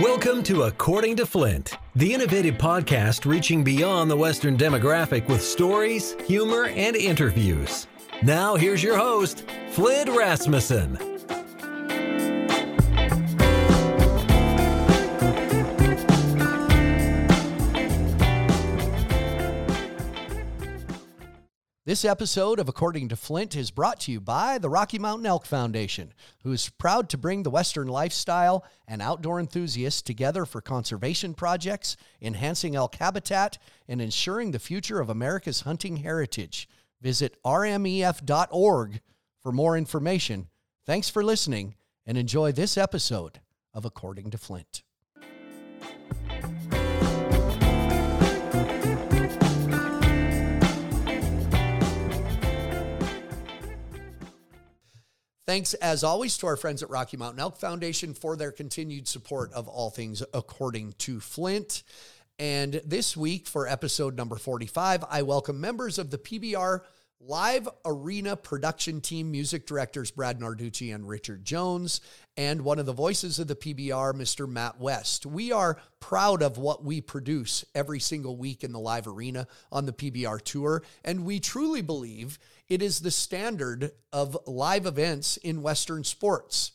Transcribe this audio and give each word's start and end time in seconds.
Welcome 0.00 0.42
to 0.44 0.64
According 0.64 1.14
to 1.18 1.26
Flint, 1.26 1.78
the 1.94 2.12
innovative 2.12 2.56
podcast 2.56 3.26
reaching 3.26 3.62
beyond 3.62 4.10
the 4.10 4.16
Western 4.16 4.56
demographic 4.56 5.28
with 5.28 5.40
stories, 5.40 6.16
humor, 6.26 6.64
and 6.64 6.96
interviews. 6.96 7.86
Now, 8.20 8.56
here's 8.56 8.82
your 8.82 8.98
host, 8.98 9.48
Flint 9.70 10.10
Rasmussen. 10.10 11.13
This 21.94 22.04
episode 22.04 22.58
of 22.58 22.68
According 22.68 23.10
to 23.10 23.16
Flint 23.16 23.54
is 23.54 23.70
brought 23.70 24.00
to 24.00 24.10
you 24.10 24.20
by 24.20 24.58
the 24.58 24.68
Rocky 24.68 24.98
Mountain 24.98 25.26
Elk 25.26 25.46
Foundation, 25.46 26.12
who 26.42 26.50
is 26.50 26.68
proud 26.70 27.08
to 27.10 27.16
bring 27.16 27.44
the 27.44 27.50
Western 27.50 27.86
lifestyle 27.86 28.64
and 28.88 29.00
outdoor 29.00 29.38
enthusiasts 29.38 30.02
together 30.02 30.44
for 30.44 30.60
conservation 30.60 31.34
projects, 31.34 31.96
enhancing 32.20 32.74
elk 32.74 32.96
habitat, 32.96 33.58
and 33.86 34.02
ensuring 34.02 34.50
the 34.50 34.58
future 34.58 34.98
of 34.98 35.08
America's 35.08 35.60
hunting 35.60 35.98
heritage. 35.98 36.68
Visit 37.00 37.40
rmef.org 37.44 39.00
for 39.40 39.52
more 39.52 39.78
information. 39.78 40.48
Thanks 40.84 41.08
for 41.08 41.22
listening 41.22 41.76
and 42.04 42.18
enjoy 42.18 42.50
this 42.50 42.76
episode 42.76 43.38
of 43.72 43.84
According 43.84 44.32
to 44.32 44.38
Flint. 44.38 44.82
Thanks, 55.46 55.74
as 55.74 56.02
always, 56.02 56.38
to 56.38 56.46
our 56.46 56.56
friends 56.56 56.82
at 56.82 56.88
Rocky 56.88 57.18
Mountain 57.18 57.38
Elk 57.38 57.58
Foundation 57.58 58.14
for 58.14 58.34
their 58.34 58.50
continued 58.50 59.06
support 59.06 59.52
of 59.52 59.68
all 59.68 59.90
things 59.90 60.22
according 60.32 60.94
to 61.00 61.20
Flint. 61.20 61.82
And 62.38 62.80
this 62.86 63.14
week, 63.14 63.46
for 63.46 63.68
episode 63.68 64.16
number 64.16 64.36
45, 64.36 65.04
I 65.10 65.20
welcome 65.20 65.60
members 65.60 65.98
of 65.98 66.10
the 66.10 66.16
PBR 66.16 66.80
Live 67.20 67.68
Arena 67.84 68.36
production 68.36 69.02
team, 69.02 69.30
music 69.30 69.66
directors 69.66 70.10
Brad 70.10 70.40
Narducci 70.40 70.94
and 70.94 71.06
Richard 71.06 71.44
Jones, 71.44 72.00
and 72.38 72.62
one 72.62 72.78
of 72.78 72.86
the 72.86 72.94
voices 72.94 73.38
of 73.38 73.46
the 73.46 73.54
PBR, 73.54 74.14
Mr. 74.14 74.48
Matt 74.48 74.80
West. 74.80 75.26
We 75.26 75.52
are 75.52 75.78
proud 76.00 76.42
of 76.42 76.56
what 76.56 76.82
we 76.82 77.02
produce 77.02 77.66
every 77.74 78.00
single 78.00 78.38
week 78.38 78.64
in 78.64 78.72
the 78.72 78.80
Live 78.80 79.06
Arena 79.06 79.46
on 79.70 79.84
the 79.84 79.92
PBR 79.92 80.40
tour, 80.40 80.82
and 81.04 81.26
we 81.26 81.38
truly 81.38 81.82
believe 81.82 82.38
it 82.68 82.82
is 82.82 83.00
the 83.00 83.10
standard 83.10 83.92
of 84.12 84.36
live 84.46 84.86
events 84.86 85.36
in 85.38 85.62
Western 85.62 86.04
sports. 86.04 86.72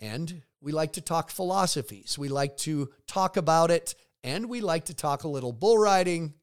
And 0.00 0.42
we 0.60 0.72
like 0.72 0.94
to 0.94 1.00
talk 1.00 1.30
philosophies. 1.30 2.18
We 2.18 2.28
like 2.28 2.56
to 2.58 2.90
talk 3.06 3.36
about 3.36 3.70
it, 3.70 3.94
and 4.22 4.48
we 4.48 4.60
like 4.60 4.86
to 4.86 4.94
talk 4.94 5.24
a 5.24 5.28
little 5.28 5.52
bull 5.52 5.78
riding. 5.78 6.34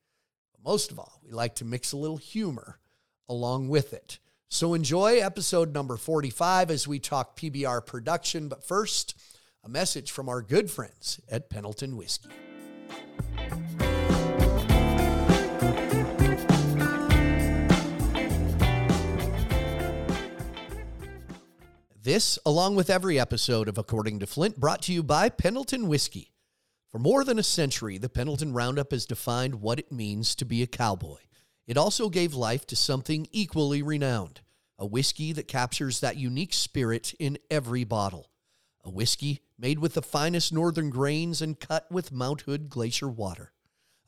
But 0.52 0.70
most 0.70 0.92
of 0.92 1.00
all, 1.00 1.20
we 1.23 1.31
like 1.31 1.56
to 1.56 1.66
mix 1.66 1.92
a 1.92 1.98
little 1.98 2.17
humor 2.17 2.80
along 3.30 3.70
with 3.70 3.94
it. 3.94 4.20
So 4.50 4.73
enjoy 4.73 5.18
episode 5.18 5.73
number 5.73 5.97
45 5.97 6.70
as 6.70 6.88
we 6.88 7.00
talk 7.00 7.36
PBR 7.36 7.86
production. 7.86 8.50
But 8.50 8.64
first, 8.64 9.16
a 9.64 9.70
message 9.70 10.12
from 10.12 10.30
our 10.30 10.42
good 10.42 10.70
friends 10.70 11.20
at 11.30 11.50
Pendleton 11.50 11.97
Whiskey. 11.97 12.30
This, 22.04 22.38
along 22.46 22.76
with 22.76 22.90
every 22.90 23.18
episode 23.18 23.70
of 23.70 23.78
According 23.78 24.20
to 24.20 24.28
Flint, 24.28 24.59
brought 24.59 24.82
to 24.82 24.92
you 24.92 25.02
by 25.04 25.30
Pendleton 25.30 25.88
Whiskey. 25.88 26.34
For 26.92 27.00
more 27.00 27.23
than 27.23 27.40
a 27.40 27.44
century, 27.44 27.98
the 27.98 28.09
Pendleton 28.09 28.52
Roundup 28.52 28.92
has 28.92 29.06
defined 29.06 29.62
what 29.62 29.80
it 29.80 29.90
means 29.90 30.36
to 30.36 30.44
be 30.44 30.62
a 30.62 30.68
cowboy. 30.68 31.20
It 31.66 31.78
also 31.78 32.09
gave 32.09 32.34
life 32.34 32.68
to 32.68 32.75
something 32.75 33.25
equally 33.31 33.81
renowned 33.81 34.42
a 34.78 34.86
whiskey 34.86 35.31
that 35.31 35.47
captures 35.47 36.02
that 36.02 36.18
unique 36.18 36.53
spirit 36.53 37.13
in 37.19 37.38
every 37.50 37.86
bottle. 37.86 38.31
A 38.84 38.90
whiskey 38.90 39.40
made 39.58 39.80
with 39.80 39.94
the 39.94 40.02
finest 40.02 40.52
northern 40.52 40.90
grains 40.90 41.42
and 41.42 41.58
cut 41.58 41.90
with 41.90 42.12
Mount 42.12 42.42
Hood 42.42 42.68
glacier 42.68 43.08
water. 43.08 43.53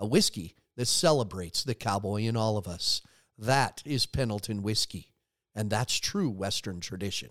A 0.02 0.06
whiskey 0.06 0.58
that 0.76 0.88
celebrates 0.88 1.64
the 1.64 1.76
cowboy 1.76 2.24
in 2.24 2.36
all 2.36 2.58
of 2.58 2.68
us. 2.68 3.02
That 3.38 3.82
is 3.86 4.06
Pendleton 4.06 4.64
whiskey, 4.64 5.14
and 5.56 5.70
that's 5.70 5.98
true 5.98 6.30
Western 6.30 6.82
tradition. 6.82 7.30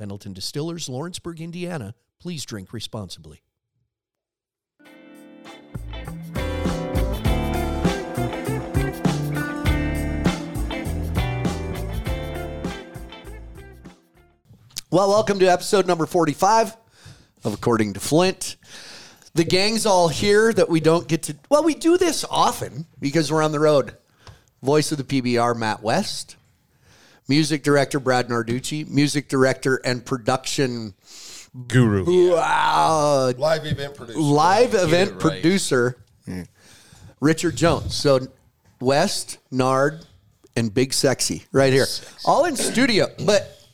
Pendleton 0.00 0.32
Distillers, 0.32 0.88
Lawrenceburg, 0.88 1.42
Indiana. 1.42 1.94
Please 2.20 2.46
drink 2.46 2.72
responsibly. 2.72 3.42
Well, 14.90 15.10
welcome 15.10 15.38
to 15.40 15.46
episode 15.46 15.86
number 15.86 16.06
45 16.06 16.78
of 17.44 17.52
According 17.52 17.92
to 17.92 18.00
Flint. 18.00 18.56
The 19.34 19.44
gang's 19.44 19.84
all 19.84 20.08
here 20.08 20.50
that 20.50 20.70
we 20.70 20.80
don't 20.80 21.06
get 21.08 21.24
to. 21.24 21.36
Well, 21.50 21.62
we 21.62 21.74
do 21.74 21.98
this 21.98 22.24
often 22.30 22.86
because 22.98 23.30
we're 23.30 23.42
on 23.42 23.52
the 23.52 23.60
road. 23.60 23.98
Voice 24.62 24.92
of 24.92 24.96
the 24.96 25.04
PBR, 25.04 25.54
Matt 25.58 25.82
West. 25.82 26.36
Music 27.30 27.62
director, 27.62 28.00
Brad 28.00 28.28
Narducci. 28.28 28.88
Music 28.88 29.28
director 29.28 29.76
and 29.84 30.04
production 30.04 30.94
Guru. 31.68 32.32
wow, 32.34 33.32
Live 33.38 33.66
event 33.66 33.94
producer. 33.94 34.18
live 34.18 34.72
Get 34.72 34.82
event 34.82 35.10
right. 35.12 35.20
producer, 35.20 35.96
Richard 37.20 37.54
Jones. 37.54 37.94
So, 37.94 38.26
West, 38.80 39.38
Nard, 39.52 40.04
and 40.56 40.74
Big 40.74 40.92
Sexy 40.92 41.44
right 41.52 41.72
here. 41.72 41.86
All 42.24 42.46
in 42.46 42.56
studio. 42.56 43.06
But 43.24 43.64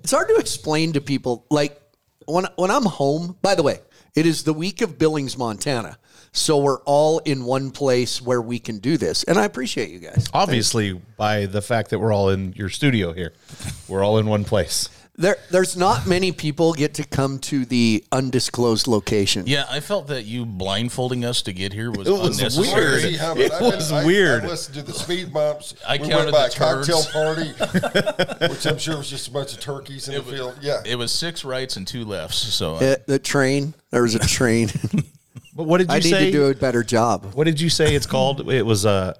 it's 0.00 0.12
hard 0.12 0.28
to 0.28 0.36
explain 0.36 0.92
to 0.92 1.00
people. 1.00 1.46
Like, 1.50 1.80
when, 2.26 2.46
when 2.56 2.70
I'm 2.70 2.84
home, 2.84 3.38
by 3.40 3.54
the 3.54 3.62
way, 3.62 3.80
it 4.14 4.26
is 4.26 4.44
the 4.44 4.52
week 4.52 4.82
of 4.82 4.98
Billings, 4.98 5.38
Montana. 5.38 5.96
So 6.36 6.58
we're 6.58 6.80
all 6.80 7.18
in 7.20 7.44
one 7.44 7.70
place 7.70 8.20
where 8.20 8.42
we 8.42 8.58
can 8.58 8.78
do 8.78 8.98
this. 8.98 9.24
And 9.24 9.38
I 9.38 9.44
appreciate 9.44 9.88
you 9.88 9.98
guys. 10.00 10.26
Obviously, 10.34 10.92
by 11.16 11.46
the 11.46 11.62
fact 11.62 11.90
that 11.90 11.98
we're 11.98 12.12
all 12.12 12.28
in 12.28 12.52
your 12.52 12.68
studio 12.68 13.12
here, 13.14 13.32
we're 13.88 14.04
all 14.04 14.18
in 14.18 14.26
one 14.26 14.44
place. 14.44 14.90
There, 15.18 15.38
there's 15.50 15.78
not 15.78 16.06
many 16.06 16.32
people 16.32 16.74
get 16.74 16.92
to 16.94 17.04
come 17.04 17.38
to 17.38 17.64
the 17.64 18.04
undisclosed 18.12 18.86
location. 18.86 19.44
Yeah, 19.46 19.64
I 19.70 19.80
felt 19.80 20.08
that 20.08 20.26
you 20.26 20.44
blindfolding 20.44 21.24
us 21.24 21.40
to 21.42 21.54
get 21.54 21.72
here 21.72 21.90
was, 21.90 22.06
It 22.06 22.10
was 22.10 22.38
unnecessary. 22.38 22.84
weird. 22.84 23.00
See 23.00 23.16
how- 23.16 23.34
It 23.34 23.50
I've 23.50 23.58
been- 23.60 23.70
was 23.76 23.92
I- 23.92 24.04
weird. 24.04 24.44
I 24.44 24.48
listened 24.48 24.74
to 24.74 24.82
the 24.82 24.92
speed 24.92 25.32
bumps. 25.32 25.74
I 25.88 25.96
we 25.96 26.06
counted 26.10 26.32
went 26.32 26.32
by 26.32 26.46
a 26.46 26.50
the 26.50 26.54
cocktail 26.54 27.02
party, 27.14 28.48
which 28.52 28.66
I'm 28.66 28.76
sure 28.76 28.98
was 28.98 29.08
just 29.08 29.28
a 29.28 29.30
bunch 29.30 29.54
of 29.54 29.60
turkeys 29.60 30.06
in 30.08 30.16
the 30.16 30.22
field. 30.22 30.58
Yeah. 30.60 30.82
It 30.84 30.96
was 30.96 31.12
six 31.12 31.46
rights 31.46 31.78
and 31.78 31.86
two 31.86 32.04
lefts. 32.04 32.36
So 32.36 32.74
Uh, 32.74 32.96
the 33.06 33.18
train, 33.18 33.72
there 33.90 34.02
was 34.02 34.14
a 34.14 34.18
train. 34.18 34.68
But 35.56 35.64
what 35.64 35.78
did 35.78 35.90
you 35.90 36.00
say? 36.02 36.16
I 36.16 36.20
need 36.20 36.26
to 36.26 36.32
do 36.32 36.46
a 36.50 36.54
better 36.54 36.84
job. 36.84 37.32
What 37.34 37.44
did 37.44 37.60
you 37.60 37.70
say 37.70 37.94
it's 37.94 38.06
called? 38.06 38.50
It 38.52 38.66
was 38.66 38.84
uh 38.84 39.14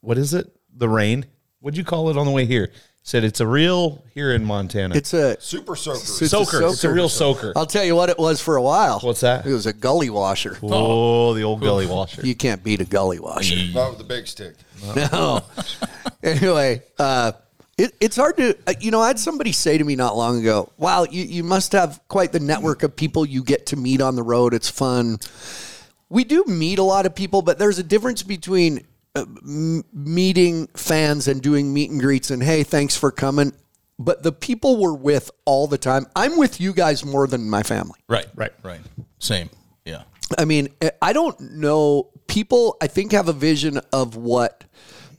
what 0.00 0.18
is 0.18 0.34
it? 0.34 0.50
The 0.76 0.88
rain. 0.88 1.26
What'd 1.60 1.78
you 1.78 1.84
call 1.84 2.10
it 2.10 2.16
on 2.16 2.26
the 2.26 2.32
way 2.32 2.46
here? 2.46 2.72
Said 3.04 3.24
it's 3.24 3.40
a 3.40 3.46
real 3.46 4.04
here 4.12 4.32
in 4.32 4.44
Montana. 4.44 4.94
It's 4.96 5.14
a 5.14 5.40
Super 5.40 5.76
soaker. 5.76 5.98
It's 5.98 6.20
a 6.20 6.28
soaker. 6.28 6.62
It's 6.66 6.84
a 6.84 6.92
real 6.92 7.08
soaker. 7.08 7.52
I'll 7.56 7.64
tell 7.64 7.84
you 7.84 7.94
what 7.94 8.10
it 8.10 8.18
was 8.18 8.40
for 8.40 8.56
a 8.56 8.62
while. 8.62 8.98
What's 9.00 9.20
that? 9.20 9.46
It 9.46 9.52
was 9.52 9.66
a 9.66 9.72
gully 9.72 10.10
washer. 10.10 10.58
Oh, 10.62 11.32
the 11.32 11.42
old 11.42 11.60
gully 11.60 11.86
washer. 11.86 12.26
You 12.26 12.34
can't 12.34 12.62
beat 12.62 12.80
a 12.80 12.84
gully 12.84 13.18
washer. 13.20 13.56
Not 13.72 13.90
with 13.90 13.98
the 13.98 14.04
big 14.04 14.26
stick. 14.26 14.56
No. 14.94 15.42
anyway, 16.22 16.82
uh, 16.98 17.32
it, 17.78 17.94
it's 18.00 18.16
hard 18.16 18.36
to, 18.38 18.58
uh, 18.66 18.74
you 18.80 18.90
know, 18.90 19.00
I 19.00 19.06
had 19.06 19.18
somebody 19.18 19.52
say 19.52 19.78
to 19.78 19.84
me 19.84 19.96
not 19.96 20.16
long 20.16 20.40
ago, 20.40 20.70
wow, 20.76 21.04
you, 21.04 21.22
you 21.24 21.44
must 21.44 21.72
have 21.72 22.00
quite 22.08 22.32
the 22.32 22.40
network 22.40 22.82
of 22.82 22.94
people 22.94 23.24
you 23.24 23.42
get 23.42 23.66
to 23.66 23.76
meet 23.76 24.00
on 24.02 24.16
the 24.16 24.22
road. 24.22 24.52
It's 24.52 24.68
fun. 24.68 25.18
We 26.10 26.24
do 26.24 26.44
meet 26.46 26.78
a 26.78 26.82
lot 26.82 27.06
of 27.06 27.14
people, 27.14 27.42
but 27.42 27.58
there's 27.58 27.78
a 27.78 27.82
difference 27.82 28.22
between 28.22 28.86
uh, 29.14 29.24
m- 29.42 29.84
meeting 29.92 30.66
fans 30.68 31.28
and 31.28 31.42
doing 31.42 31.72
meet 31.72 31.90
and 31.90 32.00
greets 32.00 32.30
and, 32.30 32.42
hey, 32.42 32.62
thanks 32.62 32.96
for 32.96 33.10
coming. 33.10 33.52
But 33.98 34.22
the 34.22 34.32
people 34.32 34.76
we're 34.76 34.94
with 34.94 35.30
all 35.44 35.66
the 35.66 35.76
time, 35.78 36.06
I'm 36.14 36.36
with 36.38 36.60
you 36.60 36.72
guys 36.72 37.04
more 37.04 37.26
than 37.26 37.50
my 37.50 37.62
family. 37.62 37.98
right, 38.08 38.26
Right. 38.34 38.52
right, 38.62 38.80
same. 39.18 39.50
Yeah, 39.84 40.02
I 40.38 40.44
mean, 40.44 40.68
I 41.02 41.12
don't 41.12 41.38
know. 41.54 42.10
People, 42.26 42.76
I 42.80 42.86
think, 42.86 43.12
have 43.12 43.28
a 43.28 43.32
vision 43.32 43.80
of 43.92 44.14
what 44.16 44.64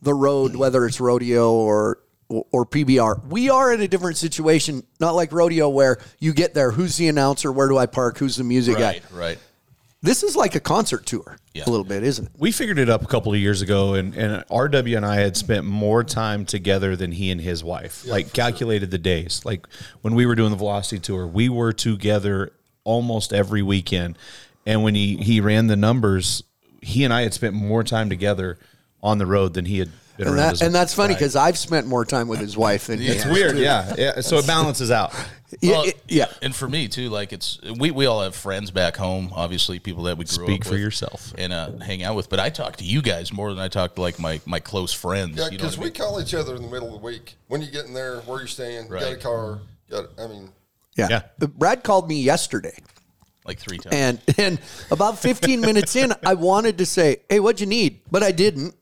the 0.02 0.14
road, 0.14 0.56
whether 0.56 0.86
it's 0.86 1.00
rodeo 1.02 1.52
or 1.52 2.00
or 2.30 2.64
PBR. 2.66 3.26
We 3.26 3.50
are 3.50 3.74
in 3.74 3.82
a 3.82 3.88
different 3.88 4.16
situation, 4.18 4.84
not 5.00 5.16
like 5.16 5.32
rodeo 5.34 5.68
where 5.68 5.98
you 6.20 6.32
get 6.32 6.54
there, 6.54 6.70
who's 6.72 6.96
the 6.96 7.08
announcer, 7.08 7.52
where 7.52 7.68
do 7.68 7.78
I 7.78 7.88
park, 7.88 8.20
who's 8.20 8.36
the 8.36 8.44
music 8.44 8.78
guy? 8.78 8.82
right, 8.84 9.02
guy. 9.12 9.18
right. 9.18 9.38
This 10.02 10.24
is 10.24 10.36
like 10.36 10.56
a 10.56 10.62
concert 10.62 11.06
tour, 11.06 11.38
Yeah. 11.54 11.64
a 11.68 11.70
little 11.70 11.84
bit, 11.84 12.04
isn't 12.04 12.26
it? 12.28 12.32
we 12.38 12.54
figured 12.54 12.80
it 12.80 12.90
up 12.90 13.02
a 13.04 13.06
couple 13.06 13.34
of 13.34 13.40
years 13.40 13.62
ago, 13.62 13.96
and, 13.96 14.16
and 14.16 14.46
RW 14.48 14.96
and 14.96 15.06
I 15.06 15.18
had 15.18 15.36
spent 15.36 15.66
more 15.66 16.06
time 16.06 16.46
together 16.46 16.96
than 16.96 17.12
he 17.12 17.32
and 17.32 17.42
his 17.42 17.64
wife. 17.66 18.06
like 18.08 18.32
calculated 18.32 18.92
the 18.92 18.98
days. 18.98 19.42
Like 19.44 19.68
when 20.02 20.16
we 20.16 20.26
were 20.26 20.36
doing 20.36 20.52
the 20.52 20.58
Velocity 20.58 21.00
tour, 21.00 21.28
we 21.28 21.50
were 21.50 21.74
together 21.74 22.54
almost 22.86 23.34
every 23.34 23.62
weekend. 23.62 24.18
And 24.66 24.84
when 24.84 24.96
he 24.96 25.18
he 25.18 25.42
ran 25.42 25.68
the 25.68 25.76
numbers, 25.76 26.44
he 26.82 27.04
and 27.04 27.14
I 27.14 27.24
had 27.24 27.34
spent 27.34 27.54
more 27.54 27.84
time 27.84 28.10
together 28.10 28.58
on 29.04 29.18
the 29.18 29.26
road 29.26 29.54
than 29.54 29.66
he 29.66 29.80
had 29.80 29.90
been 30.18 30.28
And, 30.28 30.36
around. 30.36 30.38
that, 30.46 30.50
his 30.52 30.62
and 30.62 30.74
that's 30.76 30.94
funny 30.94 31.14
because 31.14 31.36
I've 31.36 31.58
spent 31.58 31.88
more 31.88 32.06
time 32.06 32.28
with 32.30 32.40
his 32.40 32.56
wife 32.56 32.88
than 32.88 33.00
he 33.00 33.08
it's 33.08 33.24
has, 33.24 33.34
weird, 33.34 33.52
too. 33.58 33.62
yeah, 33.62 33.94
yeah. 33.98 34.22
So 34.22 34.38
it 34.38 34.48
balances 34.48 34.92
out. 34.92 35.14
Yeah, 35.62 35.72
Well, 35.72 35.84
it- 35.86 36.02
yeah. 36.08 36.26
and 36.42 36.56
for 36.56 36.68
me 36.70 36.88
too, 36.88 37.10
like 37.10 37.34
it's 37.34 37.60
we, 37.80 37.90
we 37.92 38.06
all 38.06 38.22
have 38.22 38.36
friends 38.36 38.70
back 38.72 38.96
home, 38.98 39.32
obviously 39.36 39.80
people 39.80 40.04
that 40.04 40.18
we 40.18 40.26
grew 40.26 40.46
Speak 40.46 40.62
up 40.62 40.68
for 40.68 40.74
with 40.74 40.82
yourself. 40.82 41.34
and 41.38 41.52
uh, 41.52 41.72
hang 41.80 42.04
out 42.04 42.16
with. 42.16 42.30
But 42.30 42.40
I 42.40 42.50
talk 42.50 42.76
to 42.78 42.84
you 42.84 43.02
guys 43.02 43.34
more 43.34 43.50
than 43.50 43.60
I 43.60 43.68
talk 43.68 43.96
to 43.96 44.02
like 44.02 44.20
my 44.20 44.40
my 44.46 44.60
close 44.60 44.94
friends. 44.94 45.38
Yeah, 45.38 45.46
you 45.46 45.52
know 45.52 45.58
because 45.58 45.78
we 45.78 45.86
mean? 45.86 45.94
call 45.94 46.22
each 46.22 46.34
other 46.36 46.56
in 46.56 46.62
the 46.62 46.68
middle 46.70 46.88
of 46.88 46.94
the 46.94 47.06
week. 47.06 47.36
When 47.48 47.62
you 47.62 47.72
get 47.72 47.86
in 47.86 47.94
there, 47.94 48.20
where 48.22 48.42
you 48.42 48.48
staying, 48.48 48.86
you 48.86 48.90
got 48.92 49.02
a 49.04 49.06
Right. 49.14 49.20
car, 49.20 49.60
got. 49.90 50.06
I 50.20 50.28
mean, 50.28 50.52
Yeah. 50.96 51.08
Yeah. 51.10 51.22
But 51.40 51.58
Brad 51.58 51.84
called 51.84 52.08
me 52.08 52.22
yesterday. 52.22 52.78
like 53.46 53.58
three 53.58 53.80
times. 53.80 53.96
And 53.96 54.22
and 54.38 54.60
about 54.92 55.18
15 55.18 55.62
minutes 55.62 55.96
in, 55.96 56.14
I 56.24 56.36
wanted 56.36 56.78
to 56.78 56.86
say, 56.86 57.18
"Hey, 57.28 57.40
what'd 57.40 57.60
you 57.60 57.66
need?" 57.66 58.02
But 58.12 58.22
I 58.22 58.32
didn't. 58.32 58.76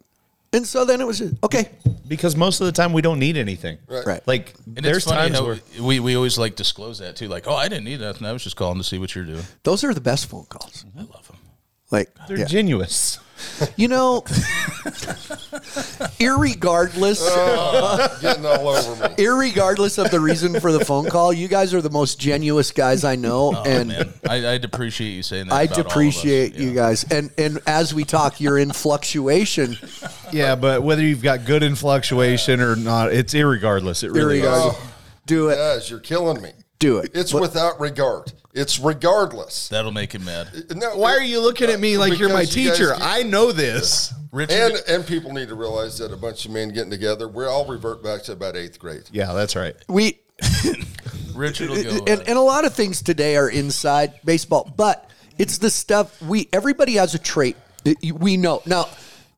And 0.53 0.65
so 0.65 0.85
then 0.85 1.01
it 1.01 1.07
was 1.07 1.21
okay. 1.43 1.69
Because 2.07 2.35
most 2.35 2.61
of 2.61 2.67
the 2.67 2.71
time 2.71 2.93
we 2.93 3.01
don't 3.01 3.19
need 3.19 3.37
anything. 3.37 3.77
Right. 3.87 4.05
Right. 4.05 4.27
Like 4.27 4.53
And 4.65 4.77
there's 4.77 4.97
it's 4.97 5.05
funny 5.05 5.29
times 5.29 5.39
how 5.39 5.45
where 5.45 5.59
we, 5.81 5.99
we 5.99 6.15
always 6.15 6.37
like 6.37 6.55
disclose 6.55 6.99
that 6.99 7.15
too. 7.15 7.27
Like, 7.27 7.47
oh, 7.47 7.55
I 7.55 7.67
didn't 7.67 7.83
need 7.83 7.99
nothing. 7.99 8.25
I 8.25 8.31
was 8.31 8.43
just 8.43 8.55
calling 8.55 8.77
to 8.77 8.83
see 8.83 8.97
what 8.97 9.13
you're 9.13 9.25
doing. 9.25 9.43
Those 9.63 9.83
are 9.83 9.93
the 9.93 10.01
best 10.01 10.27
phone 10.27 10.45
calls. 10.45 10.85
I 10.97 11.01
love 11.01 11.27
them. 11.27 11.37
Like 11.91 12.09
they're 12.27 12.39
yeah. 12.39 12.45
genuous. 12.45 13.19
You 13.75 13.87
know, 13.87 14.21
irregardless, 16.19 17.19
oh, 17.21 18.17
getting 18.21 18.45
all 18.45 18.67
over 18.69 19.09
me. 19.09 19.15
irregardless 19.15 20.03
of 20.03 20.11
the 20.11 20.19
reason 20.19 20.59
for 20.59 20.71
the 20.71 20.83
phone 20.83 21.07
call, 21.09 21.31
you 21.33 21.47
guys 21.47 21.73
are 21.73 21.81
the 21.81 21.89
most 21.89 22.19
genuous 22.19 22.73
guys 22.73 23.03
I 23.03 23.15
know, 23.15 23.53
Oh, 23.55 23.63
and 23.65 23.91
I, 24.29 24.53
I'd 24.53 24.65
appreciate 24.65 25.11
you 25.11 25.23
saying 25.23 25.47
that. 25.47 25.53
I 25.53 25.63
about 25.63 25.75
all 25.75 25.81
of 25.81 25.87
us. 25.87 25.91
appreciate 25.93 26.55
you 26.55 26.73
guys. 26.73 27.03
And 27.11 27.31
and 27.37 27.59
as 27.67 27.93
we 27.93 28.03
talk, 28.03 28.39
you're 28.41 28.57
in 28.57 28.71
fluctuation. 28.71 29.77
Yeah, 30.31 30.55
but 30.55 30.83
whether 30.83 31.01
you've 31.01 31.21
got 31.23 31.45
good 31.45 31.63
in 31.63 31.75
fluctuation 31.75 32.59
or 32.61 32.75
not, 32.75 33.11
it's 33.13 33.33
irregardless. 33.33 34.03
It 34.03 34.11
really 34.11 34.39
is. 34.39 34.45
Irregardless. 34.45 34.75
Oh. 34.75 34.93
Do 35.25 35.49
it. 35.49 35.55
Guys, 35.55 35.89
you're 35.89 35.99
killing 35.99 36.41
me. 36.41 36.51
Do 36.79 36.97
it. 36.99 37.11
It's 37.13 37.31
But- 37.31 37.41
without 37.41 37.79
regard. 37.79 38.33
It's 38.53 38.79
regardless. 38.79 39.67
That'll 39.67 39.91
make 39.91 40.13
him 40.13 40.25
mad. 40.25 40.47
No, 40.75 40.95
Why 40.97 41.11
are 41.11 41.21
you 41.21 41.39
looking 41.41 41.69
at 41.69 41.79
me 41.79 41.97
like 41.97 42.17
you're 42.17 42.29
my 42.29 42.41
because 42.41 42.55
you 42.55 42.69
guys 42.69 42.77
teacher? 42.77 42.93
get- 42.93 43.01
I 43.03 43.21
know 43.23 43.51
this. 43.51 44.13
Richard, 44.31 44.53
And 44.53 44.83
and 44.87 45.07
people 45.07 45.31
need 45.31 45.47
to 45.49 45.55
realize 45.55 45.97
that 45.99 46.11
a 46.11 46.17
bunch 46.17 46.45
of 46.45 46.51
men 46.51 46.69
getting 46.73 46.89
together, 46.91 47.27
we 47.27 47.45
all 47.45 47.65
revert 47.65 48.03
back 48.03 48.23
to 48.23 48.31
about 48.33 48.55
eighth 48.55 48.77
grade. 48.79 49.03
Yeah, 49.11 49.33
that's 49.33 49.55
right. 49.55 49.75
We 49.87 50.19
Richard 51.35 51.69
will 51.69 51.83
go. 51.83 51.89
and, 52.07 52.21
uh, 52.21 52.23
and 52.27 52.37
a 52.37 52.41
lot 52.41 52.65
of 52.65 52.73
things 52.73 53.01
today 53.01 53.37
are 53.37 53.49
inside 53.49 54.13
baseball, 54.25 54.71
but 54.75 55.09
it's 55.37 55.59
the 55.59 55.69
stuff 55.69 56.19
we 56.21 56.49
everybody 56.51 56.93
has 56.93 57.13
a 57.15 57.19
trait 57.19 57.55
that 57.85 58.03
you- 58.03 58.15
we 58.15 58.37
know. 58.37 58.61
Now, 58.65 58.89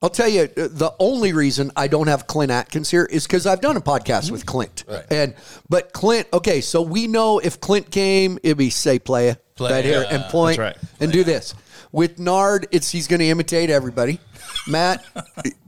I'll 0.01 0.09
tell 0.09 0.29
you 0.29 0.43
uh, 0.43 0.47
the 0.55 0.93
only 0.99 1.33
reason 1.33 1.71
I 1.75 1.87
don't 1.87 2.07
have 2.07 2.25
Clint 2.25 2.51
Adkins 2.51 2.89
here 2.89 3.05
is 3.05 3.27
because 3.27 3.45
I've 3.45 3.59
done 3.59 3.75
a 3.75 3.81
podcast 3.81 4.31
with 4.31 4.45
Clint, 4.45 4.85
and 5.11 5.35
but 5.67 5.91
Clint. 5.91 6.27
Okay, 6.31 6.61
so 6.61 6.81
we 6.81 7.07
know 7.07 7.39
if 7.39 7.59
Clint 7.59 7.91
came, 7.91 8.39
it'd 8.43 8.57
be 8.57 8.69
say 8.69 8.99
play, 8.99 9.35
Play, 9.55 9.71
right 9.71 9.85
here 9.85 10.03
yeah. 10.03 10.15
and 10.15 10.23
point 10.25 10.57
That's 10.57 10.77
right. 10.77 10.91
and 11.01 11.11
do 11.11 11.23
this. 11.23 11.53
With 11.91 12.19
Nard, 12.19 12.67
it's 12.71 12.89
he's 12.91 13.07
going 13.07 13.19
to 13.19 13.27
imitate 13.27 13.69
everybody. 13.69 14.19
Matt, 14.67 15.03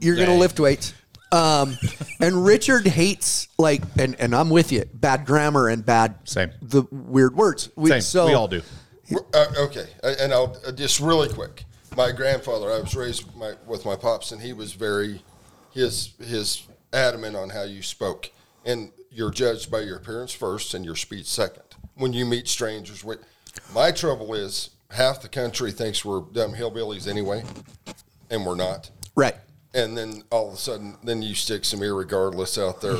you're 0.00 0.16
going 0.16 0.28
to 0.28 0.36
lift 0.36 0.58
weights. 0.58 0.94
Um, 1.32 1.76
and 2.20 2.44
Richard 2.44 2.86
hates 2.86 3.48
like, 3.58 3.82
and, 3.98 4.14
and 4.20 4.34
I'm 4.34 4.50
with 4.50 4.70
you, 4.70 4.84
bad 4.92 5.24
grammar 5.24 5.68
and 5.68 5.84
bad 5.84 6.16
Same. 6.24 6.52
the 6.60 6.84
weird 6.90 7.34
words. 7.34 7.70
We, 7.74 7.90
Same. 7.90 8.00
So 8.02 8.26
we 8.26 8.34
all 8.34 8.48
do. 8.48 8.62
Uh, 9.34 9.46
okay, 9.58 9.86
uh, 10.02 10.14
and 10.20 10.32
I'll 10.32 10.56
uh, 10.66 10.72
just 10.72 11.00
really 11.00 11.28
quick. 11.28 11.64
My 11.96 12.10
grandfather, 12.10 12.70
I 12.70 12.80
was 12.80 12.94
raised 12.94 13.34
my, 13.36 13.52
with 13.66 13.84
my 13.84 13.96
pops, 13.96 14.32
and 14.32 14.40
he 14.40 14.52
was 14.52 14.72
very 14.72 15.22
his 15.72 16.10
his 16.18 16.66
adamant 16.92 17.36
on 17.36 17.50
how 17.50 17.62
you 17.64 17.82
spoke, 17.82 18.30
and 18.64 18.90
you're 19.10 19.30
judged 19.30 19.70
by 19.70 19.80
your 19.80 19.96
appearance 19.96 20.32
first 20.32 20.72
and 20.74 20.84
your 20.84 20.96
speech 20.96 21.26
second. 21.26 21.62
When 21.94 22.12
you 22.14 22.24
meet 22.24 22.48
strangers, 22.48 23.04
my 23.74 23.90
trouble 23.90 24.32
is 24.32 24.70
half 24.90 25.20
the 25.20 25.28
country 25.28 25.70
thinks 25.70 26.04
we're 26.04 26.20
dumb 26.20 26.54
hillbillies 26.54 27.06
anyway, 27.06 27.44
and 28.30 28.46
we're 28.46 28.54
not. 28.54 28.90
Right. 29.14 29.36
And 29.74 29.96
then 29.96 30.22
all 30.30 30.48
of 30.48 30.54
a 30.54 30.58
sudden, 30.58 30.96
then 31.02 31.22
you 31.22 31.34
stick 31.34 31.64
some 31.64 31.80
irregardless 31.80 32.62
out 32.62 32.80
there. 32.80 32.98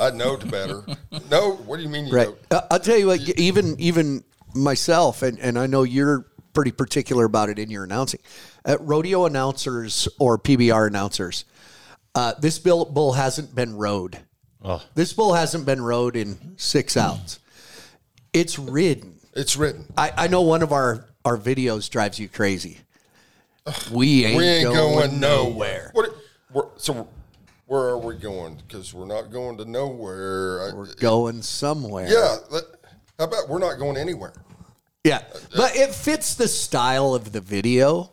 I 0.00 0.10
know 0.10 0.36
better. 0.36 0.84
No, 1.30 1.52
what 1.54 1.76
do 1.76 1.82
you 1.82 1.88
mean 1.88 2.06
you 2.06 2.12
Right. 2.12 2.28
know? 2.28 2.36
Uh, 2.58 2.66
I'll 2.72 2.80
tell 2.80 2.96
you 2.98 3.06
what, 3.08 3.20
even 3.38 3.78
even 3.78 4.24
myself, 4.54 5.22
and, 5.22 5.38
and 5.38 5.58
I 5.58 5.66
know 5.66 5.84
you're 5.84 6.26
pretty 6.52 6.72
particular 6.72 7.24
about 7.24 7.48
it 7.48 7.58
in 7.58 7.70
your 7.70 7.84
announcing. 7.84 8.20
Uh, 8.64 8.76
rodeo 8.80 9.26
announcers 9.26 10.08
or 10.18 10.38
PBR 10.38 10.86
announcers, 10.88 11.44
uh, 12.14 12.34
this 12.40 12.58
bill, 12.58 12.84
bull 12.84 13.12
hasn't 13.12 13.54
been 13.54 13.76
rode. 13.76 14.18
Oh. 14.62 14.82
This 14.94 15.12
bull 15.12 15.34
hasn't 15.34 15.66
been 15.66 15.82
rode 15.82 16.16
in 16.16 16.54
six 16.56 16.96
outs. 16.96 17.40
It's 18.32 18.58
ridden. 18.58 19.18
It's 19.34 19.56
ridden. 19.56 19.86
I, 19.96 20.12
I 20.16 20.26
know 20.28 20.42
one 20.42 20.62
of 20.62 20.72
our, 20.72 21.06
our 21.24 21.36
videos 21.36 21.90
drives 21.90 22.18
you 22.18 22.28
crazy. 22.28 22.78
We 23.92 24.24
ain't, 24.24 24.36
we 24.36 24.44
ain't 24.44 24.64
going, 24.64 25.08
going, 25.08 25.20
nowhere. 25.20 25.50
nowhere. 25.50 25.90
What? 25.92 26.16
We're, 26.52 26.68
so 26.76 27.08
where 27.66 27.80
are 27.80 27.98
we 27.98 28.16
going? 28.16 28.60
Because 28.66 28.92
we're 28.92 29.06
not 29.06 29.30
going 29.30 29.56
to 29.58 29.64
nowhere. 29.64 30.74
We're 30.74 30.94
going 30.94 31.42
somewhere. 31.42 32.08
yeah. 32.08 32.36
How 33.18 33.24
about 33.24 33.48
we're 33.48 33.58
not 33.58 33.78
going 33.78 33.96
anywhere? 33.96 34.34
Yeah, 35.04 35.22
but 35.56 35.74
it 35.74 35.92
fits 35.94 36.34
the 36.36 36.46
style 36.46 37.14
of 37.14 37.32
the 37.32 37.40
video. 37.40 38.12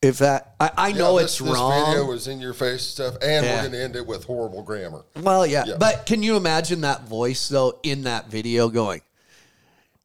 If 0.00 0.18
that, 0.18 0.54
I, 0.60 0.70
I 0.76 0.92
know 0.92 1.18
Yeah, 1.18 1.24
it's 1.24 1.38
this, 1.38 1.48
wrong. 1.50 1.72
This 1.72 1.88
video 1.98 2.12
is 2.12 2.28
in 2.28 2.38
your 2.40 2.54
face 2.54 2.82
stuff, 2.82 3.14
and 3.20 3.44
Yeah. 3.44 3.56
we're 3.56 3.60
going 3.62 3.72
to 3.72 3.82
end 3.82 3.96
it 3.96 4.06
with 4.06 4.22
horrible 4.24 4.62
grammar. 4.62 5.04
well, 5.16 5.44
yeah, 5.44 5.64
Yeah. 5.66 5.76
but 5.80 6.06
can 6.06 6.22
you 6.22 6.36
imagine 6.36 6.82
that 6.82 7.08
voice 7.08 7.48
though 7.48 7.80
in 7.82 8.04
that 8.04 8.28
video 8.28 8.68
going? 8.68 9.00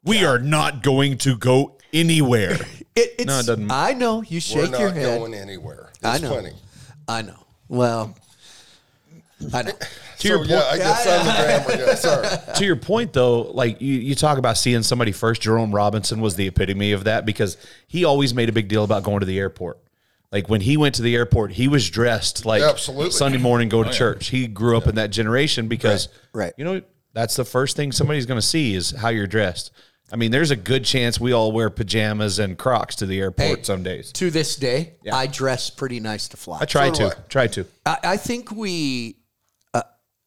We 0.04 0.26
are 0.26 0.40
not 0.40 0.82
going 0.82 1.20
to 1.20 1.38
go 1.38 1.78
anywhere. 1.94 2.58
It, 2.96 3.16
it's, 3.18 3.26
No, 3.26 3.40
it 3.40 3.46
doesn't- 3.48 3.72
I 3.72 3.94
know 3.94 4.22
you 4.22 4.36
We're 4.36 4.40
shake 4.42 4.72
not 4.72 4.80
your 4.80 4.92
head. 4.92 5.18
going 5.20 5.34
anywhere. 5.34 5.90
It's 5.96 6.06
I 6.06 6.20
know. 6.20 6.30
funny. 6.36 6.54
I 7.08 7.24
know. 7.24 7.44
Well, 7.68 8.16
I 9.54 9.62
know. 9.64 9.72
To 10.20 10.28
your 10.30 10.46
so, 10.46 10.52
yeah, 10.54 10.64
I 10.70 10.78
guess 10.78 11.06
I'm 11.06 11.66
grammar 11.66 11.86
guy. 11.86 11.96
Sorry. 11.96 12.28
to 12.56 12.66
your 12.66 12.76
point 12.78 13.12
though, 13.12 13.42
like 13.42 13.82
you, 13.82 13.96
you 13.96 14.16
talk 14.16 14.38
about 14.38 14.58
seeing 14.58 14.82
somebody 14.84 15.12
first, 15.12 15.42
Jerome 15.42 15.74
Robinson 15.76 16.22
was 16.22 16.36
the 16.36 16.48
epitome 16.48 16.94
of 16.94 17.04
that 17.06 17.26
because 17.26 17.58
he 17.88 18.06
always 18.06 18.34
made 18.34 18.48
a 18.48 18.54
big 18.54 18.70
deal 18.70 18.86
about 18.86 19.04
going 19.04 19.20
to 19.20 19.26
the 19.26 19.38
airport. 19.38 19.80
Like 20.32 20.48
when 20.48 20.62
he 20.62 20.78
went 20.78 20.96
to 20.96 21.02
the 21.02 21.16
airport, 21.16 21.52
he 21.52 21.68
was 21.68 21.90
dressed 21.90 22.46
like 22.46 22.62
Absolutely. 22.62 23.12
Sunday 23.12 23.38
morning 23.38 23.68
go 23.68 23.84
to 23.84 23.90
oh, 23.90 23.92
church. 23.92 24.28
He 24.28 24.48
grew 24.48 24.78
up 24.78 24.88
in 24.88 24.96
that 24.96 25.10
generation 25.10 25.68
because 25.68 26.08
Right. 26.32 26.46
Right. 26.46 26.54
you 26.58 26.64
know, 26.64 26.82
that's 27.12 27.36
the 27.36 27.44
first 27.44 27.76
thing 27.76 27.92
somebody's 27.92 28.26
gonna 28.26 28.42
see 28.42 28.76
is 28.76 28.92
how 28.92 29.10
you're 29.10 29.28
dressed. 29.28 29.72
I 30.12 30.16
mean, 30.16 30.32
there's 30.32 30.52
a 30.52 30.56
good 30.56 30.86
chance 30.86 31.20
we 31.20 31.32
all 31.34 31.52
wear 31.52 31.70
pajamas 31.70 32.38
and 32.40 32.58
Crocs 32.58 32.96
to 32.98 33.08
the 33.08 33.20
airport 33.20 33.58
Hey, 33.60 33.64
some 33.64 33.82
days. 33.84 34.12
To 34.14 34.30
this 34.30 34.56
day, 34.56 34.94
I 35.12 35.28
dress 35.28 35.70
pretty 35.72 36.00
nice 36.00 36.28
to 36.30 36.38
fly. 36.38 36.60
I 36.62 36.66
try 36.66 36.90
So 36.94 37.10
to. 37.10 37.18
I. 37.18 37.22
Try 37.30 37.48
to. 37.48 37.66
I, 37.86 37.98
I 38.04 38.18
think 38.18 38.52
we. 38.52 39.18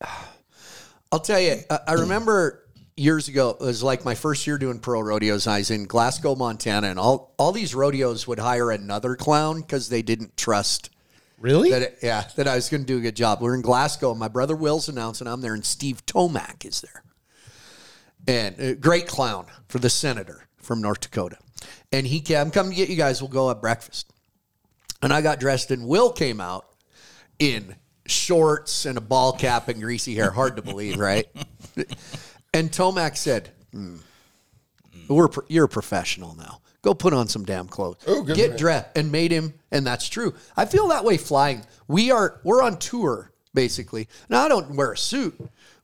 Uh, 0.00 0.06
I'll 1.12 1.20
tell 1.20 1.40
you. 1.40 1.60
I, 1.70 1.92
remember 1.94 2.66
years 2.96 3.28
ago. 3.28 3.50
It 3.50 3.60
was 3.60 3.82
like 3.82 4.04
my 4.04 4.14
first 4.14 4.46
year 4.46 4.58
doing 4.58 4.80
pro 4.80 5.00
rodeos. 5.00 5.46
I 5.46 5.58
was 5.58 5.70
in 5.70 5.86
Glasgow, 5.86 6.34
Montana, 6.34 6.88
and 6.88 6.98
all 6.98 7.34
all 7.38 7.52
these 7.52 7.74
rodeos 7.74 8.26
would 8.26 8.38
hire 8.38 8.70
another 8.70 9.14
clown 9.14 9.60
because 9.60 9.88
they 9.88 10.02
didn't 10.02 10.36
trust 10.36 10.90
Really? 11.38 11.70
that. 11.70 11.82
It, 11.82 11.98
yeah, 12.02 12.24
that 12.36 12.48
I 12.48 12.56
was 12.56 12.68
going 12.68 12.82
to 12.82 12.86
do 12.86 12.98
a 12.98 13.00
good 13.00 13.16
job. 13.16 13.40
We're 13.40 13.54
in 13.54 13.62
Glasgow. 13.62 14.10
And 14.10 14.20
my 14.20 14.28
brother 14.28 14.56
Will's 14.56 14.88
announcing. 14.88 15.26
I'm 15.26 15.40
there, 15.40 15.54
and 15.54 15.64
Steve 15.64 16.04
Tomac 16.06 16.64
is 16.66 16.80
there, 16.80 17.04
and 18.26 18.58
a 18.58 18.74
great 18.74 19.06
clown 19.06 19.46
for 19.68 19.78
the 19.78 19.90
senator 19.90 20.48
from 20.56 20.82
North 20.82 21.00
Dakota. 21.00 21.38
And 21.92 22.06
he 22.06 22.20
came. 22.20 22.38
I'm 22.38 22.50
coming 22.50 22.72
to 22.72 22.76
get 22.76 22.88
you 22.88 22.96
guys. 22.96 23.22
We'll 23.22 23.30
go 23.30 23.48
have 23.48 23.60
breakfast. 23.60 24.12
And 25.02 25.12
I 25.12 25.20
got 25.20 25.38
dressed, 25.38 25.70
and 25.70 25.86
Will 25.86 26.10
came 26.10 26.40
out 26.40 26.66
in 27.38 27.76
shorts 28.10 28.86
and 28.86 28.98
a 28.98 29.00
ball 29.00 29.32
cap 29.32 29.68
and 29.68 29.80
greasy 29.80 30.14
hair. 30.14 30.30
Hard 30.30 30.56
to 30.56 30.62
believe, 30.62 30.98
right? 30.98 31.26
and 32.54 32.70
Tomac 32.70 33.16
said, 33.16 33.50
"Hmm, 33.72 33.96
"We're 35.08 35.28
pro- 35.28 35.44
you're 35.48 35.64
a 35.66 35.68
professional 35.68 36.34
now. 36.36 36.60
Go 36.82 36.94
put 36.94 37.12
on 37.12 37.28
some 37.28 37.44
damn 37.44 37.68
clothes. 37.68 37.98
Oh, 38.06 38.22
good 38.22 38.36
Get 38.36 38.50
man. 38.50 38.58
dressed." 38.58 38.86
And 38.96 39.12
made 39.12 39.30
him, 39.32 39.54
and 39.70 39.86
that's 39.86 40.08
true. 40.08 40.34
I 40.56 40.64
feel 40.64 40.88
that 40.88 41.04
way 41.04 41.16
flying. 41.16 41.64
We 41.88 42.10
are 42.10 42.40
we're 42.44 42.62
on 42.62 42.78
tour 42.78 43.32
basically. 43.56 44.06
Now 44.28 44.44
I 44.44 44.48
don't 44.48 44.76
wear 44.76 44.92
a 44.92 44.96
suit, 44.96 45.34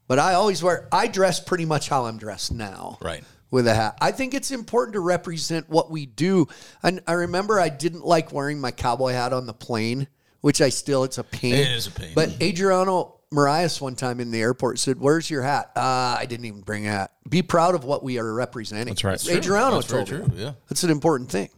but 0.07 0.21
I 0.21 0.35
always 0.35 0.63
wear. 0.63 0.87
I 0.93 1.09
dress 1.09 1.41
pretty 1.41 1.65
much 1.65 1.89
how 1.89 2.05
I'm 2.05 2.19
dressed 2.19 2.53
now. 2.53 2.99
Right. 3.01 3.25
With 3.51 3.67
a 3.67 3.75
hat. 3.75 3.99
I 4.01 4.13
think 4.13 4.33
it's 4.33 4.51
important 4.51 4.95
to 4.95 5.01
represent 5.01 5.69
what 5.69 5.91
we 5.91 6.07
do. 6.07 6.47
And 6.83 7.03
I 7.07 7.13
remember 7.13 7.61
I 7.61 7.69
didn't 7.69 8.03
like 8.03 8.33
wearing 8.33 8.59
my 8.59 8.71
cowboy 8.71 9.13
hat 9.13 9.35
on 9.35 9.45
the 9.45 9.53
plane, 9.53 10.09
which 10.43 10.61
I 10.61 10.69
still, 10.69 11.05
it's 11.05 11.19
a 11.19 11.25
pain. 11.25 11.55
It 11.55 11.69
is 11.69 11.87
a 11.87 11.91
pain. 11.91 12.13
But 12.15 12.41
Adriano 12.43 13.21
Moraes 13.33 13.81
one 13.81 13.97
time 13.97 14.21
in 14.21 14.31
the 14.31 14.41
airport 14.41 14.79
said, 14.79 15.01
"Where's 15.01 15.31
your 15.31 15.43
hat?" 15.43 15.73
Uh, 15.75 16.17
I 16.19 16.27
didn't 16.29 16.45
even 16.45 16.61
bring 16.61 16.87
a 16.87 16.91
hat. 16.91 17.13
Be 17.29 17.41
proud 17.41 17.75
of 17.75 17.85
what 17.85 18.03
we 18.03 18.19
are 18.19 18.35
representing. 18.35 18.95
That's 18.95 19.05
right. 19.05 19.25
Ray 19.27 19.41
Girano 19.41 19.77
That's 19.77 19.87
told 19.87 20.07
true, 20.07 20.31
yeah. 20.37 20.53
That's 20.69 20.85
an 20.85 20.91
important 20.91 21.31
thing. 21.31 21.49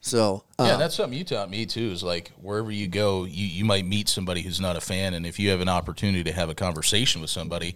So 0.00 0.44
uh, 0.58 0.64
Yeah, 0.64 0.76
that's 0.76 0.96
something 0.96 1.16
you 1.16 1.24
taught 1.24 1.48
me 1.48 1.64
too. 1.64 1.90
Is 1.90 2.02
like 2.02 2.32
wherever 2.40 2.70
you 2.70 2.88
go, 2.88 3.24
you, 3.24 3.46
you 3.46 3.64
might 3.64 3.86
meet 3.86 4.08
somebody 4.08 4.42
who's 4.42 4.60
not 4.60 4.76
a 4.76 4.80
fan, 4.80 5.14
and 5.14 5.24
if 5.24 5.38
you 5.38 5.50
have 5.50 5.60
an 5.60 5.68
opportunity 5.68 6.24
to 6.24 6.32
have 6.32 6.50
a 6.50 6.54
conversation 6.54 7.20
with 7.20 7.30
somebody, 7.30 7.74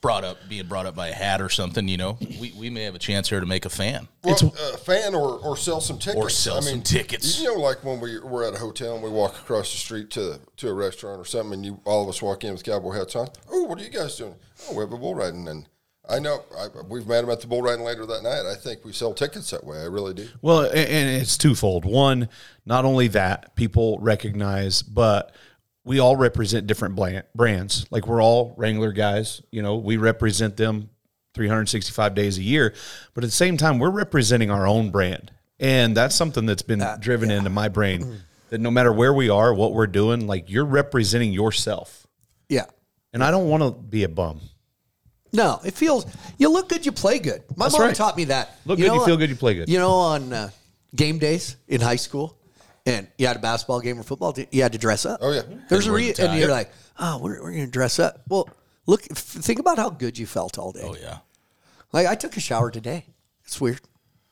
brought 0.00 0.24
up 0.24 0.38
being 0.48 0.66
brought 0.66 0.86
up 0.86 0.94
by 0.94 1.08
a 1.08 1.12
hat 1.12 1.40
or 1.40 1.48
something, 1.48 1.88
you 1.88 1.96
know, 1.96 2.18
we, 2.40 2.52
we 2.56 2.70
may 2.70 2.84
have 2.84 2.94
a 2.94 2.98
chance 2.98 3.28
here 3.28 3.40
to 3.40 3.46
make 3.46 3.64
a 3.64 3.70
fan. 3.70 4.08
Well, 4.24 4.36
a 4.36 4.74
uh, 4.74 4.76
fan 4.76 5.14
or, 5.14 5.38
or 5.38 5.56
sell 5.56 5.80
some 5.80 5.98
tickets. 5.98 6.24
Or 6.24 6.30
sell 6.30 6.62
some 6.62 6.82
tickets. 6.82 7.40
You 7.40 7.54
know, 7.54 7.60
like 7.60 7.84
when 7.84 8.00
we 8.00 8.18
we're 8.20 8.46
at 8.46 8.54
a 8.54 8.58
hotel 8.58 8.94
and 8.94 9.02
we 9.02 9.10
walk 9.10 9.36
across 9.36 9.70
the 9.72 9.78
street 9.78 10.10
to 10.10 10.40
to 10.58 10.68
a 10.68 10.74
restaurant 10.74 11.20
or 11.20 11.24
something, 11.24 11.54
and 11.54 11.64
you 11.64 11.80
all 11.84 12.02
of 12.02 12.08
us 12.08 12.22
walk 12.22 12.44
in 12.44 12.52
with 12.52 12.64
cowboy 12.64 12.92
hats 12.92 13.16
on. 13.16 13.28
Oh, 13.50 13.64
what 13.64 13.80
are 13.80 13.84
you 13.84 13.90
guys 13.90 14.16
doing? 14.16 14.34
Oh, 14.68 14.74
we 14.74 14.80
have 14.80 14.92
a 14.92 14.98
bull 14.98 15.14
riding, 15.14 15.48
and 15.48 15.68
I 16.08 16.18
know 16.18 16.42
I, 16.56 16.68
we've 16.88 17.06
met 17.06 17.20
them 17.20 17.30
at 17.30 17.40
the 17.40 17.46
bull 17.46 17.62
riding 17.62 17.84
later 17.84 18.06
that 18.06 18.22
night. 18.22 18.46
I 18.50 18.54
think 18.54 18.84
we 18.84 18.92
sell 18.92 19.12
tickets 19.12 19.50
that 19.50 19.64
way. 19.64 19.78
I 19.78 19.84
really 19.84 20.14
do. 20.14 20.28
Well, 20.40 20.62
a- 20.62 20.72
and 20.72 21.20
it's 21.20 21.36
twofold. 21.36 21.84
One, 21.84 22.28
not 22.64 22.84
only 22.84 23.08
that 23.08 23.54
people 23.56 23.98
recognize, 24.00 24.82
but 24.82 25.34
we 25.88 26.00
all 26.00 26.16
represent 26.16 26.66
different 26.66 27.00
brands. 27.34 27.86
Like 27.90 28.06
we're 28.06 28.22
all 28.22 28.54
Wrangler 28.58 28.92
guys. 28.92 29.40
You 29.50 29.62
know, 29.62 29.76
we 29.76 29.96
represent 29.96 30.58
them 30.58 30.90
365 31.34 32.14
days 32.14 32.36
a 32.36 32.42
year, 32.42 32.74
but 33.14 33.24
at 33.24 33.28
the 33.28 33.34
same 33.34 33.56
time, 33.56 33.78
we're 33.78 33.90
representing 33.90 34.50
our 34.50 34.66
own 34.66 34.90
brand, 34.90 35.32
and 35.58 35.96
that's 35.96 36.14
something 36.14 36.44
that's 36.44 36.62
been 36.62 36.84
driven 37.00 37.30
into 37.30 37.48
my 37.48 37.68
brain. 37.68 38.20
That 38.50 38.60
no 38.60 38.70
matter 38.70 38.92
where 38.92 39.14
we 39.14 39.30
are, 39.30 39.52
what 39.52 39.72
we're 39.72 39.86
doing, 39.86 40.26
like 40.26 40.50
you're 40.50 40.64
representing 40.64 41.32
yourself, 41.32 42.06
yeah. 42.48 42.66
and 43.12 43.24
I 43.24 43.30
don't 43.30 43.48
want 43.48 43.62
to 43.62 43.70
be 43.70 44.04
a 44.04 44.08
bum. 44.08 44.40
No, 45.32 45.60
it 45.64 45.74
feels 45.74 46.06
you 46.38 46.50
look 46.50 46.68
good, 46.68 46.84
you 46.84 46.92
play 46.92 47.18
good. 47.18 47.44
My 47.56 47.66
That's 47.66 47.78
mom 47.78 47.88
right. 47.88 47.94
taught 47.94 48.16
me 48.16 48.24
that. 48.24 48.58
Look 48.64 48.78
good, 48.78 48.92
you 48.92 49.04
feel 49.04 49.16
good, 49.16 49.30
you 49.30 49.36
play 49.36 49.54
good. 49.54 49.68
You 49.68 49.78
know, 49.78 49.92
on 49.92 50.32
uh, 50.32 50.50
game 50.94 51.18
days 51.18 51.56
in 51.66 51.80
high 51.80 51.96
school, 51.96 52.37
and 52.88 53.08
you 53.18 53.26
had 53.26 53.36
a 53.36 53.40
basketball 53.40 53.80
game 53.80 53.98
or 53.98 54.02
football, 54.02 54.34
you 54.50 54.62
had 54.62 54.72
to 54.72 54.78
dress 54.78 55.04
up. 55.06 55.20
Oh, 55.22 55.32
yeah. 55.32 55.42
there's 55.68 55.86
a 55.86 55.90
wear 55.90 55.98
re- 56.00 56.08
the 56.08 56.14
tie. 56.14 56.24
and 56.26 56.38
you're 56.40 56.50
like, 56.50 56.70
oh, 56.98 57.18
we're, 57.18 57.42
we're 57.42 57.52
going 57.52 57.64
to 57.66 57.70
dress 57.70 57.98
up. 57.98 58.22
Well, 58.28 58.48
look, 58.86 59.02
f- 59.10 59.18
think 59.18 59.58
about 59.58 59.76
how 59.78 59.90
good 59.90 60.18
you 60.18 60.26
felt 60.26 60.58
all 60.58 60.72
day. 60.72 60.82
Oh 60.84 60.94
yeah, 61.00 61.18
Like 61.92 62.06
I 62.06 62.14
took 62.14 62.36
a 62.36 62.40
shower 62.40 62.70
today. 62.70 63.04
It's 63.44 63.60
weird. 63.60 63.80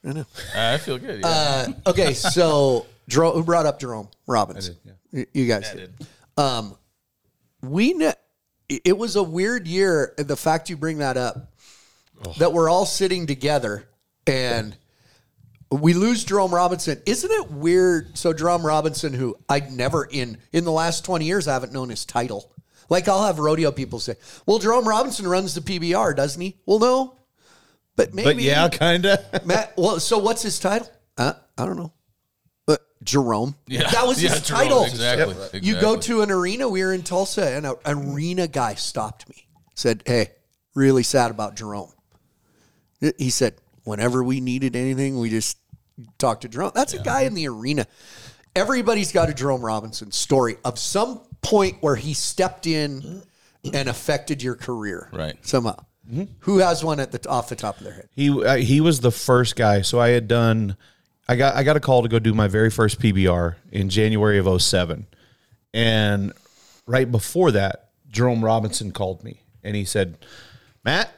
I 0.04 0.12
know. 0.12 0.26
I 0.54 0.78
feel 0.78 0.98
good. 0.98 1.20
Yeah. 1.20 1.26
Uh, 1.26 1.66
okay, 1.90 2.12
so 2.14 2.86
Jerome, 3.08 3.34
who 3.34 3.42
brought 3.44 3.66
up 3.66 3.78
Jerome 3.80 4.08
Robbins? 4.26 4.70
Y- 5.12 5.26
You 5.32 5.46
guys 5.46 5.70
did. 5.72 5.92
Um, 6.36 6.76
we 7.62 7.92
ne- 7.94 8.12
it 8.68 8.96
was 8.96 9.16
a 9.16 9.22
weird 9.22 9.66
year. 9.66 10.14
The 10.16 10.36
fact 10.36 10.70
you 10.70 10.76
bring 10.76 10.98
that 10.98 11.16
up, 11.16 11.52
that 12.38 12.52
we're 12.52 12.68
all 12.68 12.86
sitting 12.86 13.26
together 13.26 13.88
and 14.26 14.76
we 15.70 15.94
lose 15.94 16.24
Jerome 16.24 16.54
Robinson. 16.54 17.00
Isn't 17.06 17.30
it 17.30 17.50
weird? 17.50 18.16
So 18.16 18.32
Jerome 18.32 18.64
Robinson, 18.64 19.12
who 19.12 19.36
I'd 19.48 19.72
never 19.72 20.04
in 20.04 20.38
in 20.52 20.64
the 20.64 20.72
last 20.72 21.04
twenty 21.04 21.24
years, 21.26 21.48
I 21.48 21.54
haven't 21.54 21.72
known 21.72 21.88
his 21.88 22.04
title. 22.04 22.52
Like 22.88 23.08
I'll 23.08 23.24
have 23.24 23.38
rodeo 23.40 23.72
people 23.72 23.98
say, 23.98 24.14
"Well, 24.46 24.58
Jerome 24.58 24.86
Robinson 24.88 25.26
runs 25.26 25.54
the 25.54 25.60
PBR, 25.60 26.14
doesn't 26.14 26.40
he?" 26.40 26.56
Well, 26.66 26.78
no, 26.78 27.16
but 27.96 28.14
maybe. 28.14 28.34
But 28.34 28.36
yeah, 28.42 28.68
kind 28.68 29.06
of. 29.06 29.18
Matt, 29.46 29.74
well, 29.76 29.98
so 29.98 30.18
what's 30.18 30.42
his 30.42 30.60
title? 30.60 30.88
Uh, 31.18 31.32
I 31.58 31.64
don't 31.66 31.76
know. 31.76 31.92
But 32.66 32.82
Jerome. 33.02 33.56
Yeah. 33.66 33.90
That 33.90 34.06
was 34.06 34.22
Yeah, 34.22 34.30
his 34.30 34.42
Jerome, 34.42 34.60
title. 34.60 34.84
exactly, 34.84 35.60
You 35.62 35.80
go 35.80 35.96
to 35.96 36.22
an 36.22 36.30
arena. 36.30 36.68
We 36.68 36.84
were 36.84 36.92
in 36.92 37.02
Tulsa, 37.02 37.48
and 37.48 37.66
an 37.66 37.74
arena 37.86 38.46
guy 38.46 38.74
stopped 38.74 39.28
me. 39.28 39.48
Said, 39.74 40.04
"Hey, 40.06 40.30
really 40.76 41.02
sad 41.02 41.32
about 41.32 41.56
Jerome." 41.56 41.90
He 43.18 43.30
said, 43.30 43.56
"Whenever 43.86 44.22
we 44.22 44.40
needed 44.40 44.76
anything, 44.76 45.18
we 45.18 45.30
just 45.30 45.56
talked 46.18 46.42
to 46.42 46.48
Jerome." 46.48 46.72
That's 46.74 46.92
a 46.92 47.02
guy 47.02 47.22
in 47.22 47.34
the 47.34 47.48
arena. 47.48 47.86
Everybody's 48.54 49.12
got 49.12 49.28
a 49.28 49.34
Jerome 49.34 49.62
Robinson 49.64 50.10
story 50.12 50.56
of 50.64 50.78
some 50.78 51.20
point 51.42 51.76
where 51.82 51.96
he 51.96 52.14
stepped 52.14 52.66
in 52.66 53.22
and 53.72 53.88
affected 53.88 54.42
your 54.42 54.54
career, 54.54 55.08
Right. 55.12 55.36
Somehow. 55.46 55.76
Who 56.40 56.58
has 56.58 56.84
one 56.84 57.00
at 57.00 57.10
the 57.10 57.28
off 57.28 57.48
the 57.48 57.56
top 57.56 57.78
of 57.78 57.84
their 57.84 57.92
head? 57.94 58.08
He 58.14 58.30
uh, 58.30 58.56
he 58.56 58.80
was 58.80 59.00
the 59.00 59.10
first 59.10 59.56
guy. 59.56 59.82
So 59.82 59.98
I 60.00 60.10
had 60.10 60.28
done. 60.28 60.76
I 61.28 61.34
got 61.34 61.56
I 61.56 61.64
got 61.64 61.76
a 61.76 61.80
call 61.80 62.02
to 62.02 62.08
go 62.08 62.18
do 62.20 62.32
my 62.32 62.46
very 62.46 62.70
first 62.70 63.00
PBR 63.00 63.56
in 63.72 63.88
January 63.88 64.38
of 64.38 64.62
07. 64.62 65.06
and 65.74 66.32
right 66.86 67.10
before 67.10 67.50
that, 67.50 67.90
Jerome 68.08 68.44
Robinson 68.44 68.92
called 68.92 69.24
me 69.24 69.42
and 69.64 69.74
he 69.74 69.84
said, 69.84 70.16
"Matt, 70.84 71.12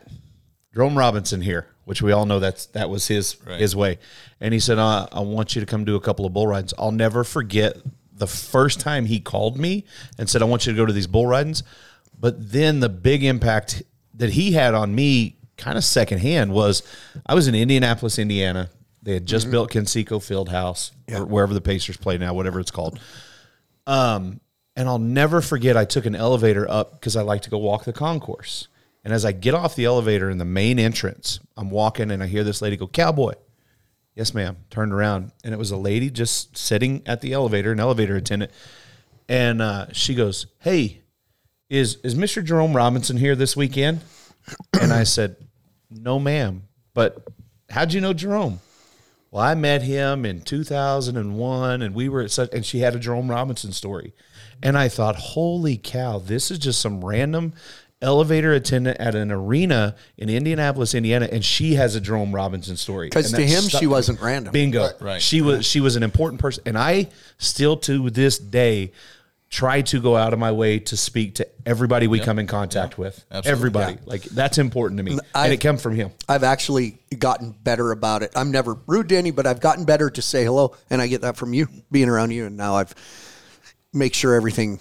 Jerome 0.73 0.97
Robinson 0.97 1.41
here," 1.41 1.67
which 1.89 2.03
we 2.03 2.11
all 2.11 2.27
know 2.27 2.39
that's 2.39 2.67
that 2.67 2.87
was 2.87 3.07
his 3.07 3.35
Right. 3.47 3.59
his 3.59 3.75
way, 3.75 3.97
and 4.39 4.53
he 4.53 4.59
said, 4.59 4.77
uh, 4.77 5.07
"I 5.11 5.21
want 5.21 5.55
you 5.55 5.59
to 5.59 5.65
come 5.65 5.85
do 5.85 5.95
a 5.95 5.99
couple 5.99 6.23
of 6.23 6.33
bull 6.33 6.45
rides." 6.45 6.71
I'll 6.77 6.91
never 6.91 7.23
forget 7.23 7.77
the 8.15 8.27
first 8.27 8.79
time 8.79 9.07
he 9.07 9.19
called 9.19 9.57
me 9.57 9.85
and 10.19 10.29
said, 10.29 10.43
"I 10.43 10.45
want 10.45 10.67
you 10.67 10.71
to 10.71 10.77
go 10.77 10.85
to 10.85 10.93
these 10.93 11.07
bull 11.07 11.25
ridings," 11.25 11.63
but 12.19 12.51
then 12.51 12.79
the 12.79 12.89
big 12.89 13.23
impact 13.23 13.81
that 14.13 14.29
he 14.33 14.51
had 14.51 14.75
on 14.75 14.93
me, 14.93 15.37
kind 15.57 15.79
of 15.79 15.83
secondhand, 15.83 16.53
was 16.53 16.83
I 17.25 17.33
was 17.33 17.47
in 17.47 17.55
Indianapolis, 17.55 18.19
Indiana. 18.19 18.69
They 19.01 19.13
had 19.13 19.25
just 19.25 19.49
built 19.49 19.71
Conseco 19.71 20.19
Fieldhouse, 20.19 20.91
or 21.11 21.25
wherever 21.25 21.55
the 21.55 21.61
Pacers 21.61 21.97
play 21.97 22.19
now, 22.19 22.35
whatever 22.35 22.59
it's 22.59 22.69
called. 22.69 22.99
Um, 23.87 24.41
and 24.75 24.87
I'll 24.87 24.99
never 24.99 25.41
forget, 25.41 25.75
I 25.75 25.85
took 25.85 26.05
an 26.05 26.15
elevator 26.15 26.69
up 26.69 26.91
because 26.91 27.15
I 27.15 27.23
like 27.23 27.41
to 27.43 27.49
go 27.49 27.57
walk 27.57 27.85
the 27.85 27.93
concourse. 27.93 28.67
And 29.09 29.15
as 29.15 29.25
I 29.25 29.31
get 29.31 29.55
off 29.55 29.75
the 29.75 29.85
elevator 29.85 30.29
in 30.29 30.37
the 30.37 30.45
main 30.45 30.77
entrance, 30.77 31.39
I'm 31.57 31.71
walking 31.71 32.11
and 32.11 32.21
I 32.21 32.27
hear 32.27 32.43
this 32.43 32.61
lady 32.61 32.77
go, 32.77 32.85
Cowboy. 32.85 33.33
Yes, 34.13 34.35
ma'am. 34.35 34.57
Turned 34.69 34.93
around 34.93 35.31
and 35.43 35.51
it 35.51 35.57
was 35.57 35.71
a 35.71 35.77
lady 35.77 36.11
just 36.11 36.55
sitting 36.55 37.01
at 37.07 37.19
the 37.21 37.33
elevator, 37.33 37.71
an 37.71 37.79
elevator 37.79 38.15
attendant. 38.17 38.51
And 39.27 39.63
uh, 39.63 39.87
she 39.93 40.13
goes, 40.13 40.45
Hey, 40.59 41.01
is, 41.71 41.95
is 42.03 42.13
Mr. 42.13 42.45
Jerome 42.45 42.75
Robinson 42.75 43.17
here 43.17 43.35
this 43.35 43.57
weekend? 43.57 44.01
And 44.79 44.93
I 44.93 45.05
said, 45.05 45.37
No, 45.89 46.19
ma'am. 46.19 46.67
But 46.93 47.27
how'd 47.71 47.93
you 47.93 48.01
know 48.01 48.13
Jerome? 48.13 48.59
Well, 49.31 49.43
I 49.43 49.55
met 49.55 49.81
him 49.81 50.23
in 50.23 50.41
2001 50.41 51.81
and 51.81 51.95
we 51.95 52.09
were 52.09 52.21
at 52.21 52.29
such, 52.29 52.53
and 52.53 52.63
she 52.63 52.81
had 52.81 52.93
a 52.93 52.99
Jerome 52.99 53.31
Robinson 53.31 53.71
story. 53.71 54.13
And 54.61 54.77
I 54.77 54.87
thought, 54.87 55.15
holy 55.15 55.77
cow, 55.77 56.19
this 56.19 56.51
is 56.51 56.59
just 56.59 56.79
some 56.79 57.03
random 57.03 57.53
elevator 58.01 58.53
attendant 58.53 58.97
at 58.99 59.15
an 59.15 59.31
arena 59.31 59.95
in 60.17 60.29
Indianapolis, 60.29 60.95
Indiana, 60.95 61.27
and 61.31 61.43
she 61.43 61.75
has 61.75 61.95
a 61.95 62.01
Jerome 62.01 62.33
Robinson 62.33 62.77
story. 62.77 63.07
Because 63.07 63.31
to 63.31 63.41
him, 63.41 63.61
stuck 63.63 63.79
she 63.79 63.87
wasn't 63.87 64.21
random. 64.21 64.53
Bingo. 64.53 64.89
Right. 64.99 65.21
She 65.21 65.41
was 65.41 65.65
she 65.65 65.79
was 65.81 65.95
an 65.95 66.03
important 66.03 66.41
person. 66.41 66.63
And 66.65 66.77
I 66.77 67.07
still 67.37 67.77
to 67.77 68.09
this 68.09 68.37
day 68.37 68.91
try 69.49 69.81
to 69.81 69.99
go 69.99 70.15
out 70.15 70.31
of 70.31 70.37
my 70.37 70.51
way 70.51 70.77
to 70.77 70.95
speak 70.95 71.33
to 71.33 71.47
everybody 71.65 72.05
we 72.07 72.19
come 72.19 72.37
in 72.37 72.45
contact 72.45 72.99
with. 72.99 73.25
Absolutely. 73.31 73.51
Everybody. 73.51 73.97
Like 74.05 74.21
that's 74.23 74.59
important 74.59 74.99
to 74.99 75.03
me. 75.03 75.17
I- 75.33 75.45
and 75.45 75.53
it 75.53 75.57
come 75.59 75.77
from 75.77 75.95
him. 75.95 76.11
I've 76.27 76.43
actually 76.43 76.99
gotten 77.17 77.51
better 77.51 77.91
about 77.91 78.21
it. 78.21 78.31
I'm 78.35 78.51
never 78.51 78.77
rude 78.85 79.09
to 79.09 79.17
any, 79.17 79.31
but 79.31 79.47
I've 79.47 79.59
gotten 79.59 79.85
better 79.85 80.09
to 80.11 80.21
say 80.21 80.43
hello, 80.45 80.75
and 80.91 81.01
I 81.01 81.07
get 81.07 81.21
that 81.21 81.35
from 81.35 81.53
you 81.53 81.67
being 81.91 82.09
around 82.09 82.31
you. 82.31 82.45
And 82.45 82.57
now 82.57 82.75
I've 82.75 82.93
make 83.91 84.13
sure 84.13 84.35
everything, 84.35 84.79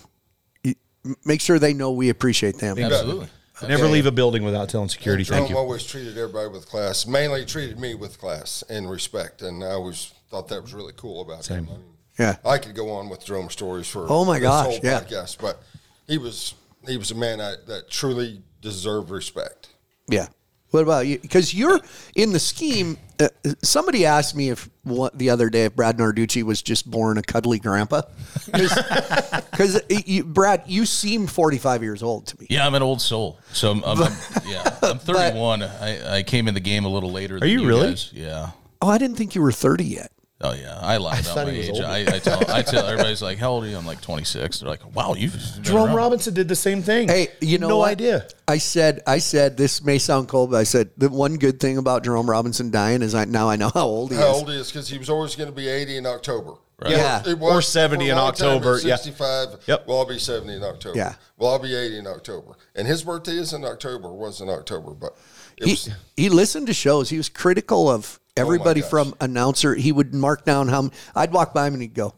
make 1.25 1.41
sure 1.41 1.59
they 1.59 1.75
know 1.75 1.91
we 1.93 2.09
appreciate 2.09 2.59
them. 2.59 2.79
Absolutely. 2.79 3.29
Never 3.67 3.87
leave 3.87 4.07
a 4.07 4.13
building 4.13 4.45
without 4.45 4.69
telling 4.69 4.89
security 4.89 5.25
Jerome 5.25 5.41
thank 5.41 5.51
you. 5.51 5.57
always 5.57 5.85
treated 5.85 6.17
everybody 6.17 6.49
with 6.49 6.69
class. 6.69 7.07
Mainly 7.09 7.45
treated 7.45 7.81
me 7.81 7.95
with 7.97 8.19
class 8.19 8.63
and 8.69 8.89
respect, 8.89 9.43
and 9.43 9.65
I 9.65 9.71
always 9.71 10.13
thought 10.31 10.47
that 10.49 10.63
was 10.63 10.73
really 10.73 10.93
cool 10.97 11.23
about 11.23 11.47
him. 11.49 11.69
I 11.69 11.73
mean, 11.73 11.85
Yeah. 12.19 12.37
I 12.45 12.59
could 12.59 12.77
go 12.77 12.91
on 12.93 13.09
with 13.09 13.25
Jerome 13.25 13.51
stories 13.51 13.89
for 13.89 14.07
Oh, 14.09 14.25
my 14.25 14.39
gosh, 14.39 14.67
whole 14.67 14.79
yeah. 14.83 15.01
podcast, 15.01 15.39
but 15.41 15.61
he 16.07 16.19
was 16.19 16.55
he 16.87 16.97
was 16.97 17.11
a 17.11 17.17
man 17.17 17.41
I, 17.41 17.55
that 17.67 17.91
truly 17.91 18.43
deserved 18.61 19.11
respect. 19.11 19.71
Yeah. 20.09 20.29
What 20.71 20.83
about 20.83 21.07
you? 21.07 21.19
Because 21.19 21.55
you're 21.55 21.81
in 22.15 22.33
the 22.33 22.39
scheme. 22.39 22.99
Uh, 23.19 23.29
somebody 23.63 24.05
asked 24.05 24.37
me 24.37 24.51
if 24.51 24.69
what, 24.83 25.17
the 25.19 25.31
other 25.31 25.49
day 25.51 25.65
if 25.65 25.75
Brad 25.75 25.97
Narducci 25.99 26.43
was 26.43 26.61
just 26.63 26.89
born 26.91 27.17
a 27.19 27.23
cuddly 27.23 27.59
grandpa. 27.59 28.03
Because 28.47 29.81
Brad, 30.27 30.63
you 30.67 30.85
seem 30.87 31.27
45 31.27 31.83
years 31.83 32.03
old 32.03 32.27
to 32.29 32.41
me. 32.41 32.47
Yeah, 32.51 32.67
I'm 32.67 32.75
an 32.75 32.83
old 32.83 33.01
soul. 33.01 33.39
So 33.53 33.71
I'm, 33.71 33.85
I'm, 33.85 34.03
I'm- 34.03 34.17
yeah, 34.47 34.77
I'm 34.83 34.99
31. 34.99 35.63
I, 35.63 36.19
I 36.19 36.23
came 36.23 36.49
in 36.49 36.55
the 36.55 36.61
game 36.61 36.85
a 36.85 36.89
little 36.89 37.11
later. 37.11 37.41
Than 37.41 37.49
you 37.49 37.67
really? 37.67 37.89
Guys. 37.89 38.13
Yeah. 38.13 38.51
Oh, 38.81 38.89
I 38.89 38.99
didn't 38.99 39.17
think 39.17 39.35
you 39.35 39.43
were 39.43 39.53
30 39.53 39.85
yet. 39.85 40.13
Oh 40.41 40.53
yeah, 40.55 40.79
I 40.81 40.99
lied 40.99 41.21
about 41.23 41.35
thought 41.35 41.47
my 41.49 41.53
he 41.53 41.59
was 41.59 41.69
age. 41.69 41.75
older. 41.75 41.87
I, 41.87 41.99
I 41.99 42.19
tell 42.21 42.51
I 42.51 42.63
tell 42.63 42.87
everybody's 42.87 43.21
like, 43.21 43.39
"How 43.39 43.51
old 43.51 43.65
are 43.65 43.67
you?" 43.67 43.77
I'm 43.77 43.87
like 43.87 44.01
26. 44.01 44.61
They're 44.61 44.69
like, 44.69 44.95
"Wow, 44.95 45.15
you've 45.15 45.33
been 45.33 45.65
Jerome 45.65 45.87
around." 45.89 45.97
Robinson 45.97 46.33
did 46.33 46.47
the 46.47 46.55
same 46.55 46.81
thing. 46.81 47.09
Hey, 47.09 47.29
you 47.41 47.59
know 47.59 47.69
no 47.69 47.79
what? 47.79 47.91
idea. 47.91 48.29
I 48.47 48.59
said, 48.59 49.03
I 49.05 49.19
said 49.19 49.57
this 49.57 49.83
may 49.83 49.99
sound 49.99 50.29
cold, 50.29 50.53
but 50.53 50.59
I 50.59 50.63
said 50.65 50.91
the 50.97 51.09
one 51.09 51.39
good 51.39 51.59
thing 51.59 51.77
about 51.77 52.05
Jerome 52.05 52.31
Robinson 52.31 52.71
dying 52.71 53.03
is 53.03 53.17
I 53.17 53.25
now 53.25 53.49
I 53.49 53.57
know 53.57 53.71
how 53.75 53.87
old 53.87 54.13
he 54.13 54.17
How 54.17 54.23
is. 54.23 54.29
How 54.29 54.35
old 54.37 54.49
he 54.51 54.57
is 54.57 54.69
because 54.71 54.89
he 54.89 54.97
was 54.99 55.11
always 55.11 55.35
going 55.35 55.49
to 55.51 55.55
be 55.55 55.67
80 55.67 55.97
in 55.97 56.07
October. 56.07 56.53
Right. 56.81 56.93
Yeah. 56.93 57.23
It 57.29 57.37
was 57.37 57.53
Or 57.53 57.61
70 57.61 58.09
in 58.09 58.15
long 58.17 58.33
time, 58.33 58.49
October, 58.59 58.77
it's 58.77 58.85
yeah. 58.85 58.95
65. 58.95 59.49
Yep. 59.67 59.89
Well, 59.89 59.99
I'll 59.99 60.07
be 60.07 60.21
70 60.21 60.55
in 60.55 60.63
October. 60.63 60.97
Yeah. 60.97 61.15
Well, 61.37 61.51
I'll 61.51 61.59
be 61.59 61.75
80 61.75 61.99
in 61.99 62.07
October. 62.07 62.53
And 62.77 62.87
his 62.87 63.03
birthday 63.03 63.33
is 63.33 63.53
in 63.53 63.65
October. 63.65 64.13
Was 64.15 64.41
in 64.41 64.49
October, 64.49 64.93
but 64.93 65.17
He 65.57 65.73
was. 65.73 65.91
he 66.17 66.29
listened 66.29 66.69
to 66.69 66.73
shows. 66.75 67.11
He 67.11 67.17
was 67.17 67.29
critical 67.29 67.91
of 67.91 68.21
everybody 68.39 68.81
gosh. 68.81 68.91
from 68.91 69.15
announcer. 69.21 69.75
He 69.75 69.93
would 69.93 70.15
mark 70.15 70.45
down 70.45 70.69
how 70.69 70.91
I'd 71.15 71.33
walk 71.33 71.53
by 71.55 71.67
him 71.67 71.75
and 71.75 71.83
he'd 71.83 71.95
go. 71.95 72.15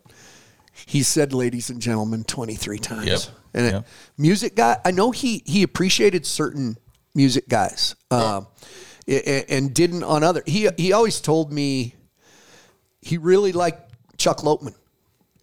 He 0.87 1.03
said, 1.03 1.33
"Ladies 1.33 1.69
and 1.71 1.81
gentlemen," 1.81 2.25
twenty 2.25 2.55
three 2.55 2.79
times. 2.79 3.07
Yep. 3.07 3.21
And 3.53 3.67
it, 3.67 3.73
Yep. 3.73 3.87
music 4.17 4.55
guy, 4.57 4.79
I 4.85 4.91
know 4.93 5.11
he 5.11 5.43
he 5.47 5.63
appreciated 5.63 6.25
certain 6.25 6.79
music 7.15 7.49
guys, 7.49 7.97
um, 8.11 8.47
a- 9.09 9.29
a- 9.31 9.45
and 9.53 9.75
didn't 9.75 10.05
on 10.05 10.23
other. 10.23 10.43
He 10.47 10.69
he 10.79 10.93
always 10.93 11.21
told 11.21 11.53
me 11.53 11.95
he 13.03 13.19
really 13.19 13.53
liked 13.53 13.93
Chuck 14.19 14.39
Lopeman, 14.43 14.75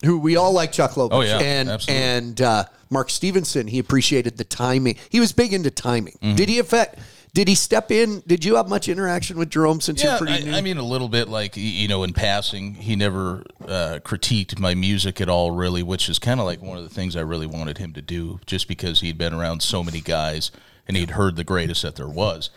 who 0.05 0.17
we 0.19 0.37
all 0.37 0.53
like 0.53 0.71
Chuck 0.71 0.91
Lopeman. 0.93 1.09
Oh, 1.13 1.21
yeah, 1.21 1.37
and 1.39 1.69
absolutely. 1.69 2.03
and 2.03 2.41
uh, 2.41 2.65
Mark 2.89 3.09
Stevenson. 3.09 3.67
He 3.67 3.79
appreciated 3.79 4.37
the 4.37 4.43
timing. 4.45 4.95
He 5.09 5.19
was 5.19 5.33
big 5.33 5.53
into 5.53 5.69
timing. 5.71 6.13
Mm-hmm. 6.21 6.35
Did 6.35 6.49
he 6.49 6.59
affect? 6.59 6.97
Did 7.33 7.47
he 7.47 7.55
step 7.55 7.91
in? 7.91 8.23
Did 8.25 8.43
you 8.43 8.55
have 8.55 8.67
much 8.67 8.87
interaction 8.87 9.37
with 9.37 9.49
Jerome 9.49 9.79
since 9.79 10.03
Yeah, 10.03 10.11
you're 10.11 10.27
pretty 10.27 10.45
new? 10.45 10.53
I, 10.53 10.57
I 10.57 10.61
mean, 10.61 10.77
a 10.77 10.83
little 10.83 11.09
bit 11.09 11.27
like 11.27 11.55
you 11.55 11.87
know, 11.87 12.03
in 12.03 12.13
passing, 12.13 12.73
he 12.75 12.95
never 12.95 13.43
uh, 13.61 13.99
critiqued 14.03 14.59
my 14.59 14.73
music 14.73 15.21
at 15.21 15.29
all, 15.29 15.51
really, 15.51 15.83
which 15.83 16.09
is 16.09 16.19
kind 16.19 16.39
of 16.39 16.45
like 16.45 16.61
one 16.61 16.77
of 16.77 16.83
the 16.83 16.89
things 16.89 17.15
I 17.15 17.21
really 17.21 17.45
wanted 17.45 17.77
him 17.77 17.93
to 17.93 18.01
do, 18.01 18.39
just 18.45 18.67
because 18.67 19.01
he'd 19.01 19.17
been 19.17 19.33
around 19.33 19.61
so 19.61 19.83
many 19.83 20.01
guys 20.01 20.51
and 20.87 20.97
he'd 20.97 21.11
heard 21.11 21.35
the 21.35 21.43
greatest 21.43 21.81
that 21.83 21.95
there 21.95 22.07
was. 22.07 22.49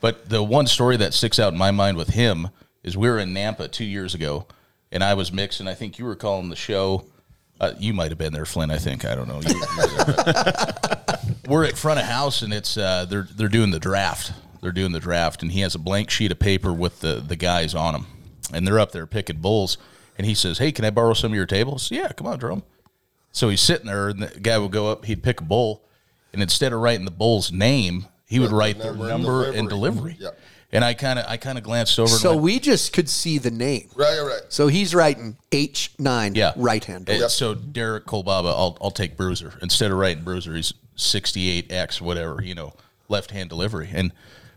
But 0.00 0.28
the 0.28 0.42
one 0.42 0.66
story 0.66 0.96
that 0.96 1.14
sticks 1.14 1.38
out 1.38 1.52
in 1.52 1.58
my 1.58 1.70
mind 1.70 1.96
with 1.96 2.08
him 2.08 2.48
is 2.82 2.96
we 2.96 3.08
were 3.08 3.18
in 3.18 3.34
Nampa 3.34 3.70
two 3.70 3.84
years 3.84 4.14
ago, 4.14 4.46
and 4.90 5.04
I 5.04 5.14
was 5.14 5.32
mixing. 5.32 5.68
I 5.68 5.74
think 5.74 5.98
you 5.98 6.04
were 6.04 6.16
calling 6.16 6.48
the 6.48 6.56
show. 6.56 7.04
Uh, 7.60 7.72
you 7.78 7.94
might 7.94 8.10
have 8.10 8.18
been 8.18 8.32
there, 8.32 8.44
Flint. 8.44 8.70
I 8.72 8.78
think 8.78 9.04
I 9.04 9.14
don't 9.14 9.28
know. 9.28 9.40
You, 9.40 9.54
you 9.54 9.64
were 11.48 11.60
there, 11.62 11.62
but- 11.62 11.64
we're 11.64 11.64
at 11.64 11.78
front 11.78 12.00
of 12.00 12.06
house 12.06 12.42
and 12.42 12.52
it's 12.52 12.76
uh, 12.76 13.04
they're 13.08 13.26
they're 13.36 13.48
doing 13.48 13.70
the 13.70 13.80
draft. 13.80 14.32
They're 14.62 14.72
doing 14.72 14.92
the 14.92 15.00
draft, 15.00 15.42
and 15.42 15.52
he 15.52 15.60
has 15.60 15.74
a 15.74 15.78
blank 15.78 16.10
sheet 16.10 16.32
of 16.32 16.38
paper 16.38 16.72
with 16.72 17.00
the 17.00 17.22
the 17.26 17.36
guys 17.36 17.74
on 17.74 17.92
them, 17.92 18.06
and 18.52 18.66
they're 18.66 18.80
up 18.80 18.92
there 18.92 19.06
picking 19.06 19.38
bulls. 19.40 19.78
And 20.18 20.26
he 20.26 20.34
says, 20.34 20.58
"Hey, 20.58 20.72
can 20.72 20.84
I 20.84 20.90
borrow 20.90 21.12
some 21.14 21.32
of 21.32 21.36
your 21.36 21.46
tables?" 21.46 21.90
Yeah, 21.90 22.10
come 22.12 22.26
on, 22.26 22.40
Jerome. 22.40 22.62
So 23.32 23.50
he's 23.50 23.60
sitting 23.60 23.86
there, 23.86 24.08
and 24.08 24.22
the 24.22 24.40
guy 24.40 24.56
would 24.58 24.72
go 24.72 24.90
up. 24.90 25.04
He'd 25.04 25.22
pick 25.22 25.40
a 25.40 25.44
bull, 25.44 25.82
and 26.32 26.40
instead 26.42 26.72
of 26.72 26.80
writing 26.80 27.04
the 27.04 27.10
bull's 27.10 27.52
name, 27.52 28.06
he 28.26 28.40
would 28.40 28.50
the 28.50 28.54
write 28.54 28.78
their 28.78 28.94
number 28.94 29.04
and 29.04 29.22
number 29.22 29.44
and 29.50 29.68
delivery. 29.68 30.14
delivery. 30.14 30.16
Yeah. 30.18 30.30
And 30.72 30.84
I 30.84 30.94
kind 30.94 31.18
of 31.18 31.26
I 31.28 31.36
kind 31.36 31.58
of 31.58 31.64
glanced 31.64 31.98
over. 31.98 32.08
so 32.08 32.30
and 32.32 32.40
went, 32.40 32.44
we 32.44 32.58
just 32.58 32.92
could 32.92 33.08
see 33.08 33.38
the 33.38 33.50
name. 33.50 33.88
Right, 33.94 34.18
right. 34.20 34.40
So 34.48 34.66
he's 34.68 34.94
writing 34.94 35.36
H 35.52 35.92
nine 35.98 36.34
yeah, 36.34 36.54
right 36.56 36.84
hand. 36.84 37.08
And 37.08 37.30
So 37.30 37.54
Derek 37.54 38.06
Kolbaba, 38.06 38.48
I'll 38.48 38.76
I'll 38.80 38.90
take 38.90 39.16
Bruiser 39.16 39.52
instead 39.62 39.92
of 39.92 39.98
writing 39.98 40.24
Bruiser. 40.24 40.56
He's 40.56 40.72
sixty 40.96 41.48
eight 41.50 41.70
X 41.70 42.00
whatever 42.00 42.42
you 42.42 42.54
know 42.54 42.74
left 43.08 43.30
hand 43.30 43.48
delivery. 43.48 43.90
And 43.92 44.12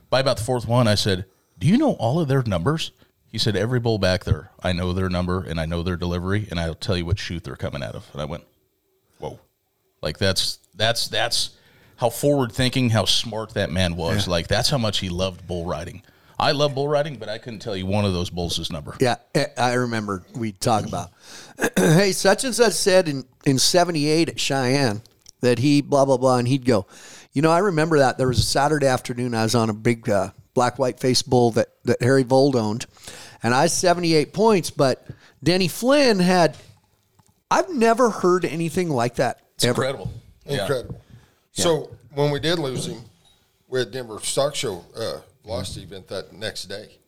by 0.10 0.20
about 0.20 0.38
the 0.38 0.44
fourth 0.44 0.68
one, 0.68 0.88
I 0.88 0.96
said, 0.96 1.26
"Do 1.58 1.68
you 1.68 1.78
know 1.78 1.94
all 1.94 2.20
of 2.20 2.28
their 2.28 2.44
numbers?" 2.44 2.92
He 3.32 3.38
said, 3.38 3.56
"Every 3.56 3.80
bull 3.80 4.00
back 4.00 4.24
there, 4.24 4.52
I 4.64 4.74
know 4.74 4.92
their 4.94 5.10
number 5.10 5.44
and 5.44 5.60
I 5.60 5.66
know 5.66 5.84
their 5.84 5.98
delivery, 5.98 6.48
and 6.50 6.60
I'll 6.60 6.74
tell 6.74 6.98
you 6.98 7.06
what 7.06 7.20
shoot 7.20 7.44
they're 7.44 7.56
coming 7.56 7.84
out 7.84 7.96
of." 7.96 8.10
And 8.14 8.22
I 8.22 8.26
went, 8.26 8.44
"Whoa!" 9.20 9.40
Like 10.02 10.18
that's 10.18 10.60
that's 10.76 11.08
that's 11.08 11.52
how 11.98 12.10
forward 12.10 12.52
thinking, 12.52 12.90
how 12.90 13.06
smart 13.06 13.54
that 13.54 13.72
man 13.72 13.96
was. 13.96 14.28
Like 14.28 14.48
that's 14.48 14.70
how 14.70 14.78
much 14.78 15.00
he 15.00 15.10
loved 15.10 15.46
bull 15.46 15.66
riding. 15.66 16.02
I 16.40 16.54
love 16.54 16.74
bull 16.74 16.88
riding, 16.88 17.18
but 17.18 17.28
I 17.28 17.38
couldn't 17.38 17.60
tell 17.60 17.76
you 17.76 17.86
one 17.86 18.06
of 18.06 18.14
those 18.14 18.30
bulls' 18.30 18.72
number. 18.72 18.96
Yeah, 19.02 19.18
eh, 19.36 19.48
I 19.58 19.74
remember 19.74 20.24
we 20.34 20.54
talk 20.54 20.86
about. 20.86 21.12
hey, 21.76 22.14
such 22.14 22.46
and 22.46 22.56
such 22.56 22.74
said 22.74 23.10
in 23.10 23.26
in 23.46 23.60
'78 23.60 24.30
at 24.30 24.40
Cheyenne 24.40 25.02
that 25.42 25.60
he 25.60 25.82
blah 25.82 26.06
blah 26.06 26.18
blah, 26.18 26.38
and 26.38 26.48
he'd 26.48 26.66
go. 26.66 26.86
You 27.32 27.42
know, 27.42 27.52
I 27.52 27.60
remember 27.60 28.00
that 28.00 28.18
there 28.18 28.28
was 28.28 28.40
a 28.40 28.44
Saturday 28.44 28.88
afternoon. 28.88 29.36
I 29.36 29.44
was 29.44 29.56
on 29.56 29.70
a 29.70 29.74
big 29.74 30.10
uh, 30.10 30.32
black 30.54 30.80
white 30.80 31.00
face 31.00 31.22
bull 31.22 31.52
that 31.52 31.68
that 31.86 32.02
Harry 32.02 32.24
Vold 32.24 32.56
owned, 32.56 32.86
and 33.44 33.54
I 33.54 33.68
78 33.68 34.34
points. 34.34 34.70
But 34.72 35.06
Denny 35.44 35.68
Flynn 35.68 36.20
had. 36.20 36.58
I've 37.52 37.70
never 37.70 38.12
heard 38.12 38.46
anything 38.46 38.90
like 38.90 39.16
that. 39.16 39.42
It's 39.56 39.66
ever. 39.66 39.82
incredible. 39.82 40.12
Yeah. 40.46 40.62
Incredible. 40.62 41.02
So 41.52 41.90
when 42.14 42.32
we 42.32 42.40
did 42.40 42.60
lose 42.60 42.86
him, 42.86 43.02
we 43.68 43.80
had 43.80 43.92
Denver 43.92 44.20
Stock 44.22 44.56
Show 44.56 44.86
uh, 44.96 45.22
lost 45.44 45.76
the 45.76 45.82
event 45.82 46.08
that 46.10 46.34
next 46.34 46.66
day. 46.66 47.00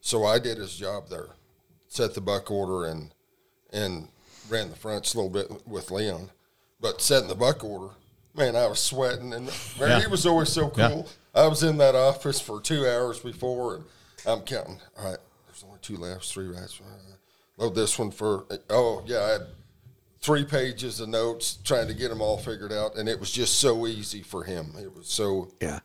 So 0.00 0.24
I 0.24 0.38
did 0.38 0.58
his 0.58 0.76
job 0.76 1.08
there, 1.08 1.28
set 1.88 2.14
the 2.14 2.20
buck 2.20 2.50
order 2.50 2.86
and 2.86 3.12
and 3.72 4.08
ran 4.48 4.70
the 4.70 4.76
fronts 4.76 5.14
a 5.14 5.20
little 5.20 5.30
bit 5.30 5.66
with 5.66 5.90
Leon, 5.90 6.30
but 6.84 7.00
setting 7.00 7.28
the 7.30 7.34
buck 7.34 7.64
order, 7.64 7.94
man, 8.36 8.54
I 8.54 8.66
was 8.66 8.78
sweating 8.78 9.32
and 9.32 9.46
man, 9.80 9.88
Yeah. 9.88 10.00
he 10.02 10.06
was 10.06 10.26
always 10.26 10.50
so 10.50 10.68
cool. 10.68 11.08
I 11.34 11.46
was 11.48 11.62
in 11.62 11.78
that 11.78 11.94
office 11.94 12.40
for 12.42 12.60
two 12.60 12.86
hours 12.86 13.18
before, 13.20 13.76
and 13.76 13.84
I'm 14.26 14.42
counting. 14.42 14.78
All 14.98 15.08
right, 15.10 15.18
there's 15.46 15.64
only 15.66 15.78
two 15.80 15.96
laps, 15.96 16.30
three 16.30 16.44
laps. 16.48 16.78
Uh, 16.80 16.90
Load 17.56 17.74
this 17.74 17.98
one 17.98 18.10
for. 18.10 18.44
Oh 18.68 19.02
yeah, 19.06 19.20
I 19.24 19.28
had 19.30 19.46
three 20.20 20.44
pages 20.44 21.00
of 21.00 21.08
notes 21.08 21.58
trying 21.64 21.88
to 21.88 21.94
get 21.94 22.10
them 22.10 22.20
all 22.20 22.36
figured 22.36 22.72
out, 22.72 22.96
and 22.96 23.08
it 23.08 23.18
was 23.18 23.30
just 23.30 23.58
so 23.60 23.86
easy 23.86 24.22
for 24.22 24.44
him. 24.44 24.74
It 24.78 24.94
was 24.94 25.06
so 25.06 25.48
Yeah. 25.60 25.80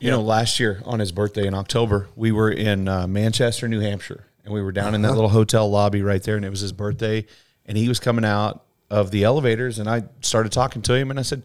You 0.00 0.10
know, 0.10 0.20
last 0.20 0.58
year 0.58 0.82
on 0.84 0.98
his 0.98 1.12
birthday 1.12 1.46
in 1.46 1.54
October, 1.54 2.08
we 2.16 2.32
were 2.32 2.50
in 2.50 2.88
uh, 2.88 3.06
Manchester, 3.06 3.68
New 3.68 3.80
Hampshire, 3.80 4.26
and 4.44 4.52
we 4.52 4.60
were 4.60 4.72
down 4.72 4.94
in 4.96 5.02
that 5.02 5.12
little 5.12 5.28
hotel 5.30 5.70
lobby 5.70 6.02
right 6.02 6.22
there, 6.22 6.36
and 6.36 6.44
it 6.44 6.50
was 6.50 6.60
his 6.60 6.72
birthday, 6.72 7.24
and 7.64 7.78
he 7.78 7.88
was 7.88 8.00
coming 8.00 8.24
out 8.24 8.63
of 8.90 9.10
the 9.10 9.24
elevators, 9.24 9.78
and 9.78 9.88
I 9.88 10.04
started 10.20 10.52
talking 10.52 10.82
to 10.82 10.94
him, 10.94 11.10
and 11.10 11.18
I 11.18 11.22
said, 11.22 11.42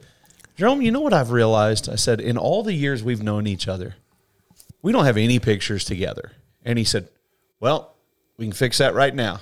Jerome, 0.57 0.81
you 0.81 0.91
know 0.91 0.99
what 1.01 1.13
I've 1.13 1.31
realized? 1.31 1.89
I 1.89 1.95
said, 1.95 2.19
in 2.19 2.37
all 2.37 2.63
the 2.63 2.73
years 2.73 3.01
we've 3.03 3.23
known 3.23 3.47
each 3.47 3.67
other, 3.67 3.95
we 4.81 4.91
don't 4.91 5.05
have 5.05 5.17
any 5.17 5.39
pictures 5.39 5.83
together. 5.85 6.31
And 6.65 6.77
he 6.77 6.83
said, 6.83 7.07
Well, 7.59 7.95
we 8.37 8.45
can 8.45 8.53
fix 8.53 8.77
that 8.79 8.93
right 8.93 9.13
now. 9.15 9.39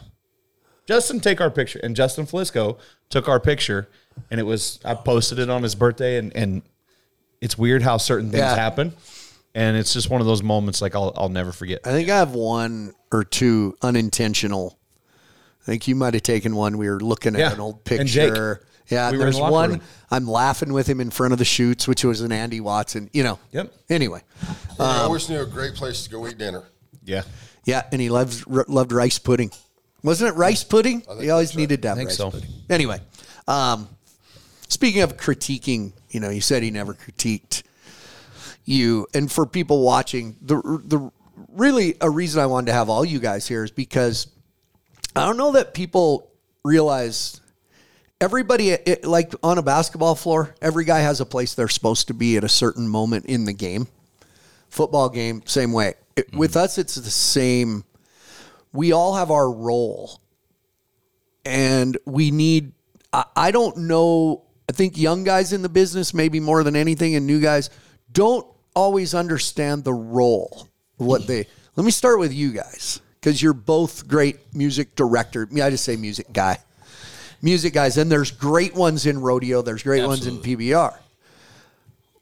Justin, 0.88 1.20
take 1.20 1.42
our 1.42 1.50
picture. 1.52 1.80
And 1.84 1.96
Justin 1.96 2.26
Felisko 2.26 2.78
took 3.10 3.28
our 3.28 3.40
picture, 3.40 3.88
and 4.32 4.40
it 4.40 4.44
was, 4.44 4.80
I 4.86 4.94
posted 4.96 5.40
it 5.40 5.50
on 5.50 5.64
his 5.64 5.76
birthday, 5.76 6.18
and, 6.18 6.36
and 6.36 6.62
it's 7.42 7.58
weird 7.58 7.82
how 7.82 7.98
certain 7.98 8.30
things 8.30 8.42
Yeah. 8.42 8.56
happen. 8.56 8.94
And 9.56 9.76
it's 9.76 9.92
just 9.94 10.10
one 10.12 10.22
of 10.22 10.28
those 10.28 10.44
moments 10.44 10.82
like 10.84 10.96
I'll, 10.96 11.14
I'll 11.18 11.30
never 11.30 11.52
forget. 11.52 11.80
I 11.84 11.90
think 11.90 12.10
I 12.10 12.18
have 12.18 12.34
one 12.36 12.94
or 13.12 13.24
two 13.24 13.76
unintentional. 13.82 14.77
I 15.68 15.72
think 15.72 15.88
you 15.88 15.96
might 15.96 16.14
have 16.14 16.24
taken 16.24 16.56
one. 16.56 16.78
We 16.78 16.90
were 16.90 17.00
looking 17.00 17.36
at 17.36 17.40
Yeah, 17.42 17.52
an 17.54 17.60
old 17.60 17.82
and 17.92 18.08
Jake. 18.08 18.30
picture. 18.30 18.62
Yeah, 18.90 19.12
We 19.12 19.18
were 19.18 19.26
there's 19.26 19.36
the 19.36 19.44
one. 19.44 19.72
room. 19.72 19.82
I'm 20.10 20.26
laughing 20.26 20.72
with 20.72 20.88
him 20.88 21.02
in 21.02 21.10
front 21.10 21.34
of 21.34 21.40
the 21.40 21.46
shoots, 21.46 21.90
which 21.90 22.06
was 22.06 22.22
an 22.22 22.32
Andy 22.32 22.62
Watson. 22.62 23.10
You 23.12 23.24
know. 23.24 23.40
Yep. 23.52 23.74
Anyway, 23.90 24.22
I 24.80 25.00
always 25.02 25.30
knew 25.30 25.42
a 25.42 25.46
great 25.46 25.76
place 25.76 26.04
to 26.06 26.10
go 26.10 26.26
eat 26.26 26.38
dinner. 26.38 26.64
Yeah. 27.04 27.24
yeah, 27.66 27.84
and 27.92 28.00
he 28.02 28.10
loves 28.10 28.46
r- 28.50 28.66
loved 28.70 28.94
rice 28.94 29.20
pudding. 29.20 29.52
Wasn't 30.04 30.30
it 30.30 30.38
rice 30.38 30.64
pudding? 30.64 31.02
He 31.20 31.30
always 31.30 31.50
that's 31.50 31.56
right. 31.58 31.62
needed 31.62 31.82
to 31.82 31.88
have 31.90 31.98
think 31.98 32.10
rice 32.10 32.18
so. 32.18 32.32
pudding. 32.32 32.50
Anyway, 32.70 33.02
um, 33.48 33.90
speaking 34.70 35.02
of 35.02 35.18
critiquing, 35.18 35.92
you 36.10 36.22
know, 36.22 36.30
you 36.30 36.40
said 36.40 36.64
he 36.64 36.72
never 36.72 36.94
critiqued 36.94 37.64
you, 38.66 39.06
and 39.14 39.30
for 39.32 39.46
people 39.46 39.82
watching, 39.84 40.38
the 40.42 40.56
the 40.86 41.12
really 41.50 41.96
a 42.02 42.10
reason 42.10 42.42
I 42.42 42.46
wanted 42.46 42.68
to 42.68 42.74
have 42.74 42.90
all 42.90 43.04
you 43.04 43.20
guys 43.20 43.48
here 43.48 43.64
is 43.66 43.72
because 43.72 44.28
I 45.18 45.26
don't 45.26 45.38
know 45.38 45.54
that 45.54 45.74
people 45.74 46.32
realize 46.64 47.42
everybody 48.20 48.72
it, 48.72 49.06
like 49.06 49.34
on 49.44 49.58
a 49.58 49.62
basketball 49.62 50.16
floor, 50.16 50.56
every 50.62 50.86
guy 50.86 51.00
has 51.00 51.22
a 51.22 51.26
place 51.26 51.54
they're 51.54 51.68
supposed 51.68 52.08
to 52.08 52.14
be 52.14 52.38
at 52.38 52.44
a 52.44 52.50
certain 52.50 52.88
moment 52.88 53.26
in 53.26 53.46
the 53.46 53.54
game. 53.54 53.88
Football 54.70 55.10
game, 55.10 55.42
same 55.46 55.72
way. 55.72 55.96
It- 56.16 56.28
mm-hmm. 56.28 56.38
With 56.38 56.58
us, 56.58 56.78
it's 56.78 56.96
the 56.96 57.10
same. 57.10 57.84
We 58.74 58.92
all 58.92 59.16
have 59.16 59.32
our 59.32 59.50
role, 59.50 60.22
and 61.46 61.98
we 62.06 62.32
need. 62.32 62.74
I, 63.14 63.26
I 63.36 63.52
don't 63.52 63.78
know. 63.78 64.44
I 64.70 64.74
think 64.74 64.98
young 64.98 65.24
guys 65.24 65.54
in 65.54 65.62
the 65.62 65.70
business, 65.70 66.14
maybe 66.14 66.40
more 66.40 66.64
than 66.64 66.76
anything, 66.76 67.16
and 67.16 67.26
new 67.26 67.40
guys 67.40 67.70
don't 68.12 68.46
always 68.76 69.16
understand 69.16 69.84
the 69.84 69.94
role. 69.94 70.68
What 70.98 71.22
mm-hmm. 71.22 71.28
they. 71.28 71.48
Let 71.76 71.86
me 71.86 71.92
start 71.92 72.20
with 72.20 72.34
you 72.34 72.52
guys 72.52 73.02
because 73.28 73.42
you're 73.42 73.52
both 73.52 74.08
great 74.08 74.56
music 74.56 74.96
director. 74.96 75.50
I 75.62 75.70
just 75.70 75.84
say 75.84 75.98
music 75.98 76.32
guy 76.32 76.60
music 77.42 77.74
guys, 77.74 77.98
and 77.98 78.10
there's 78.10 78.32
great 78.32 78.74
ones 78.74 79.06
in 79.06 79.20
rodeo. 79.20 79.62
There's 79.62 79.84
great 79.84 80.06
ones 80.06 80.26
in 80.26 80.38
PBR. 80.38 80.98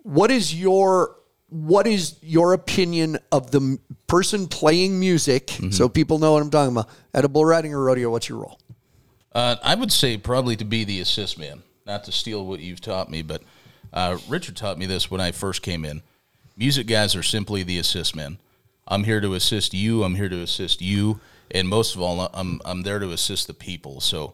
What 0.02 0.32
is 0.32 0.60
your 0.60 1.16
what 1.50 1.86
is 1.86 2.18
your 2.24 2.54
opinion 2.54 3.20
of 3.32 3.52
the 3.52 3.78
person 4.08 4.48
playing 4.48 5.00
music? 5.00 5.46
Mm-hmm. 5.48 5.70
So 5.70 5.88
people 5.88 6.18
know 6.18 6.34
what 6.34 6.42
I'm 6.42 6.50
talking 6.50 6.76
about. 6.76 6.90
At 7.14 7.24
a 7.24 7.30
bull 7.30 7.46
riding 7.46 7.76
or 7.76 7.84
rodeo, 7.84 8.10
what's 8.10 8.28
your 8.28 8.40
role? 8.40 8.60
Uh, 9.32 9.58
I 9.62 9.76
would 9.76 9.92
say 9.92 10.18
probably 10.18 10.56
to 10.56 10.66
be 10.66 10.86
the 10.86 11.02
assist 11.02 11.38
man, 11.38 11.62
not 11.86 12.04
to 12.06 12.12
steal 12.12 12.48
what 12.48 12.62
you've 12.62 12.82
taught 12.82 13.12
me, 13.12 13.22
but 13.22 13.44
uh, 13.94 14.18
Richard 14.28 14.56
taught 14.56 14.80
me 14.80 14.88
this 14.88 15.12
when 15.12 15.22
I 15.22 15.32
first 15.32 15.62
came 15.62 15.86
in. 15.86 16.02
Music 16.58 16.88
guys 16.88 17.16
are 17.16 17.24
simply 17.24 17.62
the 17.62 17.78
assist 17.78 18.16
men. 18.16 18.40
I'm 18.88 19.04
here 19.04 19.22
to 19.22 19.34
assist 19.34 19.74
you. 19.74 20.04
I'm 20.04 20.16
here 20.16 20.30
to 20.30 20.42
assist 20.42 20.82
you, 20.82 21.20
and 21.52 21.68
most 21.68 21.96
of 21.96 22.02
all, 22.02 22.30
I'm 22.34 22.62
I'm 22.66 22.84
there 22.84 23.00
to 23.00 23.12
assist 23.12 23.48
the 23.48 23.54
people. 23.54 24.00
So, 24.02 24.34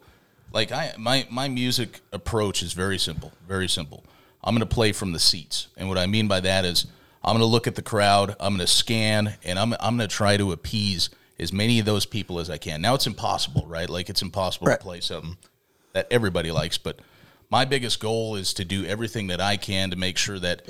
like 0.54 0.72
I 0.72 0.94
my 0.98 1.26
my 1.30 1.48
music 1.48 2.02
approach 2.12 2.62
is 2.62 2.74
very 2.74 2.98
simple, 2.98 3.32
very 3.48 3.70
simple. 3.70 4.04
I'm 4.44 4.54
going 4.56 4.68
to 4.68 4.74
play 4.74 4.92
from 4.92 5.12
the 5.14 5.20
seats, 5.20 5.68
and 5.78 5.88
what 5.88 5.98
I 5.98 6.06
mean 6.08 6.28
by 6.28 6.40
that 6.42 6.66
is 6.66 6.88
I'm 7.24 7.34
going 7.34 7.42
to 7.42 7.46
look 7.46 7.68
at 7.68 7.76
the 7.76 7.82
crowd, 7.84 8.36
I'm 8.40 8.56
going 8.56 8.66
to 8.66 8.68
scan, 8.68 9.36
and 9.44 9.58
I'm 9.60 9.74
I'm 9.80 9.98
going 9.98 10.10
to 10.10 10.16
try 10.16 10.36
to 10.38 10.52
appease 10.52 11.10
as 11.40 11.54
many 11.54 11.80
of 11.80 11.86
those 11.86 12.06
people 12.06 12.40
as 12.40 12.50
I 12.50 12.58
can. 12.58 12.82
Now 12.82 12.94
it's 12.96 13.08
impossible, 13.08 13.66
right? 13.68 13.90
Like 13.90 14.10
it's 14.10 14.22
impossible 14.22 14.68
Right. 14.68 14.80
to 14.80 14.84
play 14.84 15.00
something 15.00 15.38
that 15.94 16.08
everybody 16.12 16.52
likes, 16.52 16.78
but 16.78 17.00
my 17.50 17.66
biggest 17.66 18.00
goal 18.00 18.36
is 18.36 18.54
to 18.56 18.66
do 18.66 18.86
everything 18.86 19.28
that 19.28 19.42
I 19.42 19.58
can 19.58 19.90
to 19.92 19.96
make 19.96 20.18
sure 20.18 20.40
that 20.40 20.68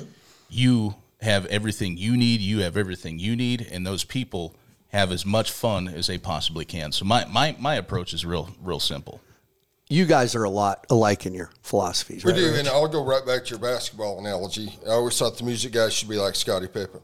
you 0.50 0.96
have 1.22 1.46
everything 1.48 1.98
you 1.98 2.18
need, 2.18 2.42
you 2.42 2.60
have 2.62 2.78
everything 2.78 3.20
you 3.20 3.36
need, 3.36 3.68
and 3.72 3.86
those 3.86 4.04
people 4.04 4.56
have 4.90 5.12
as 5.12 5.26
much 5.26 5.52
fun 5.52 5.88
as 5.88 6.08
they 6.08 6.18
possibly 6.18 6.66
can. 6.66 6.92
So 6.92 7.06
my 7.06 7.26
my, 7.26 7.56
my 7.60 7.76
approach 7.76 8.14
is 8.14 8.26
real 8.26 8.50
real 8.62 8.80
simple. 8.80 9.22
You 9.90 10.06
guys 10.06 10.36
are 10.36 10.44
a 10.46 10.50
lot 10.50 10.86
alike 10.90 11.26
in 11.26 11.34
your 11.34 11.52
philosophies, 11.64 12.24
We 12.24 12.32
right? 12.32 12.38
do, 12.38 12.54
and 12.54 12.68
I'll 12.70 12.88
go 12.88 13.04
right 13.04 13.26
back 13.26 13.44
to 13.44 13.50
your 13.50 13.60
basketball 13.60 14.20
analogy. 14.20 14.80
I 14.88 14.92
always 14.92 15.20
thought 15.20 15.38
the 15.38 15.44
music 15.44 15.74
guys 15.74 15.94
should 15.94 16.08
be 16.08 16.16
like 16.16 16.34
Scottie 16.36 16.70
Pippen. 16.70 17.02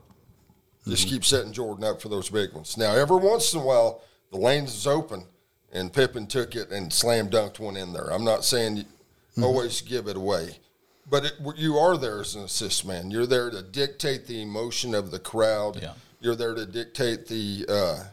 Just 0.88 1.06
mm-hmm. 1.06 1.15
keep 1.15 1.25
setting 1.25 1.51
Jordan 1.51 1.84
up 1.84 2.01
for 2.01 2.08
those 2.08 2.30
big 2.30 2.53
ones. 2.53 2.77
Now, 2.77 2.95
every 2.95 3.17
once 3.17 3.53
in 3.53 3.60
a 3.60 3.63
while, 3.63 4.03
the 4.32 4.38
lanes 4.38 4.73
is 4.73 4.88
open, 4.88 5.25
and 5.73 5.91
Pippen 5.91 6.27
took 6.27 6.56
it 6.56 6.71
and 6.71 6.93
slam 6.93 7.30
dunked 7.30 7.60
one 7.60 7.75
in 7.75 7.91
there. 7.91 8.06
I'm 8.06 8.23
not 8.23 8.45
saying 8.45 8.77
you 8.77 9.43
always 9.43 9.82
give 9.82 10.08
it 10.08 10.15
away, 10.15 10.60
but 11.09 11.25
it, 11.25 11.33
you 11.55 11.77
are 11.77 11.97
there 11.97 12.19
as 12.21 12.35
an 12.35 12.43
assist 12.43 12.85
man. 12.85 13.11
You're 13.11 13.25
there 13.25 13.49
to 13.49 13.61
dictate 13.61 14.27
the 14.27 14.41
emotion 14.41 14.93
of 14.93 15.11
the 15.11 15.19
crowd. 15.19 15.79
Yeah. 15.81 15.93
You're 16.19 16.35
there 16.35 16.55
to 16.55 16.65
dictate 16.65 17.27
the 17.27 17.65
uh, 17.69 18.03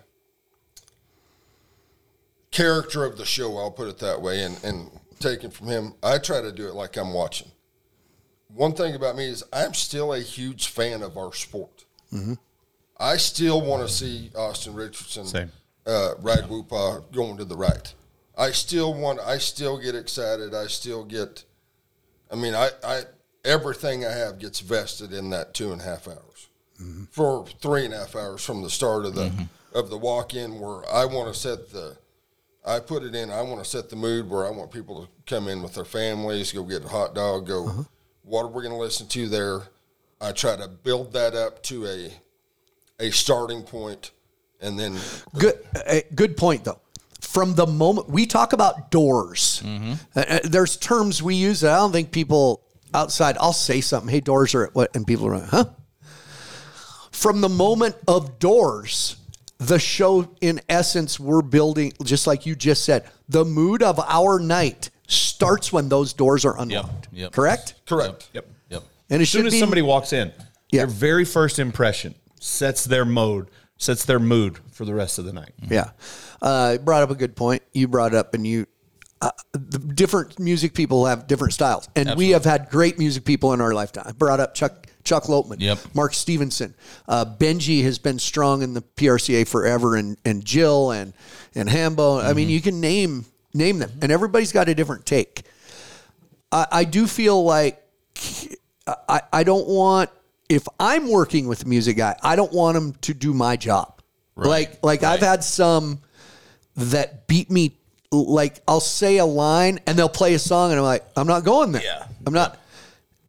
character 2.50 3.04
of 3.04 3.16
the 3.16 3.24
show. 3.24 3.56
I'll 3.58 3.70
put 3.70 3.88
it 3.88 3.98
that 3.98 4.20
way, 4.20 4.42
and 4.42 4.62
and 4.64 4.90
taken 5.18 5.50
from 5.50 5.68
him, 5.68 5.94
I 6.02 6.18
try 6.18 6.40
to 6.40 6.52
do 6.52 6.68
it 6.68 6.74
like 6.74 6.96
I'm 6.96 7.12
watching. 7.12 7.48
One 8.48 8.74
thing 8.74 8.94
about 8.94 9.16
me 9.16 9.26
is 9.26 9.42
I'm 9.52 9.74
still 9.74 10.12
a 10.12 10.20
huge 10.20 10.68
fan 10.68 11.02
of 11.02 11.16
our 11.16 11.32
sport. 11.32 11.84
I 12.98 13.16
still 13.16 13.60
want 13.60 13.86
to 13.86 13.92
see 13.92 14.30
Austin 14.36 14.74
Richardson, 14.74 15.26
Same. 15.26 15.50
uh, 15.84 16.12
ride 16.20 16.44
Whoopah 16.48 17.10
going 17.12 17.36
to 17.38 17.44
the 17.44 17.56
right. 17.56 17.92
I 18.38 18.50
still 18.52 18.94
want. 18.94 19.18
I 19.20 19.38
still 19.38 19.78
get 19.78 19.94
excited. 19.96 20.54
I 20.54 20.66
still 20.68 21.04
get. 21.04 21.44
I 22.30 22.36
mean, 22.36 22.54
I, 22.54 22.70
I 22.84 23.02
everything 23.44 24.04
I 24.04 24.12
have 24.12 24.38
gets 24.38 24.60
vested 24.60 25.12
in 25.12 25.30
that 25.30 25.54
two 25.54 25.72
and 25.72 25.80
a 25.80 25.84
half 25.84 26.08
hours 26.08 26.48
for 27.10 27.46
three 27.60 27.84
and 27.84 27.94
a 27.94 27.98
half 27.98 28.16
hours 28.16 28.44
from 28.44 28.62
the 28.62 28.70
start 28.70 29.04
of 29.04 29.14
the 29.14 29.30
of 29.74 29.90
the 29.90 29.98
walk 29.98 30.34
in 30.34 30.58
where 30.60 30.82
I 30.92 31.04
want 31.04 31.32
to 31.32 31.38
set 31.38 31.70
the 31.70 31.96
I 32.66 32.80
put 32.80 33.02
it 33.02 33.14
in 33.14 33.30
I 33.30 33.42
want 33.42 33.62
to 33.62 33.68
set 33.68 33.90
the 33.90 33.96
mood 33.96 34.28
where 34.28 34.46
I 34.46 34.50
want 34.50 34.72
people 34.72 35.02
to 35.04 35.08
come 35.26 35.48
in 35.48 35.62
with 35.62 35.74
their 35.74 35.84
families, 35.84 36.52
go 36.52 36.62
get 36.62 36.84
a 36.84 36.88
hot 36.88 37.14
dog, 37.14 37.46
go 37.46 37.86
what 38.22 38.42
are 38.42 38.48
we 38.48 38.62
going 38.62 38.74
to 38.74 38.80
listen 38.80 39.06
to 39.08 39.28
there? 39.28 39.60
I 40.20 40.32
try 40.32 40.56
to 40.56 40.66
build 40.68 41.12
that 41.12 41.34
up 41.34 41.62
to 41.64 41.86
a 41.86 42.10
a 42.98 43.10
starting 43.10 43.62
point 43.62 44.12
and 44.60 44.78
then 44.78 44.96
Good, 45.38 45.58
uh, 45.86 46.00
good 46.14 46.36
point 46.36 46.64
though. 46.64 46.80
From 47.34 47.54
the 47.56 47.66
moment 47.66 48.08
we 48.08 48.26
talk 48.26 48.52
about 48.52 48.90
doors, 48.92 49.60
Mm-hmm. 49.64 49.92
uh, 50.16 50.20
uh, 50.20 50.38
there's 50.44 50.76
terms 50.76 51.20
we 51.22 51.34
use 51.34 51.60
that 51.62 51.72
I 51.74 51.78
don't 51.78 51.90
think 51.92 52.12
people 52.12 52.62
outside. 52.94 53.36
I'll 53.40 53.52
say 53.52 53.80
something. 53.80 54.08
Hey, 54.08 54.20
doors 54.20 54.54
are 54.54 54.64
at 54.66 54.74
what? 54.74 54.94
And 54.94 55.04
people 55.04 55.26
are 55.26 55.38
like, 55.38 55.48
huh? 55.48 55.64
From 57.10 57.40
the 57.40 57.48
moment 57.48 57.96
of 58.06 58.38
doors, 58.38 59.16
the 59.58 59.78
show 59.80 60.32
in 60.40 60.60
essence 60.68 61.18
we're 61.18 61.42
building, 61.42 61.92
just 62.04 62.26
like 62.26 62.46
you 62.46 62.54
just 62.54 62.84
said, 62.84 63.04
the 63.28 63.44
mood 63.44 63.82
of 63.82 63.98
our 64.00 64.38
night 64.38 64.90
starts 65.08 65.72
when 65.72 65.88
those 65.88 66.12
doors 66.12 66.44
are 66.44 66.58
unlocked. 66.60 67.08
yep. 67.12 67.32
Correct. 67.32 67.74
correct. 67.86 68.28
Yep. 68.32 68.46
Yep. 68.70 68.82
And 69.10 69.22
As 69.22 69.30
soon 69.30 69.46
as 69.46 69.52
be 69.52 69.60
somebody 69.60 69.82
walks 69.82 70.12
in, 70.12 70.32
Yeah. 70.70 70.80
their 70.82 70.86
very 70.86 71.24
first 71.24 71.58
impression 71.58 72.14
sets 72.40 72.84
their 72.84 73.04
mode, 73.04 73.48
sets 73.76 74.04
their 74.04 74.18
mood 74.20 74.58
for 74.72 74.84
the 74.84 74.94
rest 74.94 75.18
of 75.18 75.24
the 75.24 75.32
night. 75.32 75.52
Yeah. 75.68 75.90
Uh, 76.44 76.76
brought 76.76 77.02
up 77.02 77.10
a 77.10 77.14
good 77.14 77.34
point. 77.34 77.62
You 77.72 77.88
brought 77.88 78.14
up, 78.14 78.34
and 78.34 78.46
you, 78.46 78.66
uh, 79.22 79.30
the 79.52 79.78
different 79.78 80.38
music 80.38 80.74
people 80.74 81.06
have 81.06 81.26
different 81.26 81.54
styles. 81.54 81.88
And 81.96 82.16
we 82.16 82.30
have 82.30 82.44
had 82.44 82.68
great 82.68 82.98
music 82.98 83.24
people 83.24 83.54
in 83.54 83.62
our 83.62 83.72
lifetime. 83.72 84.04
I 84.06 84.12
brought 84.12 84.40
up 84.40 84.54
Chuck. 84.54 84.86
Chuck 85.04 85.24
Lotman, 85.24 85.60
Yep. 85.60 85.94
Mark 85.94 86.14
Stevenson, 86.14 86.74
uh, 87.06 87.26
Benji 87.26 87.82
has 87.82 87.98
been 87.98 88.18
strong 88.18 88.62
in 88.62 88.72
the 88.72 88.80
PRCA 88.80 89.46
forever, 89.46 89.96
and 89.96 90.16
and 90.24 90.42
Jill 90.42 90.92
and 90.92 91.12
and 91.54 91.68
Hambo. 91.68 92.20
I 92.20 92.32
mean, 92.32 92.48
you 92.48 92.62
can 92.62 92.80
name 92.80 93.26
name 93.52 93.80
them, 93.80 93.92
and 94.00 94.10
everybody's 94.10 94.50
got 94.50 94.70
a 94.70 94.74
different 94.74 95.04
take. 95.04 95.42
I, 96.50 96.66
I 96.72 96.84
do 96.84 97.06
feel 97.06 97.44
like 97.44 97.86
I, 98.86 99.20
I 99.30 99.44
don't 99.44 99.68
want 99.68 100.08
if 100.48 100.66
I'm 100.80 101.08
working 101.10 101.48
with 101.48 101.64
a 101.64 101.68
music 101.68 101.98
guy, 101.98 102.16
I 102.22 102.34
don't 102.34 102.52
want 102.52 102.76
him 102.76 102.94
to 103.02 103.12
do 103.12 103.34
my 103.34 103.56
job. 103.56 104.00
Like 104.36 104.82
like 104.82 105.02
I've 105.02 105.20
had 105.20 105.44
some 105.44 106.00
that 106.76 107.26
beat 107.26 107.50
me 107.50 107.76
like 108.10 108.60
I'll 108.68 108.80
say 108.80 109.18
a 109.18 109.24
line 109.24 109.80
and 109.86 109.98
they'll 109.98 110.08
play 110.08 110.34
a 110.34 110.38
song 110.38 110.70
and 110.70 110.78
I'm 110.78 110.84
like, 110.84 111.04
I'm 111.16 111.26
not 111.26 111.44
going 111.44 111.72
there. 111.72 111.82
Yeah. 111.82 112.06
I'm 112.26 112.32
not 112.32 112.58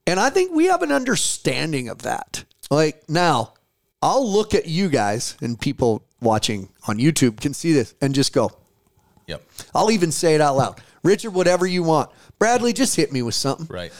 and 0.07 0.19
I 0.19 0.29
think 0.29 0.51
we 0.53 0.65
have 0.65 0.83
an 0.83 0.91
understanding 0.91 1.89
of 1.89 2.03
that. 2.03 2.43
Like 2.69 3.09
now, 3.09 3.53
I'll 4.01 4.29
look 4.31 4.53
at 4.53 4.67
you 4.67 4.89
guys 4.89 5.35
and 5.41 5.59
people 5.59 6.03
watching 6.21 6.69
on 6.87 6.97
YouTube 6.99 7.41
can 7.41 7.53
see 7.55 7.73
this 7.73 7.95
and 8.01 8.13
just 8.13 8.31
go, 8.33 8.51
Yep. 9.27 9.41
I'll 9.73 9.89
even 9.89 10.11
say 10.11 10.35
it 10.35 10.41
out 10.41 10.55
loud. 10.55 10.81
Richard, 11.03 11.31
whatever 11.31 11.65
you 11.65 11.81
want. 11.81 12.11
Bradley, 12.37 12.73
just 12.73 12.95
hit 12.95 13.11
me 13.11 13.21
with 13.23 13.33
something 13.35 13.65
Right. 13.69 13.91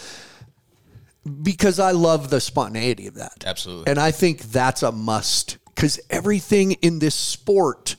because 1.41 1.79
I 1.79 1.91
love 1.91 2.29
the 2.29 2.39
spontaneity 2.39 3.07
of 3.07 3.15
that. 3.15 3.43
Absolutely. 3.45 3.89
And 3.89 3.99
I 3.99 4.11
think 4.11 4.41
that's 4.43 4.83
a 4.83 4.91
must 4.91 5.57
because 5.73 5.99
everything 6.09 6.73
in 6.73 6.99
this 6.99 7.15
sport, 7.15 7.95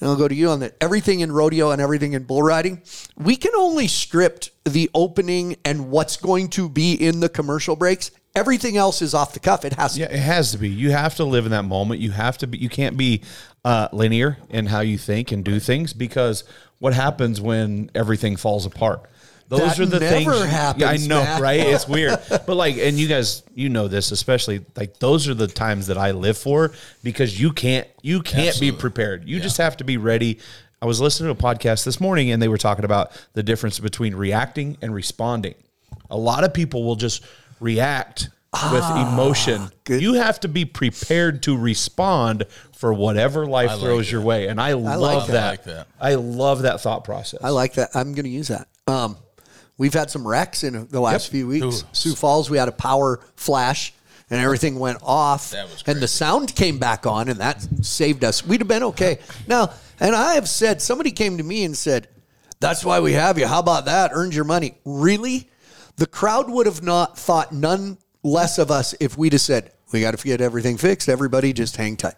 and 0.00 0.10
I'll 0.10 0.16
go 0.16 0.28
to 0.28 0.34
you 0.34 0.50
on 0.50 0.60
that, 0.60 0.76
everything 0.80 1.20
in 1.20 1.32
rodeo 1.32 1.70
and 1.70 1.80
everything 1.80 2.12
in 2.12 2.24
bull 2.24 2.42
riding, 2.42 2.82
we 3.16 3.36
can 3.36 3.52
only 3.56 3.88
script 3.88 4.50
the 4.64 4.90
opening 4.94 5.56
and 5.64 5.90
what's 5.90 6.16
going 6.16 6.48
to 6.50 6.68
be 6.68 6.94
in 6.94 7.20
the 7.20 7.28
commercial 7.28 7.76
breaks. 7.76 8.10
Everything 8.34 8.76
else 8.76 9.00
is 9.00 9.14
off 9.14 9.32
the 9.32 9.40
cuff. 9.40 9.64
It 9.64 9.74
has 9.74 9.94
to 9.94 10.00
Yeah, 10.00 10.06
it 10.06 10.18
has 10.18 10.50
to 10.52 10.58
be. 10.58 10.68
You 10.68 10.90
have 10.90 11.14
to 11.16 11.24
live 11.24 11.44
in 11.46 11.52
that 11.52 11.64
moment. 11.64 12.00
You 12.00 12.10
have 12.10 12.36
to 12.38 12.48
be. 12.48 12.58
You 12.58 12.68
can't 12.68 12.96
be 12.96 13.22
uh, 13.64 13.88
linear 13.92 14.38
in 14.50 14.66
how 14.66 14.80
you 14.80 14.98
think 14.98 15.30
and 15.30 15.44
do 15.44 15.60
things 15.60 15.92
because 15.92 16.42
what 16.80 16.94
happens 16.94 17.40
when 17.40 17.90
everything 17.94 18.36
falls 18.36 18.66
apart? 18.66 19.08
Those 19.48 19.60
That 19.60 19.80
are 19.80 19.86
the 19.86 20.00
never 20.00 20.32
things. 20.32 20.44
happens, 20.50 20.82
Yeah, 20.82 20.88
I 20.90 20.96
know, 20.96 21.22
Matt. 21.22 21.40
right? 21.42 21.60
It's 21.60 21.86
weird, 21.88 22.18
but 22.28 22.54
like, 22.56 22.76
and 22.78 22.98
you 22.98 23.06
guys, 23.08 23.42
you 23.54 23.68
know 23.68 23.88
this, 23.88 24.10
especially 24.10 24.64
like 24.76 24.98
those 24.98 25.28
are 25.28 25.34
the 25.34 25.46
times 25.46 25.86
that 25.88 25.98
I 25.98 26.12
live 26.12 26.38
for 26.38 26.72
because 27.02 27.38
you 27.38 27.52
can't, 27.52 27.86
you 28.02 28.22
can't 28.22 28.48
Absolutely. 28.48 28.70
be 28.76 28.80
prepared. 28.80 29.28
You 29.28 29.40
just 29.40 29.58
have 29.58 29.76
to 29.78 29.84
be 29.84 29.96
ready. 29.98 30.38
I 30.80 30.86
was 30.86 31.00
listening 31.00 31.34
to 31.34 31.38
a 31.38 31.52
podcast 31.52 31.84
this 31.84 32.00
morning 32.00 32.30
and 32.30 32.42
they 32.42 32.48
were 32.48 32.58
talking 32.58 32.84
about 32.84 33.12
the 33.34 33.42
difference 33.42 33.78
between 33.78 34.14
reacting 34.14 34.76
and 34.82 34.94
responding. 34.94 35.54
A 36.10 36.16
lot 36.16 36.42
of 36.44 36.52
people 36.54 36.84
will 36.84 36.96
just 36.96 37.22
react 37.60 38.28
with 38.72 38.84
emotion. 38.90 39.62
Ah. 39.90 39.92
You 39.92 40.14
have 40.14 40.40
to 40.40 40.48
be 40.48 40.64
prepared 40.64 41.42
to 41.44 41.56
respond 41.56 42.44
for 42.72 42.92
whatever 42.94 43.46
life 43.46 43.70
like 43.70 43.80
throws 43.80 44.10
your 44.12 44.20
way. 44.20 44.46
And 44.48 44.60
I, 44.60 44.74
love 44.74 45.00
like 45.00 45.26
that. 45.28 45.32
that. 45.32 45.42
I 45.42 45.48
like 45.50 45.64
that. 45.64 45.86
I 46.00 46.14
love 46.14 46.62
that 46.62 46.80
thought 46.80 47.04
process. 47.04 47.40
I 47.42 47.50
like 47.50 47.74
that. 47.74 47.90
I'm 47.94 48.14
going 48.14 48.24
to 48.24 48.30
use 48.30 48.48
that. 48.48 48.68
Um, 48.86 49.16
we've 49.78 49.94
had 49.94 50.10
some 50.10 50.26
wrecks 50.26 50.64
in 50.64 50.86
the 50.88 51.00
last 51.00 51.26
Yep. 51.26 51.30
few 51.32 51.46
weeks. 51.48 51.82
Ooh. 51.82 51.86
Sioux 51.92 52.14
Falls, 52.14 52.50
we 52.50 52.58
had 52.58 52.68
a 52.68 52.72
power 52.72 53.20
flash 53.36 53.92
and 54.30 54.40
everything 54.40 54.78
went 54.78 54.98
off. 55.02 55.50
That 55.50 55.70
was 55.70 55.82
and 55.86 56.00
the 56.00 56.08
sound 56.08 56.54
came 56.54 56.78
back 56.78 57.06
on, 57.06 57.28
and 57.28 57.38
that 57.40 57.66
saved 57.84 58.24
us. 58.24 58.44
We'd 58.44 58.60
have 58.60 58.68
been 58.68 58.82
okay. 58.84 59.18
Now, 59.46 59.70
and 60.00 60.14
I 60.16 60.34
have 60.34 60.48
said, 60.48 60.80
somebody 60.80 61.10
came 61.10 61.36
to 61.38 61.44
me 61.44 61.64
and 61.64 61.76
said, 61.76 62.08
That's 62.60 62.84
why 62.84 63.00
we 63.00 63.12
have 63.12 63.38
you. 63.38 63.46
How 63.46 63.58
about 63.60 63.84
that? 63.84 64.10
Earned 64.14 64.34
your 64.34 64.44
money. 64.44 64.78
Really? 64.84 65.50
The 65.96 66.06
crowd 66.06 66.48
would 66.50 66.66
have 66.66 66.82
not 66.82 67.18
thought 67.18 67.52
none 67.52 67.98
less 68.22 68.58
of 68.58 68.70
us 68.70 68.94
if 68.98 69.16
we'd 69.18 69.32
have 69.34 69.42
said, 69.42 69.72
We 69.92 70.00
got 70.00 70.16
to 70.18 70.24
get 70.24 70.40
everything 70.40 70.78
fixed. 70.78 71.08
Everybody 71.08 71.52
just 71.52 71.76
hang 71.76 71.96
tight. 71.96 72.14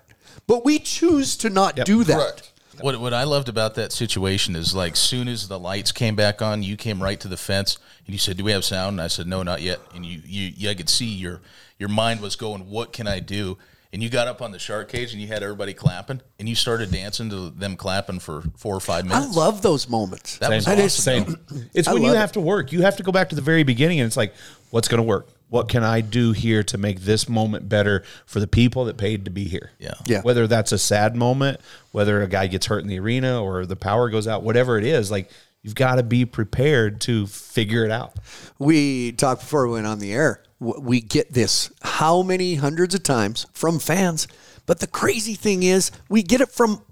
But 0.46 0.64
we 0.64 0.78
choose 0.78 1.36
to 1.38 1.50
not 1.50 1.74
do 1.84 2.04
that. 2.04 2.16
Correct. 2.16 2.52
What 2.80 3.00
what 3.00 3.14
I 3.14 3.24
loved 3.24 3.48
about 3.48 3.74
that 3.76 3.92
situation 3.92 4.54
is 4.56 4.74
like 4.74 4.96
soon 4.96 5.28
as 5.28 5.48
the 5.48 5.58
lights 5.58 5.92
came 5.92 6.16
back 6.16 6.42
on, 6.42 6.62
you 6.62 6.76
came 6.76 7.02
right 7.02 7.18
to 7.20 7.28
the 7.28 7.36
fence 7.36 7.78
and 8.06 8.14
you 8.14 8.18
said, 8.18 8.36
"Do 8.36 8.44
we 8.44 8.52
have 8.52 8.64
sound?" 8.64 8.94
And 8.94 9.00
I 9.02 9.08
said, 9.08 9.26
"No, 9.26 9.42
not 9.42 9.62
yet." 9.62 9.80
And 9.94 10.04
you 10.04 10.20
you, 10.24 10.52
you 10.56 10.70
I 10.70 10.74
could 10.74 10.88
see 10.88 11.06
your 11.06 11.40
your 11.78 11.88
mind 11.88 12.20
was 12.20 12.36
going, 12.36 12.68
"What 12.70 12.92
can 12.92 13.06
I 13.06 13.20
do?" 13.20 13.58
And 13.92 14.02
you 14.02 14.10
got 14.10 14.28
up 14.28 14.42
on 14.42 14.52
the 14.52 14.58
shark 14.58 14.90
cage 14.90 15.12
and 15.12 15.22
you 15.22 15.28
had 15.28 15.42
everybody 15.42 15.72
clapping 15.72 16.20
and 16.38 16.48
you 16.48 16.54
started 16.54 16.90
dancing 16.90 17.30
to 17.30 17.48
them 17.50 17.76
clapping 17.76 18.18
for 18.18 18.42
four 18.56 18.74
or 18.74 18.80
five 18.80 19.06
minutes. 19.06 19.34
I 19.34 19.40
love 19.40 19.62
those 19.62 19.88
moments. 19.88 20.36
that 20.38 20.50
was 20.50 20.64
Same. 20.64 20.76
That 20.76 20.84
is- 20.84 20.98
awesome. 20.98 21.36
Same. 21.50 21.68
It's 21.72 21.88
I 21.88 21.94
when 21.94 22.02
you 22.02 22.08
love 22.08 22.18
have 22.18 22.32
to 22.32 22.40
work. 22.40 22.72
You 22.72 22.82
have 22.82 22.96
to 22.96 23.02
go 23.02 23.12
back 23.12 23.30
to 23.30 23.36
the 23.36 23.42
very 23.42 23.62
beginning, 23.62 24.00
and 24.00 24.06
it's 24.06 24.16
like, 24.16 24.34
what's 24.70 24.88
going 24.88 24.98
to 24.98 25.02
work? 25.02 25.28
What 25.48 25.68
can 25.68 25.84
I 25.84 26.00
do 26.00 26.32
here 26.32 26.62
to 26.64 26.76
make 26.78 27.00
this 27.00 27.28
moment 27.28 27.68
better 27.68 28.02
for 28.26 28.40
the 28.40 28.48
people 28.48 28.84
that 28.86 28.96
paid 28.96 29.24
to 29.26 29.30
be 29.30 29.44
here? 29.44 29.70
Yeah. 29.78 29.94
Yeah. 30.06 30.22
Whether 30.22 30.46
that's 30.46 30.72
a 30.72 30.78
sad 30.78 31.14
moment, 31.14 31.60
whether 31.92 32.20
a 32.22 32.26
guy 32.28 32.48
gets 32.48 32.66
hurt 32.66 32.82
in 32.82 32.88
the 32.88 32.98
arena 32.98 33.42
or 33.42 33.64
the 33.64 33.76
power 33.76 34.10
goes 34.10 34.26
out, 34.26 34.42
whatever 34.42 34.76
it 34.76 34.84
is, 34.84 35.10
like 35.10 35.30
you've 35.62 35.76
got 35.76 35.96
to 35.96 36.02
be 36.02 36.24
prepared 36.24 37.00
to 37.02 37.26
figure 37.28 37.84
it 37.84 37.90
out. 37.92 38.14
we 38.58 39.12
talked 39.12 39.42
before 39.42 39.66
we 39.66 39.74
went 39.74 39.86
on 39.86 39.98
the 40.00 40.12
air. 40.12 40.42
We 40.58 41.00
get 41.00 41.32
this 41.32 41.70
how 41.82 42.22
many 42.22 42.54
hundreds 42.56 42.94
of 42.94 43.02
times 43.02 43.46
from 43.52 43.78
fans, 43.78 44.26
but 44.64 44.80
the 44.80 44.86
crazy 44.86 45.34
thing 45.34 45.62
is 45.62 45.90
we 46.08 46.22
get 46.22 46.40
it 46.40 46.50
from 46.50 46.82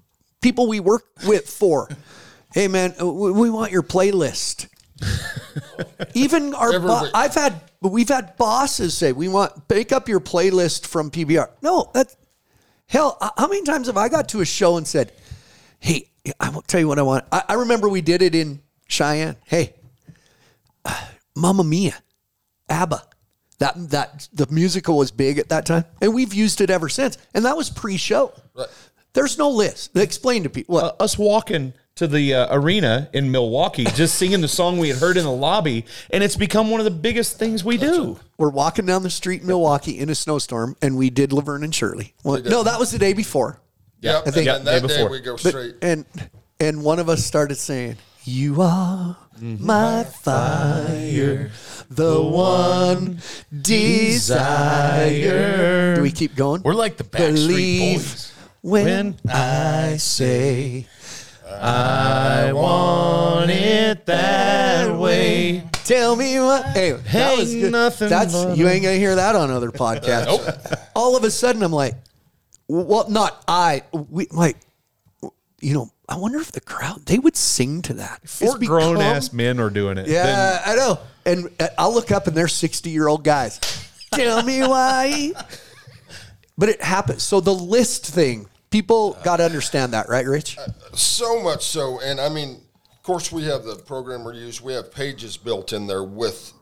people 0.42 0.68
we 0.68 0.80
work 0.80 1.06
with 1.26 1.48
for. 1.48 1.88
hey 2.54 2.68
man, 2.68 2.94
we 3.00 3.32
we 3.32 3.50
want 3.50 3.72
your 3.72 3.82
playlist. 3.82 4.68
Even 6.14 6.54
our, 6.54 6.74
Every 6.74 6.86
bo- 6.88 7.08
I've 7.14 7.34
had, 7.34 7.60
we've 7.92 8.08
had 8.08 8.36
bosses 8.36 8.96
say 8.96 9.12
we 9.12 9.28
want 9.28 9.68
pick 9.68 9.92
up 9.92 10.08
your 10.08 10.20
playlist 10.20 10.86
from 10.86 11.10
PBR. 11.10 11.48
No, 11.62 11.90
that 11.94 12.14
hell. 12.86 13.18
uh, 13.20 13.30
How 13.36 13.46
many 13.48 13.62
times 13.62 13.86
have 13.88 13.96
I 13.96 14.08
got 14.08 14.28
to 14.30 14.40
a 14.40 14.44
show 14.44 14.76
and 14.76 14.86
said, 14.86 15.12
"Hey, 15.80 16.10
I 16.40 16.48
will 16.50 16.62
tell 16.62 16.80
you 16.80 16.88
what 16.88 16.98
I 16.98 17.02
want." 17.02 17.24
I, 17.32 17.42
I 17.50 17.54
remember 17.54 17.88
we 17.88 18.00
did 18.00 18.22
it 18.22 18.34
in 18.34 18.62
Cheyenne. 18.88 19.36
Hey, 19.44 19.74
Mamma 21.36 21.64
Mia, 21.64 21.94
ABBA. 22.68 23.02
That 23.58 23.90
that 23.90 24.28
the 24.32 24.46
musical 24.50 24.98
was 24.98 25.10
big 25.12 25.38
at 25.38 25.48
that 25.50 25.64
time, 25.64 25.84
and 26.00 26.12
we've 26.12 26.34
used 26.34 26.60
it 26.60 26.70
ever 26.70 26.88
since. 26.88 27.16
And 27.34 27.44
that 27.44 27.56
was 27.56 27.70
pre-show. 27.70 28.32
Right. 28.54 28.66
There's 29.12 29.38
no 29.38 29.48
list. 29.50 29.96
Explain 29.96 30.42
to 30.42 30.50
people. 30.50 30.74
What? 30.74 30.84
Uh, 31.00 31.02
us 31.04 31.16
walking 31.16 31.72
to 31.96 32.06
the 32.08 32.34
uh, 32.34 32.48
arena 32.56 33.08
in 33.12 33.30
Milwaukee, 33.30 33.84
just 33.84 34.16
singing 34.16 34.40
the 34.40 34.48
song 34.48 34.78
we 34.78 34.88
had 34.88 34.98
heard 34.98 35.16
in 35.16 35.22
the 35.22 35.30
lobby, 35.30 35.84
and 36.10 36.24
it's 36.24 36.34
become 36.36 36.68
one 36.70 36.80
of 36.80 36.84
the 36.84 36.90
biggest 36.90 37.38
things 37.38 37.62
we 37.64 37.76
do. 37.78 38.18
We're 38.36 38.50
walking 38.50 38.84
down 38.86 39.04
the 39.04 39.10
street 39.10 39.42
in 39.42 39.46
Milwaukee 39.46 39.98
in 40.00 40.08
a 40.10 40.14
snowstorm, 40.16 40.76
and 40.82 40.96
we 40.96 41.08
did 41.10 41.32
Laverne 41.32 41.62
and 41.62 41.72
Shirley. 41.74 42.12
Well, 42.24 42.42
no, 42.42 42.64
that 42.64 42.80
was 42.80 42.90
the 42.90 42.98
day 42.98 43.12
before. 43.12 43.60
Yeah, 44.00 44.22
I 44.26 44.30
think- 44.32 44.48
and 44.48 44.56
then 44.58 44.64
that 44.64 44.82
Day 44.82 44.88
day, 44.88 44.94
before. 44.96 45.08
we 45.10 45.20
go 45.20 45.32
But, 45.34 45.48
straight. 45.50 45.76
and 45.82 46.04
and 46.60 46.82
one 46.84 46.98
of 46.98 47.08
us 47.08 47.24
started 47.24 47.56
saying, 47.56 47.96
"You 48.24 48.60
are 48.60 49.16
my 49.40 50.02
fire, 50.04 51.50
the 51.90 52.20
one 52.22 53.20
desire." 54.44 55.94
Do 55.96 56.02
we 56.02 56.10
keep 56.10 56.34
going? 56.36 56.62
We're 56.62 56.74
like 56.74 56.96
the 56.96 57.04
Backstreet 57.04 57.46
Believe 57.48 58.02
Boys. 58.02 58.32
when, 58.62 58.84
When 58.84 59.18
I 59.28 59.96
say 59.98 60.86
I 61.60 62.52
want 62.52 63.50
it 63.50 64.06
that 64.06 64.96
way. 64.96 65.64
Tell 65.84 66.16
me 66.16 66.38
what. 66.40 66.64
Hey, 66.68 66.92
that 66.92 67.14
Ain't 67.30 67.38
was 67.40 67.52
good. 67.54 67.72
nothing 67.72 68.08
That's 68.08 68.32
but 68.32 68.56
you 68.56 68.66
a- 68.66 68.70
ain't 68.70 68.82
gonna 68.82 68.96
hear 68.96 69.14
that 69.16 69.36
on 69.36 69.50
other 69.50 69.70
podcasts. 69.70 70.88
All 70.94 71.16
of 71.16 71.24
a 71.24 71.30
sudden, 71.30 71.62
I'm 71.62 71.72
like, 71.72 71.94
well, 72.68 73.08
not 73.10 73.42
I. 73.46 73.82
We 73.92 74.26
like, 74.30 74.56
you 75.60 75.74
know, 75.74 75.90
I 76.08 76.16
wonder 76.16 76.38
if 76.38 76.52
the 76.52 76.60
crowd 76.60 77.04
they 77.06 77.18
would 77.18 77.36
sing 77.36 77.82
to 77.82 77.94
that. 77.94 78.20
It's 78.22 78.38
Four 78.40 78.58
grown 78.58 78.94
become- 78.94 79.16
ass 79.16 79.32
men 79.32 79.60
are 79.60 79.70
doing 79.70 79.98
it. 79.98 80.06
Yeah, 80.08 80.24
Then- 80.24 80.60
I 80.66 80.74
know. 80.76 80.98
And 81.26 81.50
uh, 81.60 81.68
I'll 81.78 81.92
look 81.94 82.10
up 82.12 82.26
and 82.26 82.36
they're 82.36 82.48
60 82.48 82.90
year 82.90 83.08
old 83.08 83.24
guys. 83.24 83.58
Tell 84.12 84.42
me 84.42 84.60
why. 84.60 85.32
But 86.56 86.68
it 86.68 86.80
happens. 86.80 87.24
So 87.24 87.40
the 87.40 87.52
list 87.52 88.06
thing, 88.06 88.46
people 88.74 89.16
got 89.22 89.36
to 89.36 89.44
understand 89.44 89.92
that, 89.92 90.08
right, 90.08 90.26
Rich? 90.26 90.58
Uh, 90.58 90.66
so 90.94 91.40
much 91.40 91.64
so, 91.64 92.00
and 92.00 92.20
I 92.20 92.28
mean, 92.28 92.60
of 92.90 93.02
course, 93.04 93.30
we 93.30 93.44
have 93.44 93.62
the 93.62 93.76
program 93.76 94.24
we 94.24 94.34
use. 94.36 94.60
We 94.60 94.72
have 94.72 94.92
pages 94.92 95.36
built 95.36 95.72
in 95.72 95.86
there 95.86 96.02
with 96.02 96.52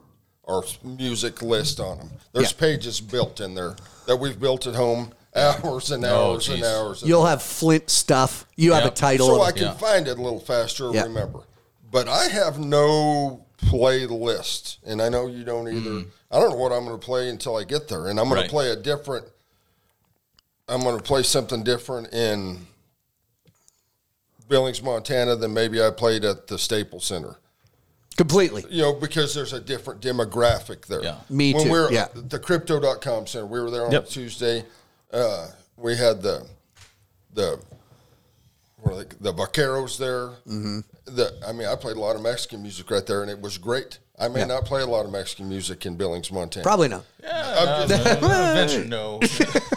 our 0.46 0.62
music 0.84 1.40
list 1.40 1.80
on 1.80 1.96
them. 1.96 2.10
There's 2.34 2.52
Yeah. 2.52 2.58
pages 2.58 3.00
built 3.00 3.40
in 3.40 3.54
there 3.54 3.76
that 4.06 4.16
we've 4.16 4.38
built 4.38 4.66
at 4.66 4.74
home, 4.74 5.14
hours 5.34 5.90
and 5.90 6.04
Oh, 6.04 6.32
hours 6.32 6.48
and 6.50 6.62
hours. 6.62 7.00
and 7.00 7.08
You'll 7.08 7.24
have 7.24 7.42
Flint 7.42 7.88
stuff. 7.88 8.44
You 8.56 8.74
have 8.74 8.84
a 8.84 8.90
title. 8.90 9.28
so 9.28 9.40
I 9.40 9.52
can 9.52 9.62
Yeah. 9.62 9.72
find 9.74 10.06
it 10.06 10.18
a 10.18 10.22
little 10.22 10.40
faster. 10.40 10.90
Yeah. 10.92 11.04
Remember, 11.04 11.40
but 11.90 12.08
I 12.08 12.24
have 12.28 12.58
no 12.58 13.46
playlist, 13.56 14.76
and 14.84 15.00
I 15.00 15.08
know 15.08 15.28
you 15.28 15.44
don't 15.44 15.66
either. 15.68 15.90
Mm. 15.90 16.06
I 16.30 16.38
don't 16.40 16.50
know 16.50 16.56
what 16.56 16.72
I'm 16.72 16.84
going 16.84 16.98
to 17.00 17.04
play 17.06 17.30
until 17.30 17.56
I 17.56 17.64
get 17.64 17.88
there, 17.88 18.08
and 18.08 18.20
I'm 18.20 18.28
going 18.28 18.40
Right. 18.40 18.44
to 18.50 18.50
play 18.50 18.68
a 18.70 18.76
different. 18.76 19.24
I'm 20.72 20.80
going 20.82 20.96
to 20.96 21.02
play 21.02 21.22
something 21.22 21.62
different 21.62 22.12
in 22.14 22.66
Billings, 24.48 24.82
Montana, 24.82 25.36
than 25.36 25.52
maybe 25.54 25.82
I 25.82 25.90
played 25.90 26.24
at 26.24 26.46
the 26.46 26.58
Staples 26.58 27.06
Center. 27.06 27.36
completely. 28.16 28.64
You 28.70 28.82
know, 28.82 28.92
because 28.94 29.34
there's 29.34 29.52
a 29.52 29.60
different 29.60 30.00
demographic 30.00 30.86
there. 30.86 31.02
Yeah. 31.02 31.16
Me 31.30 31.54
when 31.54 31.64
too, 31.64 31.70
We're 31.70 31.92
yeah. 31.92 32.04
at 32.04 32.30
the 32.30 32.38
crypto.com 32.38 33.26
center. 33.26 33.46
We 33.46 33.60
were 33.60 33.70
there 33.70 33.84
on 33.86 33.92
Yep. 33.92 34.08
Tuesday. 34.08 34.64
Uh, 35.12 35.48
we 35.76 35.96
had 35.96 36.22
the 36.22 36.46
the 37.34 37.58
what 38.80 38.94
are 38.94 39.04
they, 39.04 39.14
the 39.20 39.32
vaqueros 39.32 39.96
there. 39.98 40.28
Mm-hmm. 40.46 40.80
The 41.06 41.32
I 41.46 41.52
mean, 41.52 41.66
I 41.68 41.76
played 41.76 41.96
a 41.96 42.00
lot 42.00 42.16
of 42.16 42.22
Mexican 42.22 42.62
music 42.62 42.90
right 42.90 43.06
there, 43.06 43.22
and 43.22 43.30
it 43.30 43.40
was 43.40 43.56
great. 43.58 43.98
I 44.18 44.28
may 44.28 44.40
Yeah. 44.40 44.46
not 44.46 44.64
play 44.66 44.82
a 44.82 44.86
lot 44.86 45.04
of 45.06 45.12
Mexican 45.12 45.48
music 45.48 45.86
in 45.86 45.96
Billings, 45.96 46.30
Montana. 46.30 46.62
Probably 46.64 46.88
not. 46.88 47.04
Yeah, 47.22 47.82
I'm 47.82 47.88
just- 47.88 48.20
Venture, 48.20 48.84
no. 48.84 49.18
but 49.20 49.72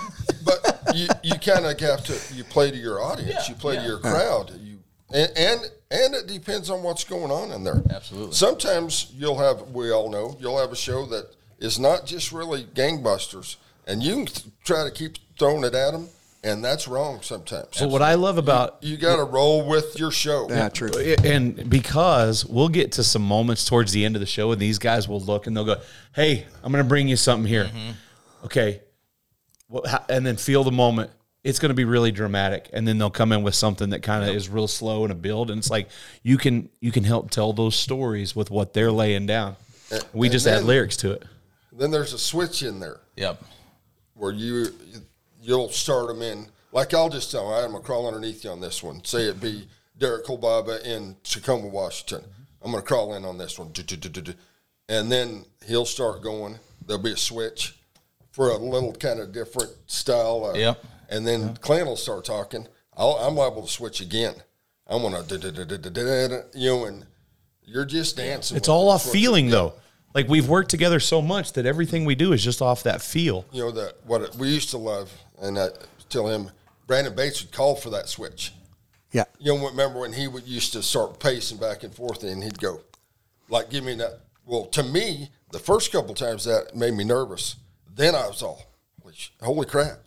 you, 0.96 1.08
you 1.24 1.36
kind 1.40 1.66
of 1.66 1.80
have 1.80 2.04
to 2.06 2.36
you 2.36 2.44
play 2.44 2.72
to 2.72 2.78
your 2.78 3.02
audience 3.02 3.32
Yeah, 3.32 3.50
you 3.50 3.56
play 3.56 3.76
yeah. 3.76 3.82
to 3.82 3.88
your 3.88 4.00
crowd 4.00 4.52
you 4.62 4.80
and, 5.14 5.32
and 5.38 5.62
and 5.92 6.14
it 6.16 6.28
depends 6.28 6.70
on 6.70 6.84
what's 6.84 7.04
going 7.04 7.32
on 7.32 7.52
in 7.52 7.64
there 7.64 7.82
Absolutely. 7.90 8.34
sometimes 8.34 9.12
you'll 9.16 9.38
have 9.38 9.70
we 9.72 9.92
all 9.92 10.10
know 10.10 10.36
you'll 10.40 10.60
have 10.60 10.72
a 10.72 10.76
show 10.76 11.06
that 11.08 11.36
is 11.60 11.80
not 11.80 12.06
just 12.06 12.32
really 12.32 12.64
gangbusters 12.64 13.58
and 13.88 14.02
you 14.04 14.16
can 14.16 14.26
th- 14.26 14.46
try 14.64 14.84
to 14.84 14.92
keep 14.92 15.18
throwing 15.38 15.64
it 15.64 15.74
at 15.76 15.92
them 15.92 16.10
and 16.44 16.64
that's 16.64 16.88
wrong 16.88 17.22
sometimes 17.22 17.80
But 17.80 17.90
what 17.90 18.02
I 18.02 18.16
love 18.16 18.38
about 18.38 18.78
you 18.82 18.98
got 18.98 19.18
to 19.18 19.24
roll 19.24 19.68
with 19.68 19.98
your 20.00 20.12
show 20.12 20.48
Yeah, 20.50 20.70
true. 20.70 20.90
Uh, 20.90 21.16
and 21.24 21.70
because 21.70 22.46
we'll 22.46 22.70
get 22.70 22.94
to 22.94 23.04
some 23.04 23.24
moments 23.24 23.66
towards 23.66 23.92
the 23.92 24.06
end 24.06 24.16
of 24.16 24.20
the 24.20 24.26
show 24.28 24.52
and 24.52 24.62
these 24.62 24.80
guys 24.80 25.08
will 25.08 25.22
look 25.22 25.48
and 25.48 25.56
they'll 25.56 25.66
go 25.66 25.78
hey 26.16 26.46
i'm 26.64 26.72
going 26.72 26.84
to 26.84 26.88
bring 26.88 27.08
you 27.08 27.16
something 27.16 27.48
here 27.48 27.66
mm-hmm. 27.66 27.92
okay 28.46 28.70
well, 28.70 28.82
how, 28.82 28.85
and 30.10 30.26
then 30.26 30.38
feel 30.38 30.64
the 30.64 30.72
moment 30.72 31.12
it's 31.44 31.60
going 31.60 31.70
to 31.70 31.76
be 31.76 31.86
really 31.86 32.12
dramatic 32.12 32.70
and 32.74 32.88
then 32.88 32.98
they'll 32.98 33.10
come 33.10 33.32
in 33.32 33.44
with 33.44 33.54
something 33.54 33.90
that 33.92 34.02
kind 34.02 34.28
of 34.28 34.36
is 34.36 34.50
real 34.50 34.68
slow 34.68 35.06
in 35.06 35.12
a 35.12 35.16
build 35.16 35.52
and 35.52 35.60
it's 35.60 35.70
like 35.70 35.88
you 36.24 36.38
can 36.38 36.70
you 36.80 36.92
can 36.92 37.04
help 37.04 37.30
tell 37.30 37.54
those 37.54 37.76
stories 37.76 38.36
with 38.36 38.50
what 38.52 38.74
they're 38.74 38.92
laying 38.92 39.26
down 39.26 39.56
we 40.14 40.28
and 40.28 40.32
just 40.34 40.48
add 40.48 40.64
lyrics 40.64 40.98
to 40.98 41.12
it 41.12 41.24
then 41.72 41.92
there's 41.92 42.14
a 42.14 42.20
switch 42.20 42.64
in 42.64 42.80
there 42.80 43.00
Yep. 43.18 43.44
where 44.14 44.32
you 44.32 44.68
you'll 45.46 45.70
start 45.70 46.08
them 46.08 46.22
in. 46.22 46.48
Like 46.72 46.94
I'll 46.94 47.10
just 47.10 47.32
tell, 47.32 47.54
I'm 47.54 47.72
gonna 47.72 47.84
crawl 47.84 48.08
underneath 48.08 48.44
you 48.44 48.50
on 48.50 48.60
this 48.60 48.84
one. 48.84 49.04
Say 49.06 49.24
it 49.24 49.40
be 49.40 49.68
Derek 49.98 50.26
Kolbaba 50.26 50.84
in 50.84 51.16
Tacoma, 51.24 51.68
Washington. 51.68 52.26
I'm 52.62 52.72
gonna 52.72 52.84
crawl 52.84 53.14
in 53.14 53.24
on 53.24 53.38
this 53.38 53.58
one, 53.60 53.72
and 54.90 55.12
then 55.12 55.46
he'll 55.66 55.86
start 55.86 56.22
going. 56.22 56.60
There'll 56.86 57.02
be 57.02 57.14
a 57.14 57.18
switch 57.18 57.78
for 58.36 58.50
a 58.50 58.58
little 58.58 58.92
kind 58.92 59.22
of 59.22 59.32
different 59.32 59.72
style. 59.88 60.52
Uh, 60.54 60.58
Yep. 60.58 60.86
And 61.08 61.26
then 61.26 61.56
Clint 61.58 61.88
will 61.88 61.96
start 61.96 62.26
talking. 62.26 62.68
I'll, 62.98 63.14
I'm 63.22 63.36
liable 63.36 63.62
to 63.62 63.72
switch 63.72 64.02
again. 64.02 64.34
I'm 64.88 65.02
gonna 65.02 65.24
you 66.54 66.70
know, 66.70 66.86
and 66.86 67.06
you're 67.64 67.86
just 67.86 68.18
dancing. 68.18 68.58
it's 68.58 68.68
all 68.68 68.90
off 68.90 69.04
feeling 69.04 69.50
though 69.50 69.74
like 70.14 70.28
we've 70.28 70.48
worked 70.48 70.70
together 70.70 71.00
so 71.00 71.22
much 71.22 71.54
that 71.54 71.66
everything 71.66 72.06
we 72.06 72.14
do 72.16 72.34
is 72.34 72.44
just 72.44 72.62
off 72.62 72.84
that 72.84 73.02
feel 73.02 73.46
you 73.52 73.64
know 73.64 73.72
that 73.72 73.96
what 74.06 74.22
it, 74.22 74.36
we 74.36 74.50
used 74.50 74.70
to 74.72 74.78
love, 74.78 75.12
and 75.42 75.58
I 75.58 75.70
tell 76.10 76.28
him 76.28 76.52
Brandon 76.88 77.16
Bates 77.16 77.44
would 77.44 77.52
call 77.52 77.76
for 77.76 77.90
that 77.92 78.08
switch. 78.08 78.54
Yeah. 79.12 79.26
You 79.40 79.56
know, 79.56 79.68
remember 79.68 80.00
when 80.02 80.14
he 80.14 80.28
would 80.28 80.48
used 80.48 80.74
to 80.74 80.84
start 80.84 81.20
pacing 81.20 81.58
back 81.58 81.84
and 81.84 81.94
forth, 81.94 82.24
and 82.24 82.44
he'd 82.44 82.60
go, 82.60 82.82
like, 83.50 83.70
give 83.70 83.84
me 83.84 83.96
that. 83.96 84.20
Well, 84.46 84.66
to 84.66 84.84
me, 84.84 85.30
the 85.52 85.60
first 85.60 85.92
couple 85.92 86.14
times 86.14 86.44
that 86.46 86.76
made 86.76 86.94
me 86.94 87.04
nervous. 87.04 87.56
Then 87.96 88.14
I 88.16 88.28
was 88.28 88.42
all, 88.42 88.62
holy 89.02 89.16
holy 89.42 89.66
crap, 89.66 90.00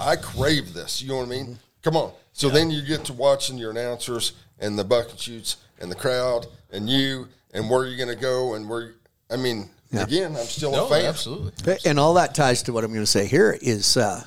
I 0.00 0.16
crave 0.16 0.72
this. 0.72 1.02
You 1.02 1.08
know 1.08 1.16
what 1.18 1.26
I 1.26 1.28
mean? 1.28 1.58
Come 1.82 1.96
on. 1.96 2.12
So 2.32 2.48
then 2.48 2.70
you 2.70 2.82
get 2.82 3.04
to 3.06 3.12
watching 3.12 3.58
your 3.58 3.70
announcers 3.70 4.32
and 4.58 4.78
the 4.78 4.84
bucket 4.84 5.18
shoots 5.20 5.56
and 5.80 5.90
the 5.90 5.94
crowd 5.96 6.46
and 6.72 6.88
you 6.88 7.28
and 7.52 7.68
where 7.68 7.86
you're 7.86 7.96
going 7.96 8.08
to 8.14 8.20
go 8.20 8.54
and 8.54 8.68
where. 8.68 8.94
I 9.30 9.36
mean, 9.36 9.68
again, 9.92 10.36
I'm 10.36 10.44
still 10.46 10.72
No, 10.72 10.86
a 10.86 10.88
fan. 10.88 11.04
absolutely. 11.06 11.76
And 11.84 11.98
all 11.98 12.14
that 12.14 12.34
ties 12.34 12.62
to 12.64 12.72
what 12.72 12.84
I'm 12.84 12.92
going 12.92 13.02
to 13.02 13.06
say 13.10 13.26
here 13.26 13.56
is 13.60 13.96
uh, 13.96 14.24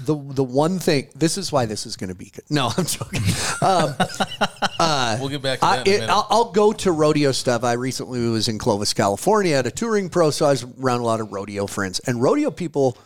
the 0.00 0.14
the 0.14 0.44
one 0.44 0.78
thing. 0.78 1.08
This 1.14 1.36
is 1.38 1.50
why 1.52 1.66
this 1.66 1.84
is 1.86 1.96
going 1.96 2.08
to 2.08 2.14
be 2.14 2.30
good. 2.30 2.44
No, 2.50 2.70
I'm 2.76 2.86
joking. 2.86 3.22
Um, 3.60 3.94
we'll 5.20 5.28
get 5.28 5.42
back 5.42 5.60
to 5.60 5.64
I, 5.64 5.76
that 5.78 5.88
it, 5.88 6.00
minute. 6.00 6.10
I'll, 6.10 6.26
I'll 6.30 6.52
go 6.52 6.72
to 6.72 6.92
rodeo 6.92 7.32
stuff. 7.32 7.64
I 7.64 7.72
recently 7.72 8.28
was 8.28 8.48
in 8.48 8.58
Clovis, 8.58 8.94
California 8.94 9.56
at 9.56 9.66
a 9.66 9.70
touring 9.70 10.08
pro, 10.08 10.30
so 10.30 10.46
I 10.46 10.50
was 10.50 10.64
around 10.64 11.00
a 11.00 11.04
lot 11.04 11.20
of 11.20 11.32
rodeo 11.32 11.66
friends. 11.66 12.00
And 12.00 12.22
rodeo 12.22 12.50
people, 12.50 12.96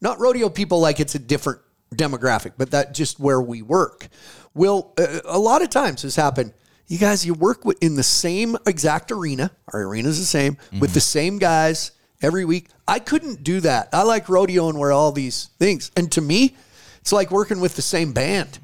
not 0.00 0.20
rodeo 0.20 0.48
people 0.48 0.80
like 0.80 1.00
it's 1.00 1.14
a 1.14 1.18
different 1.18 1.60
demographic, 1.94 2.52
but 2.56 2.70
that 2.70 2.94
just 2.94 3.18
where 3.18 3.40
we 3.40 3.62
work. 3.62 4.08
Will 4.54 4.92
uh, 4.98 5.20
a 5.24 5.38
lot 5.38 5.62
of 5.62 5.70
times 5.70 6.02
has 6.02 6.16
happened. 6.16 6.52
You 6.86 6.98
guys, 6.98 7.26
you 7.26 7.34
work 7.34 7.64
with, 7.64 7.82
in 7.82 7.96
the 7.96 8.04
same 8.04 8.56
exact 8.64 9.10
arena. 9.10 9.50
Our 9.72 9.86
arena's 9.86 10.20
the 10.20 10.24
same 10.24 10.56
with 10.78 10.94
the 10.94 11.00
same 11.00 11.38
guys 11.38 11.90
every 12.22 12.44
week. 12.44 12.68
I 12.86 13.00
couldn't 13.00 13.42
do 13.42 13.60
that. 13.60 13.88
I 13.92 14.04
like 14.04 14.26
rodeoing 14.26 14.78
where 14.78 14.92
all 14.92 15.10
these 15.10 15.46
things, 15.58 15.90
and 15.96 16.10
to 16.12 16.20
me, 16.20 16.56
it's 17.00 17.12
like 17.12 17.30
working 17.30 17.60
with 17.60 17.74
the 17.74 17.82
same 17.82 18.12
band. 18.12 18.60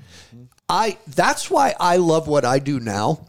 I 0.72 0.96
that's 1.06 1.50
why 1.50 1.74
I 1.78 1.96
love 1.96 2.26
what 2.26 2.46
I 2.46 2.58
do 2.58 2.80
now 2.80 3.26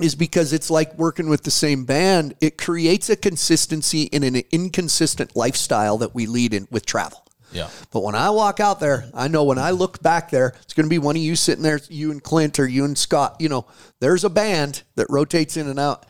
is 0.00 0.14
because 0.14 0.52
it's 0.52 0.70
like 0.70 0.96
working 0.96 1.28
with 1.28 1.42
the 1.42 1.50
same 1.50 1.84
band. 1.84 2.34
It 2.40 2.56
creates 2.56 3.10
a 3.10 3.16
consistency 3.16 4.04
in 4.04 4.22
an 4.22 4.40
inconsistent 4.52 5.34
lifestyle 5.34 5.98
that 5.98 6.14
we 6.14 6.26
lead 6.26 6.54
in 6.54 6.68
with 6.70 6.86
travel. 6.86 7.26
Yeah. 7.52 7.68
But 7.90 8.04
when 8.04 8.14
I 8.14 8.30
walk 8.30 8.60
out 8.60 8.78
there, 8.78 9.06
I 9.12 9.26
know 9.26 9.42
when 9.42 9.58
I 9.58 9.72
look 9.72 10.00
back 10.00 10.30
there, 10.30 10.54
it's 10.62 10.72
going 10.72 10.86
to 10.86 10.90
be 10.90 10.98
one 10.98 11.16
of 11.16 11.22
you 11.22 11.34
sitting 11.34 11.64
there, 11.64 11.80
you 11.88 12.12
and 12.12 12.22
Clint 12.22 12.60
or 12.60 12.68
you 12.68 12.84
and 12.84 12.96
Scott. 12.96 13.36
You 13.40 13.48
know, 13.48 13.66
there's 13.98 14.22
a 14.22 14.30
band 14.30 14.84
that 14.94 15.10
rotates 15.10 15.56
in 15.56 15.68
and 15.68 15.80
out. 15.80 16.06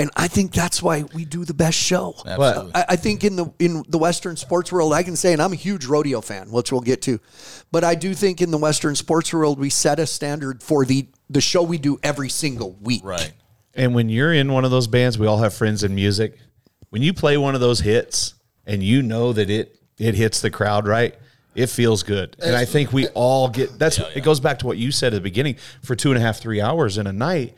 And 0.00 0.10
I 0.16 0.28
think 0.28 0.52
that's 0.52 0.82
why 0.82 1.04
we 1.14 1.26
do 1.26 1.44
the 1.44 1.52
best 1.52 1.76
show. 1.76 2.14
Absolutely. 2.26 2.74
I, 2.74 2.84
I 2.88 2.96
think 2.96 3.22
in 3.22 3.36
the 3.36 3.52
in 3.58 3.84
the 3.86 3.98
Western 3.98 4.34
sports 4.34 4.72
world, 4.72 4.94
I 4.94 5.02
can 5.02 5.14
say, 5.14 5.34
and 5.34 5.42
I'm 5.42 5.52
a 5.52 5.56
huge 5.56 5.84
rodeo 5.84 6.22
fan, 6.22 6.50
which 6.50 6.72
we'll 6.72 6.80
get 6.80 7.02
to, 7.02 7.20
but 7.70 7.84
I 7.84 7.94
do 7.96 8.14
think 8.14 8.40
in 8.40 8.50
the 8.50 8.56
Western 8.56 8.96
sports 8.96 9.32
world, 9.34 9.60
we 9.60 9.68
set 9.68 10.00
a 10.00 10.06
standard 10.06 10.62
for 10.62 10.86
the 10.86 11.06
the 11.28 11.42
show 11.42 11.62
we 11.62 11.76
do 11.76 12.00
every 12.02 12.30
single 12.30 12.72
week. 12.80 13.02
right. 13.04 13.32
And 13.74 13.94
when 13.94 14.08
you're 14.08 14.32
in 14.32 14.50
one 14.50 14.64
of 14.64 14.70
those 14.70 14.86
bands, 14.86 15.18
we 15.18 15.26
all 15.26 15.38
have 15.38 15.54
friends 15.54 15.84
in 15.84 15.94
music. 15.94 16.38
When 16.88 17.02
you 17.02 17.12
play 17.12 17.36
one 17.36 17.54
of 17.54 17.60
those 17.60 17.80
hits 17.80 18.34
and 18.66 18.82
you 18.82 19.02
know 19.02 19.34
that 19.34 19.50
it 19.50 19.78
it 19.98 20.14
hits 20.14 20.40
the 20.40 20.50
crowd 20.50 20.88
right, 20.88 21.14
it 21.54 21.66
feels 21.66 22.02
good. 22.02 22.36
And 22.42 22.56
I 22.56 22.64
think 22.64 22.94
we 22.94 23.08
all 23.08 23.50
get 23.50 23.78
that's 23.78 23.98
it 23.98 24.24
goes 24.24 24.40
back 24.40 24.60
to 24.60 24.66
what 24.66 24.78
you 24.78 24.92
said 24.92 25.12
at 25.12 25.16
the 25.16 25.20
beginning. 25.20 25.56
For 25.82 25.94
two 25.94 26.10
and 26.10 26.16
a 26.16 26.22
half, 26.22 26.38
three 26.38 26.62
hours 26.62 26.96
in 26.96 27.06
a 27.06 27.12
night, 27.12 27.54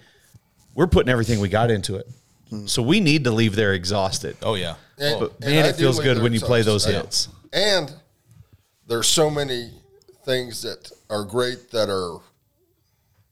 we're 0.75 0.89
putting 0.89 1.09
everything 1.09 1.39
we 1.39 1.49
got 1.49 1.71
into 1.71 1.95
it. 1.95 2.11
Mm. 2.53 2.69
So 2.69 2.83
we 2.83 3.01
need 3.01 3.25
to 3.25 3.31
leave 3.31 3.57
there 3.57 3.73
exhausted. 3.73 4.37
Oh 4.43 4.55
yeah. 4.55 4.75
And- 4.99 5.17
oh. 5.17 5.21
But 5.21 5.41
man, 5.41 5.65
I 5.65 5.69
it 5.69 5.77
feels 5.77 5.99
good 5.99 6.23
when 6.23 6.33
you 6.33 6.41
play 6.41 6.63
those 6.63 6.87
I- 6.87 6.93
hits. 6.93 7.29
And 7.53 7.93
there's 8.87 9.09
so 9.09 9.31
many 9.31 9.71
things 10.25 10.63
that 10.63 10.91
are 11.11 11.25
great 11.25 11.71
that 11.71 11.91
are 11.91 12.21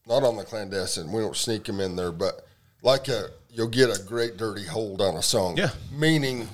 not 0.06 0.24
on 0.24 0.36
the 0.36 0.44
clandestine. 0.44 1.12
We 1.12 1.20
don't 1.20 1.36
sneak 1.36 1.64
them 1.64 1.80
in 1.80 1.96
there, 1.96 2.12
but 2.12 2.46
like 2.82 3.08
a 3.08 3.30
you'll 3.50 3.68
get 3.68 3.90
a 3.90 4.02
great 4.02 4.36
dirty 4.36 4.64
hold 4.64 5.00
on 5.00 5.16
a 5.16 5.22
song. 5.22 5.56
Yeah. 5.56 5.70
Meaning 5.92 6.48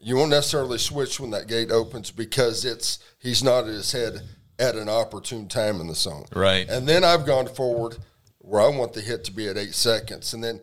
you 0.00 0.16
won't 0.16 0.30
necessarily 0.30 0.78
switch 0.78 1.18
when 1.18 1.30
that 1.30 1.46
gate 1.46 1.70
opens 1.70 2.10
because 2.10 2.64
it's 2.64 2.98
he's 3.18 3.42
nodded 3.42 3.74
his 3.74 3.92
head 3.92 4.22
at 4.58 4.74
an 4.76 4.88
opportune 4.88 5.48
time 5.48 5.80
in 5.80 5.86
the 5.86 5.94
song. 5.94 6.26
Right. 6.34 6.68
And 6.68 6.86
then 6.86 7.02
I've 7.02 7.26
gone 7.26 7.46
forward 7.46 7.96
where 8.38 8.60
I 8.60 8.68
want 8.68 8.92
the 8.92 9.00
hit 9.00 9.24
to 9.24 9.32
be 9.32 9.48
at 9.48 9.56
eight 9.56 9.74
seconds, 9.74 10.34
and 10.34 10.44
then 10.44 10.60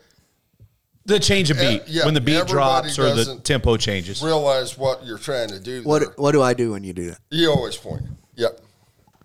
The 1.05 1.19
change 1.19 1.49
of 1.49 1.57
beat 1.57 1.83
yeah, 1.87 2.05
when 2.05 2.13
the 2.13 2.21
beat 2.21 2.45
drops 2.47 2.99
or 2.99 3.13
the 3.13 3.39
tempo 3.43 3.75
changes. 3.77 4.21
realize 4.21 4.77
what 4.77 5.05
you're 5.05 5.17
trying 5.17 5.49
to 5.49 5.59
do. 5.59 5.81
there. 5.81 5.83
What 5.83 6.19
what 6.19 6.31
do 6.31 6.41
I 6.41 6.53
do 6.53 6.71
when 6.71 6.83
you 6.83 6.93
do 6.93 7.09
that? 7.09 7.19
you 7.29 7.49
always 7.49 7.75
point. 7.75 8.03
Yep. 8.35 8.59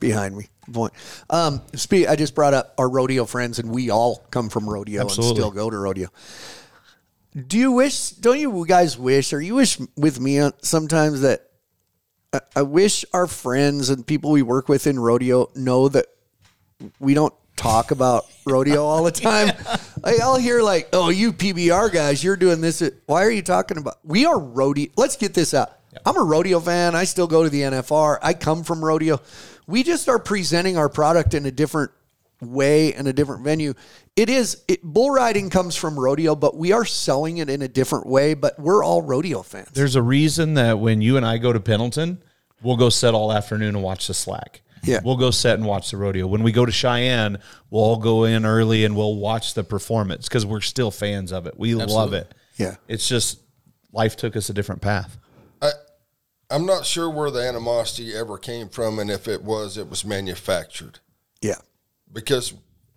behind 0.01 0.37
me. 0.37 0.49
Point. 0.73 0.93
Um, 1.31 1.63
speak, 1.75 2.09
I 2.09 2.17
just 2.17 2.35
brought 2.35 2.55
up 2.55 2.75
our 2.79 2.89
rodeo 2.89 3.25
friends, 3.25 3.59
and 3.59 3.71
we 3.71 3.91
all 3.91 4.17
come 4.31 4.49
from 4.49 4.69
rodeo 4.69 5.03
Absolutely. 5.03 5.29
and 5.29 5.37
still 5.37 5.51
go 5.51 5.71
to 5.71 5.79
rodeo. 5.79 6.09
Do 7.47 7.59
you 7.59 7.73
wish? 7.73 8.11
Don't 8.11 8.41
you 8.41 8.67
guys 8.67 8.99
wish, 8.99 9.33
or 9.33 9.41
you 9.41 9.55
wish 9.55 9.79
with 9.97 10.19
me 10.19 10.41
uh, 10.41 10.53
sometimes 10.63 11.21
that 11.21 11.51
I, 12.33 12.41
I 12.57 12.63
wish 12.63 13.05
our 13.13 13.27
friends 13.27 13.91
and 13.91 14.07
people 14.07 14.31
we 14.31 14.43
work 14.43 14.69
with 14.69 14.87
in 14.87 14.99
rodeo 14.99 15.51
know 15.55 15.89
that 15.89 16.07
we 16.99 17.15
don't 17.15 17.35
talk 17.67 17.91
about 17.91 18.27
rodeo 18.45 18.85
all 18.85 19.05
the 19.05 19.13
time. 19.13 19.53
Like, 20.03 20.21
I'll 20.21 20.37
hear 20.37 20.63
like, 20.63 20.91
"Oh, 20.93 21.09
you 21.09 21.33
PBR 21.33 21.93
guys, 21.93 22.23
you're 22.23 22.37
doing 22.37 22.61
this." 22.61 22.81
Why 23.07 23.25
are 23.25 23.31
you 23.31 23.43
talking 23.43 23.77
about? 23.77 23.99
We 24.05 24.25
are 24.25 24.39
rodeo. 24.39 24.89
Let's 24.97 25.17
get 25.17 25.35
this 25.35 25.53
out. 25.53 25.73
I'm 26.05 26.17
a 26.17 26.23
rodeo 26.23 26.61
fan. 26.61 26.95
I 26.95 27.03
still 27.05 27.27
go 27.27 27.43
to 27.43 27.51
the 27.51 27.63
NFR. 27.63 28.19
I 28.23 28.33
come 28.35 28.63
from 28.63 28.85
rodeo. 28.85 29.21
We 29.67 29.83
just 29.83 30.09
are 30.09 30.21
presenting 30.21 30.77
our 30.77 30.89
product 30.89 31.35
in 31.35 31.45
a 31.45 31.51
different 31.51 31.91
way 32.41 32.95
and 32.95 33.09
a 33.09 33.13
different 33.13 33.43
venue. 33.43 33.75
It 34.15 34.31
is 34.31 34.63
it, 34.69 34.81
bull 34.85 35.11
riding 35.11 35.51
comes 35.51 35.75
from 35.75 35.99
rodeo, 35.99 36.37
but 36.37 36.57
we 36.57 36.71
are 36.71 36.85
selling 36.85 37.39
it 37.39 37.51
in 37.51 37.63
a 37.63 37.69
different 37.69 38.07
way. 38.07 38.35
But 38.35 38.61
we're 38.61 38.85
all 38.85 39.03
rodeo 39.03 39.43
fans. 39.43 39.71
There's 39.73 39.97
a 39.97 40.03
reason 40.03 40.55
that 40.55 40.79
when 40.79 41.01
you 41.01 41.17
and 41.17 41.27
I 41.27 41.39
go 41.39 41.53
to 41.53 41.59
Pendleton, 41.59 42.23
we'll 42.63 42.77
go 42.77 42.91
set 42.91 43.13
all 43.13 43.33
afternoon 43.33 43.75
and 43.75 43.83
watch 43.83 44.07
the 44.07 44.15
slack. 44.15 44.63
Yeah. 44.87 45.01
We'll 45.05 45.17
go 45.17 45.31
set 45.31 45.59
and 45.59 45.67
watch 45.67 45.91
the 45.91 45.97
rodeo. 45.97 46.27
When 46.27 46.43
we 46.43 46.53
go 46.53 46.65
to 46.67 46.73
Cheyenne, 46.73 47.39
we'll 47.71 47.83
all 47.83 47.97
go 47.97 48.25
in 48.25 48.45
early 48.47 48.85
and 48.85 48.97
we'll 48.97 49.17
watch 49.17 49.55
the 49.55 49.65
performance 49.65 50.29
because 50.29 50.47
we're 50.47 50.61
still 50.61 50.91
fans 50.91 51.33
of 51.33 51.47
it. 51.47 51.59
We 51.59 51.75
love 51.75 52.13
it. 52.13 52.33
Yeah. 52.57 52.77
It's 52.89 53.09
just 53.09 53.41
life 53.93 54.17
took 54.17 54.37
us 54.37 54.49
a 54.49 54.55
different 54.55 54.81
path. 54.83 55.19
I, 55.61 55.71
I'm 56.51 56.67
not 56.67 56.87
sure 56.87 57.11
where 57.11 57.31
the 57.31 57.41
animosity 57.41 58.15
ever 58.15 58.39
came 58.39 58.69
from, 58.69 58.99
and 58.99 59.11
if 59.11 59.27
it 59.27 59.43
was, 59.43 59.77
it 59.77 59.89
was 59.91 60.05
manufactured. 60.05 61.01
Yeah. 61.41 61.57
Because 62.13 62.55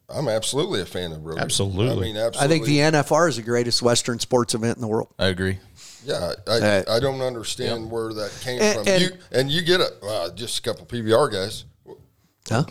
I'm 0.08 0.28
absolutely 0.28 0.82
a 0.82 0.86
fan 0.86 1.12
of 1.12 1.26
rodeo. 1.26 1.42
Absolutely. 1.44 1.98
I 1.98 2.00
mean, 2.14 2.18
absolutely. 2.18 2.40
I 2.46 2.48
think 2.48 2.66
the 2.66 2.78
NFR 2.80 3.30
is 3.30 3.36
the 3.38 3.42
greatest 3.42 3.82
Western 3.82 4.20
sports 4.20 4.54
event 4.54 4.78
in 4.78 4.82
the 4.82 4.88
world. 4.88 5.14
I 5.18 5.28
agree. 5.28 5.58
yeah. 6.06 6.34
I, 6.48 6.52
Uh, 6.52 6.84
I 6.90 7.00
don't 7.00 7.22
understand 7.22 7.90
where 7.92 8.14
that 8.14 8.32
came 8.42 8.62
And- 8.62 8.78
from. 8.80 8.88
and- 8.88 9.02
you 9.02 9.10
and 9.32 9.52
you 9.52 9.62
get 9.62 9.82
it. 9.82 9.94
Well, 10.02 10.32
just 10.32 10.60
a 10.60 10.62
couple 10.62 10.86
PBR 10.86 11.32
guys. 11.32 11.66
Huh? 12.50 12.64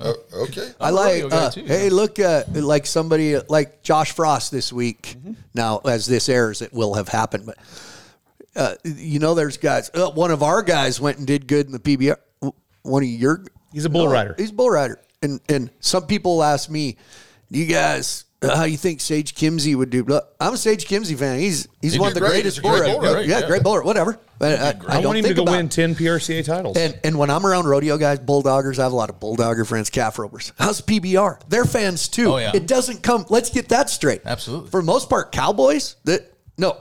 Uh, 0.00 0.12
okay. 0.32 0.72
I 0.80 0.90
like. 0.90 1.24
Uh, 1.32 1.50
too, 1.50 1.64
hey, 1.64 1.90
look, 1.90 2.18
uh, 2.20 2.44
like 2.52 2.86
somebody 2.86 3.38
like 3.48 3.82
Josh 3.82 4.12
Frost 4.12 4.52
this 4.52 4.72
week. 4.72 5.16
Mm-hmm. 5.18 5.32
Now, 5.54 5.78
as 5.84 6.06
this 6.06 6.28
airs, 6.28 6.62
it 6.62 6.72
will 6.72 6.94
have 6.94 7.08
happened, 7.08 7.46
but 7.46 7.58
uh, 8.54 8.74
you 8.84 9.18
know, 9.18 9.34
there's 9.34 9.56
guys. 9.56 9.90
Uh, 9.92 10.10
one 10.10 10.30
of 10.30 10.42
our 10.42 10.62
guys 10.62 11.00
went 11.00 11.18
and 11.18 11.26
did 11.26 11.46
good 11.46 11.66
in 11.66 11.72
the 11.72 11.78
PBR. 11.78 12.16
One 12.82 13.02
of 13.02 13.08
your, 13.08 13.44
He's 13.72 13.84
a 13.84 13.90
bull 13.90 14.06
No, 14.06 14.12
rider. 14.12 14.34
He's 14.38 14.50
a 14.50 14.54
bull 14.54 14.70
rider, 14.70 15.00
and 15.22 15.40
and 15.48 15.70
some 15.80 16.06
people 16.06 16.42
ask 16.42 16.70
me, 16.70 16.96
"Do 17.50 17.58
you 17.58 17.66
guys?" 17.66 18.24
Uh, 18.42 18.56
How 18.56 18.64
you 18.64 18.76
think 18.76 19.00
Sage 19.00 19.34
Kimsey 19.34 19.74
would 19.74 19.90
do? 19.90 20.04
Look, 20.04 20.34
I'm 20.40 20.54
a 20.54 20.56
Sage 20.56 20.86
Kimsey 20.86 21.16
fan. 21.18 21.38
He's 21.38 21.66
he's 21.80 21.92
He'd 21.94 22.00
one 22.00 22.08
of 22.08 22.14
the 22.14 22.20
great. 22.20 22.30
greatest 22.30 22.58
He's 22.60 22.64
a 22.64 22.68
great 22.68 22.80
riders. 22.80 22.94
bull 22.96 23.02
rider, 23.14 23.22
Yeah, 23.22 23.38
yeah. 23.40 23.46
great 23.46 23.62
bull 23.62 23.74
rider. 23.76 23.86
Whatever. 23.86 24.18
But 24.38 24.60
I, 24.60 24.64
I, 24.64 24.68
I, 24.68 24.72
don't 24.72 25.04
want 25.04 25.18
him 25.18 25.22
to 25.22 25.28
think 25.28 25.36
go 25.36 25.42
about 25.44 25.52
win 25.52 25.68
10 25.70 25.94
PRCA 25.94 26.44
titles. 26.44 26.76
and 26.76 26.98
and 27.02 27.18
when 27.18 27.30
I'm 27.30 27.46
around 27.46 27.64
rodeo 27.66 27.96
guys, 27.96 28.18
bulldoggers, 28.18 28.78
I 28.78 28.82
have 28.82 28.92
a 28.92 28.96
lot 28.96 29.08
of 29.08 29.18
bulldogger 29.18 29.66
friends, 29.66 29.88
calf 29.88 30.18
ropers. 30.18 30.52
How's 30.58 30.82
PBR? 30.82 31.40
They're 31.48 31.64
fans 31.64 32.08
too. 32.08 32.34
Oh, 32.34 32.36
yeah. 32.36 32.52
It 32.54 32.66
doesn't 32.66 33.02
come. 33.02 33.24
Let's 33.30 33.48
get 33.48 33.70
that 33.70 33.88
straight. 33.88 34.20
Absolutely. 34.26 34.70
For 34.70 34.80
the 34.82 34.86
most 34.86 35.08
part, 35.08 35.32
cowboys. 35.32 35.96
That 36.04 36.30
no. 36.58 36.76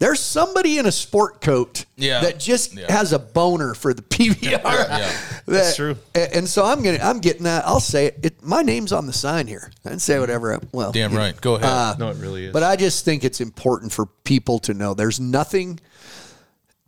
There's 0.00 0.20
somebody 0.20 0.78
in 0.78 0.86
a 0.86 0.92
sport 0.92 1.40
coat 1.40 1.84
Yeah. 1.96 2.20
that 2.20 2.38
just 2.38 2.74
Yeah. 2.76 2.90
has 2.92 3.12
a 3.12 3.18
boner 3.18 3.74
for 3.74 3.92
the 3.92 4.02
PBR. 4.14 4.42
yeah. 4.62 5.12
That- 5.46 5.74
true. 5.74 5.96
And 6.14 6.48
so 6.48 6.64
I'm 6.64 6.82
gonna 6.82 7.00
I'm 7.02 7.18
getting 7.18 7.42
that. 7.44 7.66
I'll 7.66 7.80
say 7.80 8.06
it. 8.06 8.18
it 8.22 8.42
my 8.42 8.62
name's 8.62 8.92
on 8.92 9.06
the 9.06 9.12
sign 9.12 9.46
here. 9.48 9.72
I 9.84 9.90
can 9.90 9.98
say 9.98 10.18
whatever. 10.20 10.54
I, 10.54 10.58
well, 10.72 10.92
Damn 10.92 11.10
you 11.10 11.16
know. 11.18 11.22
right. 11.24 11.40
Go 11.40 11.54
ahead. 11.56 11.68
Uh, 11.68 11.96
no, 11.98 12.10
it 12.10 12.16
really 12.18 12.44
is. 12.46 12.52
But 12.52 12.62
I 12.62 12.76
just 12.76 13.04
think 13.04 13.24
it's 13.24 13.40
important 13.40 13.92
for 13.92 14.06
people 14.24 14.60
to 14.60 14.74
know 14.74 14.94
there's 14.94 15.18
nothing. 15.18 15.80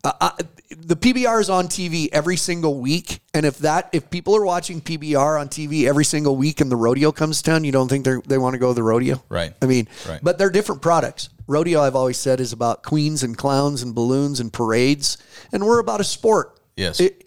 Uh, 0.03 0.12
I, 0.20 0.33
the 0.70 0.96
PBR 0.96 1.40
is 1.40 1.51
on 1.51 1.66
TV 1.68 2.09
every 2.12 2.37
single 2.37 2.81
week, 2.81 3.20
and 3.35 3.44
if 3.44 3.59
that 3.59 3.90
if 3.92 4.09
people 4.09 4.35
are 4.37 4.44
watching 4.44 4.81
PBR 4.81 5.38
on 5.38 5.49
TV 5.49 5.87
every 5.87 6.05
single 6.07 6.37
week 6.37 6.61
and 6.62 6.70
the 6.70 6.77
rodeo 6.77 7.12
comes 7.12 7.42
to 7.42 7.51
town, 7.51 7.64
you 7.64 7.73
don't 7.73 7.88
think 7.88 8.05
they 8.07 8.14
they 8.27 8.38
want 8.38 8.55
to 8.55 8.59
go 8.59 8.68
to 8.68 8.75
the 8.75 8.83
rodeo, 8.83 9.23
Right. 9.29 9.53
I 9.61 9.66
mean, 9.66 9.88
Right. 10.09 10.20
but 10.23 10.38
they're 10.38 10.49
different 10.49 10.81
products. 10.81 11.29
Rodeo, 11.51 11.81
I've 11.83 11.97
always 11.97 12.17
said, 12.17 12.39
is 12.39 12.53
about 12.53 12.85
queens 12.85 13.25
and 13.25 13.37
clowns 13.37 13.83
and 13.83 13.93
balloons 13.93 14.39
and 14.39 14.53
parades, 14.53 15.19
and 15.53 15.67
we're 15.67 15.81
about 15.81 16.01
a 16.01 16.05
sport. 16.05 16.57
Yes. 16.77 17.01
It- 17.01 17.27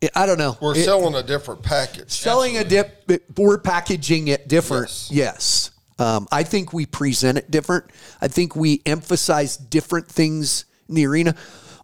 it- 0.00 0.10
I 0.14 0.24
don't 0.24 0.38
know. 0.38 0.56
We're 0.58 0.74
It- 0.74 0.86
selling 0.86 1.14
a 1.14 1.22
different 1.22 1.62
package. 1.62 2.10
selling 2.10 2.56
a 2.56 2.64
dip 2.64 3.10
we're 3.36 3.58
packaging 3.58 4.28
it 4.28 4.48
different 4.48 4.88
Yes. 5.10 5.10
yes, 5.10 5.70
Um, 5.98 6.26
i 6.32 6.42
think 6.42 6.72
we 6.72 6.86
present 6.86 7.36
it 7.36 7.50
different 7.50 7.84
i 8.22 8.28
think 8.28 8.56
we 8.56 8.80
emphasize 8.86 9.56
different 9.58 10.08
things 10.08 10.64
in 10.88 10.94
the 10.94 11.04
arena 11.06 11.34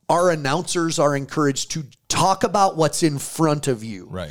our 0.09 0.31
announcers 0.31 0.99
are 0.99 1.15
encouraged 1.15 1.71
to 1.73 1.85
talk 2.09 2.43
about 2.45 2.77
what's 2.79 3.03
in 3.03 3.19
front 3.19 3.67
of 3.69 3.85
you 3.85 4.07
right. 4.11 4.31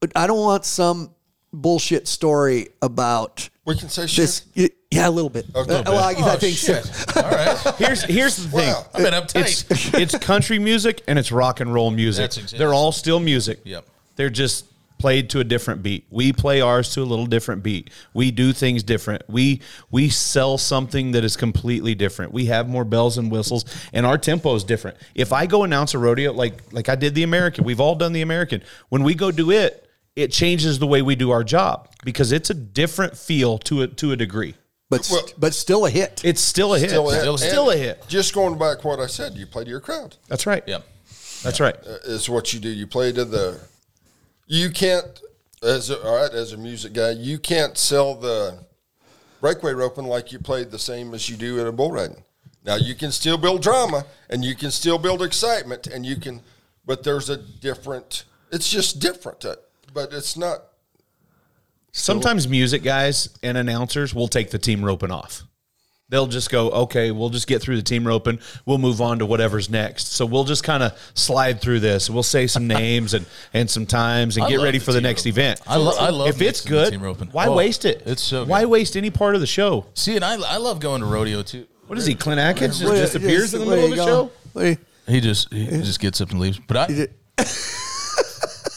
but 0.00 0.10
i 0.16 0.26
don't 0.26 0.40
want 0.40 0.64
some 0.64 1.10
bullshit 1.52 2.08
story 2.08 2.70
about 2.82 3.48
We 3.64 3.76
can 3.76 3.88
say 3.90 4.06
this 4.06 4.42
shit. 4.56 4.74
Yeah, 4.92 5.08
a 5.08 5.10
little 5.10 5.30
bit. 5.30 5.46
Okay. 5.54 5.74
Uh, 5.74 5.82
well, 5.90 6.04
I, 6.04 6.10
I 6.12 6.34
Oh, 6.34 6.36
think 6.36 6.56
so. 6.56 6.74
shit. 6.80 7.16
All 7.16 7.22
right. 7.30 7.58
Here's 7.78 8.02
here's 8.04 8.36
the 8.36 8.48
thing. 8.48 8.68
Wow. 8.68 8.86
I've 8.94 9.02
been 9.02 9.14
uptight. 9.14 9.70
It's 9.70 9.94
it's 9.94 10.18
country 10.24 10.58
music 10.58 11.02
and 11.08 11.18
it's 11.18 11.32
rock 11.32 11.60
and 11.60 11.72
roll 11.72 11.90
music. 11.90 12.22
That's 12.22 12.36
exactly- 12.36 12.58
They're 12.58 12.74
all 12.74 12.92
still 12.92 13.18
music. 13.20 13.60
Yep. 13.64 13.86
They're 14.16 14.30
just 14.30 14.66
played 14.98 15.30
to 15.30 15.40
a 15.40 15.44
different 15.44 15.82
beat. 15.82 16.04
We 16.10 16.32
play 16.32 16.60
ours 16.60 16.92
to 16.94 17.02
a 17.02 17.04
little 17.04 17.26
different 17.26 17.62
beat. 17.64 17.90
We 18.14 18.30
do 18.30 18.52
things 18.52 18.82
different. 18.84 19.22
We 19.28 19.60
we 19.90 20.10
sell 20.10 20.58
something 20.58 21.12
that 21.12 21.24
is 21.24 21.36
completely 21.36 21.94
different. 21.94 22.32
We 22.32 22.46
have 22.46 22.68
more 22.68 22.84
bells 22.84 23.18
and 23.18 23.30
whistles 23.32 23.64
and 23.92 24.04
our 24.06 24.18
tempo 24.18 24.54
is 24.54 24.62
different. 24.62 24.96
If 25.14 25.32
I 25.32 25.46
go 25.46 25.64
announce 25.64 25.94
a 25.94 25.98
rodeo 25.98 26.32
like 26.32 26.54
like 26.72 26.88
I 26.88 26.94
did 26.94 27.14
the 27.14 27.22
American, 27.22 27.64
we've 27.64 27.80
all 27.80 27.94
done 27.94 28.12
the 28.12 28.22
American. 28.22 28.62
When 28.90 29.02
we 29.02 29.14
go 29.14 29.30
do 29.32 29.50
it, 29.50 29.88
it 30.14 30.30
changes 30.30 30.78
the 30.78 30.86
way 30.86 31.00
we 31.02 31.16
do 31.16 31.30
our 31.30 31.42
job 31.42 31.88
because 32.04 32.30
it's 32.30 32.50
a 32.50 32.54
different 32.54 33.16
feel 33.16 33.56
to 33.58 33.82
a 33.82 33.86
to 33.88 34.12
a 34.12 34.16
degree. 34.16 34.54
But 34.92 35.08
Well- 35.10 35.26
but 35.38 35.54
still 35.54 35.86
a 35.86 35.90
hit. 35.90 36.20
It's 36.22 36.40
still 36.42 36.74
a 36.74 36.78
hit. 36.78 36.90
Still 36.90 37.08
a 37.10 37.14
hit. 37.14 37.20
Still, 37.22 37.38
still 37.38 37.70
a 37.70 37.76
hit. 37.76 38.04
Just 38.08 38.34
going 38.34 38.58
back 38.58 38.84
what 38.84 39.00
I 39.00 39.06
said, 39.06 39.34
you 39.34 39.46
play 39.46 39.64
to 39.64 39.70
your 39.70 39.80
crowd. 39.80 40.16
That's 40.28 40.46
right. 40.46 40.62
Yeah, 40.66 40.80
That's 41.42 41.60
right. 41.60 41.74
Is 42.04 42.28
what 42.28 42.52
you 42.52 42.60
do. 42.60 42.68
You 42.68 42.86
play 42.86 43.10
to 43.12 43.24
the. 43.24 43.58
You 44.46 44.70
can't, 44.70 45.06
as 45.62 45.88
a, 45.88 45.98
all 46.02 46.16
right, 46.16 46.30
as 46.32 46.52
a 46.52 46.58
music 46.58 46.92
guy, 46.92 47.12
you 47.12 47.38
can't 47.38 47.78
sell 47.78 48.14
the 48.14 48.58
breakaway 49.40 49.72
roping 49.72 50.04
like 50.04 50.30
you 50.30 50.38
played 50.38 50.70
the 50.70 50.78
same 50.78 51.14
as 51.14 51.28
you 51.30 51.36
do 51.36 51.58
at 51.60 51.66
a 51.66 51.72
bull 51.72 51.90
riding. 51.90 52.22
Now 52.64 52.76
you 52.76 52.94
can 52.94 53.10
still 53.12 53.38
build 53.38 53.62
drama 53.62 54.04
and 54.28 54.44
you 54.44 54.54
can 54.54 54.70
still 54.70 54.98
build 54.98 55.22
excitement 55.22 55.86
and 55.86 56.04
you 56.04 56.16
can, 56.16 56.42
but 56.84 57.02
there's 57.02 57.30
a 57.30 57.36
different. 57.38 58.24
It's 58.52 58.68
just 58.68 59.00
different, 59.00 59.44
uh, 59.44 59.56
but 59.94 60.12
it's 60.12 60.36
not. 60.36 60.64
Sometimes 61.92 62.48
music 62.48 62.82
guys 62.82 63.28
and 63.42 63.58
announcers 63.58 64.14
will 64.14 64.28
take 64.28 64.50
the 64.50 64.58
team 64.58 64.84
roping 64.84 65.10
off. 65.10 65.42
They'll 66.08 66.26
just 66.26 66.50
go, 66.50 66.70
okay, 66.70 67.10
we'll 67.10 67.30
just 67.30 67.46
get 67.46 67.62
through 67.62 67.76
the 67.76 67.82
team 67.82 68.06
roping. 68.06 68.38
We'll 68.66 68.76
move 68.78 69.00
on 69.00 69.18
to 69.20 69.26
whatever's 69.26 69.70
next. 69.70 70.08
So 70.12 70.26
we'll 70.26 70.44
just 70.44 70.62
kind 70.62 70.82
of 70.82 70.92
slide 71.14 71.60
through 71.62 71.80
this. 71.80 72.10
We'll 72.10 72.22
say 72.22 72.46
some 72.46 72.66
names 72.80 73.14
and, 73.14 73.24
and 73.54 73.68
some 73.70 73.86
times 73.86 74.36
and 74.36 74.44
I 74.44 74.48
get 74.50 74.58
love 74.58 74.64
ready 74.64 74.78
the 74.78 74.84
for 74.84 74.92
the 74.92 74.98
team 74.98 75.04
next 75.04 75.22
roping. 75.26 75.32
event. 75.32 75.60
I 75.66 75.76
lo- 75.76 75.96
I 75.98 76.10
love 76.10 76.28
if 76.28 76.34
it's 76.42 76.64
mixing 76.64 76.72
the 76.72 76.78
good. 76.84 76.90
team 76.92 77.02
roping. 77.02 77.28
Why 77.28 77.46
Oh, 77.46 77.56
waste 77.56 77.84
it? 77.86 78.02
it's 78.04 78.22
so 78.22 78.44
Why 78.44 78.64
waste 78.66 78.96
any 78.96 79.10
part 79.10 79.34
of 79.34 79.40
the 79.40 79.46
show? 79.46 79.86
See, 79.94 80.14
and 80.16 80.24
I, 80.24 80.34
I 80.34 80.56
love 80.58 80.80
going 80.80 81.00
to 81.00 81.06
rodeo 81.06 81.42
too. 81.42 81.66
What 81.86 81.98
is 81.98 82.04
he, 82.06 82.14
Clint 82.14 82.40
Adkins? 82.40 82.78
Just 82.78 82.90
Wait, 82.90 83.00
disappears 83.00 83.52
yes, 83.52 83.54
in 83.54 83.60
the 83.60 83.66
middle 83.66 83.84
of 83.84 83.90
the 83.90 83.96
going? 84.54 84.76
show? 84.76 84.82
He 85.10 85.20
just 85.20 85.52
he 85.52 85.66
just 85.66 86.00
gets 86.00 86.20
up 86.20 86.30
and 86.30 86.40
leaves. 86.40 86.58
But 86.66 86.76
I, 86.76 86.86
it- 86.92 87.12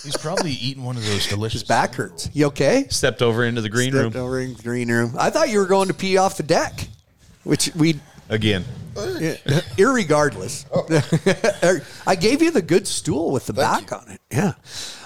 he's 0.06 0.18
probably 0.18 0.52
eating 0.52 0.84
one 0.84 0.96
of 0.96 1.06
those 1.06 1.28
delicious. 1.28 1.62
His 1.62 1.68
back 1.68 1.96
hurts. 1.96 2.30
You 2.34 2.48
okay? 2.48 2.86
Stepped 2.90 3.22
over 3.22 3.44
into 3.44 3.62
the 3.62 3.70
green 3.70 3.94
room. 3.94 4.12
Stepped 4.12 4.16
room 4.16 4.26
over 4.26 4.40
in 4.40 4.54
the 4.54 4.64
green 4.64 4.92
room. 4.92 5.16
I 5.18 5.30
thought 5.30 5.50
you 5.50 5.60
were 5.60 5.66
going 5.66 5.88
to 5.88 5.94
pee 5.94 6.18
off 6.18 6.38
the 6.38 6.44
deck, 6.44 6.88
which 7.44 7.72
we, 7.76 8.00
again. 8.30 8.64
irregardless. 8.96 10.66
I 12.08 12.16
gave 12.16 12.42
you 12.42 12.52
the 12.52 12.62
good 12.62 12.88
stool 12.88 13.32
with 13.32 13.46
the 13.46 13.54
back 13.54 13.92
on 13.92 14.10
it. 14.10 14.22
Yeah. 14.32 14.54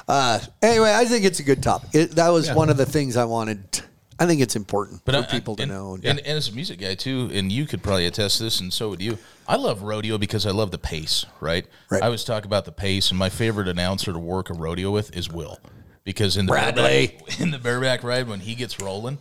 Uh, 0.07 0.39
anyway, 0.61 0.93
I 0.93 1.05
think 1.05 1.25
it's 1.25 1.39
a 1.39 1.43
good 1.43 1.63
topic. 1.63 1.89
It, 1.93 2.11
that 2.11 2.29
was 2.29 2.51
one 2.51 2.69
of 2.69 2.77
the 2.77 2.85
things 2.85 3.15
I 3.17 3.25
wanted. 3.25 3.81
I 4.21 4.25
think 4.25 4.41
it's 4.41 4.55
important 4.57 5.01
But 5.05 5.15
for 5.15 5.21
I- 5.21 5.31
people 5.31 5.55
to 5.55 5.63
and, 5.63 5.71
know. 5.71 5.95
And, 5.95 6.05
and 6.05 6.19
as 6.19 6.49
a 6.49 6.51
music 6.51 6.79
guy 6.79 6.95
too, 6.95 7.29
and 7.33 7.51
you 7.51 7.65
could 7.65 7.81
probably 7.81 8.05
attest 8.05 8.37
to 8.37 8.43
this, 8.43 8.59
and 8.59 8.71
so 8.73 8.89
would 8.89 9.01
you. 9.01 9.17
I 9.47 9.55
love 9.55 9.81
rodeo 9.81 10.17
because 10.17 10.45
I 10.45 10.51
love 10.51 10.71
the 10.71 10.77
pace. 10.77 11.25
Right. 11.39 11.65
Right. 11.89 12.03
I 12.03 12.05
always 12.07 12.23
talk 12.23 12.43
about 12.45 12.65
the 12.65 12.71
pace, 12.73 13.09
and 13.11 13.17
my 13.17 13.29
favorite 13.29 13.67
announcer 13.67 14.11
to 14.13 14.19
work 14.19 14.49
a 14.49 14.53
rodeo 14.53 14.91
with 14.91 15.15
is 15.15 15.29
Will, 15.31 15.57
because 16.03 16.35
in 16.37 16.45
the 16.47 16.51
Bradley. 16.51 16.83
bareback, 17.07 17.39
in 17.39 17.51
the 17.51 17.57
bareback 17.59 18.03
ride 18.03 18.27
when 18.27 18.41
he 18.41 18.55
gets 18.55 18.79
rolling, 18.81 19.19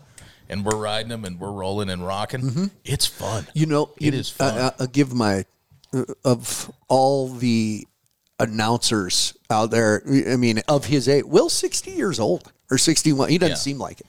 and 0.48 0.64
we're 0.64 0.76
riding 0.76 1.12
him 1.12 1.24
and 1.24 1.38
we're 1.38 1.52
rolling 1.52 1.90
and 1.90 2.04
rocking, 2.06 2.40
mm-hmm. 2.40 2.64
it's 2.84 3.06
fun. 3.06 3.46
You 3.54 3.66
know, 3.66 3.90
It 4.00 4.12
you- 4.14 4.20
is 4.20 4.32
uh, 4.40 4.50
fun. 4.50 4.58
I, 4.58 4.72
I'll 4.80 4.86
give 4.88 5.14
my 5.14 5.44
uh, 5.94 6.04
of 6.24 6.72
all 6.88 7.28
the 7.28 7.86
announcers 8.40 9.34
out 9.50 9.70
there. 9.70 10.02
I 10.28 10.36
mean, 10.36 10.60
of 10.68 10.86
his 10.86 11.08
age, 11.08 11.24
Will's 11.24 11.52
sixty 11.52 11.92
years 11.92 12.18
old 12.20 12.52
or 12.70 12.78
sixty-one. 12.78 13.28
He 13.28 13.38
doesn't 13.38 13.52
Yeah. 13.52 13.56
seem 13.56 13.78
like 13.78 14.00
it. 14.00 14.06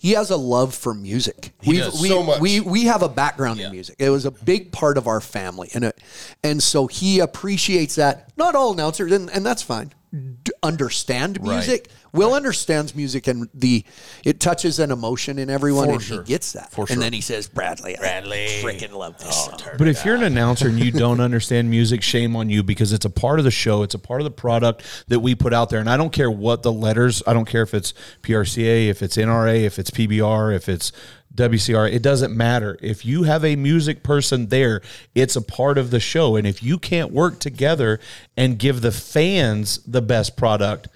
He 0.00 0.12
has 0.12 0.30
a 0.30 0.36
love 0.38 0.74
for 0.74 0.94
music. 0.94 1.52
He 1.60 1.72
we 1.72 1.76
does. 1.76 2.00
we, 2.00 2.08
So 2.08 2.22
much. 2.22 2.40
we 2.40 2.60
we 2.60 2.84
have 2.84 3.02
a 3.02 3.08
background 3.08 3.60
in 3.60 3.70
music. 3.70 3.96
It 3.98 4.08
was 4.08 4.24
a 4.24 4.30
big 4.30 4.72
part 4.72 4.96
of 4.96 5.06
our 5.06 5.20
family, 5.20 5.68
and 5.74 5.84
it, 5.84 6.00
and 6.42 6.62
so 6.62 6.86
he 6.86 7.20
appreciates 7.20 7.96
that. 7.96 8.32
Not 8.34 8.54
all 8.54 8.72
announcers, 8.72 9.12
and, 9.12 9.28
and 9.28 9.44
that's 9.44 9.60
fine. 9.60 9.92
D- 10.12 10.50
understand 10.64 11.38
Right. 11.40 11.54
music. 11.56 11.88
Will 12.12 12.34
understands 12.34 12.96
music, 12.96 13.28
and 13.28 13.48
the 13.54 13.84
it 14.24 14.40
touches 14.40 14.80
an 14.80 14.90
emotion 14.90 15.38
in 15.38 15.48
everyone, 15.48 15.86
For 15.86 15.92
and 15.92 16.02
sure. 16.02 16.22
he 16.22 16.26
gets 16.26 16.52
that. 16.54 16.72
For 16.72 16.80
And 16.82 16.88
sure. 16.88 16.96
then 16.96 17.12
he 17.12 17.20
says, 17.20 17.46
"Bradley, 17.46 17.94
Bradley. 17.96 18.46
I 18.46 18.62
freaking 18.64 18.92
love 18.92 19.16
this 19.18 19.28
oh, 19.30 19.56
song." 19.56 19.60
But 19.78 19.86
if 19.86 20.04
you're 20.04 20.16
an 20.16 20.24
announcer 20.24 20.66
and 20.66 20.80
you 20.80 20.90
don't 20.90 21.20
understand 21.20 21.70
music, 21.70 22.02
shame 22.02 22.34
on 22.34 22.50
you 22.50 22.64
because 22.64 22.92
it's 22.92 23.04
a 23.04 23.10
part 23.10 23.38
of 23.38 23.44
the 23.44 23.52
show. 23.52 23.84
It's 23.84 23.94
a 23.94 24.00
part 24.00 24.20
of 24.20 24.24
the 24.24 24.32
product 24.32 24.82
that 25.06 25.20
we 25.20 25.36
put 25.36 25.54
out 25.54 25.70
there. 25.70 25.78
And 25.78 25.88
I 25.88 25.96
don't 25.96 26.12
care 26.12 26.30
what 26.30 26.64
the 26.64 26.72
letters, 26.72 27.22
I 27.24 27.32
don't 27.32 27.46
care 27.46 27.62
if 27.62 27.72
it's 27.72 27.94
PRCA, 28.22 28.88
if 28.88 29.02
it's 29.04 29.16
NRA, 29.16 29.62
if 29.64 29.78
it's 29.78 29.90
PBR, 29.92 30.52
if 30.56 30.68
it's 30.68 30.90
WCR, 31.34 31.90
it 31.92 32.02
doesn't 32.02 32.36
matter. 32.36 32.76
If 32.82 33.04
you 33.04 33.22
have 33.22 33.44
a 33.44 33.56
music 33.56 34.02
person 34.02 34.48
there, 34.48 34.82
it's 35.14 35.36
a 35.36 35.42
part 35.42 35.78
of 35.78 35.90
the 35.90 36.00
show. 36.00 36.36
And 36.36 36.46
if 36.46 36.62
you 36.62 36.78
can't 36.78 37.12
work 37.12 37.38
together 37.38 38.00
and 38.36 38.58
give 38.58 38.80
the 38.80 38.92
fans 38.92 39.78
the 39.86 40.02
best 40.02 40.36
product, 40.36 40.88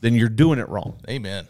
then 0.00 0.14
you're 0.14 0.28
doing 0.28 0.58
it 0.58 0.68
wrong 0.68 0.96
Amen. 1.08 1.46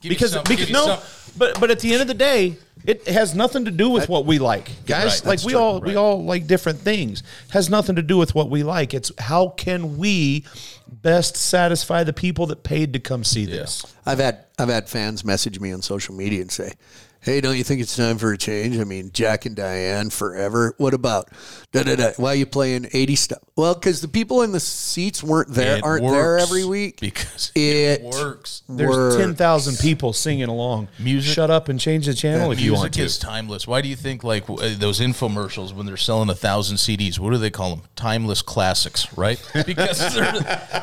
Give 0.00 0.10
because 0.10 0.32
some- 0.32 0.44
because 0.48 0.70
no, 0.70 0.86
some- 0.86 1.00
but 1.38 1.60
but 1.60 1.70
at 1.70 1.78
the 1.80 1.92
end 1.92 2.02
of 2.02 2.08
the 2.08 2.14
day, 2.14 2.56
it 2.84 3.06
has 3.06 3.34
nothing 3.36 3.66
to 3.66 3.70
do 3.70 3.88
with 3.88 4.08
what 4.08 4.26
we 4.26 4.40
like, 4.40 4.68
guys. 4.84 5.20
Right, 5.20 5.26
like 5.26 5.44
we 5.44 5.52
true, 5.52 5.60
all 5.60 5.80
we 5.80 5.94
all 5.94 6.24
like 6.24 6.48
different 6.48 6.80
things. 6.80 7.22
Has 7.50 7.70
nothing 7.70 7.94
to 7.96 8.02
do 8.02 8.16
with 8.18 8.34
what 8.34 8.50
we 8.50 8.64
like. 8.64 8.92
It's 8.94 9.12
how 9.18 9.50
can 9.50 9.96
we 9.98 10.44
best 10.88 11.36
satisfy 11.36 12.02
the 12.02 12.12
people 12.12 12.46
that 12.46 12.64
paid 12.64 12.92
to 12.94 12.98
come 12.98 13.22
see 13.22 13.46
this. 13.46 13.86
I've 14.04 14.18
had 14.18 14.44
I've 14.58 14.68
had 14.68 14.88
fans 14.88 15.24
message 15.24 15.60
me 15.60 15.70
on 15.72 15.82
social 15.82 16.14
media 16.16 16.40
and 16.42 16.50
say, 16.50 16.72
"Hey, 17.22 17.40
don't 17.40 17.56
you 17.56 17.64
think 17.64 17.80
it's 17.80 17.96
time 17.96 18.18
for 18.18 18.32
a 18.32 18.38
change? 18.38 18.78
I 18.78 18.84
mean, 18.84 19.10
Jack 19.12 19.46
and 19.46 19.56
Diane 19.56 20.10
forever. 20.10 20.74
What 20.78 20.92
about 20.94 21.28
da 21.72 21.82
da 21.84 21.96
da? 21.96 22.12
Why 22.16 22.32
are 22.32 22.34
you 22.34 22.46
playing 22.46 22.88
eighty 22.92 23.16
stuff? 23.16 23.38
Well, 23.56 23.74
because 23.74 24.00
the 24.00 24.08
people 24.08 24.42
in 24.42 24.52
the 24.52 24.60
seats 24.60 25.22
weren't 25.22 25.48
there, 25.50 25.76
It 25.78 25.84
aren't 25.84 26.06
there 26.06 26.38
every 26.38 26.64
week. 26.64 27.00
because 27.00 27.52
it, 27.54 27.60
it 27.60 28.02
works. 28.02 28.62
There's 28.68 28.88
works. 28.96 29.16
ten 29.16 29.34
thousand 29.34 29.78
people 29.78 30.12
singing 30.12 30.48
along. 30.48 30.88
Music- 30.98 31.32
Shut 31.34 31.50
up 31.50 31.68
and 31.68 31.78
change 31.78 32.06
the 32.06 32.14
channel 32.14 32.50
if 32.52 32.60
you 32.60 32.72
want 32.72 32.82
Music 32.84 32.92
to. 32.94 33.02
is 33.02 33.18
timeless. 33.18 33.66
Why 33.66 33.80
do 33.80 33.88
you 33.88 33.96
think 33.96 34.24
like 34.24 34.48
uh, 34.50 34.74
those 34.78 35.00
infomercials 35.00 35.72
when 35.74 35.86
they're 35.86 35.96
selling 35.96 36.28
a 36.30 36.34
thousand 36.34 36.76
CDs? 36.76 37.18
What 37.18 37.30
do 37.30 37.38
they 37.38 37.50
call 37.50 37.76
them? 37.76 37.84
Timeless 37.96 38.42
classics, 38.42 39.06
right? 39.16 39.40
Because 39.66 40.14
they're, 40.14 40.32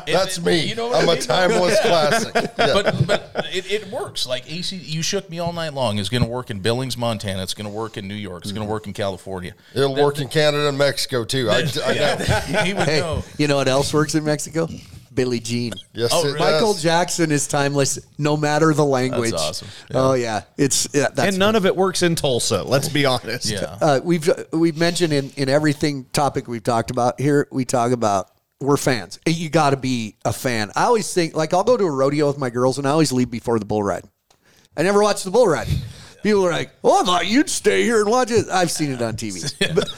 That's 0.06 0.38
it- 0.38 0.44
me. 0.44 0.66
You 0.66 0.74
know 0.74 0.88
what 0.88 0.96
I'm 1.02 1.08
I 1.08 1.12
a 1.12 1.14
mean? 1.16 1.22
A 1.22 1.26
timeless 1.26 1.80
classic. 1.82 2.34
Yeah. 2.34 2.50
But 2.56 3.06
but 3.06 3.46
it, 3.52 3.70
it 3.70 3.86
works. 3.90 4.26
Like 4.26 4.50
AC, 4.50 4.76
you 4.76 5.02
shook 5.02 5.28
me 5.28 5.38
all 5.38 5.52
night 5.52 5.74
long 5.74 5.98
is 5.98 6.08
going 6.08 6.22
to 6.22 6.29
work 6.30 6.50
in 6.50 6.60
Billings, 6.60 6.96
Montana. 6.96 7.42
It's 7.42 7.54
going 7.54 7.68
to 7.70 7.76
work 7.76 7.96
in 7.96 8.08
New 8.08 8.14
York. 8.14 8.42
It's 8.44 8.52
going 8.52 8.66
to 8.66 8.70
work 8.70 8.86
in 8.86 8.92
California. 8.92 9.54
It'll 9.74 9.94
work 9.94 10.18
in 10.20 10.28
Canada 10.28 10.68
and 10.68 10.78
Mexico 10.78 11.24
too. 11.24 11.50
I, 11.50 11.58
I 11.84 11.94
know. 11.94 12.16
he 12.64 12.74
would 12.74 12.84
Hey, 12.88 13.00
know. 13.00 13.22
you 13.38 13.48
know 13.48 13.56
what 13.56 13.68
else 13.68 13.92
works 13.92 14.14
in 14.14 14.24
Mexico? 14.24 14.68
Billie 15.12 15.40
Jean. 15.40 15.72
Yes, 15.92 16.10
Oh, 16.12 16.24
really? 16.24 16.38
Michael 16.38 16.72
does. 16.72 16.82
Jackson 16.84 17.32
is 17.32 17.48
timeless, 17.48 17.98
no 18.16 18.36
matter 18.36 18.72
the 18.72 18.84
language. 18.84 19.32
awesome. 19.32 19.66
Oh 19.92 20.14
yeah, 20.14 20.42
it's 20.56 20.86
yeah, 20.94 21.08
that's 21.12 21.30
and 21.30 21.38
none 21.38 21.56
of 21.56 21.66
it 21.66 21.74
works 21.74 22.02
in 22.02 22.14
Tulsa. 22.14 22.62
Let's 22.62 22.88
be 22.88 23.04
honest. 23.06 23.50
Yeah. 23.50 23.76
uh, 23.80 24.00
we've 24.04 24.30
we've 24.52 24.76
mentioned 24.78 25.12
in 25.12 25.30
in 25.36 25.48
everything 25.48 26.04
topic 26.12 26.46
we've 26.46 26.62
talked 26.62 26.92
about 26.92 27.20
here, 27.20 27.48
we 27.50 27.64
talk 27.64 27.90
about 27.90 28.30
we're 28.60 28.76
fans. 28.76 29.18
You 29.26 29.48
got 29.50 29.70
to 29.70 29.76
be 29.76 30.14
a 30.24 30.32
fan. 30.32 30.70
I 30.76 30.84
always 30.84 31.12
think 31.12 31.34
like 31.34 31.52
I'll 31.52 31.64
go 31.64 31.76
to 31.76 31.84
a 31.84 31.90
rodeo 31.90 32.28
with 32.28 32.38
my 32.38 32.50
girls, 32.50 32.78
and 32.78 32.86
I 32.86 32.90
always 32.90 33.10
leave 33.10 33.32
before 33.32 33.58
the 33.58 33.64
bull 33.64 33.82
ride. 33.82 34.04
I 34.76 34.82
never 34.84 35.02
watch 35.02 35.24
the 35.24 35.32
bull 35.32 35.48
ride. 35.48 35.66
People 36.22 36.46
are 36.46 36.50
like, 36.50 36.70
"Oh, 36.84 37.00
I 37.02 37.04
thought 37.04 37.26
you'd 37.26 37.48
stay 37.48 37.82
here 37.84 38.00
and 38.00 38.10
watch 38.10 38.30
it." 38.30 38.46
I've 38.50 38.70
seen 38.70 38.90
it 38.92 39.00
on 39.02 39.14
TV. 39.16 39.40
But 39.74 39.88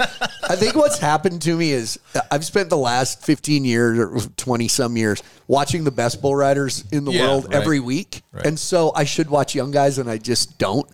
I 0.51 0.57
think 0.57 0.75
what's 0.77 0.99
happened 0.99 1.43
to 1.43 1.57
me 1.57 1.73
is 1.73 1.99
I've 2.31 2.45
spent 2.45 2.71
the 2.71 2.77
last 2.77 3.25
fifteen 3.25 3.65
years 3.65 3.99
or 3.99 4.21
twenty 4.37 4.69
some 4.69 4.97
years 4.97 5.23
watching 5.49 5.85
the 5.85 5.91
best 5.91 6.23
bull 6.23 6.37
riders 6.37 6.85
in 6.93 7.05
the 7.05 7.13
Yeah, 7.13 7.27
world 7.27 7.45
right. 7.47 7.55
every 7.55 7.81
week, 7.81 8.23
Right. 8.33 8.47
and 8.47 8.59
so 8.59 8.93
I 8.95 9.05
should 9.05 9.29
watch 9.31 9.55
young 9.55 9.71
guys, 9.71 9.99
and 9.99 10.09
I 10.11 10.19
just 10.19 10.59
don't. 10.59 10.89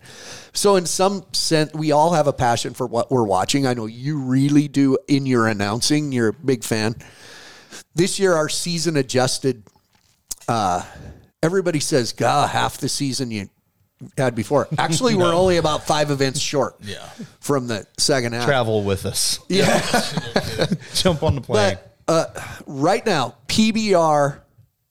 So 0.53 0.75
in 0.77 0.85
some 0.85 1.23
sense, 1.33 1.73
we 1.73 1.91
all 1.91 2.13
have 2.13 2.25
a 2.27 2.33
passion 2.33 2.73
for 2.73 2.87
what 2.87 3.11
we're 3.11 3.23
watching. 3.23 3.67
I 3.67 3.73
know 3.75 3.85
you 3.85 4.17
really 4.19 4.67
do 4.67 4.97
in 5.07 5.25
your 5.25 5.47
announcing. 5.47 6.11
You're 6.11 6.29
a 6.29 6.33
big 6.33 6.63
fan. 6.63 6.95
This 7.93 8.19
year, 8.19 8.33
our 8.33 8.49
season 8.49 8.97
adjusted. 8.97 9.63
Uh, 10.47 10.83
everybody 11.43 11.79
says, 11.79 12.13
"God, 12.13 12.49
half 12.49 12.77
the 12.77 12.89
season 12.89 13.29
you 13.29 13.49
had 14.17 14.35
before." 14.35 14.67
Actually, 14.77 15.15
we're 15.15 15.33
only 15.43 15.57
about 15.57 15.85
five 15.85 16.11
events 16.11 16.39
short. 16.39 16.75
Yeah. 16.81 17.07
from 17.39 17.67
the 17.67 17.85
second 17.97 18.33
half. 18.33 18.45
Travel 18.45 18.83
with 18.83 19.05
us. 19.05 19.39
Yeah, 19.49 19.79
Jump 20.93 21.23
on 21.23 21.35
the 21.35 21.41
plane. 21.41 21.77
but 21.77 21.95
uh, 22.07 22.25
right 22.65 23.05
now, 23.05 23.35
PBR 23.47 24.39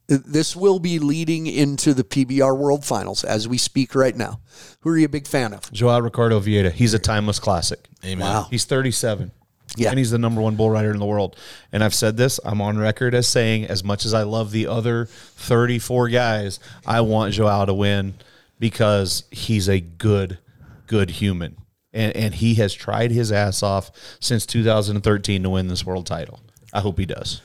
This 0.07 0.57
will 0.57 0.79
be 0.79 0.99
leading 0.99 1.47
into 1.47 1.93
the 1.93 2.05
PBR 2.05 2.57
World 2.57 2.85
Finals 2.85 3.25
as 3.25 3.47
we 3.47 3.59
speak 3.59 3.95
right 3.95 4.17
now. 4.17 4.41
Who 4.81 4.91
are 4.91 4.97
you 4.99 5.05
a 5.07 5.09
big 5.09 5.27
fan 5.27 5.53
of? 5.53 5.71
Joao 5.73 6.01
Ricardo 6.01 6.41
Vieira. 6.41 6.71
He's 6.73 6.95
a 6.95 6.99
timeless 6.99 7.39
classic. 7.39 7.81
Amen. 8.05 8.21
Wow. 8.27 8.47
He's 8.51 8.65
37. 8.65 9.33
Yeah. 9.77 9.91
And 9.91 9.99
he's 9.99 10.11
the 10.11 10.17
number 10.19 10.41
one 10.41 10.57
bull 10.57 10.71
rider 10.71 10.91
in 10.93 10.99
the 10.99 11.05
world. 11.05 11.37
And 11.73 11.85
I've 11.85 11.95
said 11.95 12.17
this, 12.17 12.41
I'm 12.43 12.63
on 12.63 12.79
record 12.79 13.15
as 13.15 13.29
saying, 13.29 13.67
as 13.67 13.85
much 13.85 14.07
as 14.07 14.15
I 14.15 14.23
love 14.23 14.51
the 14.51 14.67
other 14.67 15.05
34 15.07 16.09
guys, 16.09 16.59
I 16.87 17.03
want 17.03 17.35
Joao 17.35 17.67
to 17.67 17.75
win 17.75 18.15
because 18.59 19.25
he's 19.31 19.69
a 19.69 19.81
good, 19.81 20.39
good 20.87 21.11
human. 21.11 21.57
And, 21.93 22.15
and 22.17 22.35
he 22.35 22.55
has 22.57 22.75
tried 22.75 23.11
his 23.11 23.33
ass 23.33 23.63
off 23.63 23.91
since 24.21 24.45
2013 24.47 25.43
to 25.43 25.51
win 25.51 25.69
this 25.69 25.85
world 25.87 26.07
title. 26.07 26.41
I 26.73 26.81
hope 26.81 26.99
he 26.99 27.07
does. 27.07 27.41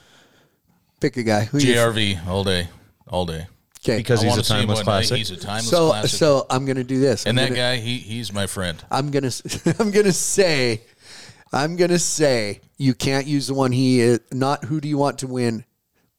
Pick 0.99 1.17
a 1.17 1.23
guy. 1.23 1.45
Who 1.45 1.57
you- 1.59 1.73
JRV 1.75 2.27
all 2.27 2.43
day, 2.43 2.67
all 3.07 3.25
day. 3.25 3.47
Okay. 3.85 3.97
Because 3.97 4.21
I 4.21 4.23
he's 4.23 4.29
wanna 4.31 4.41
a 4.41 4.43
see 4.45 4.53
him 4.53 4.59
timeless 4.61 4.79
win. 4.79 4.85
classic. 4.85 5.17
He's 5.17 5.31
a 5.31 5.35
timeless 5.37 5.69
so 5.69 5.89
classic. 5.89 6.17
so 6.17 6.45
I'm 6.49 6.63
going 6.65 6.77
to 6.77 6.85
do 6.85 6.99
this. 7.01 7.25
and 7.25 7.37
I'm 7.37 7.43
that 7.43 7.49
gonna, 7.49 7.59
guy, 7.59 7.75
he 7.77 7.97
he's 7.97 8.31
my 8.31 8.47
friend. 8.47 8.81
I'm 8.89 9.11
going 9.11 9.23
to 9.29 9.75
I'm 9.79 9.91
going 9.91 10.05
to 10.05 10.13
say 10.13 10.81
I'm 11.51 11.75
going 11.75 11.89
to 11.89 11.99
say 11.99 12.61
you 12.77 12.93
can't 12.93 13.27
use 13.27 13.47
the 13.47 13.53
one 13.53 13.73
he 13.73 13.99
is 13.99 14.21
not 14.31 14.63
who 14.65 14.79
do 14.79 14.87
you 14.87 14.97
want 14.97 15.19
to 15.19 15.27
win? 15.27 15.65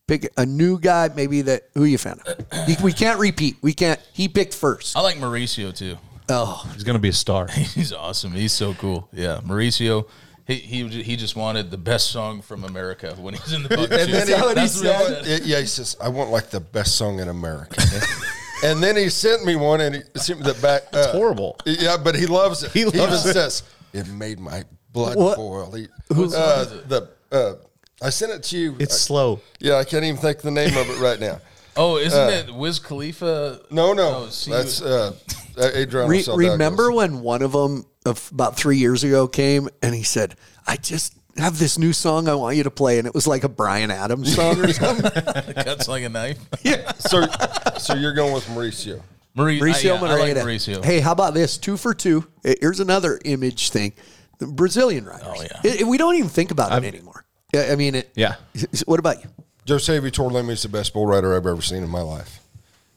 Pick 0.06 0.30
a 0.36 0.44
new 0.44 0.78
guy 0.78 1.08
maybe 1.16 1.40
that 1.42 1.62
who 1.74 1.84
you 1.84 1.96
fan 1.98 2.20
of. 2.26 2.68
You- 2.68 2.76
we 2.82 2.92
can't 2.92 3.18
repeat. 3.18 3.56
We 3.62 3.72
can't 3.72 3.98
he 4.12 4.28
picked 4.28 4.54
first. 4.54 4.96
I 4.96 5.00
like 5.00 5.16
Mauricio 5.16 5.74
too. 5.74 5.96
Oh, 6.28 6.68
He's 6.74 6.84
going 6.84 6.94
to 6.96 7.00
be 7.02 7.08
a 7.10 7.12
star. 7.14 7.48
He's 7.74 7.92
awesome. 7.92 8.32
He's 8.32 8.52
so 8.52 8.74
cool. 8.74 9.08
Yeah, 9.12 9.40
Mauricio. 9.44 10.06
He, 10.46 10.56
he 10.56 10.88
he 11.02 11.16
just 11.16 11.36
wanted 11.36 11.70
the 11.70 11.78
best 11.78 12.10
song 12.10 12.42
from 12.42 12.64
America 12.64 13.14
when 13.18 13.32
he's 13.32 13.54
in 13.54 13.62
the 13.62 13.68
bucket. 13.70 13.92
And 13.92 14.12
then 14.12 14.26
he, 14.28 14.34
what 14.34 14.54
That's 14.54 14.76
what 14.82 14.86
he 14.86 15.04
said? 15.14 15.24
said. 15.24 15.42
yeah, 15.46 15.60
he 15.60 15.66
says, 15.66 15.96
I 16.02 16.10
want 16.10 16.30
like 16.30 16.50
the 16.50 16.60
best 16.60 16.96
song 16.96 17.18
in 17.20 17.28
America. 17.28 17.82
and 18.64 18.82
then 18.82 18.96
he 18.96 19.08
sent 19.08 19.46
me 19.46 19.56
one 19.56 19.80
and 19.80 19.94
he 19.94 20.02
sent 20.16 20.40
me 20.40 20.46
the 20.52 20.58
back. 20.60 20.82
Uh, 20.92 21.12
horrible. 21.12 21.56
Yeah, 21.64 21.96
but 21.96 22.14
he 22.14 22.26
loves 22.26 22.62
it. 22.62 22.72
He 22.72 22.80
He, 22.80 22.84
loves 22.84 23.20
even 23.24 23.30
it. 23.30 23.32
says, 23.32 23.62
it 23.94 24.06
made 24.08 24.38
my 24.38 24.64
blood 24.92 25.16
What? 25.16 25.36
boil. 25.38 25.72
He, 25.72 25.88
What 26.08 26.34
uh, 26.34 26.64
song 26.66 26.74
is 26.76 26.80
it? 26.80 26.88
the, 26.90 27.08
uh, 27.32 27.54
I 28.02 28.10
sent 28.10 28.32
it 28.32 28.42
to 28.44 28.58
you. 28.58 28.76
It's 28.78 28.94
I- 28.94 28.98
slow. 28.98 29.40
yeah, 29.60 29.76
I 29.76 29.84
can't 29.84 30.04
even 30.04 30.20
think 30.20 30.38
the 30.40 30.50
name 30.50 30.76
of 30.76 30.88
it 30.90 30.98
right 31.00 31.18
now. 31.20 31.40
Oh, 31.76 31.96
isn't 31.98 32.30
it 32.30 32.54
Wiz 32.54 32.78
Khalifa? 32.78 33.58
No, 33.68 33.94
no, 33.94 34.26
Oh, 34.26 34.28
see 34.28 34.52
that's 34.52 34.80
uh, 34.80 35.12
Adriano 35.58 36.06
Re- 36.08 36.22
Saldaña. 36.22 36.52
remember 36.52 36.92
when 36.92 37.20
one 37.20 37.42
of 37.42 37.50
them 37.50 37.84
of 38.06 38.30
about 38.32 38.56
three 38.56 38.76
years 38.78 39.02
ago 39.02 39.26
came 39.26 39.68
and 39.82 39.92
he 39.92 40.04
said, 40.04 40.36
"I 40.68 40.76
just 40.76 41.14
have 41.36 41.58
this 41.58 41.76
new 41.76 41.92
song 41.92 42.28
I 42.28 42.36
want 42.36 42.56
you 42.56 42.62
to 42.62 42.70
play," 42.70 42.98
and 43.00 43.08
it 43.08 43.12
was 43.12 43.26
like 43.26 43.42
a 43.42 43.48
Bryan 43.48 43.90
Adams 43.90 44.36
song 44.36 44.60
or 44.60 44.72
something. 44.72 45.10
cuts 45.54 45.88
like 45.88 46.04
a 46.04 46.08
knife. 46.08 46.38
Yeah. 46.62 46.92
So, 46.92 47.26
so 47.80 47.94
you're 47.94 48.14
going 48.14 48.32
with 48.34 48.44
Mauricio. 48.46 49.02
Mauricio, 49.36 49.58
Mauricio 49.58 49.74
I, 49.74 50.06
yeah, 50.06 50.14
I 50.14 50.18
like 50.32 50.36
Mauricio. 50.46 50.84
Hey, 50.84 51.00
how 51.00 51.10
about 51.10 51.34
this? 51.34 51.58
Two 51.58 51.76
for 51.76 51.92
two. 51.92 52.24
Here's 52.60 52.78
another 52.78 53.18
image 53.24 53.70
thing. 53.70 53.94
The 54.38 54.46
Brazilian 54.46 55.06
riders. 55.06 55.26
Oh, 55.26 55.42
yeah. 55.42 55.60
It- 55.64 55.80
it- 55.80 55.86
we 55.88 55.98
don't 55.98 56.14
even 56.14 56.30
think 56.30 56.52
about 56.52 56.84
it 56.84 56.86
anymore. 56.86 57.23
Yeah, 57.54 57.68
I 57.72 57.76
mean, 57.76 57.94
it, 57.94 58.10
Yeah. 58.16 58.34
What 58.86 58.98
about 58.98 59.22
you? 59.22 59.30
Jose 59.68 59.98
Vitor 59.98 60.30
Leme 60.30 60.50
is 60.50 60.62
the 60.62 60.68
best 60.68 60.92
bull 60.92 61.06
rider 61.06 61.34
I've 61.36 61.46
ever 61.46 61.62
seen 61.62 61.82
in 61.82 61.88
my 61.88 62.02
life, 62.02 62.40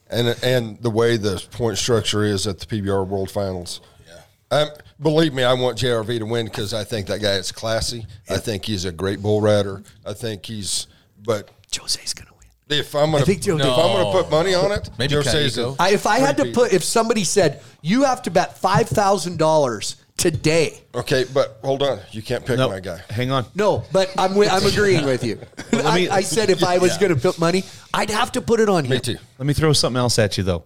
and 0.10 0.28
and 0.44 0.78
the 0.82 0.90
way 0.90 1.16
the 1.16 1.42
point 1.52 1.78
structure 1.78 2.24
is 2.26 2.46
at 2.48 2.60
the 2.60 2.66
PBR 2.66 3.08
World 3.08 3.32
Finals. 3.32 3.80
Yeah, 4.06 4.58
um, 4.64 4.70
believe 5.00 5.34
me, 5.34 5.44
I 5.44 5.54
want 5.54 5.78
JRV 5.78 6.20
to 6.20 6.26
win 6.26 6.46
because 6.48 6.74
I 6.74 6.84
think 6.84 7.08
that 7.08 7.22
guy 7.22 7.34
is 7.34 7.52
classy. 7.54 8.06
I 8.30 8.38
think 8.38 8.66
he's 8.66 8.84
a 8.86 8.92
great 8.92 9.22
bull 9.22 9.40
rider. 9.42 9.82
I 10.06 10.14
think 10.14 10.46
he's, 10.46 10.88
but 11.24 11.50
Jose's 11.74 12.14
gonna 12.14 12.32
win. 12.38 12.80
if 12.80 12.94
I'm 12.96 13.12
gonna 13.12 13.24
think 13.26 13.44
Joe- 13.44 13.56
if 13.58 13.64
I'm 13.64 13.70
gonna 13.70 14.12
put 14.12 14.30
money 14.30 14.54
on 14.54 14.74
it, 14.74 14.90
Maybe 14.98 15.14
Jose's 15.14 15.56
Caico. 15.58 15.78
a- 15.80 15.82
I, 15.82 15.90
if 15.92 16.06
I 16.06 16.20
had 16.20 16.36
to 16.38 16.52
put, 16.52 16.74
if 16.74 16.84
somebody 16.84 17.24
said 17.24 17.62
you 17.82 18.04
have 18.04 18.22
to 18.24 18.32
bet 18.32 18.58
five 18.58 18.90
thousand 18.90 19.38
dollars 19.38 19.96
today. 20.18 20.82
okay, 20.96 21.26
but 21.34 21.60
hold 21.64 21.84
on, 21.84 22.00
you 22.12 22.22
can't 22.22 22.46
pick 22.46 22.58
No, 22.58 22.70
my 22.70 22.80
guy. 22.80 23.02
hang 23.10 23.32
on. 23.32 23.46
No, 23.56 23.84
but 23.92 24.10
I'm 24.18 24.32
wi- 24.32 24.52
I'm 24.52 24.66
agreeing 24.66 25.06
with 25.06 25.24
you. 25.24 25.40
I, 25.74 26.08
I 26.12 26.22
said 26.22 26.50
if 26.50 26.64
I 26.64 26.78
was 26.80 26.94
Yeah. 26.94 27.02
going 27.08 27.16
to 27.16 27.22
put 27.22 27.40
money, 27.40 27.64
I'd 27.94 28.10
have 28.10 28.32
to 28.34 28.42
put 28.42 28.60
it 28.60 28.68
on 28.70 28.84
Me 28.90 28.96
him. 28.96 29.02
too. 29.02 29.18
Let 29.38 29.46
me 29.46 29.54
throw 29.54 29.74
something 29.74 29.98
else 30.00 30.18
at 30.20 30.38
you, 30.38 30.44
though, 30.44 30.64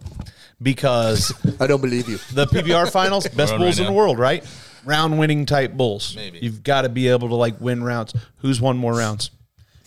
because 0.60 1.32
I 1.60 1.66
don't 1.66 1.80
believe 1.80 2.08
you. 2.08 2.18
the 2.32 2.46
PBR 2.46 2.90
finals, 2.90 3.26
best 3.36 3.52
on 3.52 3.58
bulls 3.60 3.78
right 3.78 3.86
in 3.86 3.92
the 3.92 3.96
world, 3.96 4.18
right? 4.18 4.44
Round 4.84 5.18
winning 5.18 5.46
type 5.46 5.72
bulls. 5.74 6.16
Maybe. 6.16 6.38
You've 6.40 6.62
got 6.64 6.82
to 6.82 6.88
be 6.88 7.08
able 7.08 7.28
to 7.28 7.34
like 7.36 7.60
win 7.60 7.84
rounds. 7.84 8.14
Who's 8.38 8.60
won 8.60 8.76
more 8.76 8.94
rounds? 8.94 9.30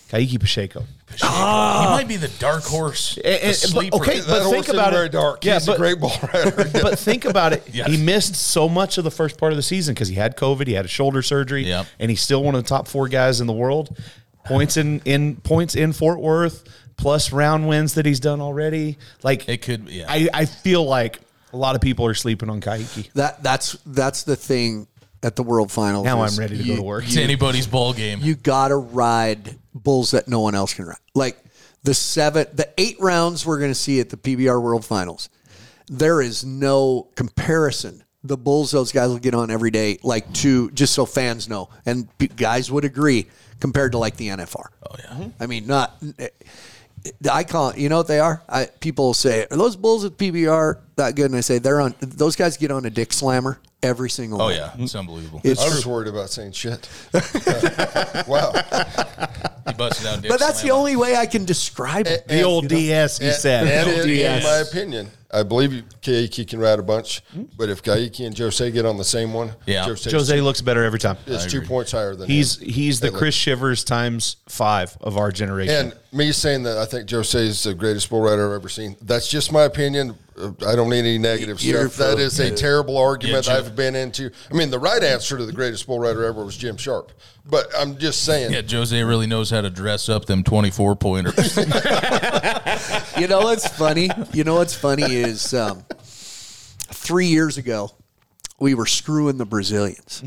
Kaiki 0.09 0.39
Pacheco. 0.39 0.85
He 1.13 1.23
might 1.23 2.05
be 2.07 2.15
ah. 2.15 2.19
the 2.19 2.31
dark 2.39 2.63
horse. 2.63 3.17
And- 3.17 3.25
the 3.25 3.47
but- 3.47 3.55
sleeper. 3.55 3.95
okay, 3.97 4.19
That 4.19 4.27
but 4.27 4.41
horse 4.41 4.51
think 4.51 4.63
isn't 4.65 4.75
about 4.75 4.93
it. 4.93 4.95
very 4.95 5.09
dark. 5.09 5.45
Yeah, 5.45 5.53
he's 5.55 5.65
but- 5.65 5.75
a 5.75 5.77
great 5.77 5.99
bull 5.99 6.11
rider. 6.33 6.51
but 6.81 6.99
think 6.99 7.25
about 7.25 7.53
it. 7.53 7.63
Yes. 7.71 7.87
He 7.89 7.97
missed 7.97 8.35
so 8.35 8.67
much 8.67 8.97
of 8.97 9.03
the 9.03 9.11
first 9.11 9.37
part 9.37 9.51
of 9.53 9.57
the 9.57 9.63
season 9.63 9.93
because 9.93 10.07
he 10.07 10.15
had 10.15 10.35
COVID, 10.35 10.67
he 10.67 10.73
had 10.73 10.85
a 10.85 10.89
shoulder 10.89 11.21
surgery, 11.21 11.65
Yep. 11.67 11.85
and 11.99 12.09
he's 12.09 12.21
still 12.21 12.43
one 12.43 12.55
of 12.55 12.63
the 12.63 12.67
top 12.67 12.87
four 12.87 13.07
guys 13.07 13.39
in 13.41 13.47
the 13.47 13.53
world. 13.53 13.97
Points 14.45 14.77
in 14.77 15.01
in 15.05 15.37
points 15.37 15.73
in 15.75 15.91
Fort 15.91 16.19
Worth, 16.19 16.63
plus 16.97 17.31
round 17.31 17.67
wins 17.67 17.95
that 17.95 18.05
he's 18.05 18.19
done 18.19 18.41
already. 18.41 18.97
Like 19.23 19.49
It 19.49 19.61
could- 19.63 19.89
yeah. 19.89 20.05
I, 20.07 20.29
I 20.33 20.45
feel 20.45 20.85
like 20.85 21.19
a 21.51 21.57
lot 21.57 21.73
of 21.75 21.81
people 21.81 22.05
are 22.05 22.13
sleeping 22.13 22.49
on 22.49 22.61
Kaiki. 22.61 23.11
That 23.13 23.41
that's 23.41 23.75
that's 23.87 24.21
the 24.23 24.35
thing 24.35 24.87
at 25.25 25.35
the 25.35 25.43
World 25.43 25.71
Finals. 25.71 26.05
Now 26.05 26.23
is 26.23 26.37
I'm 26.37 26.41
ready 26.41 26.57
to 26.57 26.63
you- 26.63 26.73
go 26.75 26.81
to 26.81 26.83
work. 26.83 27.03
it's 27.05 27.17
anybody's 27.17 27.67
ball 27.67 27.93
game. 27.93 28.19
You 28.21 28.35
got 28.35 28.69
to 28.69 28.75
ride 28.77 29.57
bulls 29.73 30.11
that 30.11 30.27
no 30.27 30.39
one 30.39 30.55
else 30.55 30.73
can 30.73 30.85
ride. 30.85 30.97
Like 31.15 31.37
the 31.83 31.93
seven, 31.93 32.47
the 32.53 32.69
eight 32.77 32.97
rounds 32.99 33.45
we're 33.45 33.59
going 33.59 33.71
to 33.71 33.75
see 33.75 33.99
at 33.99 34.09
the 34.09 34.17
PBR 34.17 34.61
World 34.61 34.85
Finals. 34.85 35.29
There 35.87 36.21
is 36.21 36.43
no 36.45 37.09
comparison. 37.15 38.03
The 38.23 38.37
bulls 38.37 38.71
those 38.71 38.91
guys 38.91 39.09
will 39.09 39.19
get 39.19 39.35
on 39.35 39.51
every 39.51 39.69
day, 39.71 39.99
like 40.01 40.31
to 40.35 40.71
just 40.71 40.93
so 40.93 41.05
fans 41.05 41.47
know, 41.47 41.69
and 41.85 42.07
p- 42.17 42.27
guys 42.27 42.71
would 42.71 42.83
agree 42.85 43.27
compared 43.59 43.91
to 43.91 43.99
like 43.99 44.17
the 44.17 44.29
NFR. 44.29 44.65
oh 44.89 44.95
yeah. 44.97 45.27
I 45.39 45.45
mean, 45.45 45.67
not. 45.67 45.95
Eh, 46.17 46.29
I 47.31 47.43
call 47.43 47.69
it, 47.69 47.77
you 47.77 47.87
know 47.87 47.97
what 47.97 48.07
they 48.07 48.19
are? 48.19 48.41
I, 48.49 48.65
people 48.79 49.13
say, 49.13 49.45
are 49.51 49.57
those 49.57 49.75
bulls 49.75 50.05
at 50.05 50.17
PBR 50.17 50.79
that 50.95 51.15
good? 51.15 51.27
And 51.27 51.35
I 51.35 51.41
say, 51.41 51.59
they're 51.59 51.79
on, 51.79 51.93
those 51.99 52.35
guys 52.35 52.57
get 52.57 52.71
on 52.71 52.83
a 52.85 52.89
dick 52.89 53.13
slammer 53.13 53.59
every 53.83 54.09
single 54.09 54.41
Oh 54.41 54.45
one. 54.45 54.55
yeah. 54.55 54.71
It's 54.77 54.95
unbelievable. 54.95 55.41
It's 55.43 55.61
I 55.61 55.65
true. 55.67 55.75
was 55.75 55.85
worried 55.85 56.07
about 56.07 56.29
saying 56.29 56.53
shit. 56.53 56.89
wow. 58.27 58.51
he 59.67 59.73
busted 59.73 60.03
down. 60.05 60.21
Dick 60.21 60.29
But 60.29 60.39
that's 60.39 60.61
the 60.61 60.71
only 60.71 60.95
way 60.95 61.15
I 61.15 61.25
can 61.25 61.45
describe 61.45 62.07
it. 62.07 62.27
The 62.27 62.41
old 62.43 62.67
DS, 62.67 63.19
he 63.19 63.31
said. 63.31 63.67
and 63.67 63.89
Oh, 63.89 64.01
in, 64.03 64.09
in 64.09 64.43
my 64.43 64.57
opinion, 64.57 65.09
I 65.31 65.43
believe 65.43 65.73
you- 65.73 65.83
Kaiki 66.01 66.47
can 66.47 66.59
ride 66.59 66.79
a 66.79 66.83
bunch, 66.83 67.21
but 67.57 67.69
if 67.69 67.83
Kaiki 67.83 68.25
and 68.25 68.37
Jose 68.37 68.71
get 68.71 68.85
on 68.85 68.97
the 68.97 69.03
same 69.03 69.33
one, 69.33 69.53
Yeah. 69.65 69.83
Jose's 69.85 70.11
Jose 70.11 70.39
looks 70.41 70.61
better 70.61 70.83
every 70.83 70.99
time. 70.99 71.17
is 71.25 71.45
two 71.45 71.61
points 71.61 71.91
higher 71.91 72.15
than 72.15 72.27
He's 72.29 72.57
him. 72.61 72.69
he's 72.69 72.99
the 72.99 73.11
Chris 73.11 73.35
Shivers 73.35 73.83
times 73.83 74.37
five 74.47 74.95
of 75.01 75.17
our 75.17 75.31
generation. 75.31 75.75
And 75.87 75.93
me 76.11 76.31
saying 76.31 76.63
that 76.63 76.77
I 76.77 76.85
think 76.85 77.09
Jose 77.09 77.37
is 77.37 77.63
the 77.63 77.73
greatest 77.73 78.09
bull 78.09 78.21
rider 78.21 78.47
I've 78.53 78.59
ever 78.61 78.69
seen. 78.69 78.95
That's 79.01 79.27
just 79.27 79.51
my 79.51 79.63
opinion. 79.63 80.15
Uh, 80.39 80.51
I 80.67 80.75
don't 80.75 80.89
need 80.89 80.99
any 80.99 81.17
negative 81.17 81.61
You're 81.61 81.87
stuff. 81.89 81.97
That 81.97 82.11
full- 82.17 82.19
is 82.25 82.39
a 82.39 82.51
terrible 82.51 82.97
argument 82.97 83.45
Yeah, 83.47 83.55
Jim- 83.55 83.65
I've 83.65 83.75
been 83.75 83.95
into. 83.95 84.29
I 84.51 84.53
mean, 84.53 84.69
the 84.69 84.79
right 84.79 85.01
answer 85.03 85.37
to 85.37 85.45
the 85.45 85.53
greatest 85.53 85.87
bull 85.87 85.99
rider 85.99 86.23
ever 86.25 86.43
was 86.45 86.55
Jim 86.57 86.75
Sharp. 86.77 87.11
But 87.47 87.67
I'm 87.77 87.97
just 87.97 88.23
saying. 88.25 88.51
Yeah, 88.51 88.61
Jose 88.69 89.01
really 89.03 89.27
knows 89.27 89.49
how 89.51 89.61
to 89.61 89.69
dress 89.69 90.09
up 90.09 90.25
them 90.25 90.43
twenty-four 90.43 90.95
pointers. 90.97 91.57
You 93.17 93.27
know 93.27 93.39
what's 93.41 93.65
funny? 93.67 94.09
You 94.33 94.43
know 94.43 94.55
what's 94.55 94.75
funny 94.75 95.14
is 95.15 95.53
um, 95.53 95.83
three 95.99 97.27
years 97.27 97.57
ago, 97.57 97.91
we 98.59 98.73
were 98.73 98.85
screwing 98.85 99.37
the 99.37 99.45
Brazilians. 99.45 100.23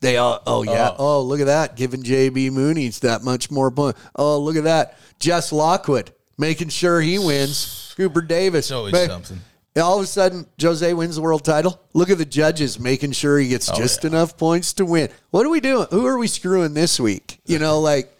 They 0.00 0.16
all, 0.16 0.42
oh 0.46 0.62
yeah, 0.64 0.94
oh. 0.98 1.22
look 1.22 1.40
at 1.40 1.46
that, 1.46 1.76
giving 1.76 2.02
JB 2.02 2.50
Mooney's 2.50 3.00
that 3.00 3.22
much 3.22 3.50
more 3.50 3.70
point. 3.70 3.96
Oh 4.16 4.38
look 4.40 4.56
at 4.56 4.64
that, 4.64 4.98
Jess 5.20 5.52
Lockwood 5.52 6.12
making 6.38 6.68
sure 6.68 7.00
he 7.00 7.18
wins. 7.18 7.94
Cooper 7.96 8.20
Davis, 8.20 8.66
It's 8.66 8.72
always 8.72 8.92
Ma- 8.92 9.06
something. 9.06 9.40
All 9.76 9.98
of 9.98 10.04
a 10.04 10.06
sudden, 10.06 10.46
Jose 10.60 10.92
wins 10.92 11.16
the 11.16 11.22
world 11.22 11.44
title. 11.44 11.80
Look 11.94 12.10
at 12.10 12.18
the 12.18 12.26
judges 12.26 12.78
making 12.78 13.12
sure 13.12 13.38
he 13.38 13.48
gets 13.48 13.70
just 13.70 14.04
yeah. 14.04 14.10
enough 14.10 14.36
points 14.36 14.74
to 14.74 14.84
win. 14.84 15.08
What 15.30 15.46
are 15.46 15.48
we 15.48 15.60
doing? 15.60 15.86
Who 15.90 16.06
are 16.06 16.18
we 16.18 16.26
screwing 16.26 16.74
this 16.74 17.00
week? 17.00 17.40
You 17.46 17.58
know, 17.58 17.80
like 17.80 18.14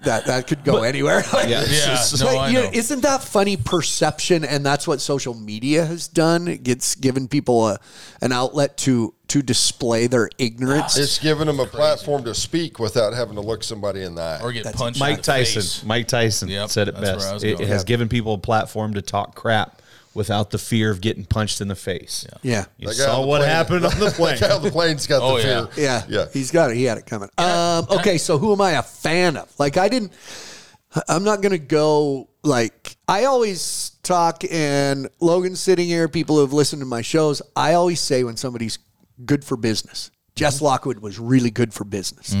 that. 0.00 0.26
That 0.26 0.46
could 0.46 0.64
go 0.64 0.82
anywhere. 0.82 1.22
Like, 1.32 1.48
Yeah. 1.52 1.64
yeah, 1.68 2.04
no, 2.18 2.24
but, 2.26 2.36
I 2.36 2.48
you 2.48 2.54
know. 2.54 2.62
know, 2.64 2.70
isn't 2.72 3.00
that 3.02 3.22
funny 3.22 3.56
perception? 3.56 4.44
And 4.44 4.64
that's 4.64 4.86
what 4.88 5.00
social 5.00 5.34
media 5.34 5.84
has 5.84 6.08
done. 6.08 6.48
It 6.48 6.62
gets 6.62 6.94
given 6.94 7.28
people 7.28 7.68
a, 7.68 7.78
an 8.20 8.32
outlet 8.32 8.76
to 8.78 9.14
to 9.28 9.42
display 9.42 10.06
their 10.06 10.28
ignorance. 10.38 10.96
It's 10.98 11.18
giving 11.18 11.46
them 11.46 11.58
a 11.58 11.66
platform 11.66 12.22
to 12.24 12.34
speak 12.34 12.78
without 12.78 13.14
having 13.14 13.34
to 13.36 13.40
look 13.40 13.64
somebody 13.64 14.02
in 14.02 14.14
the 14.14 14.20
eye. 14.22 14.40
or 14.42 14.52
get 14.52 14.64
punched. 14.74 14.98
in 14.98 15.00
Mike 15.00 15.16
the 15.18 15.22
Tyson. 15.22 15.62
face. 15.62 15.84
Mike 15.84 16.06
Tyson 16.08 16.48
Yep, 16.48 16.68
said 16.70 16.88
it 16.88 16.94
that's 16.96 17.02
where 17.02 17.12
I 17.28 17.32
best. 17.32 17.34
was 17.34 17.44
It, 17.44 17.58
has 17.60 17.80
Yep. 17.80 17.86
given 17.86 18.08
people 18.08 18.34
a 18.34 18.38
platform 18.38 18.94
to 18.94 19.02
talk 19.02 19.34
crap 19.34 19.80
without 20.14 20.50
the 20.50 20.58
fear 20.58 20.90
of 20.90 21.00
getting 21.00 21.24
punched 21.24 21.60
in 21.60 21.68
the 21.68 21.74
face. 21.76 22.26
yeah. 22.42 22.50
yeah. 22.52 22.64
You 22.78 22.88
That 22.88 22.94
saw 22.94 23.24
what 23.24 23.38
plane- 23.40 23.48
happened 23.50 23.84
on 23.86 23.98
the 23.98 24.10
plane. 24.10 24.36
That 24.40 24.48
guy 24.50 24.56
on 24.56 24.62
the 24.62 24.70
plane's 24.70 25.06
got 25.06 25.22
Oh, 25.22 25.38
the 25.40 25.46
yeah. 25.48 25.66
fear. 25.66 25.84
Yeah, 25.84 26.02
Yeah. 26.08 26.26
He's 26.32 26.50
got 26.50 26.70
it. 26.70 26.76
He 26.76 26.84
had 26.84 26.98
it 26.98 27.06
coming. 27.06 27.28
Um, 27.38 27.86
okay, 27.90 28.18
so 28.18 28.38
who 28.38 28.52
am 28.52 28.60
I 28.60 28.72
a 28.72 28.82
fan 28.82 29.36
of? 29.36 29.52
Like 29.58 29.76
I 29.76 29.88
didn't. 29.88 30.12
I'm 31.08 31.24
not 31.24 31.40
going 31.40 31.52
to 31.52 31.58
go 31.58 32.28
like 32.42 32.96
I 33.08 33.24
always 33.24 33.92
talk, 34.02 34.42
and 34.50 35.08
Logan's 35.20 35.58
sitting 35.60 35.86
here. 35.88 36.06
People 36.08 36.36
who 36.36 36.42
have 36.42 36.52
listened 36.52 36.80
to 36.82 36.86
my 36.86 37.00
shows, 37.00 37.40
I 37.56 37.72
always 37.74 37.98
say 38.00 38.24
when 38.24 38.36
somebody's 38.36 38.78
good 39.24 39.42
for 39.44 39.56
business. 39.56 40.10
Jess 40.34 40.60
Lockwood 40.60 40.98
was 40.98 41.18
really 41.18 41.50
good 41.50 41.72
for 41.72 41.84
business 41.84 42.34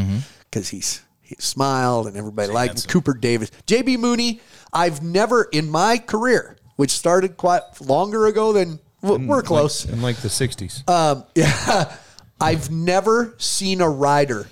because 0.50 0.68
he's 0.68 1.02
he 1.22 1.34
smiled 1.38 2.06
and 2.08 2.16
everybody 2.16 2.52
liked 2.52 2.84
him. 2.84 2.90
Cooper 2.90 3.14
Davis, 3.14 3.50
JB 3.66 3.98
Mooney. 3.98 4.40
I've 4.72 5.02
never 5.02 5.44
in 5.44 5.70
my 5.70 5.96
career, 5.98 6.56
which 6.76 6.90
started 6.90 7.36
quite 7.36 7.62
longer 7.80 8.26
ago 8.26 8.52
than 8.52 8.78
w- 9.02 9.26
we're 9.28 9.42
close. 9.42 9.84
in 9.84 10.00
like 10.02 10.16
the 10.16 10.28
'60s. 10.28 10.88
Um, 10.88 11.24
yeah, 11.34 11.96
I've 12.40 12.70
never 12.70 13.34
seen 13.38 13.80
a 13.80 13.88
rider 13.88 14.48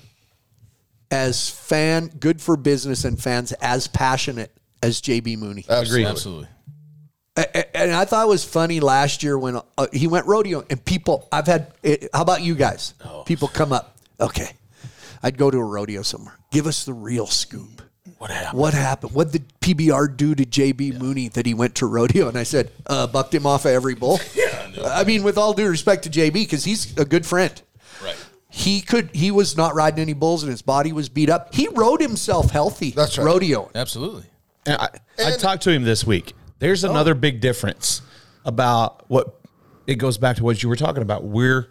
as 1.11 1.51
fan 1.51 2.07
good 2.21 2.41
for 2.41 2.57
business 2.57 3.05
and 3.05 3.21
fans 3.21 3.53
as 3.61 3.87
passionate 3.89 4.53
as 4.83 5.01
JB 5.01 5.39
Mooney. 5.39 5.64
Absolutely. 5.68 6.07
Absolutely. 6.09 6.49
A- 7.37 7.47
a- 7.59 7.77
And 7.77 7.93
I 7.93 8.05
thought 8.05 8.27
it 8.27 8.29
was 8.29 8.45
funny 8.45 8.81
last 8.81 9.23
year 9.23 9.39
when 9.39 9.57
uh, 9.79 9.87
he 9.93 10.07
went 10.07 10.27
rodeo 10.27 10.64
and 10.71 10.85
people. 10.85 11.29
I've 11.33 11.47
had. 11.47 11.73
eh, 11.85 12.09
How 12.12 12.23
about 12.23 12.43
you 12.43 12.55
guys? 12.55 12.95
People 13.27 13.49
come 13.49 13.73
up. 13.73 13.97
Okay, 14.21 14.51
I'd 15.23 15.39
go 15.39 15.51
to 15.51 15.57
a 15.59 15.64
rodeo 15.64 16.03
somewhere. 16.03 16.35
Give 16.53 16.66
us 16.66 16.85
the 16.85 16.93
real 16.93 17.27
scoop. 17.27 17.83
What 18.21 18.31
happened? 18.31 18.59
What 18.61 18.75
happened? 18.75 19.12
What 19.14 19.33
did 19.33 19.51
PBR 19.62 20.14
do 20.14 20.35
to 20.35 20.45
JB 20.45 21.01
Mooney 21.01 21.29
that 21.29 21.47
he 21.47 21.55
went 21.55 21.77
to 21.77 21.87
rodeo? 21.87 22.29
And 22.29 22.37
I 22.37 22.43
said, 22.43 22.71
uh, 22.87 23.07
bucked 23.07 23.35
him 23.35 23.47
off 23.47 23.64
of 23.64 23.71
every 23.71 23.95
bull. 23.95 24.21
yeah, 24.35 24.68
I 24.85 25.05
mean, 25.05 25.23
with 25.23 25.39
all 25.39 25.55
due 25.55 25.66
respect 25.66 26.03
to 26.03 26.11
JB, 26.11 26.35
because 26.35 26.64
he's 26.64 26.95
a 26.99 27.07
good 27.07 27.25
friend. 27.25 27.62
Right. 28.05 28.14
He 28.51 28.83
could. 28.83 29.09
He 29.14 29.31
was 29.31 29.57
not 29.57 29.75
riding 29.75 30.01
any 30.01 30.12
bulls, 30.12 30.43
and 30.43 30.51
his 30.51 30.61
body 30.61 30.93
was 30.93 31.09
beat 31.09 31.31
up. 31.31 31.55
He 31.55 31.68
rode 31.68 32.03
himself 32.03 32.51
healthy. 32.51 32.91
That's 32.91 33.16
right. 33.16 33.25
Rodeo. 33.25 33.71
Absolutely. 33.75 34.25
And 34.66 34.77
I, 34.77 34.89
I 35.25 35.31
talked 35.39 35.62
to 35.62 35.71
him 35.71 35.85
this 35.85 36.05
week. 36.07 36.35
There's 36.59 36.85
Oh. 36.85 36.91
another 36.91 37.14
big 37.14 37.41
difference 37.41 38.03
about 38.45 39.09
what 39.09 39.41
it 39.87 39.95
goes 39.95 40.18
back 40.18 40.37
to 40.37 40.45
what 40.45 40.62
you 40.62 40.68
were 40.68 40.77
talking 40.77 41.03
about. 41.03 41.25
We're 41.25 41.68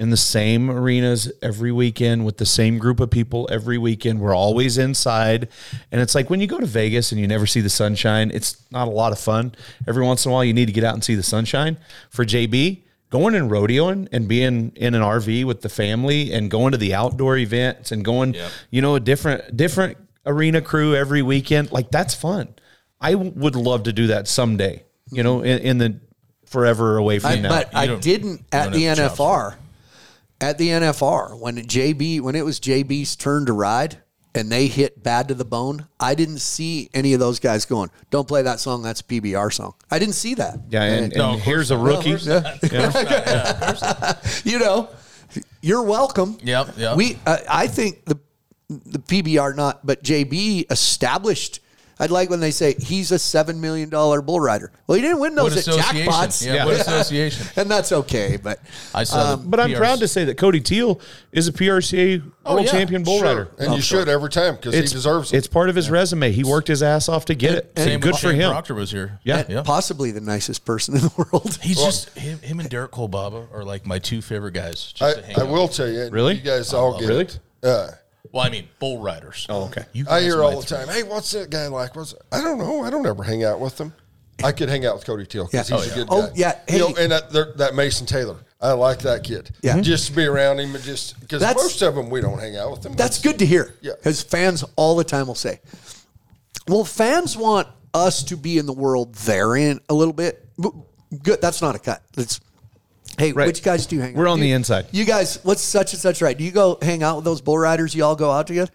in 0.00 0.08
the 0.08 0.16
same 0.16 0.70
arenas 0.70 1.30
every 1.42 1.70
weekend 1.70 2.24
with 2.24 2.38
the 2.38 2.46
same 2.46 2.78
group 2.78 3.00
of 3.00 3.10
people 3.10 3.46
every 3.52 3.76
weekend. 3.76 4.18
We're 4.18 4.34
always 4.34 4.78
inside. 4.78 5.48
And 5.92 6.00
it's 6.00 6.14
like 6.14 6.30
when 6.30 6.40
you 6.40 6.46
go 6.46 6.58
to 6.58 6.64
Vegas 6.66 7.12
and 7.12 7.20
you 7.20 7.28
never 7.28 7.46
see 7.46 7.60
the 7.60 7.68
sunshine, 7.68 8.30
it's 8.32 8.56
not 8.70 8.88
a 8.88 8.90
lot 8.90 9.12
of 9.12 9.20
fun. 9.20 9.54
Every 9.86 10.02
once 10.02 10.24
in 10.24 10.30
a 10.30 10.34
while, 10.34 10.42
you 10.42 10.54
need 10.54 10.66
to 10.66 10.72
get 10.72 10.84
out 10.84 10.94
and 10.94 11.04
see 11.04 11.14
the 11.14 11.22
sunshine. 11.22 11.76
For 12.08 12.24
JB, 12.24 12.80
going 13.10 13.34
and 13.34 13.50
rodeoing 13.50 14.08
and 14.10 14.26
being 14.26 14.72
in 14.74 14.94
an 14.94 15.02
RV 15.02 15.44
with 15.44 15.60
the 15.60 15.68
family 15.68 16.32
and 16.32 16.50
going 16.50 16.72
to 16.72 16.78
the 16.78 16.94
outdoor 16.94 17.36
events 17.36 17.92
and 17.92 18.02
going, 18.02 18.32
Yep. 18.32 18.50
you 18.70 18.80
know, 18.80 18.94
a 18.94 19.00
different, 19.00 19.54
different 19.54 19.98
arena 20.24 20.62
crew 20.62 20.96
every 20.96 21.20
weekend, 21.20 21.72
like 21.72 21.90
that's 21.90 22.14
fun. 22.14 22.54
I 23.02 23.12
w- 23.12 23.32
would 23.36 23.54
love 23.54 23.82
to 23.82 23.92
do 23.92 24.06
that 24.06 24.28
someday, 24.28 24.82
you 25.10 25.22
know, 25.22 25.42
in, 25.42 25.58
in 25.58 25.78
the 25.78 26.00
forever 26.46 26.96
away 26.96 27.18
from 27.18 27.30
I, 27.32 27.36
now. 27.36 27.48
but 27.50 27.74
I 27.74 27.96
didn't 27.96 28.44
at 28.50 28.72
the 28.72 28.84
have 28.84 28.96
the 28.96 29.02
NFR. 29.02 29.56
At 30.40 30.58
the 30.58 30.68
NFR, 30.68 31.38
when 31.38 31.56
JB, 31.56 32.20
when 32.22 32.34
it 32.34 32.44
was 32.44 32.58
JB's 32.60 33.16
turn 33.16 33.46
to 33.46 33.52
ride, 33.52 33.98
and 34.34 34.50
they 34.50 34.68
hit 34.68 35.02
bad 35.02 35.28
to 35.28 35.34
the 35.34 35.44
bone, 35.44 35.86
I 35.98 36.14
didn't 36.14 36.38
see 36.38 36.88
any 36.94 37.12
of 37.14 37.20
those 37.20 37.40
guys 37.40 37.64
going, 37.64 37.90
"Don't 38.10 38.28
play 38.28 38.42
that 38.42 38.60
song. 38.60 38.82
That's 38.82 39.00
a 39.00 39.04
PBR 39.04 39.52
song." 39.52 39.74
I 39.90 39.98
didn't 39.98 40.14
see 40.14 40.34
that. 40.34 40.60
yeah, 40.70 40.82
and, 40.84 41.12
No, 41.14 41.32
and 41.32 41.40
of 41.40 41.44
here's 41.44 41.70
a 41.70 41.76
rookie. 41.76 42.10
you 44.48 44.58
know, 44.58 44.88
you're 45.60 45.82
welcome. 45.82 46.38
Yep, 46.42 46.74
yep. 46.76 46.96
We, 46.96 47.18
uh, 47.26 47.38
I 47.48 47.66
think 47.66 48.04
the 48.04 48.18
the 48.68 49.00
PBR 49.00 49.56
not, 49.56 49.84
but 49.84 50.02
JB 50.02 50.70
established. 50.70 51.60
I'd 52.00 52.10
like 52.10 52.30
when 52.30 52.40
they 52.40 52.50
say 52.50 52.74
he's 52.80 53.12
a 53.12 53.18
seven 53.18 53.60
million 53.60 53.90
dollar 53.90 54.22
bull 54.22 54.40
rider. 54.40 54.72
Well, 54.86 54.96
he 54.96 55.02
didn't 55.02 55.20
win 55.20 55.34
What 55.36 55.52
those 55.52 55.68
at 55.68 55.74
association? 55.74 56.06
jackpots, 56.10 56.44
Yeah, 56.46 56.64
what 56.66 56.74
association? 56.80 57.46
and 57.56 57.70
that's 57.70 57.92
okay. 57.92 58.38
But 58.42 58.58
I 58.94 59.04
saw 59.04 59.36
the 59.36 59.42
But 59.46 59.60
I'm 59.60 59.70
PRs. 59.70 59.76
proud 59.76 59.98
to 60.00 60.08
say 60.08 60.24
that 60.24 60.36
Cody 60.38 60.60
Teel 60.60 61.00
is 61.30 61.46
a 61.46 61.52
PRCA 61.52 62.22
world 62.44 62.64
yeah, 62.64 62.70
champion 62.72 63.02
bull 63.02 63.18
Sure. 63.18 63.26
rider. 63.28 63.48
And 63.58 63.74
you 63.74 63.82
should 63.82 64.08
every 64.08 64.30
time 64.30 64.56
because 64.56 64.74
he 64.74 64.80
deserves 64.80 65.32
it. 65.32 65.36
it's 65.36 65.46
part 65.46 65.68
of 65.68 65.76
his 65.76 65.90
resume. 65.90 66.32
He 66.32 66.42
worked 66.42 66.68
his 66.68 66.82
ass 66.82 67.08
off 67.08 67.26
to 67.26 67.34
get 67.34 67.54
it. 67.54 67.72
and- 67.76 67.90
And 67.90 68.02
good 68.02 68.12
with 68.12 68.20
for 68.22 68.28
Shane 68.30 68.40
him. 68.40 68.50
Proctor 68.50 68.74
was 68.74 68.90
here. 68.90 69.20
Yeah. 69.22 69.44
yeah. 69.48 69.62
possibly 69.62 70.10
the 70.10 70.20
nicest 70.22 70.64
person 70.64 70.94
in 70.94 71.02
the 71.02 71.12
world. 71.16 71.58
He's 71.62 71.76
just 71.76 72.08
him, 72.18 72.38
him 72.40 72.60
and 72.60 72.68
Derek 72.70 72.92
Kolbaba 72.92 73.46
are 73.52 73.62
like 73.62 73.86
my 73.86 73.98
two 73.98 74.22
favorite 74.22 74.54
guys. 74.54 74.92
Just 74.92 75.02
I, 75.02 75.20
to 75.20 75.26
hang 75.26 75.38
I 75.40 75.42
will 75.42 75.68
tell 75.68 75.86
you. 75.88 76.00
and 76.00 76.12
Really? 76.12 76.36
You 76.36 76.40
guys 76.40 76.72
all 76.72 76.98
get 76.98 77.08
Really? 77.08 77.24
it. 77.24 77.38
Uh, 77.62 77.88
Well, 78.32 78.44
I 78.44 78.50
mean, 78.50 78.68
bull 78.78 79.00
riders. 79.02 79.46
Oh, 79.48 79.64
okay. 79.66 79.84
You 79.92 80.06
I 80.08 80.20
hear 80.20 80.42
all 80.42 80.60
the 80.60 80.66
three. 80.66 80.78
time, 80.78 80.88
hey, 80.88 81.02
what's 81.02 81.30
that 81.32 81.50
guy 81.50 81.66
like? 81.68 81.96
What's 81.96 82.14
I 82.30 82.40
don't 82.42 82.58
know. 82.58 82.82
I 82.84 82.90
don't 82.90 83.06
ever 83.06 83.22
hang 83.22 83.44
out 83.44 83.60
with 83.60 83.76
them. 83.76 83.92
I 84.42 84.52
could 84.52 84.68
hang 84.68 84.86
out 84.86 84.94
with 84.94 85.04
Cody 85.04 85.26
Teel 85.26 85.46
because 85.46 85.68
Yeah. 85.70 85.76
he's 85.78 85.88
Oh, 85.88 85.92
a 85.92 85.94
good 85.96 86.06
oh, 86.10 86.22
guy. 86.22 86.28
Oh, 86.28 86.32
yeah. 86.34 86.60
You 86.68 86.78
know, 86.78 86.94
and 86.98 87.12
that, 87.12 87.56
that 87.58 87.74
Mason 87.74 88.06
Taylor, 88.06 88.36
I 88.60 88.72
like 88.72 89.00
that 89.00 89.22
kid. 89.24 89.50
Yeah. 89.62 89.72
Mm-hmm. 89.72 89.82
Just 89.82 90.06
to 90.08 90.12
be 90.14 90.24
around 90.24 90.60
him 90.60 90.74
and 90.74 90.82
just 90.84 91.18
because 91.20 91.42
most 91.42 91.82
of 91.82 91.94
them 91.94 92.08
we 92.08 92.20
don't 92.20 92.38
hang 92.38 92.56
out 92.56 92.70
with 92.70 92.82
them. 92.82 92.94
That's 92.94 93.20
good 93.20 93.38
to 93.40 93.46
hear. 93.46 93.74
Yeah. 93.82 93.92
Because 93.96 94.22
fans 94.22 94.64
all 94.76 94.96
the 94.96 95.04
time 95.04 95.26
will 95.26 95.34
say, 95.34 95.60
well, 96.68 96.84
fans 96.84 97.36
want 97.36 97.68
us 97.92 98.22
to 98.24 98.36
be 98.36 98.56
in 98.58 98.66
the 98.66 98.72
world 98.72 99.14
they're 99.14 99.56
in 99.56 99.80
a 99.88 99.94
little 99.94 100.14
bit. 100.14 100.46
Good. 101.22 101.40
That's 101.42 101.60
not 101.60 101.74
a 101.74 101.78
cut. 101.78 102.02
That's, 102.14 102.40
hey, 103.20 103.32
Right. 103.32 103.46
which 103.46 103.62
guys 103.62 103.86
do 103.86 103.96
you 103.96 104.02
hang 104.02 104.14
We're 104.14 104.28
out 104.28 104.32
on 104.32 104.40
the 104.40 104.48
you- 104.48 104.56
inside. 104.56 104.86
You 104.90 105.04
guys, 105.04 105.38
what's 105.42 105.62
such 105.62 105.92
and 105.92 106.00
such 106.02 106.20
right? 106.22 106.36
Do 106.36 106.42
you 106.42 106.50
go 106.50 106.78
hang 106.82 107.02
out 107.02 107.16
with 107.16 107.24
those 107.24 107.40
bull 107.40 107.58
riders? 107.58 107.94
You 107.94 108.04
all 108.04 108.16
go 108.16 108.30
out 108.30 108.46
together? 108.46 108.70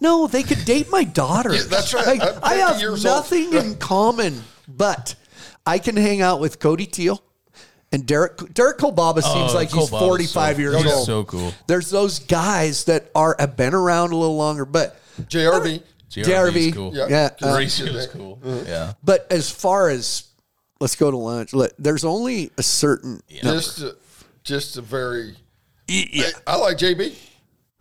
No, 0.00 0.26
they 0.26 0.42
could 0.42 0.64
date 0.64 0.88
my 0.90 1.04
daughter. 1.22 1.54
Yeah, 1.54 1.62
that's 1.68 1.92
right. 1.92 2.06
Like, 2.06 2.22
I 2.42 2.56
50 2.56 2.60
have 2.60 2.82
old. 2.90 3.04
nothing 3.04 3.52
in 3.54 3.74
common, 3.78 4.44
but 4.68 5.14
I 5.66 5.78
can 5.78 5.96
hang 5.96 6.22
out 6.22 6.40
with 6.40 6.58
Cody 6.60 6.86
Teel. 6.86 7.22
And 7.90 8.06
Derek 8.06 8.52
Derek 8.52 8.76
Kolbaba 8.78 9.22
seems 9.22 9.52
Oh, 9.52 9.54
like 9.54 9.70
he's 9.70 9.88
Kolbaba's 9.90 10.06
45 10.06 10.56
so- 10.56 10.60
years 10.60 10.76
he's 10.82 10.92
old. 10.92 11.06
so 11.06 11.24
cool. 11.24 11.54
There's 11.66 11.88
those 11.90 12.18
guys 12.18 12.84
that 12.84 13.10
are 13.14 13.34
have 13.38 13.56
been 13.56 13.72
around 13.74 14.12
a 14.12 14.16
little 14.16 14.36
longer, 14.36 14.64
but 14.66 14.96
JRV. 15.22 15.82
JRV, 16.10 16.72
cool. 16.74 16.94
Yeah. 16.94 17.06
yeah. 17.08 17.30
uh, 17.42 18.06
cool. 18.12 18.38
Yeah. 18.66 18.92
but 19.02 19.26
as 19.30 19.50
far 19.50 19.88
as 19.88 20.24
let's 20.80 20.96
go 20.96 21.10
to 21.10 21.16
lunch, 21.16 21.52
let, 21.52 21.72
there's 21.78 22.04
only 22.04 22.50
a 22.58 22.62
certain. 22.62 23.20
Just, 23.28 23.80
a, 23.82 23.96
just 24.44 24.76
a 24.76 24.82
very. 24.82 25.34
Yeah. 25.88 26.30
I 26.46 26.56
like 26.56 26.76
JB. 26.78 27.14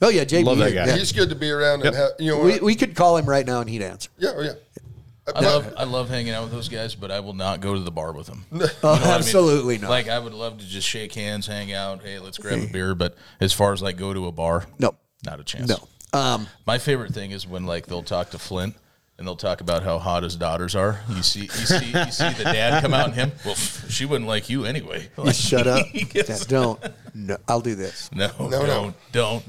Oh 0.02 0.10
yeah, 0.10 0.24
JB. 0.26 0.46
Love 0.46 0.60
that 0.60 0.74
guy. 0.74 0.86
yeah. 0.86 0.96
He's 0.96 1.12
good 1.12 1.30
to 1.30 1.36
be 1.36 1.50
around 1.50 1.84
and 1.86 1.96
have, 1.96 2.12
you 2.20 2.32
know. 2.32 2.42
We, 2.42 2.60
we 2.60 2.76
could 2.76 2.96
call 2.96 3.18
him 3.18 3.26
right 3.26 3.46
now 3.46 3.62
and 3.62 3.70
he'd 3.70 3.82
answer. 3.82 4.10
yeah, 4.18 4.32
oh, 4.36 4.42
yeah. 4.42 4.52
I 5.36 5.42
love 5.42 5.74
I 5.76 5.84
love 5.84 6.08
hanging 6.10 6.32
out 6.32 6.44
with 6.44 6.54
those 6.54 6.70
guys, 6.70 6.96
but 6.96 7.12
I 7.12 7.20
will 7.20 7.34
not 7.34 7.60
go 7.60 7.74
to 7.74 7.82
the 7.82 7.92
bar 7.92 8.14
with 8.14 8.28
them. 8.28 8.46
Oh, 8.54 8.56
You 8.60 8.60
know 8.62 8.68
what 8.82 8.84
I 8.84 9.00
mean? 9.00 9.08
absolutely 9.10 9.78
not. 9.78 9.90
Like 9.90 10.08
I 10.08 10.20
would 10.20 10.34
love 10.34 10.60
to 10.60 10.66
just 10.66 10.88
shake 10.88 11.14
hands, 11.16 11.48
hang 11.48 11.74
out. 11.74 12.02
Hey, 12.02 12.20
let's 12.20 12.38
grab 12.38 12.60
a 12.64 12.68
beer. 12.68 12.96
But 12.96 13.18
as 13.42 13.52
far 13.52 13.74
as 13.74 13.82
like 13.82 13.98
go 13.98 14.14
to 14.14 14.28
a 14.28 14.32
bar, 14.32 14.64
no, 14.80 14.96
not 15.26 15.42
a 15.42 15.44
chance. 15.44 15.68
no. 15.68 15.88
Um, 16.18 16.48
My 16.66 16.78
favorite 16.78 17.14
thing 17.14 17.32
is 17.32 17.46
when 17.46 17.66
like 17.66 17.88
they'll 17.88 18.04
talk 18.04 18.30
to 18.30 18.40
Flint 18.40 18.76
and 19.18 19.28
they'll 19.28 19.36
talk 19.36 19.62
about 19.62 19.84
how 19.84 19.98
hot 20.00 20.24
his 20.24 20.36
daughters 20.36 20.76
are. 20.76 21.02
You 21.10 21.24
see, 21.24 21.42
you 21.42 21.48
see, 21.48 21.86
you 21.88 22.12
see 22.12 22.30
the 22.34 22.44
dad 22.44 22.82
come 22.82 22.94
out 22.94 23.06
and 23.08 23.16
him. 23.16 23.32
Well, 23.46 23.56
she 23.56 24.06
wouldn't 24.06 24.28
like 24.28 24.50
you 24.50 24.66
anyway. 24.66 25.10
you 25.24 25.34
shut 25.34 25.68
up. 25.68 25.86
Yes. 26.14 26.30
Yeah, 26.30 26.38
don't. 26.48 26.80
No, 27.16 27.38
I'll 27.48 27.62
do 27.62 27.76
this. 27.76 28.10
No, 28.14 28.30
no. 28.40 28.66
don't, 28.66 28.96
don't. 29.12 29.44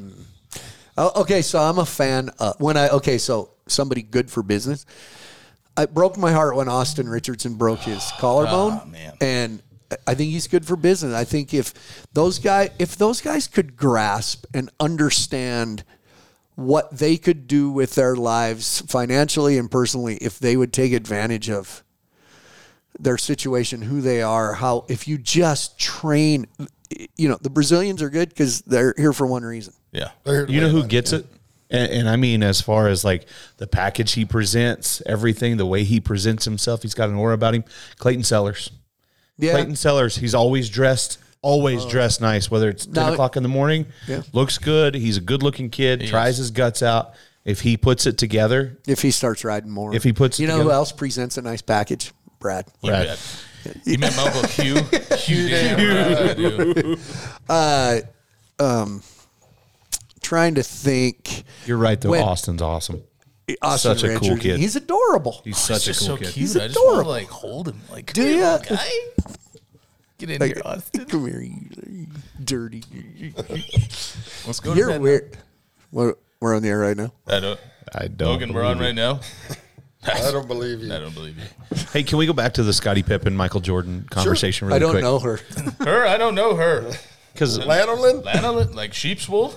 Oh, 0.97 1.21
okay, 1.23 1.43
so 1.43 1.59
I'm 1.59 1.79
a 1.79 1.87
fan. 1.87 2.31
Of, 2.39 2.61
when 2.61 2.77
I 2.77 2.89
okay, 2.89 3.19
so 3.19 3.51
somebody 3.67 4.03
good 4.03 4.31
for 4.31 4.43
business. 4.43 4.87
It 5.77 5.95
broke 5.95 6.17
my 6.17 6.33
heart 6.33 6.57
when 6.57 6.69
Austin 6.69 7.09
Richardson 7.09 7.55
broke 7.55 7.81
his 7.81 8.11
collarbone, 8.19 8.81
Oh, 8.83 8.87
man. 8.87 9.13
and 9.21 9.63
I 10.07 10.15
think 10.15 10.33
he's 10.33 10.49
good 10.49 10.67
for 10.67 10.77
business. 10.77 11.15
I 11.15 11.25
think 11.25 11.55
if 11.55 11.73
those 12.13 12.39
guys, 12.39 12.71
if 12.79 12.97
those 12.97 13.21
guys 13.21 13.47
could 13.47 13.77
grasp 13.77 14.45
and 14.53 14.71
understand 14.81 15.85
what 16.59 16.91
they 16.91 17.17
could 17.17 17.47
do 17.47 17.71
with 17.71 17.95
their 17.95 18.17
lives 18.17 18.81
financially 18.89 19.57
and 19.59 19.71
personally, 19.71 20.17
if 20.17 20.41
they 20.41 20.57
would 20.57 20.73
take 20.73 20.93
advantage 20.93 21.49
of 21.49 21.85
their 22.99 23.17
situation, 23.17 23.81
who 23.81 24.01
they 24.01 24.23
are, 24.23 24.55
how 24.55 24.85
if 24.89 25.07
you 25.07 25.19
just 25.19 25.79
train, 25.79 26.49
you 27.17 27.29
know, 27.29 27.39
the 27.41 27.49
Brazilians 27.49 28.03
are 28.03 28.11
good 28.11 28.31
because 28.31 28.63
they're 28.63 28.93
here 28.97 29.13
for 29.13 29.25
one 29.25 29.45
reason. 29.45 29.73
Yeah. 29.93 30.11
They're 30.25 30.35
here 30.35 30.47
to 30.47 30.53
You 30.53 30.61
know 30.63 30.69
who 30.71 30.85
gets 30.85 31.13
it? 31.13 31.27
And, 31.71 31.93
and 31.93 32.09
I 32.09 32.17
mean, 32.17 32.43
as 32.43 32.61
far 32.61 32.89
as 32.89 33.05
like 33.05 33.29
the 33.59 33.69
package 33.69 34.15
he 34.15 34.25
presents, 34.25 35.01
everything, 35.07 35.59
the 35.59 35.67
way 35.67 35.85
he 35.85 36.01
presents 36.01 36.45
himself, 36.45 36.83
he's 36.83 36.95
got 36.95 37.09
an 37.09 37.15
aura 37.15 37.35
about 37.35 37.55
him. 37.55 37.63
Clayton 37.99 38.25
Sellers. 38.25 38.73
Yeah, 39.37 39.53
Clayton 39.53 39.77
Sellers, 39.77 40.17
he's 40.17 40.35
always 40.35 40.69
dressed, 40.69 41.19
always 41.43 41.85
oh. 41.85 41.89
dressed 41.91 42.21
nice, 42.21 42.51
whether 42.51 42.69
it's 42.69 42.85
10 42.87 42.95
Now- 42.95 43.13
o'clock 43.13 43.37
in 43.37 43.43
the 43.43 43.49
morning. 43.49 43.87
Yeah. 44.07 44.23
Looks 44.33 44.59
good. 44.59 44.95
He's 44.95 45.17
a 45.17 45.21
good 45.21 45.43
looking 45.43 45.71
kid, 45.71 46.07
tries 46.07 46.37
his 46.39 46.51
guts 46.51 46.83
out. 46.83 47.13
If 47.45 47.61
he 47.63 47.77
puts 47.79 48.05
it 48.07 48.19
together, 48.19 48.77
if 48.87 49.01
he 49.01 49.11
starts 49.11 49.43
riding 49.43 49.71
more. 49.71 49.95
If 49.95 50.05
he 50.05 50.13
puts 50.13 50.39
it 50.39 50.43
you 50.43 50.49
know 50.49 50.55
who 50.57 50.61
together. 50.65 50.75
else 50.75 50.93
presents 50.93 51.39
a 51.39 51.43
nice 51.43 51.63
package? 51.63 52.13
Brad. 52.41 52.67
You 52.83 52.91
Brad. 52.91 53.07
bet. 53.07 53.77
You 53.87 53.99
met 53.99 54.15
my 54.17 54.23
uncle 54.25 54.47
Hugh? 54.49 54.83
Hugh, 55.17 55.49
damn 55.49 55.79
right 55.79 56.31
I 56.31 56.35
do. 56.35 56.97
Uh, 57.49 58.01
um, 58.59 59.03
trying 60.21 60.57
to 60.57 60.63
think. 60.63 61.45
you're 61.67 61.79
right, 61.79 62.01
though. 62.01 62.11
When- 62.11 62.23
Austin's 62.23 62.61
awesome. 62.63 63.03
Austin 63.63 63.97
Such 63.97 64.05
a 64.05 64.19
cool 64.19 64.29
Rancher. 64.31 64.43
kid. 64.43 64.61
He's 64.61 64.77
adorable. 64.77 65.41
He's 65.43 65.57
such 65.57 65.87
a 65.87 65.91
He's 65.91 65.99
cool 66.01 66.09
so 66.09 66.17
kid. 66.19 66.25
cute. 66.25 66.35
He's 66.35 66.57
I 66.57 66.67
just 66.67 66.77
want 66.77 66.87
to 66.87 66.91
adorable. 66.91 67.11
like 67.13 67.29
hold 67.29 67.69
him. 67.69 67.81
Like, 67.91 68.13
Do 68.13 68.21
come 68.23 68.31
here, 68.31 68.41
ya? 68.43 68.53
little 68.57 68.77
guy. 68.77 68.89
Get 70.19 70.31
in 70.31 70.43
here, 70.43 70.63
Austin. 70.65 71.05
Come 71.09 71.27
here, 71.29 71.41
you 71.41 72.07
dirty. 72.45 72.83
Let's 74.47 74.59
go. 74.61 74.73
to 74.75 74.79
You're 74.79 74.99
weird. 74.99 75.39
We're, 75.93 76.15
we're 76.41 76.57
on 76.57 76.63
the 76.63 76.69
air 76.69 76.81
right 76.81 76.97
now. 76.97 77.13
now. 77.29 77.37
I 77.37 77.41
don't. 77.41 77.61
I 77.95 78.09
don't. 78.09 78.29
Logan, 78.29 78.53
we're 78.53 78.65
on 78.65 78.79
believe 78.79 78.89
right 78.89 78.95
now. 78.95 79.21
I 80.05 80.31
don't 80.31 80.49
believe 80.49 80.81
you. 80.81 80.93
I 80.93 80.99
don't 80.99 81.15
believe 81.15 81.37
you. 81.39 81.77
Hey, 81.93 82.03
can 82.03 82.19
we 82.19 82.27
go 82.27 82.33
back 82.33 82.55
to 82.55 82.63
the 82.63 82.73
Scottie 82.73 83.03
Pippen, 83.03 83.37
Michael 83.37 83.61
Jordan 83.61 84.07
conversation 84.11 84.67
really 84.67 84.77
I 84.77 84.79
don't 84.81 84.91
quick? 84.91 85.03
know 85.03 85.19
her. 85.21 85.37
Her, 85.81 86.07
I 86.07 86.17
don't 86.17 86.35
know 86.35 86.55
her. 86.57 86.91
Because 87.33 87.59
Lanolin? 87.59 88.25
Lana, 88.25 88.53
like 88.53 88.93
sheep's 88.95 89.29
wool. 89.29 89.55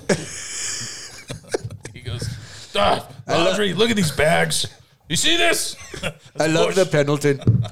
he 1.93 2.01
goes, 2.01 2.27
ah, 2.75 3.07
Audrey, 3.27 3.73
look 3.73 3.89
at 3.89 3.95
these 3.95 4.11
bags. 4.11 4.67
You 5.09 5.15
see 5.15 5.37
this? 5.37 5.75
I 6.39 6.47
love 6.47 6.67
push. 6.67 6.75
the 6.75 6.85
Pendleton. 6.85 7.63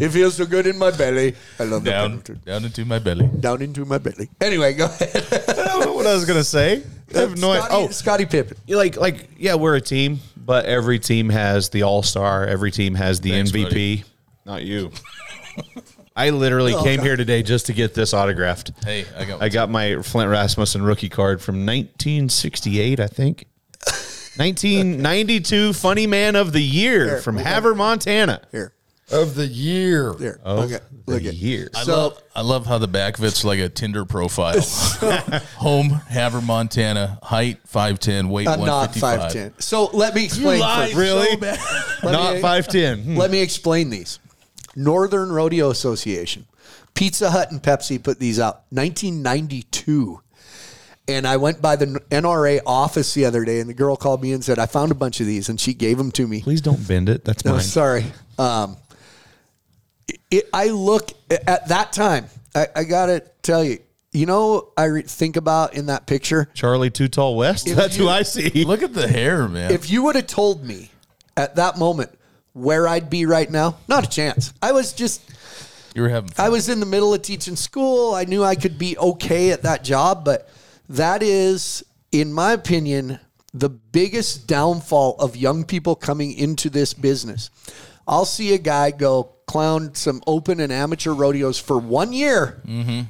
It 0.00 0.10
feels 0.10 0.36
so 0.36 0.46
good 0.46 0.66
in 0.66 0.78
my 0.78 0.90
belly. 0.90 1.34
I 1.58 1.64
love 1.64 1.84
the 1.84 1.90
down, 1.90 2.10
Pendleton. 2.10 2.40
down 2.44 2.64
into 2.64 2.84
my 2.84 2.98
belly. 2.98 3.26
Down 3.40 3.62
into 3.62 3.84
my 3.84 3.98
belly. 3.98 4.28
Anyway, 4.40 4.74
go 4.74 4.84
ahead. 4.86 5.26
I 5.48 5.52
don't 5.66 5.80
know 5.86 5.92
what 5.94 6.06
I 6.06 6.14
was 6.14 6.24
gonna 6.24 6.44
say. 6.44 6.82
I 7.14 7.18
have 7.18 7.38
no 7.38 7.50
idea. 7.52 7.62
Scotty, 7.62 7.84
Oh, 7.84 7.88
Scotty 7.90 8.26
Pippen. 8.26 8.56
you 8.66 8.76
like 8.76 8.96
like 8.96 9.28
yeah, 9.38 9.54
we're 9.54 9.76
a 9.76 9.80
team, 9.80 10.20
but 10.36 10.64
every 10.66 10.98
team 10.98 11.28
has 11.30 11.68
the 11.70 11.82
all 11.82 12.02
star. 12.02 12.46
Every 12.46 12.70
team 12.70 12.94
has 12.94 13.20
the 13.20 13.30
Thanks, 13.30 13.52
MVP. 13.52 13.62
buddy. 13.64 14.04
Not 14.44 14.64
you. 14.64 14.90
I 16.16 16.30
literally 16.30 16.74
came 16.82 17.00
here 17.00 17.16
today 17.16 17.42
just 17.42 17.66
to 17.66 17.72
get 17.74 17.92
this 17.92 18.14
autographed. 18.14 18.72
Hey, 18.84 19.04
I 19.18 19.24
got. 19.26 19.42
I 19.42 19.48
got 19.50 19.68
my 19.70 20.00
Flint 20.02 20.30
Rasmussen 20.30 20.82
rookie 20.82 21.08
card 21.10 21.42
from 21.42 21.56
1968, 21.66 23.00
I 23.00 23.06
think. 23.06 23.46
1992 24.36 25.72
Funny 25.72 26.06
Man 26.06 26.36
of 26.36 26.52
the 26.52 26.60
Year 26.62 27.20
from 27.20 27.36
Havre, 27.38 27.74
Montana. 27.74 28.42
Here. 28.52 28.72
Of 29.12 29.36
the 29.36 29.46
year. 29.46 30.14
Here. 30.18 30.40
Of 30.42 30.64
okay. 30.64 30.78
Look 31.06 31.22
the 31.22 31.28
at 31.28 31.34
year. 31.34 31.70
I 31.76 31.84
So- 31.84 31.92
love, 31.96 32.22
I 32.34 32.40
love 32.40 32.66
how 32.66 32.78
the 32.78 32.88
back 32.88 33.18
of 33.18 33.24
it's 33.24 33.44
like 33.44 33.60
a 33.60 33.68
Tinder 33.68 34.04
profile. 34.04 34.60
Home, 35.58 35.90
Havre, 36.08 36.40
Montana, 36.42 37.18
height 37.22 37.58
five 37.66 38.00
ten, 38.00 38.28
weight 38.30 38.48
I'm 38.48 38.58
one 38.58 38.66
not 38.66 38.90
5'10. 38.90 39.62
So 39.62 39.86
let 39.92 40.14
me 40.14 40.24
explain. 40.24 40.58
lied. 40.58 40.94
Really? 40.94 41.36
Let 42.02 42.12
Not 42.12 42.34
5'10. 42.36 43.04
Hmm. 43.04 43.16
Let 43.16 43.30
me 43.30 43.40
explain 43.40 43.90
these. 43.90 44.18
Northern 44.74 45.30
Rodeo 45.30 45.70
Association, 45.70 46.44
Pizza 46.94 47.30
Hut 47.30 47.50
and 47.52 47.62
Pepsi 47.62 48.02
put 48.02 48.18
these 48.18 48.38
out 48.40 48.64
1992. 48.70 50.20
And 51.08 51.26
I 51.26 51.36
went 51.36 51.62
by 51.62 51.76
the 51.76 51.86
NRA 52.10 52.60
office 52.66 53.14
the 53.14 53.24
other 53.26 53.44
day, 53.44 53.60
and 53.60 53.70
the 53.70 53.74
girl 53.74 53.94
called 53.96 54.20
me 54.20 54.32
and 54.32 54.44
said, 54.44 54.58
I 54.58 54.66
found 54.66 54.90
a 54.90 54.94
bunch 54.96 55.20
of 55.20 55.26
these, 55.26 55.48
and 55.48 55.60
she 55.60 55.72
gave 55.72 55.96
them 55.98 56.10
to 56.12 56.26
me. 56.26 56.42
Please 56.42 56.60
don't 56.60 56.86
bend 56.88 57.08
it. 57.08 57.24
That's 57.24 57.44
No, 57.44 57.52
mine. 57.52 57.60
sorry. 57.62 58.06
Um, 58.40 58.76
it, 60.30 60.48
I 60.52 60.68
look 60.68 61.10
at 61.30 61.68
that 61.68 61.92
time, 61.92 62.26
I, 62.54 62.68
I 62.76 62.84
got 62.84 63.06
to 63.06 63.20
tell 63.42 63.64
you, 63.64 63.78
you 64.12 64.26
know, 64.26 64.72
I 64.76 64.84
re- 64.84 65.02
think 65.02 65.36
about 65.36 65.74
in 65.74 65.86
that 65.86 66.06
picture, 66.06 66.48
Charlie 66.54 66.90
Too 66.90 67.08
Tall 67.08 67.36
West. 67.36 67.66
That's 67.74 67.96
you- 67.96 68.04
who 68.04 68.10
I 68.10 68.22
see. 68.22 68.64
Look 68.64 68.82
at 68.82 68.94
the 68.94 69.08
hair, 69.08 69.48
man. 69.48 69.70
if 69.72 69.90
you 69.90 70.02
would 70.04 70.16
have 70.16 70.26
told 70.26 70.64
me 70.64 70.90
at 71.36 71.56
that 71.56 71.78
moment 71.78 72.10
where 72.52 72.88
I'd 72.88 73.10
be 73.10 73.26
right 73.26 73.50
now, 73.50 73.76
not 73.88 74.06
a 74.06 74.08
chance. 74.08 74.54
I 74.62 74.72
was 74.72 74.92
just 74.92 75.20
you 75.94 76.02
were 76.02 76.08
having 76.08 76.30
fun. 76.30 76.46
I 76.46 76.48
was 76.48 76.68
in 76.68 76.80
the 76.80 76.86
middle 76.86 77.12
of 77.12 77.22
teaching 77.22 77.56
school. 77.56 78.14
I 78.14 78.24
knew 78.24 78.42
I 78.42 78.54
could 78.54 78.78
be 78.78 78.96
okay 78.98 79.50
at 79.50 79.62
that 79.62 79.84
job, 79.84 80.24
but 80.24 80.48
that 80.88 81.22
is, 81.22 81.84
in 82.12 82.32
my 82.32 82.52
opinion, 82.52 83.18
the 83.52 83.68
biggest 83.68 84.46
downfall 84.46 85.16
of 85.18 85.36
young 85.36 85.64
people 85.64 85.94
coming 85.94 86.32
into 86.32 86.70
this 86.70 86.94
business. 86.94 87.50
I'll 88.06 88.24
see 88.26 88.54
a 88.54 88.58
guy 88.58 88.90
go 88.92 89.35
clown 89.46 89.94
some 89.94 90.22
open 90.26 90.60
and 90.60 90.72
amateur 90.72 91.12
rodeos 91.12 91.58
for 91.58 91.78
one 91.78 92.12
year, 92.12 92.60
mm-hmm. 92.66 93.02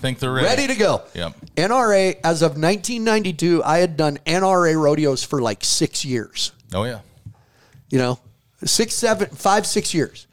think 0.00 0.18
they're 0.18 0.32
ready. 0.32 0.46
ready 0.46 0.66
to 0.66 0.74
go. 0.74 1.02
Yep. 1.14 1.34
NRA, 1.56 2.18
as 2.24 2.42
of 2.42 2.52
1992, 2.52 3.62
I 3.64 3.78
had 3.78 3.96
done 3.96 4.18
NRA 4.26 4.80
rodeos 4.80 5.22
for 5.22 5.40
like 5.40 5.64
six 5.64 6.04
years 6.04 6.52
Oh 6.74 6.84
yeah. 6.84 7.00
you 7.90 7.98
know, 7.98 8.18
six, 8.64 8.94
seven, 8.94 9.28
five, 9.28 9.66
six 9.66 9.94
years. 9.94 10.26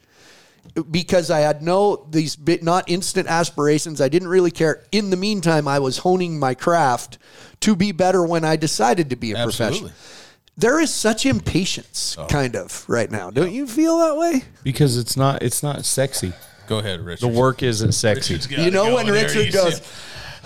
Because 0.90 1.30
I 1.30 1.40
had 1.40 1.62
no 1.62 2.06
these 2.10 2.36
bit 2.36 2.62
not 2.62 2.88
instant 2.88 3.28
aspirations. 3.28 4.00
I 4.00 4.08
didn't 4.08 4.28
really 4.28 4.52
care. 4.52 4.84
In 4.92 5.10
the 5.10 5.16
meantime, 5.16 5.66
I 5.66 5.80
was 5.80 5.98
honing 5.98 6.38
my 6.38 6.54
craft 6.54 7.18
to 7.60 7.74
be 7.74 7.92
better 7.92 8.24
when 8.24 8.44
I 8.44 8.56
decided 8.56 9.10
to 9.10 9.16
be 9.16 9.32
a 9.32 9.38
Absolutely. 9.38 9.80
professional. 9.80 10.19
There 10.60 10.78
is 10.78 10.92
such 10.92 11.24
impatience, 11.24 12.18
kind 12.28 12.54
of, 12.54 12.84
right 12.86 13.10
now. 13.10 13.30
Don't 13.30 13.52
you 13.52 13.66
feel 13.66 13.98
that 14.00 14.16
way? 14.16 14.44
Because 14.62 14.98
it's 14.98 15.16
not 15.16 15.42
it's 15.42 15.62
not 15.62 15.86
sexy. 15.86 16.34
Go 16.66 16.80
ahead, 16.80 17.00
Richard. 17.00 17.30
The 17.30 17.38
work 17.38 17.62
isn't 17.62 17.92
sexy. 17.92 18.34
You 18.34 18.66
it 18.66 18.72
know 18.72 18.94
when 18.94 19.06
going 19.06 19.14
there. 19.14 19.24
Richard 19.24 19.46
You 19.46 19.52
goes, 19.52 19.80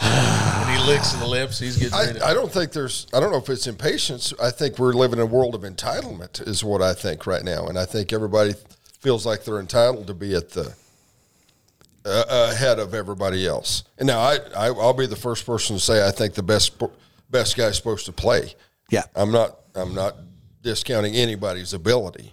and 0.01 0.71
he 0.71 0.87
licks 0.87 1.13
the 1.15 1.27
lips. 1.27 1.59
He's 1.59 1.77
getting 1.77 1.99
ready. 1.99 2.21
I, 2.21 2.31
I 2.31 2.35
don't 2.35 2.51
think 2.51 2.71
there's. 2.71 3.09
I 3.13 3.19
don't 3.19 3.33
know 3.33 3.39
if 3.39 3.49
it's 3.49 3.67
impatience. 3.67 4.33
I 4.41 4.53
think 4.53 4.79
we're 4.79 4.93
living 4.93 5.19
in 5.19 5.25
a 5.25 5.27
world 5.27 5.57
of 5.57 5.63
entitlement, 5.63 6.47
is 6.47 6.63
what 6.63 6.81
I 6.81 6.95
think 6.95 7.27
right 7.27 7.43
now, 7.43 7.67
and 7.67 7.77
I 7.77 7.85
think 7.85 8.13
everybody 8.13 8.55
feels 9.01 9.27
like 9.27 9.45
they're 9.45 9.59
entitled 9.59 10.07
to 10.07 10.15
be 10.15 10.37
at 10.37 10.51
the 10.51 10.75
uh, 12.05 12.51
ahead 12.53 12.79
of 12.79 12.95
everybody 12.95 13.49
else. 13.49 13.83
And 13.99 14.07
now 14.07 14.21
I, 14.21 14.39
I 14.57 14.67
I'll 14.69 14.93
be 14.93 15.07
the 15.07 15.17
first 15.17 15.45
person 15.45 15.75
to 15.75 15.83
say 15.83 16.07
I 16.07 16.13
think 16.13 16.35
the 16.35 16.43
best 16.45 16.81
best 17.31 17.57
guy's 17.57 17.77
supposed 17.77 18.07
to 18.07 18.13
play. 18.13 18.55
Yeah. 18.91 19.03
I'm 19.17 19.33
not. 19.33 19.59
I'm 19.75 19.95
not 19.95 20.17
discounting 20.63 21.15
anybody's 21.15 21.73
ability, 21.75 22.33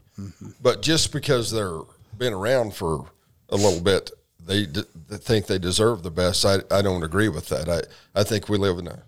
but 0.62 0.82
just 0.82 1.12
because 1.12 1.52
they're 1.52 1.80
been 2.18 2.34
around 2.34 2.74
for 2.76 3.06
a 3.50 3.56
little 3.56 3.82
bit, 3.82 4.12
they, 4.46 4.66
d- 4.66 4.84
they 5.10 5.18
think 5.18 5.48
they 5.48 5.58
deserve 5.60 6.04
the 6.04 6.12
best. 6.12 6.46
I, 6.46 6.58
I 6.70 6.82
don't 6.82 7.04
agree 7.04 7.30
with 7.30 7.50
that. 7.50 7.68
I, 7.68 7.82
I 8.20 8.24
think 8.24 8.48
we 8.50 8.58
live 8.58 8.78
in 8.80 8.88
a 8.88 9.04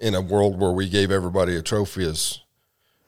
in 0.00 0.14
a 0.14 0.20
world 0.20 0.58
where 0.60 0.70
we 0.72 0.88
gave 0.88 1.10
everybody 1.10 1.56
a 1.56 1.62
trophy 1.62 2.04
as 2.06 2.38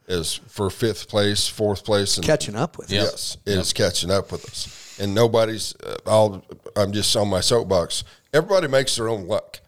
as 0.09 0.35
for 0.35 0.69
fifth 0.71 1.09
place, 1.09 1.47
fourth 1.47 1.85
place, 1.85 2.17
and 2.17 2.27
catching 2.27 2.57
up 2.57 2.77
with 2.79 2.91
Yeah. 2.91 3.03
it. 3.03 3.05
Yes, 3.05 3.37
it 3.47 3.59
is 3.59 3.73
catching 3.73 4.11
up 4.11 4.33
with 4.33 4.45
us, 4.45 4.99
and 5.01 5.15
nobody's. 5.15 5.75
Uh, 5.77 5.97
I'll. 6.07 6.45
I'm 6.77 6.93
just 6.93 7.15
on 7.17 7.29
my 7.29 7.41
soapbox. 7.41 8.03
Everybody 8.33 8.67
makes 8.69 8.97
their 8.97 9.09
own 9.09 9.27
luck. 9.29 9.61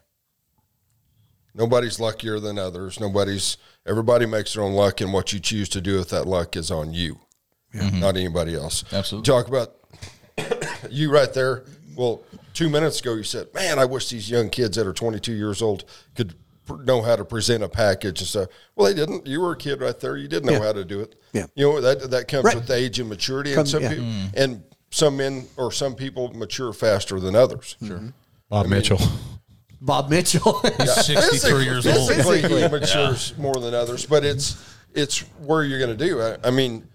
Nobody's 1.55 1.99
luckier 1.99 2.39
than 2.39 2.57
others. 2.57 2.99
Nobody's. 2.99 3.57
Everybody 3.85 4.25
makes 4.25 4.53
their 4.53 4.63
own 4.63 4.73
luck, 4.73 5.01
and 5.01 5.11
what 5.11 5.33
you 5.33 5.39
choose 5.39 5.67
to 5.69 5.81
do 5.81 5.97
with 5.97 6.09
that 6.09 6.25
luck 6.25 6.55
is 6.55 6.71
on 6.71 6.93
you, 6.93 7.19
not 7.73 8.15
anybody 8.15 8.55
else. 8.55 8.83
Absolutely. 8.93 9.25
Talk 9.31 9.47
about 9.47 9.75
you 10.89 11.11
right 11.11 11.33
there. 11.33 11.65
Well, 11.95 12.23
two 12.53 12.69
minutes 12.69 13.01
ago, 13.01 13.13
you 13.15 13.23
said, 13.23 13.47
"Man, 13.53 13.79
I 13.79 13.85
wish 13.85 14.09
these 14.09 14.29
young 14.29 14.49
kids 14.49 14.77
that 14.77 14.87
are 14.87 14.93
22 14.93 15.33
years 15.33 15.61
old 15.61 15.83
could 16.15 16.33
pr- 16.65 16.81
know 16.83 17.01
how 17.01 17.15
to 17.17 17.25
present 17.25 17.61
a 17.61 17.67
package 17.69 18.21
and 18.21 18.27
stuff." 18.27 18.47
Well, 18.75 18.87
they 18.87 18.93
didn't. 18.93 19.27
You 19.27 19.41
were 19.41 19.51
a 19.51 19.57
kid 19.57 19.81
right 19.81 19.99
there. 19.99 20.15
You 20.15 20.27
didn't 20.29 20.45
know 20.45 20.53
Yeah. 20.53 20.63
how 20.63 20.73
to 20.73 20.85
do 20.85 21.01
it. 21.01 21.15
Yeah. 21.33 21.47
You 21.55 21.65
know 21.73 21.81
that 21.81 22.09
that 22.11 22.27
comes 22.29 22.45
Right. 22.45 22.55
with 22.55 22.71
age 22.71 22.99
and 22.99 23.09
maturity, 23.09 23.53
Comes- 23.53 23.73
and 23.73 23.83
some 23.83 23.83
yeah. 23.83 23.89
people, 23.89 24.05
mm. 24.05 24.33
and 24.35 24.63
some 24.91 25.17
men 25.17 25.47
or 25.57 25.71
some 25.73 25.93
people 25.95 26.31
mature 26.33 26.71
faster 26.71 27.19
than 27.19 27.35
others. 27.35 27.75
Sure. 27.85 27.97
Mm-hmm. 27.97 28.09
Bob 28.49 28.67
Mitchell. 28.67 28.99
Bob 29.83 30.09
Mitchell. 30.09 30.61
He's 30.79 31.05
63 31.05 31.63
years 31.65 31.85
old. 31.85 32.09
Physically, 32.09 32.61
he 32.61 32.67
matures 32.67 33.37
more 33.37 33.55
than 33.55 33.73
others, 33.73 34.05
but 34.05 34.23
it's 34.23 34.77
it's 34.93 35.19
where 35.39 35.63
you're 35.63 35.79
going 35.79 35.95
to 35.95 36.05
do. 36.05 36.21
I, 36.21 36.37
I 36.45 36.51
mean, 36.51 36.87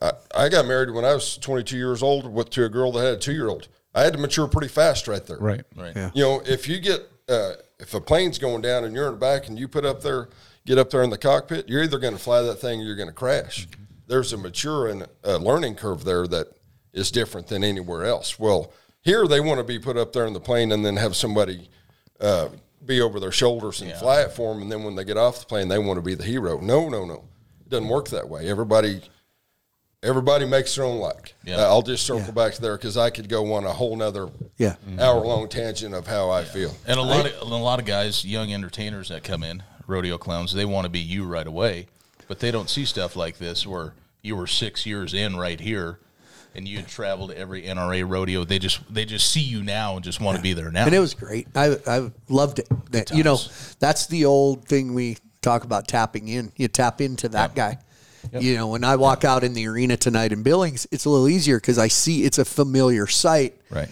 I, 0.00 0.12
I 0.34 0.48
got 0.48 0.66
married 0.66 0.90
when 0.90 1.04
I 1.04 1.14
was 1.14 1.36
22 1.38 1.76
years 1.76 2.02
old 2.02 2.32
with 2.32 2.50
to 2.50 2.64
a 2.64 2.68
girl 2.68 2.92
that 2.92 3.00
had 3.00 3.14
a 3.14 3.18
two 3.18 3.32
year 3.32 3.48
old. 3.48 3.68
I 3.94 4.02
had 4.02 4.12
to 4.12 4.18
mature 4.18 4.46
pretty 4.46 4.68
fast 4.68 5.08
right 5.08 5.24
there. 5.26 5.38
Right. 5.38 5.64
Right. 5.76 5.94
Yeah. 5.96 6.10
You 6.14 6.22
know, 6.22 6.42
if 6.46 6.68
you 6.68 6.78
get 6.78 7.00
uh, 7.28 7.54
if 7.80 7.94
a 7.94 8.00
plane's 8.00 8.38
going 8.38 8.62
down 8.62 8.84
and 8.84 8.94
you're 8.94 9.06
in 9.06 9.14
the 9.14 9.18
back 9.18 9.48
and 9.48 9.58
you 9.58 9.66
put 9.66 9.84
up 9.84 10.00
there, 10.00 10.28
get 10.66 10.78
up 10.78 10.90
there 10.90 11.02
in 11.02 11.10
the 11.10 11.18
cockpit, 11.18 11.68
you're 11.68 11.82
either 11.82 11.98
going 11.98 12.14
to 12.14 12.20
fly 12.20 12.42
that 12.42 12.56
thing 12.56 12.80
or 12.80 12.84
you're 12.84 12.96
going 12.96 13.08
to 13.08 13.14
crash. 13.14 13.66
There's 14.06 14.32
a 14.32 14.36
mature 14.36 14.88
and 14.88 15.06
a 15.24 15.38
learning 15.38 15.76
curve 15.76 16.04
there 16.04 16.26
that 16.28 16.48
is 16.92 17.10
different 17.10 17.48
than 17.48 17.64
anywhere 17.64 18.04
else. 18.04 18.38
Well, 18.38 18.72
here 19.00 19.26
they 19.26 19.40
want 19.40 19.58
to 19.58 19.64
be 19.64 19.78
put 19.78 19.96
up 19.96 20.12
there 20.12 20.26
in 20.26 20.32
the 20.32 20.40
plane 20.40 20.72
and 20.72 20.84
then 20.84 20.96
have 20.96 21.16
somebody 21.16 21.70
uh, 22.20 22.48
be 22.84 23.00
over 23.00 23.20
their 23.20 23.32
shoulders 23.32 23.82
and 23.82 23.92
fly 23.94 24.22
it 24.22 24.32
for 24.32 24.52
them, 24.52 24.62
and 24.62 24.72
then 24.72 24.84
when 24.84 24.94
they 24.94 25.04
get 25.04 25.16
off 25.16 25.40
the 25.40 25.46
plane, 25.46 25.68
they 25.68 25.78
want 25.78 25.96
to 25.98 26.02
be 26.02 26.14
the 26.14 26.24
hero. 26.24 26.60
No, 26.60 26.88
no, 26.88 27.04
no, 27.04 27.24
it 27.60 27.68
doesn't 27.68 27.88
work 27.88 28.08
that 28.08 28.28
way. 28.28 28.48
Everybody. 28.48 29.02
Everybody 30.02 30.46
makes 30.46 30.74
their 30.74 30.86
own 30.86 30.98
luck. 30.98 31.30
Yeah. 31.44 31.56
Uh, 31.56 31.64
I'll 31.68 31.82
just 31.82 32.06
circle 32.06 32.32
back 32.32 32.54
to 32.54 32.62
there 32.62 32.78
because 32.78 32.96
I 32.96 33.10
could 33.10 33.28
go 33.28 33.52
on 33.52 33.66
a 33.66 33.70
whole 33.70 33.94
nother 33.94 34.30
yeah. 34.56 34.76
hour 34.98 35.20
long 35.20 35.46
tangent 35.46 35.94
of 35.94 36.06
how 36.06 36.30
I 36.30 36.42
feel. 36.42 36.74
And 36.86 36.98
a 36.98 37.02
lot 37.02 37.26
of 37.26 37.42
a 37.42 37.54
lot 37.54 37.80
of 37.80 37.84
guys, 37.84 38.24
young 38.24 38.50
entertainers 38.50 39.10
that 39.10 39.24
come 39.24 39.42
in, 39.44 39.62
rodeo 39.86 40.16
clowns, 40.16 40.54
they 40.54 40.64
want 40.64 40.86
to 40.86 40.88
be 40.88 41.00
you 41.00 41.26
right 41.26 41.46
away, 41.46 41.88
but 42.28 42.38
they 42.38 42.50
don't 42.50 42.70
see 42.70 42.86
stuff 42.86 43.14
like 43.14 43.36
this 43.36 43.66
where 43.66 43.92
you 44.22 44.36
were 44.36 44.46
six 44.46 44.86
years 44.86 45.12
in 45.12 45.36
right 45.36 45.60
here, 45.60 45.98
and 46.54 46.66
you 46.66 46.76
had 46.78 46.88
traveled 46.88 47.30
to 47.30 47.38
every 47.38 47.62
NRA 47.62 48.08
rodeo. 48.08 48.44
They 48.44 48.58
just 48.58 48.80
they 48.92 49.04
just 49.04 49.30
see 49.30 49.40
you 49.40 49.62
now 49.62 49.96
and 49.96 50.04
just 50.04 50.20
want 50.20 50.36
to 50.36 50.42
be 50.42 50.52
there 50.52 50.70
now. 50.70 50.86
And 50.86 50.94
it 50.94 50.98
was 51.00 51.14
great. 51.14 51.48
I 51.54 51.76
I 51.86 52.10
loved 52.28 52.58
it. 52.58 52.68
That, 52.90 53.10
you 53.10 53.22
know, 53.22 53.38
that's 53.78 54.06
the 54.06 54.24
old 54.24 54.66
thing 54.66 54.94
we 54.94 55.16
talk 55.42 55.64
about 55.64 55.88
tapping 55.88 56.28
in. 56.28 56.52
You 56.56 56.68
tap 56.68 57.00
into 57.00 57.28
that 57.30 57.54
guy. 57.54 57.78
You 58.38 58.54
know, 58.54 58.68
when 58.68 58.84
I 58.84 58.96
walk 58.96 59.24
out 59.24 59.44
in 59.44 59.54
the 59.54 59.66
arena 59.66 59.96
tonight 59.96 60.30
in 60.30 60.42
Billings, 60.42 60.86
it's 60.90 61.06
a 61.06 61.10
little 61.10 61.28
easier 61.28 61.58
because 61.58 61.78
I 61.78 61.88
see 61.88 62.24
it's 62.24 62.36
a 62.38 62.44
familiar 62.44 63.06
sight. 63.06 63.56
Right. 63.70 63.88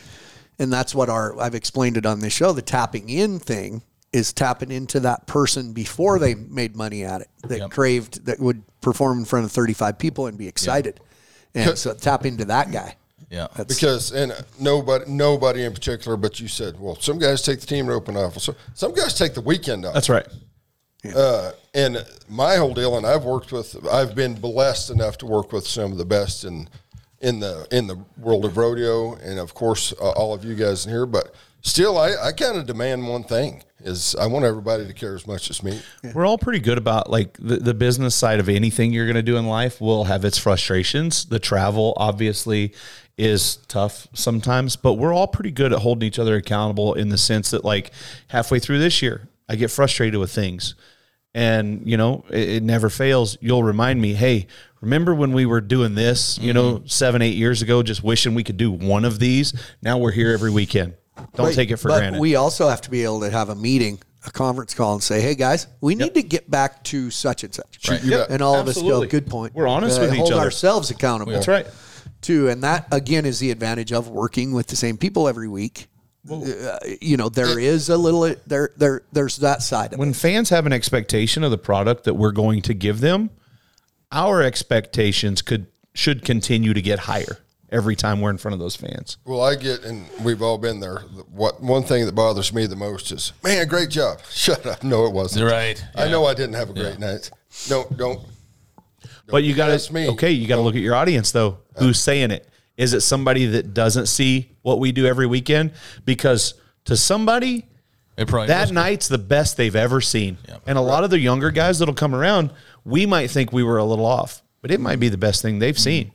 And 0.58 0.70
that's 0.72 0.94
what 0.94 1.08
our 1.08 1.40
I've 1.40 1.54
explained 1.54 1.96
it 1.96 2.04
on 2.04 2.20
this 2.20 2.32
show. 2.34 2.52
The 2.52 2.60
tapping 2.62 3.08
in 3.08 3.38
thing 3.38 3.82
is 4.12 4.32
tapping 4.32 4.70
into 4.70 5.00
that 5.00 5.26
person 5.26 5.72
before 5.72 6.18
they 6.18 6.34
made 6.34 6.74
money 6.76 7.04
at 7.04 7.20
it, 7.22 7.28
that 7.44 7.58
Yep. 7.58 7.70
craved 7.70 8.24
that 8.26 8.40
would 8.40 8.62
perform 8.80 9.18
in 9.18 9.24
front 9.24 9.44
of 9.44 9.52
35 9.52 9.98
people 9.98 10.26
and 10.26 10.36
be 10.38 10.48
excited. 10.48 11.00
And 11.54 11.78
so 11.78 11.94
tap 11.94 12.26
into 12.26 12.44
that 12.46 12.70
guy. 12.70 12.94
Yeah. 13.30 13.48
That's, 13.56 13.74
Because 13.74 14.12
and 14.12 14.32
nobody 14.58 15.04
nobody 15.10 15.64
in 15.64 15.74
particular, 15.74 16.16
but 16.16 16.40
you 16.40 16.48
said, 16.48 16.78
well, 16.80 16.96
some 16.96 17.18
guys 17.18 17.42
take 17.42 17.60
the 17.60 17.66
team 17.66 17.86
roping 17.86 18.16
off. 18.16 18.38
So 18.38 18.54
some 18.74 18.94
guys 18.94 19.14
take 19.14 19.34
the 19.34 19.40
weekend 19.40 19.84
off. 19.84 19.94
That's 19.94 20.08
right. 20.08 20.26
Uh, 21.14 21.52
and 21.74 22.04
my 22.28 22.56
whole 22.56 22.74
deal, 22.74 22.96
and 22.96 23.06
I've 23.06 23.24
worked 23.24 23.52
with, 23.52 23.86
I've 23.86 24.14
been 24.14 24.34
blessed 24.34 24.90
enough 24.90 25.16
to 25.18 25.26
work 25.26 25.52
with 25.52 25.66
some 25.66 25.92
of 25.92 25.98
the 25.98 26.04
best 26.04 26.44
in 26.44 26.68
in 27.20 27.40
the 27.40 27.66
in 27.70 27.86
the 27.86 27.98
world 28.18 28.44
of 28.44 28.56
rodeo, 28.56 29.14
and 29.16 29.38
of 29.38 29.54
course, 29.54 29.92
uh, 30.00 30.10
all 30.10 30.34
of 30.34 30.44
you 30.44 30.54
guys 30.54 30.86
in 30.86 30.92
here. 30.92 31.06
But 31.06 31.34
still, 31.62 31.98
I, 31.98 32.14
I 32.22 32.32
kind 32.32 32.56
of 32.56 32.66
demand 32.66 33.08
one 33.08 33.24
thing: 33.24 33.62
is 33.80 34.14
I 34.16 34.26
want 34.26 34.44
everybody 34.44 34.86
to 34.86 34.92
care 34.92 35.14
as 35.14 35.26
much 35.26 35.50
as 35.50 35.62
me. 35.62 35.80
We're 36.14 36.26
all 36.26 36.38
pretty 36.38 36.58
good 36.60 36.78
about 36.78 37.10
like 37.10 37.36
the, 37.38 37.56
the 37.56 37.74
business 37.74 38.14
side 38.14 38.40
of 38.40 38.48
anything 38.48 38.92
you're 38.92 39.06
going 39.06 39.16
to 39.16 39.22
do 39.22 39.36
in 39.36 39.46
life 39.46 39.80
will 39.80 40.04
have 40.04 40.24
its 40.24 40.38
frustrations. 40.38 41.26
The 41.26 41.38
travel 41.38 41.94
obviously 41.96 42.74
is 43.16 43.56
tough 43.68 44.08
sometimes, 44.14 44.76
but 44.76 44.94
we're 44.94 45.12
all 45.12 45.26
pretty 45.26 45.50
good 45.50 45.72
at 45.72 45.80
holding 45.80 46.06
each 46.06 46.18
other 46.18 46.36
accountable 46.36 46.94
in 46.94 47.08
the 47.08 47.18
sense 47.18 47.50
that 47.50 47.64
like 47.64 47.92
halfway 48.28 48.58
through 48.58 48.78
this 48.78 49.02
year, 49.02 49.28
I 49.48 49.56
get 49.56 49.70
frustrated 49.70 50.18
with 50.18 50.30
things. 50.30 50.74
And 51.34 51.86
you 51.86 51.96
know, 51.96 52.24
it, 52.30 52.48
it 52.48 52.62
never 52.62 52.90
fails. 52.90 53.36
You'll 53.40 53.62
remind 53.62 54.00
me, 54.00 54.14
hey, 54.14 54.46
remember 54.80 55.14
when 55.14 55.32
we 55.32 55.46
were 55.46 55.60
doing 55.60 55.94
this, 55.94 56.38
you 56.38 56.52
know, 56.52 56.76
mm-hmm. 56.76 56.86
seven, 56.86 57.22
eight 57.22 57.36
years 57.36 57.62
ago, 57.62 57.82
just 57.82 58.02
wishing 58.02 58.34
we 58.34 58.44
could 58.44 58.56
do 58.56 58.72
one 58.72 59.04
of 59.04 59.18
these. 59.18 59.52
Now 59.82 59.98
we're 59.98 60.12
here 60.12 60.32
every 60.32 60.50
weekend. 60.50 60.94
Don't 61.34 61.46
But- 61.48 61.54
take 61.54 61.70
it 61.70 61.76
for 61.76 61.88
but 61.88 61.98
granted. 61.98 62.20
We 62.20 62.34
also 62.36 62.68
have 62.68 62.80
to 62.82 62.90
be 62.90 63.04
able 63.04 63.20
to 63.20 63.30
have 63.30 63.48
a 63.48 63.54
meeting, 63.54 63.98
a 64.26 64.30
conference 64.30 64.74
call, 64.74 64.94
and 64.94 65.02
say, 65.02 65.20
"Hey 65.20 65.34
guys, 65.34 65.66
we 65.80 65.94
need 65.94 66.14
to 66.14 66.22
get 66.22 66.50
back 66.50 66.82
to 66.84 67.10
such 67.10 67.44
and 67.44 67.54
such." 67.54 67.78
Right. 67.88 68.02
you 68.02 68.10
bet. 68.12 68.30
And 68.30 68.42
all 68.42 68.56
of 68.56 68.66
us 68.68 68.80
go, 68.80 69.04
"Good 69.06 69.26
point." 69.26 69.54
We're 69.54 69.66
honest 69.68 69.98
Uh, 69.98 70.02
with 70.02 70.12
each 70.14 70.18
hold 70.20 70.32
other. 70.32 70.42
ourselves 70.42 70.90
accountable. 70.90 71.32
That's 71.32 71.48
right. 71.48 71.66
Too, 72.20 72.48
and 72.48 72.62
that 72.64 72.86
again 72.90 73.24
is 73.26 73.38
the 73.38 73.50
advantage 73.50 73.92
of 73.92 74.08
working 74.08 74.52
with 74.52 74.66
the 74.68 74.76
same 74.76 74.96
people 74.96 75.28
every 75.28 75.48
week. 75.48 75.88
Uh, 76.30 76.76
you 77.00 77.16
know, 77.16 77.28
there 77.28 77.58
is 77.58 77.88
a 77.88 77.96
little 77.96 78.34
there 78.46 78.70
there 78.76 79.02
there's 79.12 79.36
that 79.36 79.62
side 79.62 79.92
of 79.92 79.98
when 79.98 80.10
it. 80.10 80.16
fans 80.16 80.50
have 80.50 80.66
an 80.66 80.72
expectation 80.72 81.44
of 81.44 81.50
the 81.52 81.56
product 81.58 82.04
that 82.04 82.14
we're 82.14 82.32
going 82.32 82.60
to 82.62 82.74
give 82.74 83.00
them, 83.00 83.30
our 84.10 84.42
expectations 84.42 85.42
could 85.42 85.66
should 85.94 86.24
continue 86.24 86.74
to 86.74 86.82
get 86.82 86.98
higher 87.00 87.38
every 87.70 87.94
time 87.96 88.20
we're 88.20 88.30
in 88.30 88.38
front 88.38 88.52
of 88.54 88.58
those 88.58 88.76
fans. 88.76 89.18
Well, 89.24 89.42
I 89.42 89.54
get, 89.54 89.84
and 89.84 90.06
we've 90.22 90.42
all 90.42 90.58
been 90.58 90.80
there. 90.80 91.00
What 91.30 91.62
one 91.62 91.82
thing 91.82 92.06
that 92.06 92.14
bothers 92.14 92.52
me 92.52 92.66
the 92.66 92.76
most 92.76 93.12
is, 93.12 93.32
man, 93.42 93.66
great 93.68 93.90
job. 93.90 94.20
Shut 94.32 94.64
up. 94.66 94.82
No, 94.82 95.06
it 95.06 95.12
wasn't. 95.12 95.50
Right. 95.50 95.82
I 95.94 96.08
know 96.08 96.26
I 96.26 96.34
didn't 96.34 96.54
have 96.54 96.70
a 96.70 96.74
great 96.74 96.98
night. 96.98 97.30
No, 97.70 97.86
don't. 97.96 98.20
But 99.26 99.44
you 99.44 99.54
got 99.54 99.68
That's 99.68 99.88
to 99.88 99.94
me. 99.94 100.08
okay, 100.10 100.30
you 100.30 100.46
got 100.46 100.56
to 100.56 100.62
look 100.62 100.74
at 100.74 100.80
your 100.80 100.94
audience 100.94 101.32
though. 101.32 101.58
Who's 101.78 102.00
saying 102.00 102.30
it? 102.30 102.48
Is 102.76 102.94
it 102.94 103.00
somebody 103.00 103.44
that 103.46 103.74
doesn't 103.74 104.06
see 104.06 104.52
what 104.62 104.78
we 104.78 104.92
do 104.92 105.04
every 105.06 105.26
weekend? 105.26 105.72
Because 106.04 106.54
to 106.86 106.96
somebody, 106.96 107.66
It 108.16 108.28
probably 108.28 108.48
that 108.48 108.62
was- 108.62 108.72
night's 108.72 109.08
the 109.08 109.18
best 109.18 109.56
they've 109.56 109.74
ever 109.76 110.00
seen. 110.00 110.38
Yep. 110.48 110.62
And 110.66 110.78
a 110.78 110.80
lot 110.80 111.04
of 111.04 111.10
the 111.10 111.18
younger 111.18 111.50
guys 111.50 111.78
that'll 111.80 111.94
come 111.94 112.14
around, 112.14 112.52
we 112.84 113.04
might 113.04 113.30
think 113.30 113.52
we 113.52 113.62
were 113.64 113.78
a 113.78 113.84
little 113.84 114.06
off, 114.06 114.42
but 114.62 114.70
it 114.70 114.80
might 114.80 115.00
be 115.00 115.08
the 115.08 115.18
best 115.18 115.42
thing 115.42 115.58
they've 115.58 115.78
seen. 115.78 116.12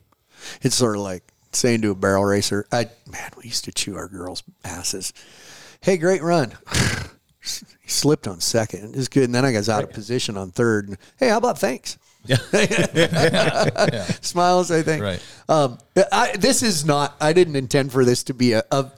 It's 0.61 0.75
sort 0.75 0.95
of 0.95 1.01
like 1.03 1.32
saying 1.55 1.81
to 1.81 1.91
a 1.91 1.95
barrel 1.95 2.25
racer, 2.25 2.65
"I 2.71 2.89
man, 3.09 3.31
we 3.37 3.45
used 3.45 3.65
to 3.65 3.71
chew 3.71 3.95
our 3.95 4.07
girls' 4.07 4.43
asses." 4.63 5.13
Hey, 5.81 5.97
great 5.97 6.21
run. 6.21 6.53
he 7.41 7.89
slipped 7.89 8.27
on 8.27 8.39
second. 8.39 8.95
It's 8.95 9.07
good, 9.09 9.25
and 9.25 9.35
then 9.35 9.45
I 9.45 9.51
got 9.51 9.67
out 9.67 9.83
of 9.83 9.91
position 9.91 10.37
on 10.37 10.51
third. 10.51 10.87
And, 10.89 10.97
hey, 11.17 11.29
how 11.29 11.37
about 11.37 11.59
thanks? 11.59 11.97
Smiles, 14.21 14.71
I 14.71 14.81
think. 14.81 15.03
Right. 15.03 15.21
Um, 15.49 15.77
I, 16.09 16.37
this 16.37 16.63
is 16.63 16.85
not. 16.85 17.17
I 17.19 17.33
didn't 17.33 17.57
intend 17.57 17.91
for 17.91 18.05
this 18.05 18.23
to 18.25 18.33
be 18.33 18.53
a, 18.53 18.63
a 18.71 18.89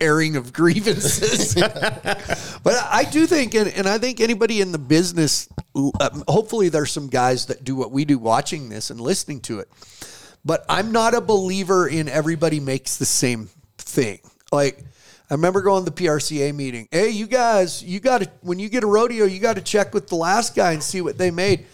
airing 0.00 0.34
of 0.34 0.52
grievances, 0.52 1.54
but 1.54 2.74
I 2.90 3.06
do 3.10 3.26
think, 3.26 3.54
and, 3.54 3.68
and 3.68 3.88
I 3.88 3.98
think 3.98 4.20
anybody 4.20 4.60
in 4.60 4.72
the 4.72 4.78
business, 4.78 5.48
um, 5.76 6.24
hopefully, 6.26 6.70
there's 6.70 6.90
some 6.90 7.06
guys 7.06 7.46
that 7.46 7.62
do 7.62 7.76
what 7.76 7.92
we 7.92 8.04
do, 8.04 8.18
watching 8.18 8.68
this 8.68 8.90
and 8.90 9.00
listening 9.00 9.40
to 9.42 9.60
it. 9.60 9.70
But 10.44 10.64
I'm 10.68 10.90
not 10.92 11.14
a 11.14 11.20
believer 11.20 11.86
in 11.88 12.08
everybody 12.08 12.60
makes 12.60 12.96
the 12.96 13.06
same 13.06 13.48
thing. 13.78 14.20
Like. 14.50 14.78
I 15.30 15.34
remember 15.34 15.62
going 15.62 15.82
to 15.82 15.90
the 15.90 15.96
PRCA 16.04 16.54
meeting. 16.54 16.88
Hey, 16.90 17.08
you 17.08 17.26
guys, 17.26 17.82
you 17.82 18.00
got 18.00 18.20
to 18.20 18.30
when 18.42 18.58
you 18.58 18.68
get 18.68 18.84
a 18.84 18.86
rodeo, 18.86 19.24
you 19.24 19.38
got 19.38 19.56
to 19.56 19.62
check 19.62 19.94
with 19.94 20.08
the 20.08 20.14
last 20.14 20.54
guy 20.54 20.72
and 20.72 20.82
see 20.82 21.00
what 21.00 21.16
they 21.16 21.30
made. 21.30 21.64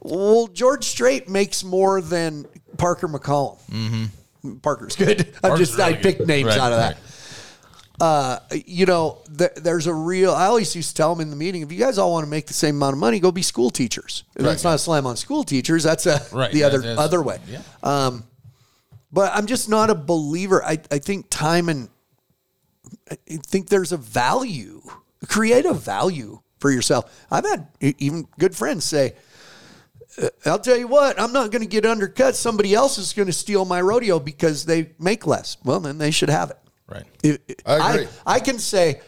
Well, 0.00 0.46
George 0.48 0.84
Strait 0.84 1.26
makes 1.26 1.64
more 1.64 2.02
than 2.02 2.44
Parker 2.76 3.08
McCollum. 3.08 3.58
Mm-hmm. 3.70 4.56
Parker's 4.58 4.94
good. 4.94 5.34
I 5.42 5.56
just 5.56 5.80
I 5.80 5.94
picked 5.94 6.26
names 6.26 6.48
Right, 6.48 6.58
out 6.58 6.72
of 6.72 6.78
that. 6.78 6.94
right. 6.96 7.02
Uh, 8.00 8.38
you 8.66 8.86
know, 8.86 9.18
th- 9.36 9.54
there's 9.56 9.86
a 9.88 9.92
real. 9.94 10.32
I 10.32 10.46
always 10.46 10.74
used 10.76 10.90
to 10.90 10.94
tell 10.94 11.14
them 11.14 11.20
in 11.22 11.30
the 11.30 11.36
meeting, 11.36 11.62
if 11.62 11.72
you 11.72 11.78
guys 11.78 11.98
all 11.98 12.12
want 12.12 12.24
to 12.24 12.30
make 12.30 12.46
the 12.46 12.52
same 12.54 12.76
amount 12.76 12.92
of 12.94 13.00
money, 13.00 13.18
go 13.18 13.32
be 13.32 13.42
school 13.42 13.70
teachers. 13.70 14.22
And 14.36 14.46
that's 14.46 14.62
not 14.62 14.74
a 14.74 14.78
slam 14.78 15.04
on 15.06 15.16
school 15.16 15.42
teachers. 15.42 15.82
That's 15.82 16.06
a 16.06 16.20
Right, 16.32 16.52
the 16.52 16.60
that 16.60 16.74
other 16.74 16.88
is- 16.88 16.98
other 16.98 17.22
way. 17.22 17.38
yeah. 17.48 17.62
Um, 17.82 18.24
But 19.10 19.32
I'm 19.34 19.46
just 19.46 19.68
not 19.68 19.90
a 19.90 19.94
believer. 19.94 20.62
I, 20.64 20.78
I 20.92 20.98
think 20.98 21.26
time 21.30 21.68
and 21.68 21.88
I 23.10 23.16
think 23.28 23.68
there's 23.68 23.90
a 23.92 23.96
value, 23.96 24.82
create 25.28 25.64
a 25.66 25.74
value 25.74 26.40
for 26.60 26.70
yourself. 26.70 27.26
I've 27.30 27.44
had 27.44 27.66
even 27.80 28.28
good 28.38 28.54
friends 28.54 28.84
say, 28.84 29.14
"Uh, 30.22 30.28
I'll 30.46 30.58
tell 30.58 30.76
you 30.76 30.86
what, 30.88 31.18
I'm 31.20 31.32
not 31.32 31.50
going 31.50 31.62
to 31.62 31.68
get 31.68 31.84
undercut. 31.86 32.36
Somebody 32.36 32.74
else 32.74 32.98
is 32.98 33.12
going 33.12 33.26
to 33.26 33.32
steal 33.32 33.64
my 33.64 33.80
rodeo 33.80 34.18
because 34.20 34.66
they 34.66 34.90
make 34.98 35.26
less. 35.26 35.56
Well, 35.64 35.80
then 35.80 35.98
they 35.98 36.10
should 36.10 36.30
have 36.30 36.50
it. 36.50 36.58
Right. 36.88 37.04
If- 37.22 37.38
I 37.66 37.92
agree. 37.94 38.08
I, 38.26 38.34
I 38.36 38.40
can 38.40 38.58
say, 38.58 39.00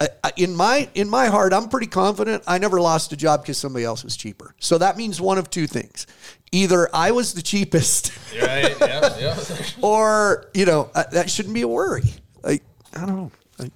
uh, 0.00 0.06
in 0.36 0.54
my 0.56 0.88
in 0.94 1.08
my 1.08 1.26
heart, 1.26 1.52
I'm 1.52 1.68
pretty 1.68 1.86
confident. 1.86 2.42
I 2.46 2.58
never 2.58 2.80
lost 2.80 3.12
a 3.12 3.16
job 3.16 3.42
because 3.42 3.58
somebody 3.58 3.84
else 3.84 4.04
was 4.04 4.16
cheaper. 4.16 4.54
So 4.60 4.78
that 4.78 4.96
means 4.96 5.20
one 5.20 5.38
of 5.38 5.50
two 5.50 5.66
things: 5.66 6.06
either 6.52 6.88
I 6.94 7.10
was 7.12 7.34
the 7.34 7.42
cheapest, 7.42 8.12
Right. 8.40 8.74
Yeah. 8.80 9.18
Yeah. 9.18 9.40
or 9.82 10.46
you 10.54 10.66
know 10.66 10.90
uh, 10.94 11.04
that 11.12 11.30
shouldn't 11.30 11.54
be 11.54 11.62
a 11.62 11.68
worry. 11.68 12.04
Like 12.42 12.62
I 12.94 13.00
don't 13.00 13.16
know. 13.16 13.30
Like, 13.58 13.72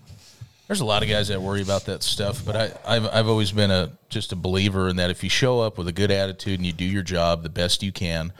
There's 0.67 0.81
a 0.81 0.85
lot 0.85 1.03
of 1.03 1.09
guys 1.09 1.29
that 1.29 1.41
worry 1.41 1.63
about 1.63 1.87
that 1.87 2.03
stuff, 2.03 2.45
but 2.45 2.57
I, 2.57 2.73
I've 2.87 3.07
I've 3.07 3.29
always 3.29 3.53
been 3.53 3.71
a 3.71 3.93
just 4.09 4.33
a 4.33 4.37
believer 4.37 4.89
in 4.89 4.97
that 4.97 5.11
if 5.11 5.23
you 5.25 5.31
show 5.31 5.61
up 5.61 5.79
with 5.79 5.89
a 5.89 5.93
good 5.93 6.11
attitude 6.11 6.59
and 6.59 6.67
you 6.67 6.73
do 6.73 6.85
your 6.85 7.03
job 7.03 7.43
the 7.43 7.49
best 7.49 7.83
you 7.83 7.93
can, 7.93 8.33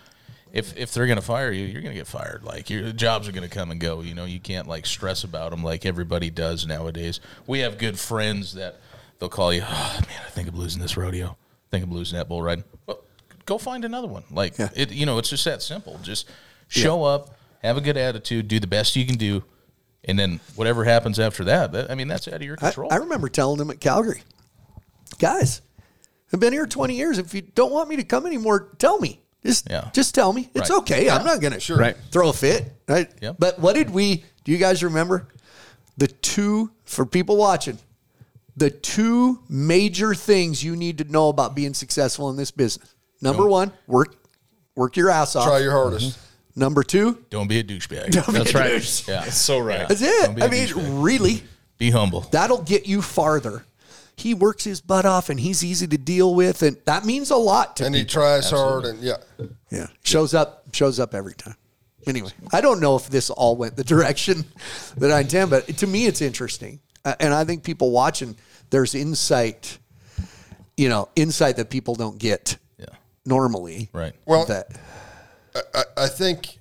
if 0.59 0.77
if 0.77 0.93
they're 0.93 1.07
gonna 1.07 1.23
fire 1.23 1.51
you, 1.51 1.65
you're 1.65 1.83
gonna 1.83 1.95
get 1.95 2.07
fired. 2.07 2.45
Like 2.45 2.69
your 2.69 2.93
jobs 2.93 3.27
are 3.29 3.33
gonna 3.33 3.49
come 3.49 3.71
and 3.71 3.81
go. 3.81 4.01
You 4.03 4.15
know, 4.15 4.25
you 4.27 4.41
can't 4.41 4.67
like 4.69 4.85
stress 4.87 5.25
about 5.25 5.51
them 5.51 5.63
like 5.65 5.87
everybody 5.87 6.31
does 6.31 6.67
nowadays. 6.67 7.21
We 7.47 7.61
have 7.61 7.79
good 7.79 7.99
friends 7.99 8.55
that 8.55 8.81
they'll 9.19 9.29
call 9.29 9.53
you. 9.53 9.63
Oh, 9.65 10.01
man, 10.09 10.21
I 10.27 10.31
think 10.31 10.49
I'm 10.49 10.57
losing 10.57 10.83
this 10.83 10.97
rodeo. 10.97 11.29
I 11.29 11.69
think 11.71 11.85
I'm 11.85 11.93
losing 11.93 12.19
that 12.19 12.29
bull 12.29 12.43
riding. 12.43 12.65
Well, 12.87 13.01
go 13.47 13.59
find 13.59 13.85
another 13.85 14.09
one. 14.09 14.25
Like 14.31 14.59
Yeah. 14.59 14.69
it, 14.75 14.91
you 14.93 15.07
know, 15.07 15.19
it's 15.19 15.31
just 15.31 15.45
that 15.45 15.63
simple. 15.63 15.99
Just 16.03 16.29
show 16.69 17.03
up, 17.05 17.37
have 17.63 17.77
a 17.77 17.81
good 17.81 17.97
attitude, 17.97 18.49
do 18.49 18.61
the 18.61 18.67
best 18.67 18.95
you 18.97 19.07
can 19.07 19.17
do. 19.17 19.43
And 20.05 20.19
then 20.19 20.41
whatever 20.55 20.85
happens 20.85 21.19
after 21.19 21.45
that, 21.45 21.73
that 21.73 21.91
I 21.91 21.95
mean, 21.95 22.09
that's 22.09 22.29
out 22.29 22.35
of 22.35 22.43
your 22.43 22.55
I, 22.61 22.67
control. 22.67 22.93
I 22.93 22.97
remember 22.97 23.29
telling 23.29 23.59
them 23.59 23.71
at 23.71 23.81
Calgary, 23.81 24.23
guys, 25.19 25.61
I've 26.33 26.41
been 26.41 26.53
here 26.53 26.67
20 26.67 26.95
years. 26.95 27.19
If 27.19 27.35
you 27.35 27.43
don't 27.43 27.73
want 27.73 27.89
me 27.89 27.97
to 27.97 28.05
come 28.05 28.27
anymore, 28.27 28.71
tell 28.79 28.99
me. 29.01 29.21
Just, 29.45 29.69
Yeah. 29.71 29.89
just 29.93 30.15
tell 30.15 30.33
me. 30.33 30.51
It's 30.55 30.71
Right. 30.71 30.79
okay. 30.81 31.11
I'm 31.11 31.25
not 31.25 31.41
going 31.41 31.59
to 31.59 31.75
Right. 31.77 31.97
throw 32.11 32.29
a 32.29 32.33
fit. 32.33 32.73
Right. 32.89 33.09
Yep. 33.23 33.37
But 33.39 33.59
what 33.59 33.75
did 33.75 33.91
we, 33.91 34.25
do 34.45 34.53
you 34.53 34.59
guys 34.59 34.83
remember 34.83 35.29
the 35.97 36.09
two, 36.09 36.71
for 36.85 37.07
people 37.07 37.37
watching, 37.37 37.79
the 38.57 38.71
two 38.71 39.39
major 39.49 40.15
things 40.15 40.65
you 40.65 40.75
need 40.75 40.99
to 40.99 41.05
know 41.05 41.29
about 41.29 41.55
being 41.55 41.75
successful 41.75 42.31
in 42.31 42.37
this 42.37 42.51
business? 42.51 42.95
Number 43.21 43.47
one, 43.47 43.73
work, 43.87 44.17
work 44.75 44.97
your 44.97 45.11
ass 45.11 45.37
off. 45.37 45.47
Try 45.47 45.59
your 45.59 45.73
hardest. 45.73 46.11
Mm-hmm. 46.13 46.61
Number 46.61 46.83
two, 46.83 47.25
Don't 47.31 47.47
be 47.47 47.61
a 47.61 47.65
douchebag. 47.65 48.11
Don't 48.11 48.33
That's 48.33 48.53
right. 48.55 48.71
douche. 48.71 49.07
Yeah. 49.07 49.25
So 49.31 49.61
right. 49.61 49.89
that's 49.89 50.03
it. 50.03 50.31
I 50.43 50.49
mean, 50.49 50.67
douchebag. 50.67 51.03
really. 51.05 51.45
Be 51.79 51.93
humble. 51.93 52.23
that'll 52.33 52.63
get 52.63 52.89
you 52.89 53.01
farther. 53.03 53.65
He 54.19 54.35
works 54.35 54.65
his 54.65 54.81
butt 54.81 55.07
off 55.07 55.29
and 55.31 55.39
he's 55.39 55.65
easy 55.65 55.87
to 55.87 55.97
deal 55.97 56.35
with, 56.35 56.63
and 56.63 56.77
that 56.87 57.05
means 57.05 57.31
a 57.31 57.37
lot 57.37 57.77
to 57.77 57.85
me 57.85 57.87
And 57.87 57.93
me. 57.95 57.99
he 58.01 58.05
tries 58.05 58.51
hard, 58.51 58.85
and 58.85 59.01
yeah, 59.01 59.19
Yeah, 59.71 59.87
shows 60.03 60.35
up, 60.35 60.65
shows 60.73 60.99
up 60.99 61.15
every 61.15 61.35
time. 61.35 61.55
Anyway, 62.07 62.31
I 62.53 62.61
don't 62.61 62.81
know 62.81 62.97
if 62.97 63.09
this 63.09 63.31
all 63.31 63.55
went 63.57 63.77
the 63.77 63.85
direction 63.95 64.45
that 64.97 65.13
I 65.13 65.21
intend, 65.21 65.51
but 65.51 65.69
to 65.79 65.87
me, 65.87 66.07
it's 66.07 66.21
interesting, 66.21 66.81
Uh, 67.05 67.15
and 67.21 67.33
I 67.33 67.45
think 67.45 67.63
people 67.63 67.93
watching, 67.93 68.35
there's 68.71 68.95
insight, 68.97 69.79
you 70.77 70.89
know, 70.89 71.09
insight 71.15 71.57
that 71.57 71.71
people 71.71 71.95
don't 71.95 72.19
get 72.19 72.57
Yeah. 72.77 72.87
normally. 73.25 73.89
Right. 73.93 74.15
Well, 74.27 74.45
that 74.47 74.67
I, 75.75 75.85
I 75.97 76.09
think 76.09 76.59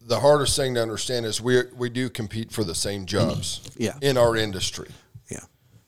the 0.00 0.20
hardest 0.20 0.56
thing 0.56 0.74
to 0.76 0.82
understand 0.82 1.26
is 1.26 1.40
we 1.40 1.62
we 1.76 1.90
do 1.90 2.08
compete 2.08 2.50
for 2.50 2.64
the 2.64 2.74
same 2.74 3.04
jobs 3.06 3.60
Yeah. 3.76 3.94
in 4.00 4.16
our 4.16 4.36
industry, 4.36 4.88
yeah. 4.88 4.94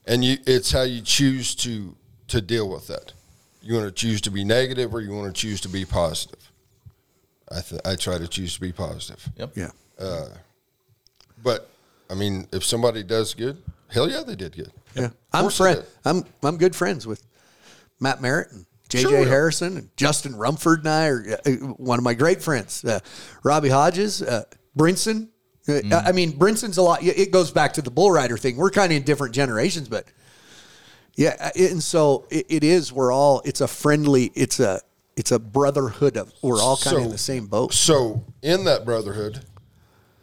And 0.08 0.24
you 0.24 0.38
it's 0.46 0.72
how 0.72 0.82
you 0.82 1.00
choose 1.02 1.54
to 1.56 1.94
to 2.28 2.40
deal 2.40 2.68
with 2.68 2.88
that. 2.88 3.12
You 3.62 3.74
want 3.74 3.86
to 3.86 3.92
choose 3.92 4.20
to 4.22 4.30
be 4.30 4.44
negative, 4.44 4.94
or 4.94 5.00
you 5.00 5.12
want 5.12 5.34
to 5.34 5.40
choose 5.40 5.60
to 5.62 5.68
be 5.68 5.84
positive. 5.84 6.50
I 7.50 7.60
th- 7.60 7.80
I 7.84 7.94
try 7.96 8.18
to 8.18 8.26
choose 8.28 8.54
to 8.54 8.60
be 8.60 8.72
positive, 8.72 9.28
Yep. 9.36 9.52
Yeah. 9.56 9.70
but 11.42 11.70
I 12.10 12.14
mean, 12.14 12.46
if 12.52 12.64
somebody 12.64 13.02
does 13.02 13.34
good, 13.34 13.62
hell 13.88 14.10
yeah, 14.10 14.22
they 14.22 14.36
did 14.36 14.56
good. 14.56 14.72
Yeah. 14.94 15.06
Of 15.06 15.14
I'm 15.32 15.50
friend. 15.50 15.84
I'm 16.04 16.24
I'm 16.42 16.56
good 16.58 16.74
friends 16.74 17.06
with 17.06 17.22
Matt 18.00 18.20
Merritt 18.22 18.52
and 18.52 18.66
JJ 18.88 19.00
Sure. 19.02 19.26
Harrison 19.26 19.76
and 19.76 19.90
Justin 19.96 20.34
Rumford 20.34 20.80
and 20.80 20.88
I 20.88 21.06
are 21.08 21.38
uh, 21.46 21.50
one 21.76 21.98
of 21.98 22.04
my 22.04 22.14
great 22.14 22.42
friends. 22.42 22.84
Uh, 22.84 23.00
Robbie 23.42 23.68
Hodges, 23.68 24.22
uh, 24.22 24.44
Brinson. 24.76 25.28
Mm. 25.68 26.06
I 26.06 26.12
mean, 26.12 26.32
Brinson's 26.32 26.78
a 26.78 26.82
lot. 26.82 27.02
It 27.02 27.30
goes 27.30 27.50
back 27.50 27.74
to 27.74 27.82
the 27.82 27.90
bull 27.90 28.10
rider 28.10 28.38
thing. 28.38 28.56
We're 28.56 28.70
kind 28.70 28.90
of 28.90 28.96
in 28.96 29.02
different 29.02 29.34
generations, 29.34 29.88
but 29.88 30.06
yeah, 31.14 31.50
and 31.54 31.82
so 31.82 32.26
it, 32.30 32.46
it 32.48 32.64
is. 32.64 32.92
We're 32.92 33.12
all. 33.12 33.42
It's 33.44 33.60
a 33.60 33.68
friendly. 33.68 34.32
It's 34.34 34.60
a. 34.60 34.80
It's 35.16 35.32
a 35.32 35.38
brotherhood 35.38 36.16
of. 36.16 36.32
We're 36.42 36.60
all 36.60 36.76
kind 36.76 36.96
of 36.96 37.02
in 37.04 37.10
the 37.10 37.18
same 37.18 37.46
boat. 37.46 37.74
So 37.74 38.24
in 38.40 38.64
that 38.64 38.84
brotherhood, 38.84 39.44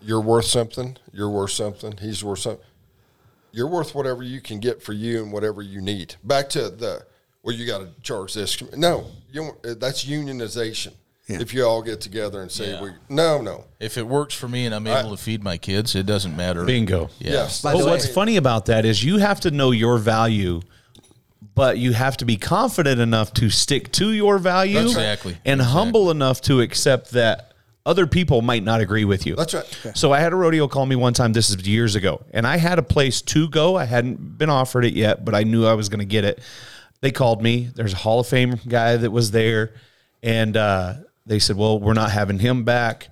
you're 0.01 0.21
worth 0.21 0.45
something. 0.45 0.97
You're 1.13 1.29
worth 1.29 1.51
something. 1.51 1.97
He's 1.97 2.23
worth 2.23 2.39
something. 2.39 2.65
You're 3.51 3.67
worth 3.67 3.93
whatever 3.93 4.23
you 4.23 4.41
can 4.41 4.59
get 4.59 4.81
for 4.81 4.93
you 4.93 5.21
and 5.23 5.31
whatever 5.31 5.61
you 5.61 5.79
need. 5.79 6.15
Back 6.23 6.49
to 6.49 6.69
the 6.69 7.05
well, 7.43 7.55
you 7.55 7.67
got 7.67 7.79
to 7.79 7.89
charge 8.01 8.33
this. 8.33 8.59
No, 8.75 9.05
you 9.31 9.55
that's 9.61 10.05
unionization. 10.05 10.93
Yeah. 11.27 11.41
If 11.41 11.53
you 11.55 11.65
all 11.65 11.81
get 11.81 12.01
together 12.01 12.41
and 12.41 12.51
say 12.51 12.71
Yeah. 12.71 12.81
we 12.83 12.89
no 13.09 13.41
no 13.41 13.65
If 13.79 13.97
it 13.97 14.05
works 14.07 14.35
for 14.35 14.47
me 14.47 14.65
and 14.67 14.75
I'm 14.75 14.85
able 14.85 15.09
to 15.15 15.17
feed 15.21 15.43
my 15.43 15.57
kids, 15.57 15.95
it 15.95 16.05
doesn't 16.05 16.35
matter. 16.37 16.65
Bingo. 16.65 17.09
Yeah. 17.19 17.31
yes. 17.31 17.61
But 17.61 17.71
the 17.77 17.85
way- 17.85 17.91
what's 17.91 18.07
funny 18.07 18.37
about 18.37 18.67
that 18.67 18.85
is 18.85 19.03
you 19.03 19.17
have 19.17 19.39
to 19.41 19.51
know 19.51 19.71
your 19.71 19.97
value, 19.97 20.61
but 21.55 21.77
you 21.79 21.93
have 21.93 22.17
to 22.17 22.25
be 22.25 22.37
confident 22.37 22.99
enough 23.01 23.33
to 23.35 23.49
stick 23.49 23.91
to 23.93 24.11
your 24.11 24.37
value 24.37 24.75
That's 24.79 24.91
Exactly. 24.91 25.37
and 25.45 25.61
humble 25.61 26.11
enough 26.11 26.41
to 26.41 26.61
accept 26.61 27.11
that 27.11 27.53
other 27.87 28.07
people 28.07 28.41
might 28.41 28.63
not 28.63 28.81
agree 28.81 29.05
with 29.05 29.25
you. 29.27 29.35
That's 29.35 29.53
right. 29.53 29.77
So 29.95 30.11
I 30.11 30.19
had 30.19 30.33
a 30.33 30.35
rodeo 30.35 30.67
call 30.67 30.85
me 30.87 30.95
one 30.95 31.13
time. 31.13 31.33
This 31.33 31.49
is 31.51 31.67
years 31.67 31.95
ago, 31.95 32.23
and 32.33 32.45
I 32.47 32.57
had 32.57 32.79
a 32.79 32.83
place 32.83 33.21
to 33.23 33.47
go. 33.49 33.75
I 33.75 33.85
hadn't 33.85 34.37
been 34.39 34.49
offered 34.49 34.85
it 34.85 34.93
yet, 34.93 35.23
but 35.23 35.35
I 35.35 35.43
knew 35.43 35.65
I 35.65 35.73
was 35.73 35.87
going 35.89 35.99
to 35.99 36.05
get 36.05 36.23
it. 36.25 36.39
They 37.01 37.11
called 37.11 37.43
me. 37.43 37.69
There's 37.75 37.93
a 37.93 37.97
Hall 37.97 38.19
of 38.19 38.27
Fame 38.27 38.59
guy 38.67 38.97
that 38.97 39.11
was 39.11 39.29
there, 39.31 39.73
and 40.23 40.57
uh, 40.57 40.93
they 41.25 41.39
said, 41.39 41.57
"Well, 41.57 41.79
we're 41.79 41.93
not 41.93 42.11
having 42.11 42.39
him 42.39 42.63
back. 42.63 43.09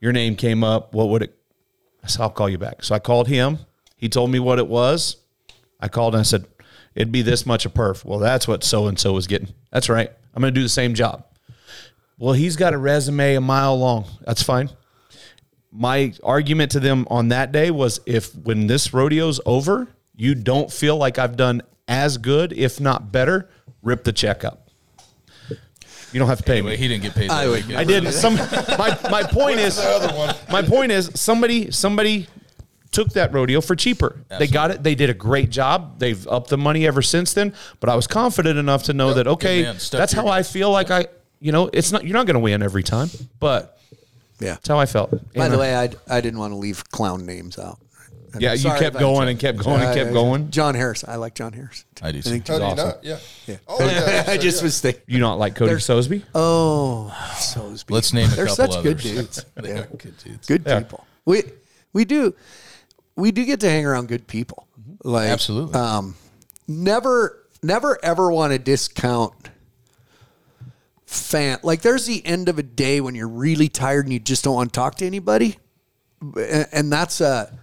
Your 0.00 0.12
name 0.12 0.36
came 0.36 0.62
up. 0.62 0.94
What 0.94 1.08
would 1.08 1.22
it?" 1.22 1.36
I 2.02 2.06
said, 2.06 2.22
"I'll 2.22 2.30
call 2.30 2.48
you 2.48 2.58
back." 2.58 2.84
So 2.84 2.94
I 2.94 2.98
called 2.98 3.28
him. 3.28 3.58
He 3.96 4.08
told 4.08 4.30
me 4.30 4.38
what 4.38 4.58
it 4.58 4.68
was. 4.68 5.16
I 5.80 5.88
called 5.88 6.14
and 6.14 6.20
I 6.20 6.24
said, 6.24 6.46
"It'd 6.94 7.12
be 7.12 7.22
this 7.22 7.46
much 7.46 7.66
a 7.66 7.70
perf." 7.70 8.04
Well, 8.04 8.18
that's 8.18 8.46
what 8.46 8.64
so 8.64 8.86
and 8.86 8.98
so 8.98 9.12
was 9.12 9.26
getting. 9.26 9.48
That's 9.72 9.88
right. 9.88 10.10
I'm 10.34 10.40
going 10.40 10.52
to 10.52 10.58
do 10.58 10.64
the 10.64 10.68
same 10.68 10.94
job. 10.94 11.24
Well, 12.18 12.34
he's 12.34 12.56
got 12.56 12.74
a 12.74 12.78
resume 12.78 13.34
a 13.34 13.40
mile 13.40 13.78
long. 13.78 14.06
That's 14.24 14.42
fine. 14.42 14.70
My 15.70 16.14
argument 16.22 16.70
to 16.72 16.80
them 16.80 17.06
on 17.10 17.28
that 17.28 17.52
day 17.52 17.70
was 17.70 18.00
if 18.06 18.34
when 18.34 18.66
this 18.66 18.94
rodeo's 18.94 19.40
over, 19.44 19.88
you 20.14 20.34
don't 20.34 20.72
feel 20.72 20.96
like 20.96 21.18
I've 21.18 21.36
done 21.36 21.62
as 21.88 22.16
good, 22.16 22.52
if 22.54 22.80
not 22.80 23.12
better, 23.12 23.50
rip 23.82 24.04
the 24.04 24.12
check 24.12 24.44
up. 24.44 24.65
You 26.12 26.18
don't 26.20 26.28
have 26.28 26.38
to 26.38 26.44
pay 26.44 26.58
Anyway, 26.58 26.72
me. 26.72 26.76
he 26.76 26.88
didn't 26.88 27.02
get 27.02 27.14
paid. 27.14 27.30
I 27.30 27.48
would- 27.48 27.66
week. 27.66 27.76
I 27.76 27.84
did. 27.84 28.12
Some 28.24 28.34
my 28.36 28.98
my 29.10 29.22
point 29.30 29.58
is 29.60 29.76
my 30.50 30.62
point 30.62 30.92
is 30.92 31.10
somebody 31.14 31.70
somebody 31.70 32.26
took 32.92 33.08
that 33.10 33.32
rodeo 33.34 33.60
for 33.60 33.76
cheaper. 33.76 34.16
They 34.38 34.46
got 34.46 34.70
it. 34.70 34.82
They 34.82 34.94
did 34.94 35.10
a 35.10 35.14
great 35.14 35.50
job. 35.50 35.98
They've 35.98 36.26
upped 36.28 36.48
the 36.50 36.56
money 36.58 36.86
ever 36.86 37.02
since 37.02 37.34
then. 37.34 37.52
But 37.80 37.90
I 37.90 37.96
was 37.96 38.06
confident 38.06 38.58
enough 38.58 38.84
to 38.84 38.92
know 38.94 39.12
that 39.14 39.26
okay, 39.26 39.62
man. 39.62 39.76
That's 39.90 40.12
how 40.12 40.28
I 40.28 40.42
feel 40.42 40.70
like 40.70 40.90
I. 40.90 41.06
You 41.40 41.52
know, 41.52 41.68
it's 41.72 41.92
not 41.92 42.04
you're 42.04 42.14
not 42.16 42.26
going 42.26 42.34
to 42.34 42.40
win 42.40 42.62
every 42.62 42.82
time, 42.82 43.10
but 43.40 43.78
Yeah. 44.40 44.52
that's 44.54 44.68
how 44.68 44.78
I 44.78 44.86
felt. 44.86 45.10
By 45.34 45.44
And, 45.44 45.52
the 45.52 45.58
way, 45.58 45.76
I 45.76 45.90
I 46.08 46.20
didn't 46.22 46.38
want 46.38 46.52
to 46.52 46.56
leave 46.56 46.88
clown 46.90 47.26
names 47.26 47.58
out. 47.58 47.78
I'm 48.36 48.42
yeah, 48.42 48.52
you 48.52 48.58
sorry 48.58 48.78
kept 48.78 48.94
if 48.94 48.96
I- 48.96 49.00
going 49.00 49.28
and 49.28 49.38
kept 49.38 49.58
going 49.58 49.82
and 49.82 49.94
kept 49.94 50.12
going. 50.12 50.50
John 50.50 50.74
Harris. 50.74 51.04
I 51.06 51.16
like 51.16 51.34
John 51.34 51.52
Harris. 51.52 51.84
I 52.02 52.12
do 52.12 52.22
too. 52.22 52.30
think 52.30 52.46
How 52.48 52.54
he's 52.54 52.60
do 52.60 52.66
you 52.66 52.70
awesome. 52.72 52.88
not? 52.88 53.04
Yeah. 53.04 53.18
Yeah. 53.46 53.56
Oh, 53.66 53.84
yeah. 53.84 54.24
I 54.28 54.36
just 54.36 54.62
was 54.62 54.80
thinking. 54.80 55.02
You 55.06 55.18
not 55.20 55.38
like 55.38 55.54
Cody 55.56 55.70
There's- 55.70 55.84
Sosebee? 55.84 56.22
Oh, 56.34 57.14
so 57.38 57.74
to. 57.74 57.84
Let's 57.92 58.12
name 58.12 58.30
a 58.30 58.34
They're 58.34 58.46
couple 58.46 58.72
such 58.72 58.82
good 58.82 58.96
others. 58.98 59.02
dudes. 59.02 59.44
They 59.56 59.68
Yeah. 59.74 59.80
are 59.80 59.86
good 59.86 60.16
dudes. 60.18 60.46
Good 60.46 60.62
Yeah. 60.66 60.78
people. 60.80 61.06
We 61.24 61.42
we 61.92 62.04
do 62.04 62.34
we 63.16 63.32
do 63.32 63.44
get 63.44 63.60
to 63.60 63.68
hang 63.70 63.86
around 63.86 64.08
good 64.08 64.26
people. 64.26 64.66
Like 65.02 65.28
Absolutely. 65.30 65.74
Um, 65.74 66.14
never 66.68 67.42
never 67.62 67.98
ever 68.04 68.30
want 68.30 68.52
to 68.52 68.58
discount 68.58 69.32
fan. 71.06 71.58
Like 71.62 71.82
there's 71.82 72.06
the 72.06 72.24
end 72.24 72.48
of 72.48 72.58
a 72.58 72.62
day 72.62 73.00
when 73.00 73.14
you're 73.14 73.28
really 73.28 73.68
tired 73.68 74.06
and 74.06 74.12
you 74.12 74.18
just 74.20 74.44
don't 74.44 74.54
want 74.54 74.72
to 74.72 74.78
talk 74.78 74.96
to 74.96 75.06
anybody, 75.06 75.58
and, 76.20 76.66
and 76.72 76.92
that's 76.92 77.20
a. 77.20 77.56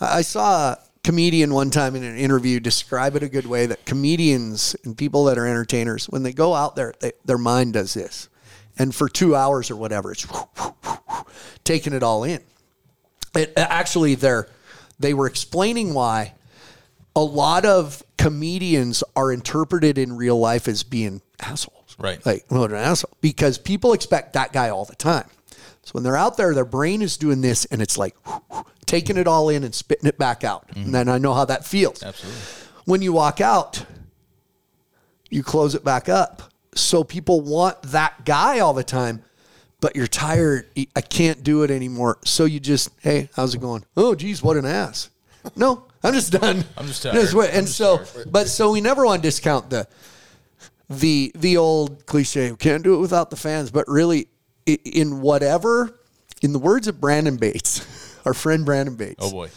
I 0.00 0.22
saw 0.22 0.72
a 0.72 0.78
comedian 1.04 1.54
one 1.54 1.70
time 1.70 1.94
in 1.94 2.02
an 2.02 2.16
interview 2.16 2.60
describe 2.60 3.16
it 3.16 3.22
a 3.22 3.28
good 3.28 3.46
way 3.46 3.66
that 3.66 3.84
comedians 3.86 4.74
and 4.84 4.98
people 4.98 5.24
that 5.24 5.38
are 5.38 5.46
entertainers, 5.46 6.06
when 6.06 6.22
they 6.22 6.32
go 6.32 6.54
out 6.54 6.76
there, 6.76 6.94
they, 7.00 7.12
their 7.24 7.38
mind 7.38 7.74
does 7.74 7.94
this. 7.94 8.28
And 8.78 8.94
for 8.94 9.08
two 9.08 9.34
hours 9.34 9.70
or 9.70 9.76
whatever, 9.76 10.12
it's 10.12 10.26
taking 11.64 11.92
it 11.92 12.02
all 12.02 12.24
in. 12.24 12.40
It, 13.34 13.52
actually, 13.56 14.16
they're, 14.16 14.48
they 14.98 15.14
were 15.14 15.26
explaining 15.26 15.94
why 15.94 16.34
a 17.14 17.22
lot 17.22 17.64
of 17.64 18.02
comedians 18.18 19.02
are 19.14 19.32
interpreted 19.32 19.96
in 19.96 20.16
real 20.16 20.38
life 20.38 20.68
as 20.68 20.82
being 20.82 21.22
assholes. 21.40 21.96
Right. 21.98 22.24
Like, 22.26 22.46
they're 22.48 22.64
an 22.64 22.74
asshole. 22.74 23.16
Because 23.20 23.56
people 23.56 23.92
expect 23.92 24.34
that 24.34 24.52
guy 24.52 24.68
all 24.68 24.84
the 24.84 24.96
time. 24.96 25.28
So 25.86 25.92
when 25.92 26.02
they're 26.02 26.16
out 26.16 26.36
there, 26.36 26.52
their 26.52 26.64
brain 26.64 27.00
is 27.00 27.16
doing 27.16 27.42
this 27.42 27.64
and 27.66 27.80
it's 27.80 27.96
like 27.96 28.16
taking 28.86 29.16
it 29.16 29.28
all 29.28 29.48
in 29.50 29.62
and 29.62 29.72
spitting 29.72 30.08
it 30.08 30.18
back 30.18 30.42
out. 30.42 30.66
Mm-hmm. 30.66 30.82
And 30.82 30.94
then 30.94 31.08
I 31.08 31.18
know 31.18 31.32
how 31.32 31.44
that 31.44 31.64
feels. 31.64 32.02
Absolutely. 32.02 32.40
When 32.86 33.02
you 33.02 33.12
walk 33.12 33.40
out, 33.40 33.86
you 35.30 35.44
close 35.44 35.76
it 35.76 35.84
back 35.84 36.08
up. 36.08 36.42
So 36.74 37.04
people 37.04 37.40
want 37.40 37.80
that 37.82 38.24
guy 38.24 38.58
all 38.58 38.74
the 38.74 38.82
time, 38.82 39.22
but 39.80 39.94
you're 39.94 40.08
tired. 40.08 40.66
I 40.96 41.00
can't 41.02 41.44
do 41.44 41.62
it 41.62 41.70
anymore. 41.70 42.18
So 42.24 42.46
you 42.46 42.58
just, 42.58 42.90
hey, 43.00 43.30
how's 43.36 43.54
it 43.54 43.60
going? 43.60 43.84
Oh, 43.96 44.16
geez, 44.16 44.42
what 44.42 44.56
an 44.56 44.66
ass. 44.66 45.10
No, 45.54 45.84
I'm 46.02 46.14
just 46.14 46.32
done. 46.32 46.64
I'm 46.76 46.88
just 46.88 47.02
tired. 47.04 47.16
I'm 47.16 47.58
and 47.58 47.68
so, 47.68 48.02
but 48.28 48.48
so 48.48 48.72
we 48.72 48.80
never 48.80 49.04
want 49.04 49.22
to 49.22 49.28
discount 49.28 49.70
the 49.70 49.86
the 50.88 51.32
the 51.34 51.56
old 51.56 52.06
cliche 52.06 52.54
can't 52.58 52.84
do 52.84 52.94
it 52.94 52.98
without 52.98 53.28
the 53.30 53.36
fans 53.36 53.72
but 53.72 53.88
really 53.88 54.28
in 54.66 55.20
whatever 55.20 55.98
in 56.42 56.52
the 56.52 56.58
words 56.58 56.88
of 56.88 57.00
brandon 57.00 57.36
bates 57.36 58.18
our 58.26 58.34
friend 58.34 58.64
brandon 58.64 58.96
bates 58.96 59.16
Oh 59.20 59.30
boy. 59.30 59.48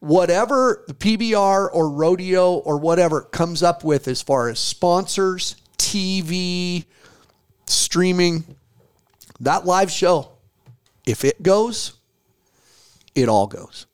whatever 0.00 0.84
the 0.88 0.94
pbr 0.94 1.68
or 1.72 1.90
rodeo 1.90 2.54
or 2.54 2.78
whatever 2.78 3.22
comes 3.22 3.62
up 3.62 3.84
with 3.84 4.08
as 4.08 4.22
far 4.22 4.48
as 4.48 4.58
sponsors 4.58 5.56
tv 5.78 6.84
streaming 7.66 8.44
that 9.40 9.66
live 9.66 9.90
show 9.90 10.30
if 11.06 11.24
it 11.24 11.42
goes 11.42 11.94
it 13.14 13.28
all 13.28 13.46
goes 13.46 13.86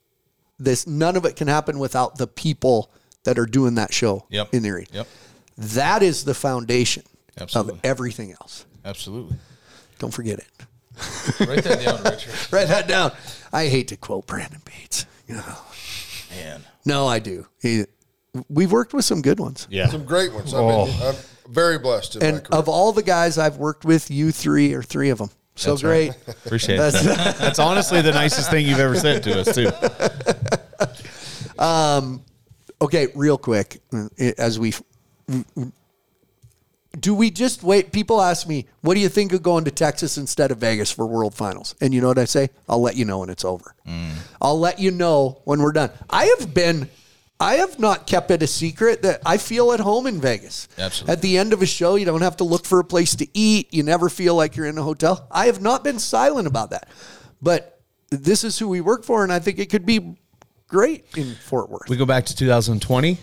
this 0.59 0.87
none 0.87 1.17
of 1.17 1.25
it 1.25 1.35
can 1.37 1.49
happen 1.49 1.79
without 1.79 2.17
the 2.19 2.27
people 2.27 2.91
that 3.25 3.39
are 3.39 3.47
doing 3.47 3.75
that 3.77 3.93
show 3.93 4.27
Yep. 4.31 4.55
in 4.55 4.63
the 4.63 4.71
arena 4.71 4.87
Yep. 4.93 5.09
that 5.59 6.03
is 6.03 6.25
the 6.25 6.35
foundation 6.35 7.03
Absolutely. 7.41 7.75
of 7.75 7.81
everything 7.85 8.33
else. 8.33 8.67
Absolutely. 8.85 9.37
Don't 10.03 10.13
forget 10.13 10.41
it. 10.41 10.49
Write 11.49 11.63
that 11.63 11.81
down, 11.85 12.03
Richard. 12.03 12.33
Write 12.53 12.67
that 12.67 12.89
down. 12.89 13.13
I 13.53 13.69
hate 13.69 13.87
to 13.89 13.97
quote 13.97 14.27
Brandon 14.27 14.61
Bates. 14.65 15.07
You 15.29 15.37
know. 15.37 15.55
Man. 16.33 16.61
No, 16.85 17.07
I 17.07 17.21
do. 17.21 17.47
He, 17.61 17.85
we've 18.49 18.73
worked 18.73 18.93
with 18.95 19.05
some 19.05 19.23
good 19.23 19.39
ones. 19.39 19.69
Yeah. 19.71 19.87
Some 19.87 20.05
great 20.05 20.33
ones. 20.35 20.53
I 20.53 20.59
Oh. 20.59 20.87
mean, 20.87 20.97
I'm 21.01 21.15
very 21.49 21.79
blessed 21.79 22.17
in 22.17 22.23
And 22.25 22.43
career. 22.45 22.59
of 22.59 22.69
all 22.69 22.91
the 22.91 23.05
guys 23.05 23.39
I've 23.39 23.59
worked 23.59 23.85
with, 23.85 24.11
you 24.11 24.33
three 24.33 24.75
are 24.75 24.83
three 24.83 25.11
of 25.11 25.19
them. 25.19 25.31
So 25.55 25.71
That's 25.71 25.85
right. 25.85 26.11
great. 26.27 26.37
Appreciate 26.47 26.75
it. 26.75 26.79
That's- 26.79 27.39
That's 27.39 27.59
honestly 27.61 28.03
the 28.03 28.11
nicest 28.13 28.51
thing 28.51 28.67
you've 28.67 28.81
ever 28.81 28.97
said 28.97 29.23
to 29.23 29.41
us, 29.41 29.55
too. 29.55 31.63
Um, 31.63 32.25
okay, 32.81 33.07
real 33.15 33.39
quick, 33.39 33.81
uh, 33.93 34.09
as 34.37 34.59
we 34.59 34.75
do, 36.99 37.15
we 37.15 37.31
just 37.31 37.63
wait. 37.63 37.93
People 37.93 38.21
ask 38.21 38.47
me, 38.47 38.67
"What 38.83 38.95
do 38.95 39.01
you 39.01 39.09
think 39.09 39.33
of 39.33 39.43
going 39.43 39.65
to 39.65 39.71
Texas 39.71 40.19
instead 40.19 40.51
of 40.51 40.59
Vegas 40.59 40.91
for 40.91 41.07
World 41.07 41.35
Finals?" 41.35 41.75
And 41.81 41.95
you 41.95 42.01
know 42.01 42.09
what 42.09 42.19
I 42.19 42.27
say? 42.27 42.51
I'll 42.69 42.83
let 42.83 42.97
you 42.97 43.05
know 43.05 43.19
when 43.19 43.31
it's 43.31 43.45
over. 43.45 43.75
Mm. 43.87 44.13
I'll 44.41 44.59
let 44.59 44.79
you 44.79 44.91
know 44.91 45.41
when 45.45 45.61
we're 45.61 45.73
done. 45.73 45.91
I 46.11 46.27
have 46.39 46.53
been 46.53 46.89
I 47.43 47.55
have 47.55 47.81
not 47.81 48.07
kept 48.07 48.31
it 48.31 48.41
a 48.41 48.47
secret 48.47 49.03
that 49.03 49.21
I 49.27 49.37
feel 49.37 49.73
at 49.73 49.81
home 49.81 50.07
in 50.07 50.21
Vegas. 50.21 50.69
Absolutely. 50.79 51.13
At 51.13 51.23
the 51.23 51.39
end 51.39 51.53
of 51.53 51.61
a 51.61 51.67
show, 51.67 51.97
you 51.97 52.05
don't 52.05 52.23
have 52.23 52.37
to 52.37 52.45
look 52.45 52.65
for 52.65 52.79
a 52.79 52.85
place 52.85 53.17
to 53.17 53.27
eat. 53.35 53.75
You 53.75 53.83
never 53.83 54.09
feel 54.09 54.37
like 54.37 54.55
you're 54.55 54.67
in 54.67 54.79
a 54.79 54.83
hotel. 54.83 55.27
I 55.29 55.47
have 55.47 55.61
not 55.61 55.83
been 55.83 55.99
silent 55.99 56.47
about 56.47 56.71
that. 56.71 56.89
But 57.43 57.81
this 58.11 58.45
is 58.45 58.61
who 58.61 58.69
we 58.69 58.81
work 58.81 59.05
for, 59.05 59.25
and 59.25 59.33
I 59.33 59.41
think 59.41 59.59
it 59.59 59.71
could 59.71 59.85
be 59.85 60.17
great 60.69 61.05
in 61.17 61.35
Fort 61.35 61.69
Worth. 61.69 61.89
we 61.89 61.97
go 61.97 62.07
back 62.07 62.27
to 62.27 62.37
2020 62.37 63.19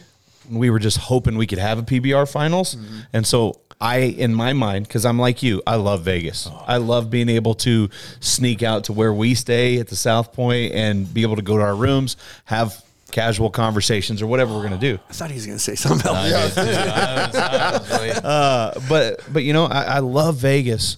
we 0.50 0.70
were 0.70 0.80
just 0.80 0.97
hoping 0.97 1.38
we 1.38 1.47
could 1.47 1.60
have 1.60 1.78
a 1.80 1.84
pbr 1.84 2.30
finals 2.32 2.76
and 3.14 3.26
so 3.26 3.60
i 3.82 3.97
in 4.00 4.34
my 4.34 4.52
mind 4.54 4.88
because 4.88 5.06
i'm 5.06 5.20
like 5.20 5.41
you 5.43 5.62
i 5.68 5.76
love 5.76 6.02
vegas 6.02 6.50
i 6.68 6.78
love 6.78 7.10
being 7.10 7.30
able 7.30 7.54
to 7.54 7.89
sneak 8.20 8.62
out 8.64 8.84
to 8.86 8.93
where 8.93 9.14
we 9.14 9.34
stay 9.36 9.80
at 9.80 9.88
the 9.88 9.95
south 9.95 10.34
point 10.34 10.74
and 10.74 11.14
be 11.14 11.22
able 11.22 11.36
to 11.36 11.41
go 11.41 11.58
to 11.58 11.64
our 11.64 11.76
rooms 11.76 12.18
have 12.45 12.84
casual 13.12 13.50
conversations 13.50 14.22
or 14.22 14.28
whatever 14.28 14.54
we're 14.54 14.68
going 14.68 14.80
to 14.80 14.93
do 14.93 15.00
I 15.10 15.14
thought 15.14 15.30
he 15.32 15.36
was 15.36 15.45
going 15.47 15.58
to 15.58 15.64
say 15.64 15.74
something 15.76 16.06
else. 16.12 16.56
I 16.58 16.66
did 16.66 16.74
too. 16.74 16.80
I 16.80 17.26
was- 17.26 17.36
I 17.36 17.72
was 17.80 18.00
waiting. 18.00 18.24
Uh, 18.24 18.80
but 18.88 19.22
but 19.34 19.43
you 19.43 19.52
know 19.54 19.66
I, 19.66 19.82
I 19.84 20.00
love 20.00 20.36
Vegas, 20.38 20.97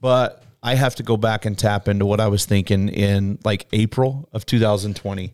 but 0.00 0.42
I 0.62 0.74
have 0.74 0.94
to 0.96 1.02
go 1.02 1.16
back 1.18 1.44
and 1.44 1.58
tap 1.58 1.86
into 1.88 2.06
what 2.06 2.18
I 2.20 2.28
was 2.28 2.46
thinking 2.46 2.88
in 2.88 3.38
like 3.44 3.66
April 3.72 4.26
of 4.32 4.46
2020, 4.46 5.32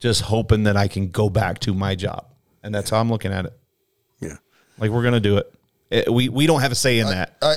just 0.00 0.22
hoping 0.22 0.64
that 0.64 0.76
I 0.76 0.88
can 0.88 1.10
go 1.10 1.28
back 1.30 1.60
to 1.60 1.74
my 1.74 1.94
job, 1.94 2.26
and 2.62 2.74
that's 2.74 2.90
how 2.90 3.00
I'm 3.00 3.10
looking 3.10 3.32
at 3.32 3.46
it. 3.46 3.52
Yeah. 4.20 4.36
Like 4.78 4.90
we're 4.90 5.02
gonna 5.02 5.20
do 5.20 5.38
it. 5.38 5.52
It- 5.90 6.12
we 6.12 6.28
we 6.28 6.46
don't 6.46 6.60
have 6.60 6.72
a 6.72 6.76
say 6.76 6.98
in 6.98 7.06
that. 7.08 7.36
I, 7.42 7.54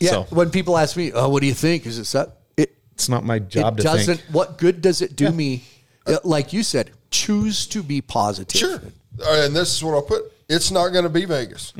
Yeah. 0.00 0.10
So- 0.10 0.22
When 0.30 0.50
people 0.50 0.76
ask 0.78 0.96
me, 0.96 1.12
oh, 1.12 1.28
what 1.28 1.40
do 1.40 1.46
you 1.46 1.54
think? 1.54 1.86
Is 1.86 1.98
it 1.98 2.04
so? 2.04 2.32
It, 2.56 2.74
It's 2.92 3.08
not 3.08 3.24
my 3.24 3.38
job 3.38 3.74
it 3.74 3.76
to 3.78 3.82
doesn't, 3.84 4.16
think. 4.18 4.28
what 4.34 4.58
good 4.58 4.80
does 4.80 5.02
it 5.02 5.16
do 5.16 5.30
me? 5.30 5.64
Uh, 6.06 6.18
Like 6.24 6.52
you 6.52 6.62
said, 6.62 6.90
choose 7.10 7.66
to 7.68 7.82
be 7.82 8.00
positive. 8.00 8.58
sure. 8.58 8.80
All 9.24 9.32
right, 9.32 9.44
and 9.44 9.54
this 9.56 9.74
is 9.74 9.82
what 9.84 9.94
I'll 9.94 10.02
put. 10.02 10.32
It's 10.48 10.70
not 10.70 10.88
going 10.88 11.02
to 11.04 11.10
be 11.10 11.24
Vegas. 11.24 11.72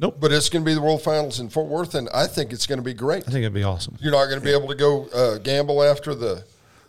Nope. 0.00 0.16
But 0.20 0.32
it's 0.32 0.48
going 0.48 0.64
to 0.64 0.66
be 0.68 0.74
the 0.74 0.80
World 0.80 1.02
Finals 1.02 1.38
in 1.40 1.48
Fort 1.48 1.66
Worth, 1.68 1.94
and 1.94 2.08
I 2.14 2.26
think 2.26 2.52
it's 2.52 2.66
going 2.66 2.78
to 2.78 2.82
be 2.84 2.94
great. 2.94 3.22
I 3.26 3.30
think 3.30 3.42
it'd 3.42 3.52
be 3.52 3.62
awesome. 3.64 3.96
You're 4.00 4.12
not 4.12 4.26
going 4.26 4.38
to 4.40 4.44
be 4.44 4.52
able 4.52 4.68
to 4.68 4.74
go 4.74 5.06
uh, 5.14 5.38
gamble 5.38 5.82
after 5.82 6.14
the 6.14 6.44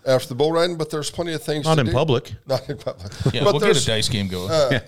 after 0.05 0.29
the 0.29 0.35
bull 0.35 0.51
riding, 0.51 0.77
but 0.77 0.89
there's 0.89 1.09
plenty 1.11 1.33
of 1.33 1.41
things. 1.43 1.65
Not 1.65 1.75
to 1.75 1.81
in 1.81 1.87
do. 1.87 1.91
public. 1.93 2.33
Not 2.47 2.69
in 2.69 2.77
public. 2.77 3.11
Yeah, 3.33 3.43
but 3.43 3.53
we'll 3.53 3.59
get 3.59 3.65
there's 3.67 3.83
a 3.83 3.87
dice 3.91 4.09
game 4.09 4.27
going. 4.27 4.51
Uh, 4.51 4.79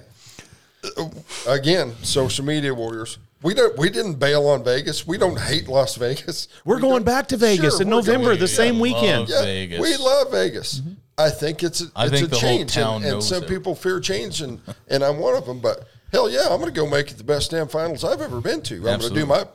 uh, 0.97 1.09
again 1.47 1.93
social 2.03 2.45
media 2.45 2.74
warriors. 2.74 3.18
We 3.41 3.53
don't. 3.53 3.78
We 3.78 3.89
didn't 3.89 4.16
bail 4.16 4.47
on 4.47 4.63
Vegas. 4.63 5.05
We 5.05 5.18
don't 5.18 5.39
hate 5.39 5.68
Las 5.68 5.95
Vegas. 5.95 6.47
We're 6.63 6.76
We 6.76 6.82
going 6.82 6.93
don't- 6.97 7.03
back 7.05 7.28
to 7.30 7.38
Vegas 7.38 7.76
Sure, 7.76 7.82
in 7.82 7.88
we're 7.89 8.01
going- 8.01 8.05
November, 8.05 8.36
the 8.36 8.41
Yeah, 8.41 8.45
same 8.47 8.76
love 8.76 8.82
weekend. 8.82 9.30
Yeah, 9.30 9.41
Vegas. 9.43 9.80
we 9.82 9.97
love 9.97 10.32
Vegas. 10.32 10.80
Mm-hmm. 10.80 10.91
I 11.18 11.30
think 11.30 11.63
it's 11.63 11.82
a, 11.82 11.86
I 11.95 12.05
it's 12.07 12.13
think 12.13 12.28
a 12.28 12.30
the 12.30 12.36
whole 12.38 12.49
change, 12.49 12.74
town 12.74 13.03
and, 13.03 13.13
and 13.13 13.24
some 13.24 13.43
it. 13.43 13.49
people 13.49 13.74
fear 13.76 13.99
change, 13.99 14.41
and 14.41 14.59
and 14.88 15.03
I'm 15.03 15.18
one 15.20 15.36
of 15.36 15.45
them. 15.45 15.59
But 15.59 15.88
hell 16.11 16.30
yeah, 16.30 16.43
I'm 16.49 16.59
going 16.59 16.74
to 16.74 16.80
go 16.82 16.88
make 16.89 17.09
it 17.11 17.18
the 17.18 17.24
best 17.24 17.51
damn 17.51 17.68
finals 17.68 18.03
I've 18.03 18.22
ever 18.22 18.41
been 18.41 18.61
to. 18.63 18.76
I'm 18.76 18.99
going 18.99 19.01
to 19.01 19.09
do 19.13 19.26
my 19.26 19.45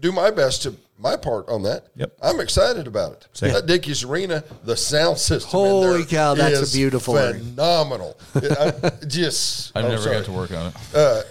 do 0.00 0.12
my 0.12 0.30
best 0.30 0.62
to 0.62 0.74
my 1.00 1.16
part 1.16 1.48
on 1.48 1.62
that. 1.62 1.86
Yep. 1.96 2.12
I'm 2.22 2.40
excited 2.40 2.86
about 2.86 3.12
it. 3.12 3.28
Same. 3.32 3.52
That 3.52 3.66
Dickies 3.66 4.04
Arena, 4.04 4.44
the 4.64 4.76
sound 4.76 5.18
system. 5.18 5.50
Holy 5.50 5.86
in 5.86 5.96
there 5.98 6.06
cow, 6.06 6.34
that's 6.34 6.72
a 6.72 6.76
beautiful 6.76 7.14
phenomenal. 7.14 8.18
It- 8.34 8.52
I- 8.84 9.04
just 9.06 9.72
I've 9.76 9.84
never 9.86 10.02
sorry. 10.02 10.16
got 10.16 10.24
to 10.26 10.32
work 10.32 10.50
on 10.52 10.66
it. 10.68 10.74
Uh, 10.94 11.22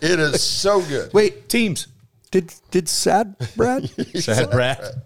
it 0.00 0.20
is 0.20 0.42
so 0.42 0.80
good. 0.82 1.12
Wait, 1.12 1.48
Teams. 1.48 1.86
did 2.30 2.52
did 2.70 2.88
sad 2.88 3.36
Brad? 3.56 3.88
Sad 4.20 4.50
Brad. 4.50 5.02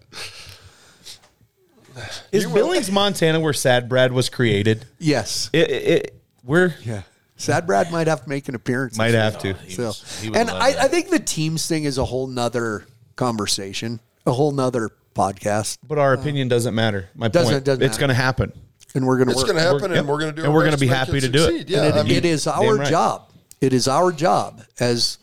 Is 2.33 2.47
Billings, 2.47 2.91
Montana, 2.93 3.41
where 3.41 3.53
Sad 3.53 3.89
Brad 3.89 4.13
was 4.13 4.29
created? 4.29 4.85
yes. 4.99 5.51
It, 5.53 5.71
it, 5.71 5.83
it- 5.83 6.15
we're 6.45 6.75
Yeah. 6.83 7.03
Sad 7.39 7.67
Brad 7.67 7.91
might 7.91 8.07
have 8.09 8.23
to 8.25 8.29
make 8.29 8.49
an 8.49 8.55
appearance. 8.55 8.99
might 8.99 9.15
have 9.15 9.39
to. 9.39 9.55
He 9.55 9.75
So, 9.75 9.85
was- 9.87 10.21
he 10.21 10.29
would 10.29 10.39
and 10.39 10.49
love 10.49 10.61
I, 10.61 10.73
that. 10.73 10.81
I 10.83 10.89
think 10.89 11.09
the 11.09 11.19
teams 11.21 11.67
thing 11.67 11.85
is 11.85 11.97
a 11.97 12.05
whole 12.05 12.27
nother 12.27 12.85
conversation, 13.17 14.01
a 14.27 14.33
whole 14.33 14.53
nother 14.53 14.91
podcast, 15.15 15.79
But 15.87 15.99
our 15.99 16.13
opinion 16.15 16.49
doesn't 16.49 16.75
matter. 16.75 17.09
My 17.15 17.29
Doesn't- 17.29 17.53
point. 17.55 17.65
doesn't 17.65 17.83
it's 17.83 17.93
matter. 17.95 18.01
going 18.01 18.09
to 18.09 18.15
happen. 18.15 18.53
and 18.95 19.07
we're 19.07 19.17
going 19.17 19.27
to 19.29 19.33
It's 19.33 19.41
work. 19.43 19.47
going 19.49 19.57
to 19.57 19.63
happen, 19.63 19.81
We're- 19.83 19.99
and 19.99 20.07
yep. 20.07 20.13
we're 20.13 20.21
going 20.21 20.31
to 20.35 20.37
do. 20.37 20.43
It. 20.43 20.45
And 20.45 20.53
our 20.53 20.55
we're 20.59 20.65
gonna 20.65 20.73
best 20.73 20.81
be 20.81 20.87
make 20.89 20.97
happy 20.97 21.21
to 21.21 21.29
do 21.29 21.39
it. 21.39 21.47
succeed. 21.47 21.71
Yeah, 21.71 21.79
and 21.85 21.97
it, 21.97 21.99
I 21.99 22.03
mean, 22.05 22.17
it 22.17 22.25
is 22.25 22.45
damn 22.45 22.55
our 22.61 22.77
right. 22.77 22.89
job. 22.89 23.31
It 23.61 23.73
is 23.73 23.87
our 23.89 24.13
job 24.13 24.63
as 24.81 25.19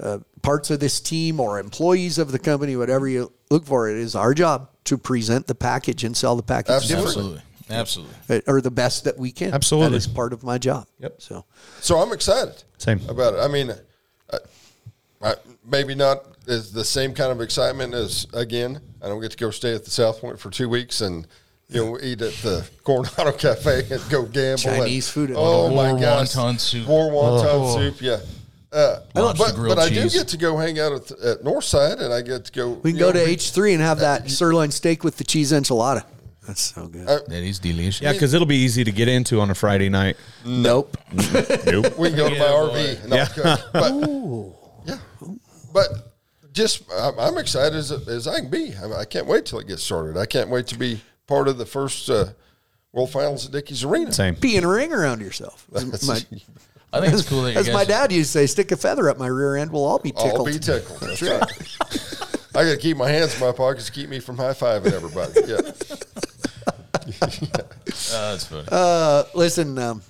uh, 0.00 0.18
parts 0.42 0.70
of 0.70 0.80
this 0.80 0.98
team 1.00 1.38
or 1.40 1.58
employees 1.58 2.18
of 2.18 2.30
the 2.32 2.38
company, 2.38 2.76
whatever 2.76 3.06
you 3.08 3.32
look 3.50 3.66
for. 3.66 3.88
It 3.88 3.98
is 3.98 4.14
our 4.14 4.32
job 4.34 4.68
to 4.84 4.96
present 4.96 5.46
the 5.48 5.54
package 5.54 6.02
and 6.04 6.16
sell 6.16 6.34
the 6.36 6.42
package 6.42 6.76
Absolutely. 6.76 7.06
Absolutely. 7.08 7.42
Absolutely. 7.70 8.14
Uh, 8.28 8.40
or 8.46 8.60
the 8.60 8.70
best 8.70 9.04
that 9.04 9.18
we 9.18 9.32
can. 9.32 9.52
Absolutely. 9.52 9.90
that 9.90 9.96
is 9.96 10.06
part 10.06 10.32
of 10.32 10.42
my 10.42 10.58
job. 10.58 10.86
Yep. 11.00 11.20
So 11.20 11.44
So 11.80 11.98
I'm 11.98 12.12
excited. 12.12 12.62
Same. 12.78 13.00
about 13.08 13.34
it. 13.34 13.38
I 13.38 13.48
mean, 13.48 13.72
I, 14.32 14.38
I, 15.22 15.34
maybe 15.64 15.94
not 15.94 16.24
as 16.48 16.72
the 16.72 16.84
same 16.84 17.14
kind 17.14 17.30
of 17.32 17.40
excitement 17.40 17.94
as 17.94 18.26
again. 18.32 18.80
I 19.02 19.08
don't 19.08 19.20
get 19.20 19.32
to 19.32 19.36
go 19.36 19.50
stay 19.50 19.74
at 19.74 19.84
the 19.84 19.90
South 19.90 20.20
Point 20.20 20.38
for 20.40 20.50
two 20.50 20.68
weeks 20.68 21.00
and 21.00 21.26
you 21.68 21.84
know 21.84 21.98
eat 22.02 22.22
at 22.22 22.32
the 22.34 22.68
Coronado 22.84 23.32
Cafe 23.32 23.86
and 23.90 24.10
go 24.10 24.24
gamble. 24.24 24.62
Chinese 24.62 25.06
and, 25.16 25.28
food. 25.28 25.36
Oh 25.36 25.70
War 25.72 25.92
my 25.94 26.00
gosh, 26.00 26.34
wonton 26.34 26.58
soup. 26.58 26.88
War 26.88 27.10
wonton 27.10 27.44
Oh. 27.46 27.76
soup. 27.76 28.00
Yeah. 28.00 28.18
Uh, 28.70 29.00
Lobster 29.14 29.44
but, 29.46 29.54
grilled 29.54 29.76
but 29.76 29.82
I 29.82 29.88
do 29.88 30.10
get 30.10 30.28
to 30.28 30.36
go 30.36 30.58
hang 30.58 30.78
out 30.78 30.92
at, 30.92 31.10
at 31.10 31.42
Northside, 31.42 32.00
and 32.02 32.12
I 32.12 32.20
get 32.20 32.44
to 32.46 32.52
go. 32.52 32.72
we 32.72 32.90
can 32.92 32.98
go 32.98 33.06
know, 33.06 33.12
to 33.14 33.26
H 33.26 33.50
three 33.50 33.72
and 33.72 33.82
have 33.82 34.00
that 34.00 34.30
sirloin 34.30 34.70
steak 34.70 35.02
with 35.04 35.16
the 35.16 35.24
cheese 35.24 35.52
enchilada. 35.52 36.04
That's 36.48 36.62
so 36.62 36.86
good. 36.88 37.06
That 37.06 37.30
is 37.30 37.58
delicious. 37.58 38.00
Yeah, 38.00 38.12
because 38.12 38.32
it'll 38.32 38.46
be 38.46 38.56
easy 38.56 38.82
to 38.82 38.90
get 38.90 39.06
into 39.06 39.38
on 39.40 39.50
a 39.50 39.54
Friday 39.54 39.90
night. 39.90 40.16
nope. 40.46 40.96
Nope. 41.12 41.96
We 41.98 42.08
can 42.08 42.16
go 42.16 42.30
to 42.30 42.34
Yeah, 42.34 42.40
my 42.40 42.48
boy. 42.48 42.96
RV. 43.04 43.08
No, 43.08 43.62
but, 43.72 44.86
yeah, 44.86 45.34
but 45.74 45.88
just 46.52 46.82
I'm, 46.92 47.18
I'm 47.20 47.36
excited 47.38 47.76
as, 47.76 47.92
as 47.92 48.26
I 48.26 48.40
can 48.40 48.48
be. 48.50 48.72
I, 48.74 49.00
I 49.00 49.04
can't 49.04 49.26
wait 49.26 49.44
till 49.44 49.58
it 49.58 49.68
gets 49.68 49.82
started. 49.82 50.16
I 50.16 50.24
can't 50.26 50.48
wait 50.48 50.66
to 50.68 50.78
be 50.78 51.02
part 51.26 51.48
of 51.48 51.58
the 51.58 51.66
first 51.66 52.08
uh, 52.08 52.28
World 52.92 53.10
Finals 53.10 53.44
at 53.46 53.52
Dickies 53.52 53.84
Arena. 53.84 54.10
Same. 54.12 54.34
Be 54.34 54.56
in 54.56 54.64
a 54.64 54.68
ring 54.68 54.92
around 54.92 55.20
yourself. 55.20 55.66
My, 55.72 56.20
I 56.94 57.00
think 57.00 57.12
it's 57.12 57.28
cool 57.28 57.42
that 57.42 57.52
you 57.52 57.58
as 57.58 57.66
guys. 57.66 57.74
my 57.74 57.84
dad 57.84 58.10
used 58.10 58.32
to 58.32 58.38
say, 58.38 58.46
stick 58.46 58.72
a 58.72 58.76
feather 58.78 59.10
up 59.10 59.18
my 59.18 59.26
rear 59.26 59.56
end, 59.56 59.70
we'll 59.70 59.84
all 59.84 59.98
be 59.98 60.12
tickled. 60.12 60.48
I'll 60.48 60.54
be 60.54 60.58
tickled. 60.58 60.98
That's 61.00 61.20
right. 61.22 61.42
I 62.54 62.64
got 62.64 62.70
to 62.70 62.76
keep 62.78 62.96
my 62.96 63.08
hands 63.10 63.34
in 63.34 63.40
my 63.46 63.52
pockets 63.52 63.84
to 63.86 63.92
keep 63.92 64.08
me 64.08 64.18
from 64.20 64.38
high 64.38 64.54
fiving 64.54 64.92
everybody. 64.94 65.32
Yeah. 65.46 65.60
That's 67.20 68.44
funny. 68.46 68.68
Uh, 68.70 69.24
listen, 69.34 69.78
um, 69.78 70.02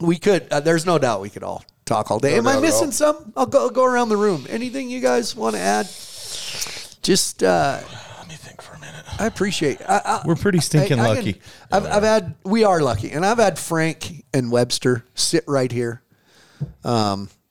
we 0.00 0.16
could. 0.18 0.48
Uh, 0.50 0.60
there's 0.60 0.84
no 0.86 0.98
doubt 0.98 1.20
we 1.20 1.30
could 1.30 1.42
all 1.42 1.64
talk 1.84 2.10
all 2.10 2.18
day. 2.18 2.32
No 2.32 2.38
Am 2.38 2.46
I 2.46 2.52
doubt 2.52 2.58
at 2.58 2.62
missing 2.62 2.86
all. 2.86 2.92
some? 2.92 3.32
I'll 3.36 3.46
go, 3.46 3.60
I'll 3.62 3.70
go 3.70 3.84
around 3.84 4.08
the 4.08 4.16
room. 4.16 4.46
Anything 4.48 4.90
you 4.90 5.00
guys 5.00 5.34
want 5.36 5.54
to 5.56 5.60
add? 5.60 5.86
Just, 7.02 7.42
uh, 7.42 7.80
Let 8.18 8.28
me 8.28 8.34
think 8.34 8.60
for 8.62 8.74
a 8.74 8.78
minute. 8.80 9.04
I 9.20 9.26
appreciate. 9.26 9.80
I, 9.88 10.00
I, 10.04 10.22
We're 10.26 10.34
pretty 10.36 10.60
stinking 10.60 11.00
I- 11.00 11.04
I 11.04 11.08
lucky. 11.14 11.32
can- 11.34 11.42
I've, 11.72 11.86
I've 11.86 12.02
had. 12.02 12.34
We 12.44 12.64
are 12.64 12.80
lucky, 12.80 13.10
and 13.12 13.24
I've 13.24 13.38
had 13.38 13.58
Frank 13.58 14.24
and 14.34 14.50
Webster 14.52 15.04
sit 15.14 15.44
right 15.46 15.70
here. 15.72 16.02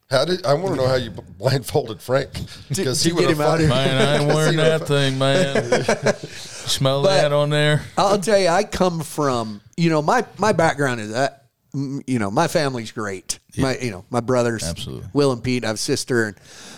How 0.09 0.25
did 0.25 0.43
I 0.43 0.55
want 0.55 0.69
to 0.75 0.81
know 0.81 0.87
how 0.87 0.95
you 0.95 1.11
blindfolded 1.11 2.01
Frank 2.01 2.31
because 2.69 3.03
he 3.03 3.13
would 3.13 3.21
get 3.21 3.29
have 3.29 3.37
him 3.39 3.45
out 3.45 3.59
here. 3.59 3.69
Man, 3.69 4.01
I 4.01 4.17
ain't 4.17 4.27
wearing 4.33 4.57
that 4.57 4.87
thing, 4.87 5.19
man. 5.19 6.15
Smell 6.15 7.03
But- 7.03 7.21
that 7.21 7.31
on 7.31 7.51
there? 7.51 7.83
I'll 7.97 8.19
tell 8.19 8.39
you, 8.39 8.47
I 8.47 8.63
come 8.63 9.01
from, 9.01 9.61
you 9.77 9.89
know, 9.89 10.01
my 10.01 10.25
my 10.39 10.51
background 10.51 10.99
is 10.99 11.11
that, 11.11 11.45
mm, 11.75 12.01
you 12.07 12.17
know, 12.17 12.31
my 12.31 12.47
family's 12.47 12.91
great. 12.91 13.37
My, 13.57 13.77
you 13.77 13.91
know, 13.91 14.05
my 14.09 14.21
brothers, 14.21 14.63
Absolutely. 14.63 15.09
Will 15.11 15.33
and 15.33 15.43
Pete, 15.43 15.65
I 15.65 15.67
have 15.67 15.75
a 15.75 15.77
sister, 15.77 16.25
and, 16.27 16.37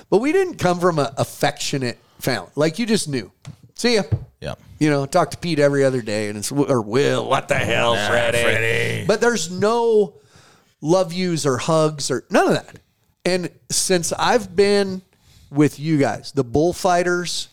but 0.10 0.18
we 0.18 0.32
didn't 0.32 0.56
come 0.56 0.80
from 0.80 0.98
a 0.98 1.14
affectionate 1.18 2.00
family. 2.18 2.50
Like 2.56 2.80
you 2.80 2.88
just 2.88 3.08
knew. 3.08 3.32
See 3.76 3.96
ya. 3.96 4.04
Yeah. 4.40 4.56
You 4.80 4.90
know, 4.90 5.06
talk 5.06 5.30
to 5.32 5.38
Pete 5.38 5.60
every 5.60 5.84
other 5.84 6.02
day, 6.02 6.28
and 6.30 6.38
it's 6.40 6.52
or 6.52 6.82
Will. 6.82 7.30
What 7.30 7.48
the 7.50 7.56
hell, 7.56 7.94
Freddie? 7.96 9.06
But 9.06 9.22
there's 9.22 9.52
no 9.52 10.16
love 10.82 11.14
yous 11.14 11.46
or 11.46 11.58
hugs 11.58 12.10
or 12.10 12.24
none 12.32 12.48
of 12.48 12.54
that. 12.56 12.78
And 13.26 13.49
since 13.69 14.13
I've 14.13 14.55
been 14.55 15.01
with 15.51 15.80
you 15.80 15.97
guys, 15.97 16.32
the 16.32 16.43
bullfighters, 16.43 17.49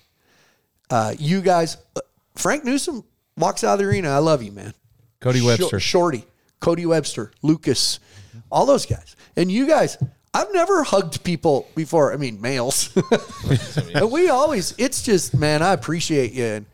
uh, 0.91 1.15
you 1.19 1.43
guys, 1.43 1.77
uh, 1.97 2.01
Frank 2.35 2.65
Newsom 2.65 3.05
walks 3.37 3.65
out 3.65 3.75
of 3.75 3.79
the 3.81 3.85
arena. 3.85 4.11
I 4.11 4.19
love 4.19 4.43
you, 4.43 4.53
man. 4.53 4.75
Cody 5.21 5.43
Webster. 5.43 5.81
Shorty, 5.81 6.25
Cody 6.61 6.87
Webster, 6.87 7.33
Lucas, 7.43 8.01
all 8.51 8.67
those 8.67 8.87
guys. 8.87 9.17
And 9.37 9.51
you 9.51 9.67
guys, 9.67 9.99
I've 10.33 10.53
never 10.53 10.85
hugged 10.85 11.25
people 11.25 11.69
before. 11.75 12.13
I 12.13 12.17
mean, 12.17 12.41
males. 12.41 12.97
and 13.95 14.11
we 14.11 14.29
always, 14.29 14.75
it's 14.79 15.03
just, 15.03 15.37
man, 15.37 15.63
I 15.63 15.73
appreciate 15.73 16.33
you. 16.33 16.45
And 16.45 16.67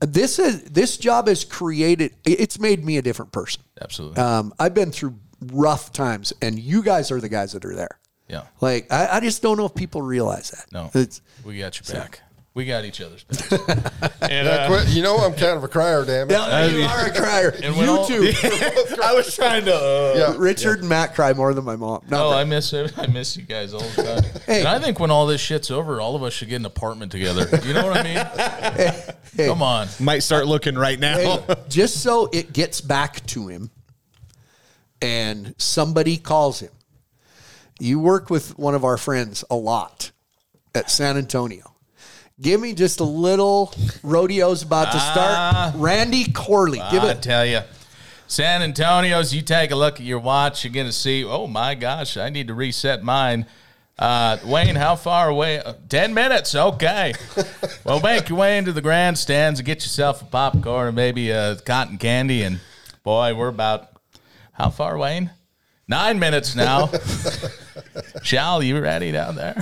this 0.00 0.38
is 0.38 0.62
this 0.64 0.96
job 0.96 1.28
has 1.28 1.44
created. 1.44 2.14
It's 2.24 2.58
made 2.58 2.84
me 2.84 2.98
a 2.98 3.02
different 3.02 3.32
person. 3.32 3.62
Absolutely. 3.80 4.18
Um, 4.18 4.52
I've 4.58 4.74
been 4.74 4.92
through 4.92 5.18
rough 5.52 5.92
times, 5.92 6.32
and 6.42 6.58
you 6.58 6.82
guys 6.82 7.10
are 7.10 7.20
the 7.20 7.28
guys 7.28 7.52
that 7.52 7.64
are 7.64 7.74
there. 7.74 7.98
Yeah. 8.28 8.42
Like 8.60 8.92
I, 8.92 9.08
I 9.16 9.20
just 9.20 9.42
don't 9.42 9.56
know 9.56 9.66
if 9.66 9.74
people 9.74 10.02
realize 10.02 10.50
that. 10.50 10.66
No. 10.72 10.90
It's, 10.94 11.20
We 11.44 11.58
got 11.58 11.78
your 11.80 11.98
back. 12.00 12.20
We 12.54 12.64
got 12.64 12.86
each 12.86 13.02
other's 13.02 13.22
backs. 13.24 13.52
And, 14.22 14.48
uh, 14.48 14.66
quit. 14.68 14.88
You 14.88 15.02
know 15.02 15.18
I'm 15.18 15.32
kind 15.34 15.58
of 15.58 15.62
a 15.62 15.68
crier, 15.68 16.04
damn 16.06 16.28
it. 16.28 16.32
Yeah, 16.32 16.66
you 16.66 16.84
are 16.84 17.06
a 17.06 17.12
crier. 17.14 17.50
And 17.62 17.76
you 17.76 17.84
all- 17.86 18.06
too. 18.06 18.32
I 19.04 19.12
was 19.14 19.36
trying 19.36 19.66
to. 19.66 19.74
Uh, 19.74 20.14
Yeah. 20.16 20.34
Richard 20.38 20.80
and 20.80 20.88
Matt 20.88 21.14
cry 21.14 21.34
more 21.34 21.52
than 21.52 21.64
my 21.64 21.76
mom. 21.76 22.02
Not 22.08 22.20
Oh, 22.26 22.30
that- 22.30 22.38
I 22.38 22.44
miss. 22.44 22.72
I 22.72 23.06
miss 23.08 23.36
you 23.36 23.42
guys 23.42 23.74
all 23.74 23.80
the 23.80 24.02
time. 24.02 24.40
Hey. 24.46 24.60
And 24.60 24.68
I 24.68 24.78
think 24.78 24.98
when 24.98 25.10
all 25.10 25.26
this 25.26 25.40
shit's 25.42 25.70
over, 25.70 26.00
all 26.00 26.16
of 26.16 26.22
us 26.22 26.32
should 26.32 26.48
get 26.48 26.56
an 26.56 26.64
apartment 26.66 27.12
together. 27.12 27.46
You 27.62 27.74
know 27.74 27.86
what 27.86 27.98
I 27.98 28.02
mean? 28.02 29.12
hey, 29.36 29.46
Come 29.48 29.62
on. 29.62 29.86
might 30.00 30.20
start 30.20 30.46
looking 30.46 30.76
right 30.76 30.98
now. 30.98 31.16
hey, 31.18 31.54
just 31.68 32.00
so 32.02 32.30
it 32.32 32.54
gets 32.54 32.80
back 32.80 33.24
to 33.26 33.48
him 33.48 33.70
and 35.02 35.54
somebody 35.58 36.16
calls 36.16 36.60
him. 36.60 36.70
You 37.78 38.00
work 38.00 38.30
with 38.30 38.58
one 38.58 38.74
of 38.74 38.84
our 38.84 38.96
friends 38.96 39.44
a 39.50 39.56
lot 39.56 40.10
at 40.74 40.90
San 40.90 41.16
Antonio. 41.16 41.74
Give 42.40 42.60
me 42.60 42.74
just 42.74 43.00
a 43.00 43.04
little 43.04 43.72
rodeos 44.02 44.62
about 44.62 44.92
to 44.92 45.00
start. 45.00 45.74
Randy 45.76 46.30
Corley. 46.30 46.80
Give 46.90 47.02
it. 47.02 47.06
I 47.06 47.10
it. 47.12 47.22
tell 47.22 47.46
you, 47.46 47.60
San 48.26 48.62
Antonio's. 48.62 49.34
You 49.34 49.40
take 49.42 49.70
a 49.70 49.76
look 49.76 49.94
at 50.00 50.06
your 50.06 50.18
watch, 50.18 50.64
you're 50.64 50.72
gonna 50.72 50.92
see. 50.92 51.24
Oh 51.24 51.46
my 51.46 51.74
gosh, 51.74 52.16
I 52.16 52.28
need 52.28 52.48
to 52.48 52.54
reset 52.54 53.02
mine. 53.02 53.46
Uh, 53.98 54.36
Wayne, 54.44 54.76
how 54.76 54.94
far 54.94 55.30
away? 55.30 55.58
Uh, 55.58 55.72
Ten 55.88 56.12
minutes. 56.12 56.54
Okay. 56.54 57.14
well, 57.84 58.00
make 58.00 58.28
your 58.28 58.36
way 58.38 58.58
into 58.58 58.72
the 58.72 58.82
grandstands 58.82 59.58
and 59.58 59.66
get 59.66 59.82
yourself 59.82 60.20
a 60.20 60.26
popcorn 60.26 60.88
and 60.88 60.96
maybe 60.96 61.30
a 61.30 61.56
cotton 61.56 61.96
candy. 61.96 62.42
And 62.42 62.60
boy, 63.02 63.34
we're 63.34 63.48
about 63.48 63.88
how 64.52 64.68
far, 64.68 64.98
Wayne? 64.98 65.30
Nine 65.88 66.18
minutes 66.18 66.56
now. 66.56 66.90
Shal, 68.22 68.62
you 68.62 68.80
ready 68.80 69.12
down 69.12 69.36
there? 69.36 69.54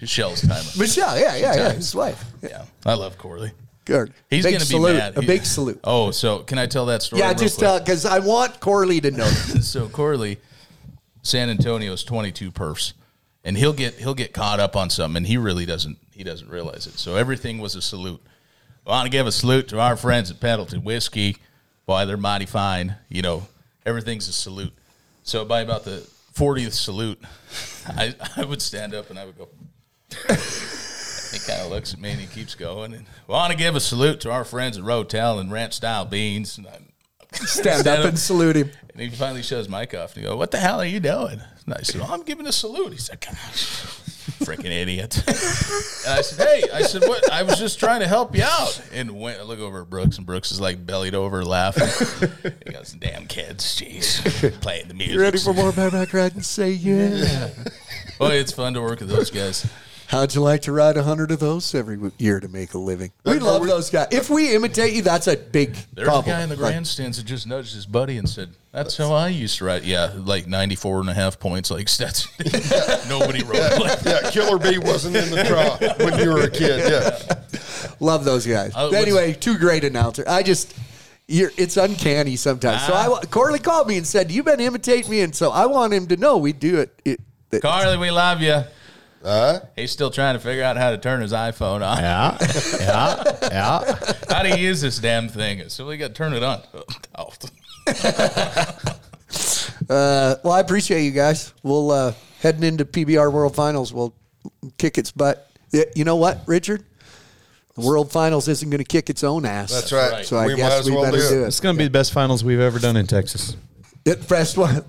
Michelle's 0.00 0.40
time. 0.40 0.64
Michelle, 0.76 1.18
yeah, 1.18 1.36
yeah, 1.36 1.54
yeah, 1.54 1.72
his 1.72 1.94
wife. 1.94 2.24
Yeah, 2.42 2.64
I 2.84 2.94
love 2.94 3.16
Corley. 3.18 3.52
Good. 3.84 4.12
He's 4.30 4.44
big 4.44 4.54
gonna 4.54 4.64
be 4.64 4.66
salute, 4.66 4.96
mad. 4.96 5.16
A 5.16 5.20
He- 5.20 5.26
big 5.26 5.44
salute. 5.44 5.78
Oh, 5.84 6.10
so 6.10 6.40
can 6.40 6.58
I 6.58 6.66
tell 6.66 6.86
that 6.86 7.02
story? 7.02 7.20
yeah, 7.20 7.28
real 7.28 7.36
just 7.38 7.58
quick? 7.58 7.68
Uh, 7.68 7.70
tell 7.74 7.78
because 7.80 8.04
I 8.04 8.18
want 8.18 8.58
Corley 8.60 9.00
to 9.00 9.10
know. 9.12 9.24
so 9.60 9.88
Corley, 9.88 10.38
San 11.22 11.48
Antonio's 11.48 12.02
twenty 12.02 12.32
two 12.32 12.50
perfs, 12.50 12.92
and 13.44 13.56
he'll 13.56 13.72
get 13.72 13.94
he'll 13.94 14.14
get 14.14 14.32
caught 14.32 14.58
up 14.58 14.74
on 14.74 14.90
something, 14.90 15.18
and 15.18 15.26
he 15.26 15.36
really 15.36 15.66
doesn't 15.66 15.98
he 16.12 16.24
doesn't 16.24 16.48
realize 16.48 16.86
it. 16.88 16.98
So 16.98 17.14
everything 17.16 17.58
was 17.58 17.76
a 17.76 17.82
salute. 17.82 18.20
I 18.84 18.90
want 18.90 19.06
to 19.06 19.10
give 19.10 19.28
a 19.28 19.32
salute 19.32 19.68
to 19.68 19.78
our 19.78 19.96
friends 19.96 20.30
at 20.32 20.40
Pendleton 20.40 20.82
Whiskey. 20.82 21.36
Boy, 21.86 22.04
they're 22.06 22.16
mighty 22.16 22.46
fine. 22.46 22.96
You 23.08 23.22
know, 23.22 23.46
everything's 23.86 24.28
a 24.28 24.32
salute. 24.32 24.72
So 25.22 25.44
by 25.44 25.60
about 25.60 25.84
the 25.84 26.06
fortieth 26.32 26.74
salute, 26.74 27.20
I 27.86 28.14
I 28.36 28.44
would 28.44 28.62
stand 28.62 28.94
up 28.94 29.10
and 29.10 29.18
I 29.18 29.24
would 29.26 29.38
go. 29.38 29.48
He 30.10 31.38
kind 31.38 31.62
of 31.62 31.70
looks 31.70 31.94
at 31.94 32.00
me 32.00 32.10
and 32.10 32.20
he 32.20 32.26
keeps 32.26 32.54
going. 32.54 32.92
And 32.92 33.06
want 33.26 33.50
to 33.52 33.56
give 33.56 33.74
a 33.74 33.80
salute 33.80 34.20
to 34.20 34.30
our 34.30 34.44
friends 34.44 34.76
at 34.76 34.84
Rotel 34.84 35.40
and 35.40 35.50
Ranch 35.50 35.72
Style 35.72 36.04
Beans. 36.04 36.58
And 36.58 36.66
I, 36.66 36.78
Stand 37.32 37.86
up 37.86 38.04
and 38.04 38.18
salute 38.18 38.56
him. 38.56 38.70
and 38.92 39.00
he 39.00 39.08
finally 39.08 39.42
shows 39.42 39.66
Mike 39.66 39.94
off 39.94 40.14
and 40.14 40.22
he 40.22 40.28
goes, 40.28 40.36
What 40.36 40.50
the 40.50 40.58
hell 40.58 40.80
are 40.80 40.84
you 40.84 41.00
doing? 41.00 41.40
And 41.64 41.74
I 41.74 41.80
said, 41.80 42.02
well, 42.02 42.12
I'm 42.12 42.24
giving 42.24 42.46
a 42.46 42.52
salute. 42.52 42.92
He 42.92 42.98
said, 42.98 43.20
Gosh, 43.20 43.80
freaking 44.44 44.70
idiot. 44.70 45.16
and 45.26 45.28
I 46.08 46.20
said, 46.22 46.46
Hey, 46.46 46.62
I 46.72 46.82
said, 46.82 47.02
What? 47.02 47.30
I 47.32 47.42
was 47.42 47.58
just 47.58 47.78
trying 47.78 48.00
to 48.00 48.08
help 48.08 48.36
you 48.36 48.42
out. 48.44 48.80
And 48.92 49.18
went, 49.18 49.40
I 49.40 49.42
look 49.42 49.60
over 49.60 49.82
at 49.82 49.90
Brooks, 49.90 50.16
and 50.18 50.26
Brooks 50.26 50.50
is 50.52 50.60
like 50.60 50.84
bellied 50.84 51.14
over 51.14 51.44
laughing. 51.44 51.88
he 52.64 52.72
goes, 52.72 52.92
Damn 52.92 53.26
kids, 53.26 53.64
jeez, 53.80 54.60
playing 54.60 54.88
the 54.88 54.94
music. 54.94 55.14
You 55.14 55.20
ready 55.20 55.38
for 55.38 55.52
more 55.52 55.72
bareback 55.72 56.12
ride 56.12 56.34
and 56.34 56.44
say 56.44 56.70
yeah. 56.70 57.48
Boy, 58.18 58.34
it's 58.34 58.52
fun 58.52 58.74
to 58.74 58.80
work 58.80 59.00
with 59.00 59.08
those 59.08 59.30
guys. 59.30 59.66
How'd 60.12 60.34
you 60.34 60.42
like 60.42 60.60
to 60.62 60.72
ride 60.72 60.98
a 60.98 61.02
hundred 61.04 61.30
of 61.30 61.40
those 61.40 61.74
every 61.74 61.98
year 62.18 62.38
to 62.38 62.46
make 62.46 62.74
a 62.74 62.78
living? 62.78 63.12
We 63.24 63.32
Are 63.32 63.40
love 63.40 63.62
we- 63.62 63.68
those 63.68 63.88
guys. 63.88 64.08
If 64.10 64.28
we 64.28 64.54
imitate 64.54 64.92
you, 64.92 65.00
that's 65.00 65.26
a 65.26 65.38
big 65.38 65.74
There's 65.94 66.06
problem. 66.06 66.34
a 66.34 66.36
guy 66.38 66.42
in 66.42 66.50
the 66.50 66.56
Like, 66.56 66.72
grandstands 66.72 67.16
that 67.16 67.24
just 67.24 67.46
nudged 67.46 67.72
his 67.74 67.86
buddy 67.86 68.18
and 68.18 68.28
said, 68.28 68.50
That's 68.72 68.94
how 68.98 69.14
I 69.14 69.28
used 69.28 69.56
to 69.58 69.64
ride. 69.64 69.84
Yeah, 69.84 70.12
like 70.14 70.46
94 70.46 71.00
and 71.00 71.08
a 71.08 71.14
half 71.14 71.40
points, 71.40 71.70
like 71.70 71.88
Stetson. 71.88 72.30
Nobody 73.08 73.42
rode 73.42 73.80
like 73.80 74.04
Yeah, 74.04 74.30
Killer 74.30 74.58
Bee 74.58 74.76
wasn't 74.76 75.16
in 75.16 75.30
the 75.30 75.44
draw 75.44 75.78
when 76.04 76.18
you 76.18 76.28
were 76.30 76.42
a 76.42 76.50
kid. 76.50 76.90
Yeah. 76.90 77.36
love 78.00 78.26
those 78.26 78.46
guys. 78.46 78.74
Uh, 78.76 78.90
anyway, 78.90 79.32
two 79.32 79.56
great 79.56 79.82
announcers. 79.82 80.26
I 80.26 80.42
just, 80.42 80.74
you're, 81.26 81.52
it's 81.56 81.78
uncanny 81.78 82.36
sometimes. 82.36 82.82
So 82.82 82.92
I, 82.92 83.08
wa- 83.08 83.22
Corley 83.30 83.60
called 83.60 83.88
me 83.88 83.96
and 83.96 84.06
said, 84.06 84.30
"You've 84.30 84.44
been 84.44 84.60
imitating 84.60 85.10
me," 85.10 85.22
and 85.22 85.34
so 85.34 85.50
I 85.52 85.64
want 85.64 85.94
him 85.94 86.06
to 86.08 86.18
know 86.18 86.36
we 86.36 86.52
do 86.52 86.80
it. 86.80 87.00
it 87.06 87.18
that- 87.48 87.62
Corley, 87.62 87.96
we 87.96 88.10
love 88.10 88.42
you. 88.42 88.62
Uh, 89.24 89.60
He's 89.76 89.90
still 89.92 90.10
trying 90.10 90.34
to 90.34 90.40
figure 90.40 90.64
out 90.64 90.76
how 90.76 90.90
to 90.90 90.98
turn 90.98 91.20
his 91.20 91.32
iPhone 91.32 91.80
on. 91.86 91.98
Yeah, 91.98 92.36
yeah, 92.80 93.38
yeah. 93.50 94.12
How 94.28 94.42
do 94.42 94.48
you 94.48 94.56
use 94.56 94.80
this 94.80 94.98
damn 94.98 95.28
thing? 95.28 95.68
So 95.68 95.86
we 95.86 95.96
got 95.96 96.08
to 96.08 96.14
turn 96.14 96.32
it 96.32 96.42
on. 96.42 96.60
Oh. 97.18 97.30
Uh, 99.88 100.36
well, 100.44 100.52
I 100.52 100.60
appreciate 100.60 101.02
you 101.04 101.10
guys. 101.10 101.52
We'll 101.62 101.90
uh, 101.90 102.12
heading 102.40 102.62
into 102.62 102.84
PBR 102.84 103.32
World 103.32 103.54
Finals. 103.54 103.92
We'll 103.92 104.14
kick 104.78 104.96
its 104.96 105.10
butt. 105.10 105.50
You 105.96 106.04
know 106.04 106.16
what, 106.16 106.42
Richard? 106.46 106.84
The 107.74 107.80
World 107.80 108.12
Finals 108.12 108.46
isn't 108.48 108.68
going 108.70 108.78
to 108.78 108.84
kick 108.84 109.10
its 109.10 109.24
own 109.24 109.44
ass. 109.44 109.72
that's 109.72 109.92
right. 109.92 110.12
right. 110.12 110.24
So 110.26 110.36
I 110.36 110.46
we 110.46 110.52
might 110.52 110.58
guess 110.58 110.86
we 110.86 110.92
well 110.92 111.02
better 111.04 111.16
do 111.16 111.28
do 111.28 111.44
it. 111.44 111.46
It's 111.48 111.60
going 111.60 111.74
to 111.74 111.78
be 111.78 111.84
the 111.84 111.90
best 111.90 112.12
finals 112.12 112.44
we've 112.44 112.60
ever 112.60 112.78
done 112.78 112.96
in 112.96 113.06
Texas. 113.06 113.56
it. 114.04 114.26
Best 114.28 114.56
one. 114.56 114.84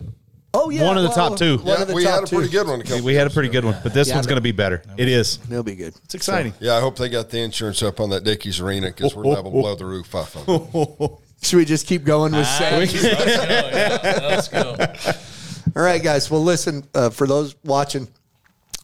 Oh 0.56 0.70
yeah, 0.70 0.84
One 0.84 0.98
of 0.98 1.04
the 1.04 1.10
well, 1.10 1.30
top 1.30 1.38
two. 1.40 1.58
One 1.58 1.66
Yeah, 1.68 1.82
of 1.82 1.88
the 1.88 1.94
we 1.96 2.04
top 2.04 2.14
had 2.14 2.24
a 2.26 2.28
pretty 2.28 2.50
two. 2.50 2.58
good 2.60 2.68
one. 2.68 2.82
a 2.82 2.84
couple 2.84 3.04
We 3.04 3.16
had 3.16 3.26
a 3.26 3.30
pretty 3.32 3.50
ago. 3.50 3.62
good 3.62 3.66
one, 3.74 3.78
but 3.82 3.94
this 3.94 4.08
Yeah, 4.10 4.16
one's 4.16 4.28
going 4.28 4.36
to 4.38 4.42
be 4.42 4.52
better. 4.52 4.84
It 4.98 5.08
is. 5.10 5.40
It'll 5.50 5.64
be 5.64 5.74
good. 5.76 5.96
It's 6.06 6.14
exciting. 6.16 6.54
Yeah, 6.60 6.76
I 6.76 6.80
hope 6.80 6.96
they 6.98 7.10
got 7.10 7.30
the 7.32 7.40
insurance 7.40 7.82
up 7.82 8.00
on 8.00 8.12
that 8.12 8.24
Dickies 8.24 8.60
Arena 8.60 8.88
because 8.88 9.16
we're 9.16 9.24
liable 9.24 9.52
to 9.52 9.58
blow 9.62 9.76
the 9.76 9.86
roof 9.86 10.14
off 10.14 10.36
of 10.36 10.46
them. 10.46 11.18
Should 11.42 11.58
we 11.58 11.66
just 11.66 11.88
keep 11.88 12.04
going 12.06 12.34
with 12.34 12.46
saying? 12.48 12.90
Let's 12.92 14.48
go. 14.48 14.76
Let's 14.78 15.08
go. 15.08 15.20
All 15.76 15.84
right, 15.84 16.02
guys. 16.02 16.30
Well, 16.30 16.44
listen, 16.44 16.88
uh, 16.94 17.10
for 17.10 17.26
those 17.26 17.56
watching, 17.66 18.08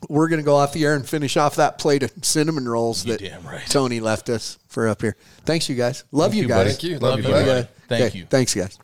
we're 0.10 0.28
going 0.28 0.40
to 0.42 0.46
go 0.46 0.56
off 0.56 0.74
the 0.74 0.84
air 0.86 0.96
and 0.96 1.08
finish 1.08 1.38
off 1.38 1.56
that 1.58 1.78
plate 1.78 2.02
of 2.04 2.12
cinnamon 2.24 2.68
rolls 2.68 3.04
that 3.06 3.22
right. 3.46 3.62
Tony 3.70 4.00
left 4.00 4.28
us 4.30 4.58
for 4.68 4.88
up 4.88 5.02
here. 5.02 5.16
Thanks, 5.46 5.70
you 5.70 5.76
guys. 5.76 6.04
Love 6.12 6.34
you, 6.34 6.44
you, 6.44 6.48
guys. 6.48 6.58
buddy. 6.58 6.70
Thank 6.72 6.84
you. 6.84 6.94
Love 7.00 7.02
Love 7.02 7.20
you, 7.20 7.26
you. 7.28 7.46
buddy. 7.46 7.68
Thank 7.88 8.04
Okay, 8.06 8.18
you. 8.20 8.26
Thanks, 8.26 8.54
guys. 8.56 8.80